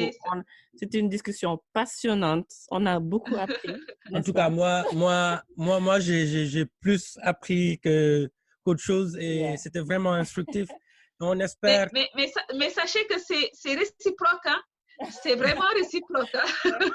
C'était 0.75 0.99
une 0.99 1.07
discussion 1.09 1.61
passionnante. 1.71 2.47
On 2.69 2.85
a 2.85 2.99
beaucoup 2.99 3.35
appris. 3.35 3.69
En 4.13 4.21
tout 4.21 4.33
cas, 4.33 4.49
moi, 4.49 4.83
moi, 4.93 5.41
moi, 5.55 5.79
moi, 5.79 5.99
j'ai, 6.01 6.27
j'ai, 6.27 6.45
j'ai 6.47 6.65
plus 6.81 7.17
appris 7.21 7.79
que, 7.79 8.29
qu'autre 8.63 8.81
chose 8.81 9.15
et 9.17 9.37
Yeah. 9.39 9.57
c'était 9.57 9.79
vraiment 9.79 10.13
instructif. 10.13 10.67
On 11.21 11.35
Mais, 11.35 11.45
espère. 11.45 11.87
mais, 11.93 12.09
mais, 12.15 12.27
sa- 12.27 12.57
mais 12.57 12.69
sachez 12.69 13.05
que 13.07 13.17
c'est 13.19 13.49
c'est 13.53 13.75
réciproque. 13.75 14.45
hein. 14.45 14.61
C'est 15.21 15.35
vraiment 15.35 15.67
réciproque. 15.75 16.29
hein. 16.35 16.89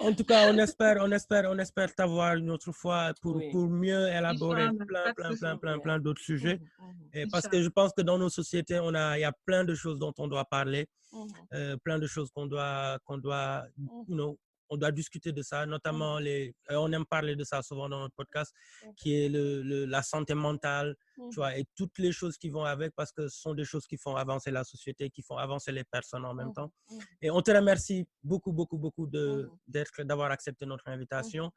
En 0.00 0.12
tout 0.12 0.24
cas, 0.24 0.50
on 0.52 0.58
espère, 0.58 0.96
on 1.00 1.10
espère, 1.12 1.44
on 1.50 1.58
espère 1.58 1.94
t'avoir 1.94 2.34
une 2.36 2.50
autre 2.50 2.72
fois 2.72 3.12
pour, 3.22 3.36
Oui. 3.36 3.50
pour 3.50 3.68
mieux 3.68 4.08
élaborer 4.08 4.68
plein, 4.86 5.12
plein, 5.14 5.34
plein, 5.36 5.56
plein, 5.56 5.78
plein 5.78 5.98
d'autres 6.00 6.20
sujets. 6.22 6.58
Mhm, 6.78 6.86
mhm, 6.88 7.08
Et 7.14 7.26
parce 7.28 7.46
que 7.48 7.62
je 7.62 7.68
pense 7.68 7.92
que 7.96 8.02
dans 8.02 8.18
nos 8.18 8.28
sociétés, 8.28 8.80
on 8.80 8.92
a, 8.94 9.16
il 9.18 9.22
y 9.22 9.24
a 9.24 9.32
plein 9.46 9.64
de 9.64 9.74
choses 9.74 9.98
dont 9.98 10.12
on 10.18 10.26
doit 10.26 10.44
parler, 10.44 10.86
mhm, 11.12 11.28
euh, 11.54 11.76
plein 11.84 11.98
de 11.98 12.06
choses 12.08 12.28
qu'on 12.34 12.46
doit, 12.46 12.98
qu'on 13.04 13.18
doit, 13.18 13.64
you 13.78 14.14
know, 14.16 14.36
on 14.68 14.76
doit 14.76 14.92
discuter 14.92 15.32
de 15.32 15.42
ça, 15.42 15.66
notamment 15.66 16.18
les, 16.18 16.54
euh, 16.70 16.76
on 16.76 16.90
aime 16.92 17.04
parler 17.06 17.36
de 17.36 17.44
ça 17.44 17.62
souvent 17.62 17.88
dans 17.88 18.00
notre 18.00 18.14
podcast, 18.14 18.52
qui 18.96 19.14
est 19.14 19.28
le, 19.28 19.62
le- 19.62 19.84
la 19.86 20.02
santé 20.02 20.34
mentale, 20.34 20.96
tu 21.14 21.22
Mhm. 21.22 21.30
vois, 21.36 21.56
et 21.58 21.64
toutes 21.76 21.98
les 21.98 22.12
choses 22.12 22.36
qui 22.38 22.48
vont 22.48 22.64
avec, 22.64 22.92
parce 22.94 23.12
que 23.12 23.28
ce 23.28 23.38
sont 23.40 23.54
des 23.54 23.64
choses 23.64 23.86
qui 23.86 23.96
font 23.98 24.16
avancer 24.16 24.50
la 24.50 24.64
société, 24.64 25.10
qui 25.10 25.22
font 25.22 25.36
avancer 25.36 25.72
les 25.72 25.84
personnes 25.84 26.24
en 26.24 26.34
même 26.34 26.48
Mhm, 26.48 26.54
temps. 26.54 26.72
Et 27.20 27.30
on 27.30 27.40
te 27.42 27.50
remercie 27.50 28.06
beaucoup, 28.22 28.52
beaucoup, 28.52 28.78
beaucoup 28.78 29.06
de, 29.06 29.48
d'être, 29.66 30.02
d'avoir 30.02 30.30
accepté 30.30 30.66
notre 30.66 30.88
invitation. 30.88 31.50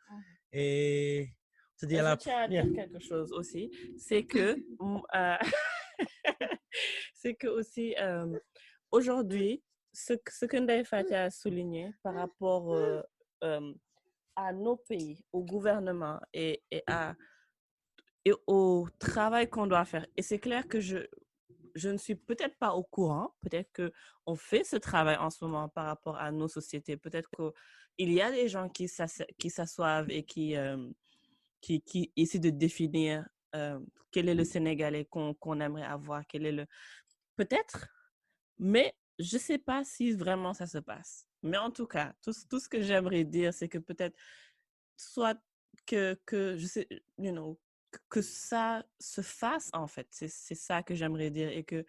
Et 0.51 1.29
dit 1.83 1.95
Et 1.95 1.99
à 1.99 2.03
je 2.03 2.03
la 2.05 2.17
tiens 2.17 2.37
à 2.39 2.47
dire 2.47 2.65
quelque 2.73 2.99
chose 2.99 3.31
aussi, 3.31 3.69
c'est 3.97 4.25
que, 4.25 4.57
euh, 5.15 5.37
c'est 7.13 7.35
que 7.35 7.47
aussi, 7.47 7.95
euh, 7.99 8.37
aujourd'hui, 8.91 9.63
ce, 9.97 10.13
que- 10.13 10.31
ce 10.31 10.45
que 10.45 10.57
Ndeye 10.57 10.85
Fati 10.85 11.15
a 11.15 11.29
souligné 11.31 11.91
par 12.03 12.13
rapport 12.13 12.71
euh, 12.73 13.01
euh, 13.43 13.73
à 14.35 14.53
nos 14.53 14.77
pays, 14.77 15.25
au 15.33 15.43
gouvernement 15.43 16.19
et, 16.33 16.61
et, 16.69 16.83
à, 16.85 17.15
et 18.23 18.33
au 18.45 18.87
travail 18.99 19.49
qu'on 19.49 19.65
doit 19.65 19.85
faire. 19.85 20.05
Et 20.15 20.21
c'est 20.21 20.37
clair 20.37 20.67
que 20.67 20.79
je, 20.79 20.99
je 21.73 21.89
ne 21.89 21.97
suis 21.97 22.13
peut-être 22.15 22.55
pas 22.57 22.73
au 22.75 22.83
courant, 22.83 23.33
peut-être 23.41 23.71
qu'on 24.25 24.35
fait 24.35 24.63
ce 24.63 24.75
travail 24.75 25.17
en 25.17 25.31
ce 25.31 25.43
moment 25.43 25.67
par 25.67 25.87
rapport 25.87 26.17
à 26.17 26.31
nos 26.31 26.47
sociétés, 26.47 26.95
peut-être 26.97 27.29
qu'il 27.35 28.11
y 28.13 28.21
a 28.21 28.31
des 28.31 28.47
gens 28.47 28.69
qui 28.69 28.87
s'assoivent 28.87 30.11
et 30.11 30.23
qui, 30.23 30.55
euh, 30.55 30.87
qui, 31.59 31.81
qui 31.81 32.11
essaie 32.15 32.37
de 32.39 32.51
définir 32.51 33.27
euh, 33.55 33.79
quel 34.11 34.29
est 34.29 34.35
le 34.35 34.43
Sénégalais 34.43 35.05
qu'on 35.05 35.33
qu'on 35.33 35.59
aimerait 35.59 35.83
avoir, 35.83 36.21
quel 36.27 36.45
est 36.45 36.51
le... 36.51 36.65
Peut-être, 37.35 37.87
mais 38.59 38.95
je 39.19 39.35
ne 39.37 39.41
sais 39.41 39.57
pas 39.57 39.83
si 39.83 40.11
vraiment 40.13 40.53
ça 40.53 40.67
se 40.67 40.77
passe. 40.79 41.27
Mais 41.43 41.57
en 41.57 41.71
tout 41.71 41.87
cas, 41.87 42.13
tout, 42.23 42.33
ce- 42.33 42.69
que 42.69 42.81
j'aimerais 42.81 43.23
dire, 43.23 43.53
c'est 43.53 43.69
que 43.69 43.77
peut-être, 43.77 44.15
soit 44.97 45.39
que, 45.85 46.19
que, 46.25 46.57
je 46.57 46.65
sais, 46.67 46.87
que- 48.09 48.21
ça 48.21 48.83
se 48.99 49.21
fasse 49.21 49.69
en 49.73 49.87
fait. 49.87 50.07
C'est 50.11 50.27
ça 50.55 50.83
que 50.83 50.95
j'aimerais 50.95 51.29
dire 51.31 51.49
et 51.49 51.63
que 51.63 51.85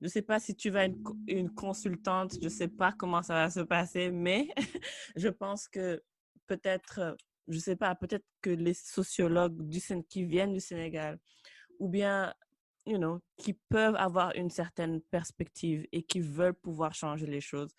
je 0.00 0.06
ne 0.06 0.08
sais 0.08 0.22
pas 0.22 0.40
si 0.40 0.56
tu 0.56 0.70
vas 0.70 0.86
une, 0.86 0.96
une 1.28 1.50
consultante, 1.50 2.34
je 2.42 2.48
sais 2.48 2.68
pas 2.68 2.92
comment 2.92 3.22
ça 3.22 3.34
va 3.34 3.50
se 3.50 3.60
passer, 3.60 4.10
mais 4.10 4.48
je 5.16 5.28
pense 5.28 5.68
que 5.68 6.02
peut-être, 6.46 7.16
je 7.48 7.58
sais 7.58 7.76
pas, 7.76 7.94
peut-être 7.94 8.24
que 8.42 8.50
les 8.50 8.74
sociologues 8.74 9.62
du, 9.68 9.80
qui 10.08 10.24
viennent 10.24 10.54
du 10.54 10.60
Sénégal 10.60 11.18
ou 11.78 11.88
bien, 11.88 12.34
you 12.86 12.96
know, 12.98 13.20
qui 13.36 13.54
peuvent 13.54 13.96
avoir 13.96 14.34
une 14.34 14.50
certaine 14.50 15.00
perspective 15.00 15.86
et 15.92 16.02
qui 16.02 16.20
veulent 16.20 16.54
pouvoir 16.54 16.94
changer 16.94 17.26
les 17.26 17.40
choses. 17.40 17.72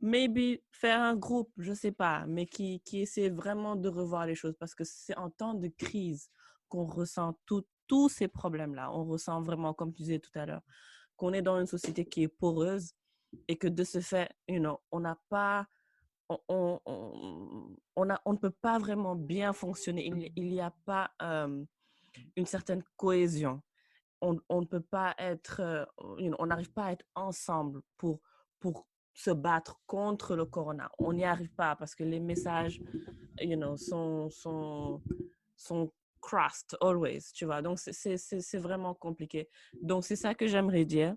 Maybe 0.00 0.60
faire 0.70 1.00
un 1.00 1.16
groupe, 1.16 1.50
je 1.56 1.70
ne 1.70 1.74
sais 1.74 1.92
pas, 1.92 2.26
mais 2.26 2.46
qui, 2.46 2.80
qui 2.80 3.00
essaie 3.00 3.30
vraiment 3.30 3.76
de 3.76 3.88
revoir 3.88 4.26
les 4.26 4.34
choses 4.34 4.54
parce 4.58 4.74
que 4.74 4.84
c'est 4.84 5.16
en 5.16 5.30
temps 5.30 5.54
de 5.54 5.68
crise 5.68 6.30
qu'on 6.68 6.84
ressent 6.84 7.38
tout- 7.46 7.66
tous 7.86 8.08
ces 8.08 8.28
problèmes-là. 8.28 8.92
On 8.92 9.04
ressent 9.04 9.40
vraiment, 9.40 9.72
comme 9.72 9.92
tu 9.92 10.02
disais 10.02 10.18
tout 10.18 10.36
à 10.38 10.44
l'heure, 10.46 10.62
qu'on 11.16 11.32
est 11.32 11.42
dans 11.42 11.58
une 11.58 11.66
société 11.66 12.04
qui 12.04 12.24
est 12.24 12.28
poreuse 12.28 12.92
et 13.48 13.56
que 13.56 13.68
de 13.68 13.84
ce 13.84 14.00
fait, 14.00 14.30
you 14.48 14.58
know, 14.58 14.78
on 14.90 15.00
n'a 15.00 15.18
pas, 15.28 15.66
on, 16.28 16.38
on, 16.48 16.80
on, 17.96 18.10
a, 18.10 18.20
on 18.24 18.32
ne 18.32 18.38
peut 18.38 18.50
pas 18.50 18.78
vraiment 18.78 19.14
bien 19.16 19.52
fonctionner. 19.52 20.06
Il 20.36 20.48
n'y- 20.48 20.60
a 20.60 20.70
pas 20.84 21.10
une 22.36 22.46
certaine 22.46 22.82
cohésion. 22.96 23.62
On, 24.20 24.38
on 24.48 24.60
ne 24.62 24.66
peut 24.66 24.80
pas 24.80 25.14
être, 25.18 25.60
euh, 25.60 25.84
on 25.98 26.46
n'arrive 26.46 26.72
pas 26.72 26.86
à 26.86 26.92
être 26.92 27.04
ensemble 27.14 27.82
pour, 27.96 28.20
pour 28.60 28.86
se 29.12 29.30
battre 29.30 29.80
contre 29.86 30.36
le 30.36 30.44
corona. 30.44 30.90
On 30.98 31.12
n'y 31.12 31.24
arrive 31.24 31.52
pas 31.54 31.74
parce 31.76 31.94
que 31.94 32.04
les 32.04 32.20
messages, 32.20 32.80
you 33.40 33.56
know, 33.56 33.76
sont, 33.76 34.28
sont, 34.30 35.02
sont 35.56 35.92
crossed 36.20 36.76
always, 36.80 37.32
tu 37.32 37.46
vois. 37.46 37.62
Donc, 37.62 37.78
c'est 37.78 38.58
vraiment 38.58 38.94
compliqué. 38.94 39.48
Donc, 39.80 40.04
c'est 40.04 40.16
ça 40.16 40.34
que 40.34 40.46
j'aimerais 40.46 40.84
dire. 40.84 41.14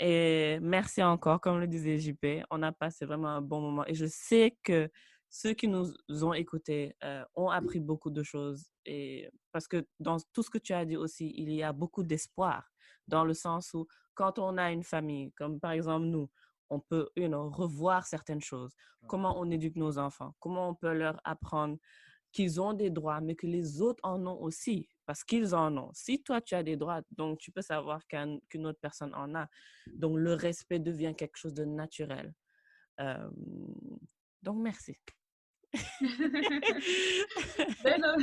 Et 0.00 0.58
merci 0.60 1.02
encore, 1.02 1.40
comme 1.40 1.60
le 1.60 1.66
disait 1.66 1.98
JP, 1.98 2.44
on 2.50 2.62
a 2.62 2.72
passé 2.72 3.04
vraiment 3.04 3.28
un 3.28 3.42
bon 3.42 3.60
moment. 3.60 3.84
Et 3.86 3.94
je 3.94 4.06
sais 4.06 4.56
que 4.62 4.88
ceux 5.28 5.54
qui 5.54 5.68
nous 5.68 5.92
ont 6.22 6.32
écoutés 6.32 6.96
euh, 7.04 7.24
ont 7.34 7.50
appris 7.50 7.80
beaucoup 7.80 8.10
de 8.10 8.22
choses. 8.22 8.70
Et 8.84 9.30
parce 9.52 9.68
que 9.68 9.86
dans 10.00 10.16
tout 10.32 10.42
ce 10.42 10.50
que 10.50 10.58
tu 10.58 10.72
as 10.72 10.84
dit 10.84 10.96
aussi, 10.96 11.32
il 11.36 11.52
y 11.52 11.62
a 11.62 11.72
beaucoup 11.72 12.02
d'espoir, 12.02 12.70
dans 13.06 13.24
le 13.24 13.34
sens 13.34 13.74
où 13.74 13.86
quand 14.14 14.38
on 14.38 14.56
a 14.56 14.70
une 14.70 14.84
famille, 14.84 15.32
comme 15.32 15.60
par 15.60 15.72
exemple 15.72 16.06
nous, 16.06 16.30
on 16.70 16.80
peut 16.80 17.08
you 17.16 17.28
know, 17.28 17.48
revoir 17.50 18.06
certaines 18.06 18.40
choses. 18.40 18.74
Comment 19.06 19.38
on 19.38 19.50
éduque 19.50 19.76
nos 19.76 19.98
enfants, 19.98 20.34
comment 20.40 20.70
on 20.70 20.74
peut 20.74 20.92
leur 20.92 21.20
apprendre 21.24 21.76
qu'ils 22.32 22.60
ont 22.60 22.74
des 22.74 22.90
droits, 22.90 23.20
mais 23.20 23.34
que 23.34 23.46
les 23.46 23.80
autres 23.80 24.00
en 24.02 24.26
ont 24.26 24.38
aussi, 24.42 24.88
parce 25.06 25.24
qu'ils 25.24 25.54
en 25.54 25.74
ont. 25.78 25.90
Si 25.94 26.22
toi, 26.22 26.40
tu 26.40 26.54
as 26.54 26.62
des 26.62 26.76
droits, 26.76 27.00
donc 27.10 27.38
tu 27.38 27.50
peux 27.50 27.62
savoir 27.62 28.06
qu'un- 28.08 28.38
qu'une 28.50 28.66
autre 28.66 28.80
personne 28.80 29.14
en 29.14 29.34
a. 29.34 29.48
Donc, 29.86 30.18
le 30.18 30.34
respect 30.34 30.78
devient 30.78 31.14
quelque 31.16 31.36
chose 31.36 31.54
de 31.54 31.64
naturel. 31.64 32.34
Euh, 33.00 33.30
donc, 34.46 34.58
merci. 34.62 34.94
Ben, 37.84 38.02
euh, 38.02 38.16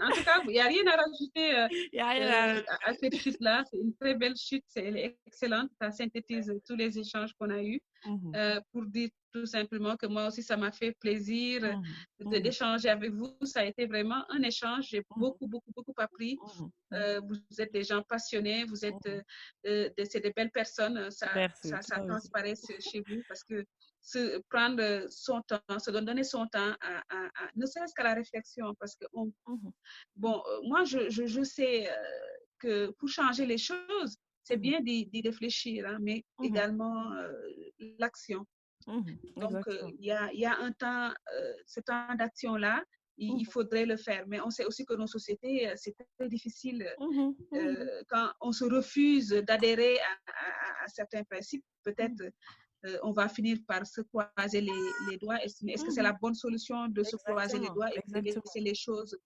en 0.00 0.10
tout 0.12 0.24
cas, 0.24 0.40
il 0.44 0.50
n'y 0.52 0.60
a 0.60 0.66
rien 0.66 0.86
à 0.86 0.96
rajouter 0.96 1.54
euh, 1.54 1.68
Il 1.92 1.96
y 1.96 2.00
a 2.00 2.08
rien 2.08 2.28
à- 2.28 2.56
euh, 2.56 2.62
à, 2.68 2.90
à 2.90 2.94
cette 2.94 3.16
chute-là. 3.16 3.64
C'est 3.70 3.78
une 3.78 3.94
très 3.96 4.14
belle 4.14 4.36
chute, 4.36 4.64
elle 4.76 4.96
est 4.96 5.18
excellente. 5.26 5.70
Ça 5.80 5.90
synthétise 5.90 6.52
tous 6.66 6.76
les 6.76 6.98
échanges 6.98 7.32
qu'on 7.38 7.50
a 7.50 7.62
eus. 7.62 7.80
Mhm, 8.06 8.32
Euh, 8.36 8.60
pour 8.72 8.86
dire 8.86 9.08
tout 9.32 9.46
simplement 9.46 9.96
que 9.96 10.06
moi 10.06 10.28
aussi, 10.28 10.42
ça 10.42 10.56
m'a 10.56 10.70
fait 10.72 10.92
plaisir 10.92 11.60
mhm, 11.62 11.82
de- 12.30 12.36
mhm, 12.36 12.42
d'échanger 12.42 12.88
avec 12.88 13.10
vous. 13.12 13.36
Ça 13.42 13.60
a 13.60 13.64
été 13.64 13.86
vraiment 13.86 14.22
un 14.30 14.42
échange. 14.42 14.86
J'ai 14.90 15.02
beaucoup, 15.16 15.46
beaucoup, 15.46 15.72
beaucoup 15.76 15.94
appris. 15.98 16.38
vous 17.28 17.60
êtes 17.62 17.72
des 17.72 17.82
gens 17.84 18.02
passionnés, 18.02 18.64
vous 18.64 18.84
êtes, 18.84 19.04
des- 19.64 20.20
des 20.24 20.32
belles 20.36 20.50
personnes. 20.52 21.10
Ça, 21.10 21.28
Merci, 21.34 21.68
ça, 21.68 21.82
ça 21.82 21.98
aussi. 21.98 22.08
transparaît 22.08 22.54
chez 22.88 23.02
vous 23.06 23.20
parce 23.28 23.42
que 23.44 23.64
se 24.12 24.38
prendre 24.50 25.06
son 25.10 25.42
temps, 25.42 25.78
se 25.80 25.90
donner 25.90 26.22
son 26.24 26.46
temps, 26.46 26.74
à, 26.80 27.02
à- 27.16 27.26
à- 27.40 27.50
ne 27.56 27.66
serait-ce 27.66 27.92
qu'à 27.96 28.04
la 28.04 28.14
réflexion, 28.14 28.66
parce 28.78 28.94
que 28.94 29.04
on, 29.12 29.32
Mhm, 29.48 29.72
bon, 30.14 30.36
euh, 30.46 30.60
moi, 30.70 30.84
je, 30.84 31.10
je, 31.10 31.26
je 31.26 31.42
sais 31.42 31.90
euh, 31.90 31.92
que 32.60 32.90
pour 32.98 33.08
changer 33.08 33.46
les 33.46 33.58
choses, 33.58 34.12
c'est 34.44 34.56
Mhm. 34.56 34.62
bien 34.68 34.80
d'y 34.80 35.22
réfléchir, 35.24 35.86
hein, 35.88 35.98
mais 36.00 36.24
Mhm. 36.38 36.46
également 36.50 37.12
euh, 37.14 37.32
l'action. 37.98 38.44
Donc, 39.36 39.66
euh, 39.66 39.90
il 39.98 40.04
y, 40.06 40.12
a, 40.12 40.32
il 40.32 40.38
y 40.40 40.46
a 40.46 40.56
un 40.56 40.70
temps, 40.72 41.10
euh, 41.34 41.52
ce 41.66 41.80
temps 41.80 42.14
d'action-là, 42.14 42.84
il, 43.18 43.40
il 43.40 43.44
faudrait 43.46 43.86
le 43.86 43.96
faire. 43.96 44.22
Mais 44.28 44.40
on 44.40 44.50
sait 44.50 44.64
aussi 44.66 44.84
que 44.84 44.94
nos 44.94 45.08
sociétés, 45.08 45.68
euh, 45.68 45.74
c'est 45.76 45.94
très 46.18 46.28
difficile 46.28 46.86
euh, 47.54 48.02
quand 48.08 48.28
on 48.40 48.52
se 48.52 48.64
refuse 48.64 49.30
d'adhérer 49.48 49.98
à, 49.98 50.12
à- 50.32 50.84
à 50.84 50.88
certains 50.88 51.24
principes. 51.24 51.64
Peut-être 51.82 52.22
euh, 52.84 52.98
on 53.02 53.12
va 53.12 53.28
finir 53.28 53.58
par 53.66 53.86
se 53.86 54.00
croiser 54.02 54.60
les, 54.60 54.82
les 55.10 55.16
doigts. 55.16 55.42
Est-ce 55.42 55.84
que 55.84 55.90
c'est 55.90 56.02
la 56.02 56.12
bonne 56.12 56.34
solution 56.34 56.88
de 56.88 57.02
se 57.02 57.16
croiser 57.16 57.58
les 57.58 57.68
doigts 57.68 57.90
et 57.94 58.02
de 58.06 58.18
laisser 58.20 58.60
les 58.60 58.74
choses 58.74 59.16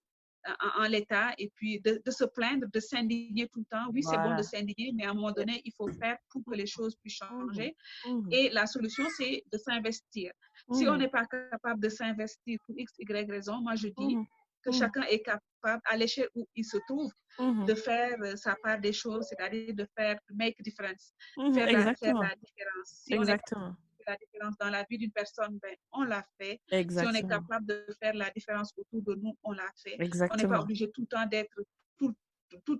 en, 0.47 0.83
en 0.83 0.87
l'état 0.87 1.33
et 1.37 1.51
puis 1.55 1.79
de, 1.81 2.01
de 2.03 2.11
se 2.11 2.23
plaindre, 2.23 2.65
de 2.73 2.79
s'indigner 2.79 3.47
tout 3.49 3.59
le 3.59 3.65
temps? 3.65 3.87
Oui, 3.93 4.01
c'est 4.03 4.17
bon 4.17 4.35
de 4.35 4.41
s'indigner, 4.41 4.91
mais 4.95 5.05
à 5.05 5.11
un 5.11 5.13
moment 5.13 5.31
donné, 5.31 5.61
il 5.65 5.73
faut 5.77 5.91
faire 5.91 6.17
pour 6.29 6.41
que 6.45 6.55
les 6.55 6.65
choses 6.65 6.95
puissent 6.95 7.17
changer. 7.17 7.75
Mhm, 8.07 8.27
Et 8.31 8.49
la 8.49 8.65
solution, 8.65 9.05
c'est 9.17 9.43
de 9.51 9.57
s'investir. 9.57 10.31
Si 10.73 10.87
on 10.87 10.95
n'est 10.97 11.09
pas 11.09 11.25
capable 11.25 11.81
de 11.81 11.89
s'investir 11.89 12.57
pour 12.65 12.77
X, 12.79 12.93
Y 12.99 13.29
raison, 13.29 13.61
moi 13.61 13.75
je 13.75 13.89
dis 13.89 14.15
que 14.63 14.71
Mhm. 14.71 14.77
chacun 14.79 15.03
est 15.03 15.21
capable, 15.21 15.81
à 15.85 15.97
l'échelle 15.97 16.29
où 16.35 16.47
il 16.55 16.65
se 16.65 16.77
trouve, 16.87 17.11
mhm, 17.39 17.65
de 17.65 17.73
faire 17.75 18.17
euh, 18.23 18.35
sa 18.35 18.55
part 18.63 18.79
des 18.79 18.93
choses, 18.93 19.25
c'est-à-dire 19.29 19.73
de 19.75 19.87
faire 19.97 20.17
make 20.33 20.59
a 20.59 20.63
difference, 20.63 21.13
mhm, 21.37 21.53
faire, 21.53 21.67
la, 21.67 21.71
faire 21.71 21.79
Exactement. 21.79 22.21
la 22.21 22.35
différence. 22.35 22.87
Si 23.05 23.13
on 23.13 23.21
est 23.23 23.31
Exactement. 23.31 23.75
fait 23.97 24.03
la 24.11 24.17
différence 24.17 24.55
dans 24.59 24.69
la 24.69 24.83
vie 24.89 24.97
d'une 24.97 25.11
personne, 25.11 25.59
ben, 25.61 25.75
on 25.91 26.03
l'a 26.03 26.23
fait. 26.39 26.59
Si 26.87 27.05
on 27.05 27.13
est 27.13 27.23
Exactement. 27.23 27.27
capable 27.27 27.65
de 27.67 27.85
faire 28.01 28.13
la 28.15 28.29
différence 28.31 28.71
autour 28.77 29.01
de 29.03 29.15
nous, 29.21 29.35
on 29.43 29.51
l'a 29.53 29.69
fait. 29.83 29.93
On 30.29 30.35
n'est 30.35 30.47
pas 30.47 30.57
Exactement. 30.57 30.59
obligé 30.59 30.91
tout 30.91 31.01
le 31.01 31.07
temps 31.07 31.25
d'être 31.27 31.57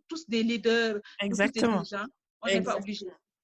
tous 0.07 0.25
des 0.27 0.43
leaders, 0.43 0.95
ou 0.95 0.99
tous 0.99 1.51
des 1.53 1.63
Exactement. 1.63 1.81
dirigeants. 1.83 2.05
On 2.41 2.47
n'est 2.47 2.61
pas 2.61 2.75
Exact- 2.77 2.79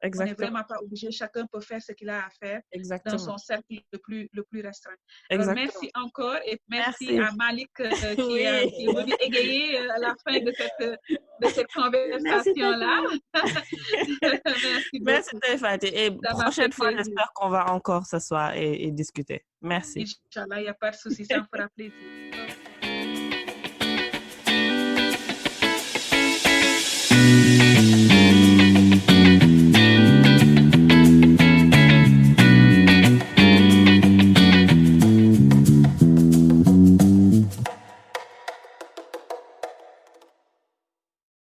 On 0.03 0.23
n'est 0.23 0.33
vraiment 0.33 0.63
pas 0.63 0.77
obligé. 0.81 1.11
Chacun 1.11 1.45
peut 1.47 1.59
faire 1.59 1.81
ce 1.81 1.91
qu'il 1.91 2.09
a 2.09 2.25
à 2.25 2.29
faire 2.29 2.61
dans 3.05 3.17
son 3.17 3.37
cercle 3.37 3.63
le 3.91 3.97
plus, 3.99 4.29
le 4.31 4.43
plus 4.43 4.61
restreint. 4.61 4.91
Alors, 5.29 5.49
Exactement. 5.49 5.65
merci 5.65 5.91
encore 5.95 6.37
et 6.45 6.59
merci, 6.69 7.13
Merci. 7.13 7.19
à 7.19 7.35
Malik 7.35 7.71
euh, 7.79 7.89
qui, 8.15 8.21
Oui. 8.21 8.71
qui 8.71 8.85
est 8.85 8.93
venu 8.93 9.13
égayer 9.19 9.79
euh, 9.79 9.91
à 9.91 9.99
la 9.99 10.15
fin 10.23 10.39
de 10.39 10.51
cette, 10.51 10.71
euh, 10.81 10.95
de 11.41 11.47
cette 11.47 11.71
conversation-là. 11.73 13.03
merci 15.01 15.01
Merci. 15.01 15.35
Et 15.83 16.11
Ça 16.23 16.33
prochaine 16.35 16.71
fois, 16.71 16.95
j'espère 16.95 17.31
qu'on 17.33 17.49
va 17.49 17.71
encore 17.71 18.05
s'asseoir 18.05 18.55
et, 18.55 18.83
et 18.83 18.91
discuter. 18.91 19.43
Merci. 19.61 20.17
Inch'Allah, 20.29 20.59
il 20.59 20.63
n'y 20.63 20.69
a 20.69 20.73
pas 20.73 20.91
de 20.91 20.95
souci, 20.95 21.25
ça 21.25 21.39
me 21.39 21.45
fera 21.51 21.67
plaisir. 21.69 21.93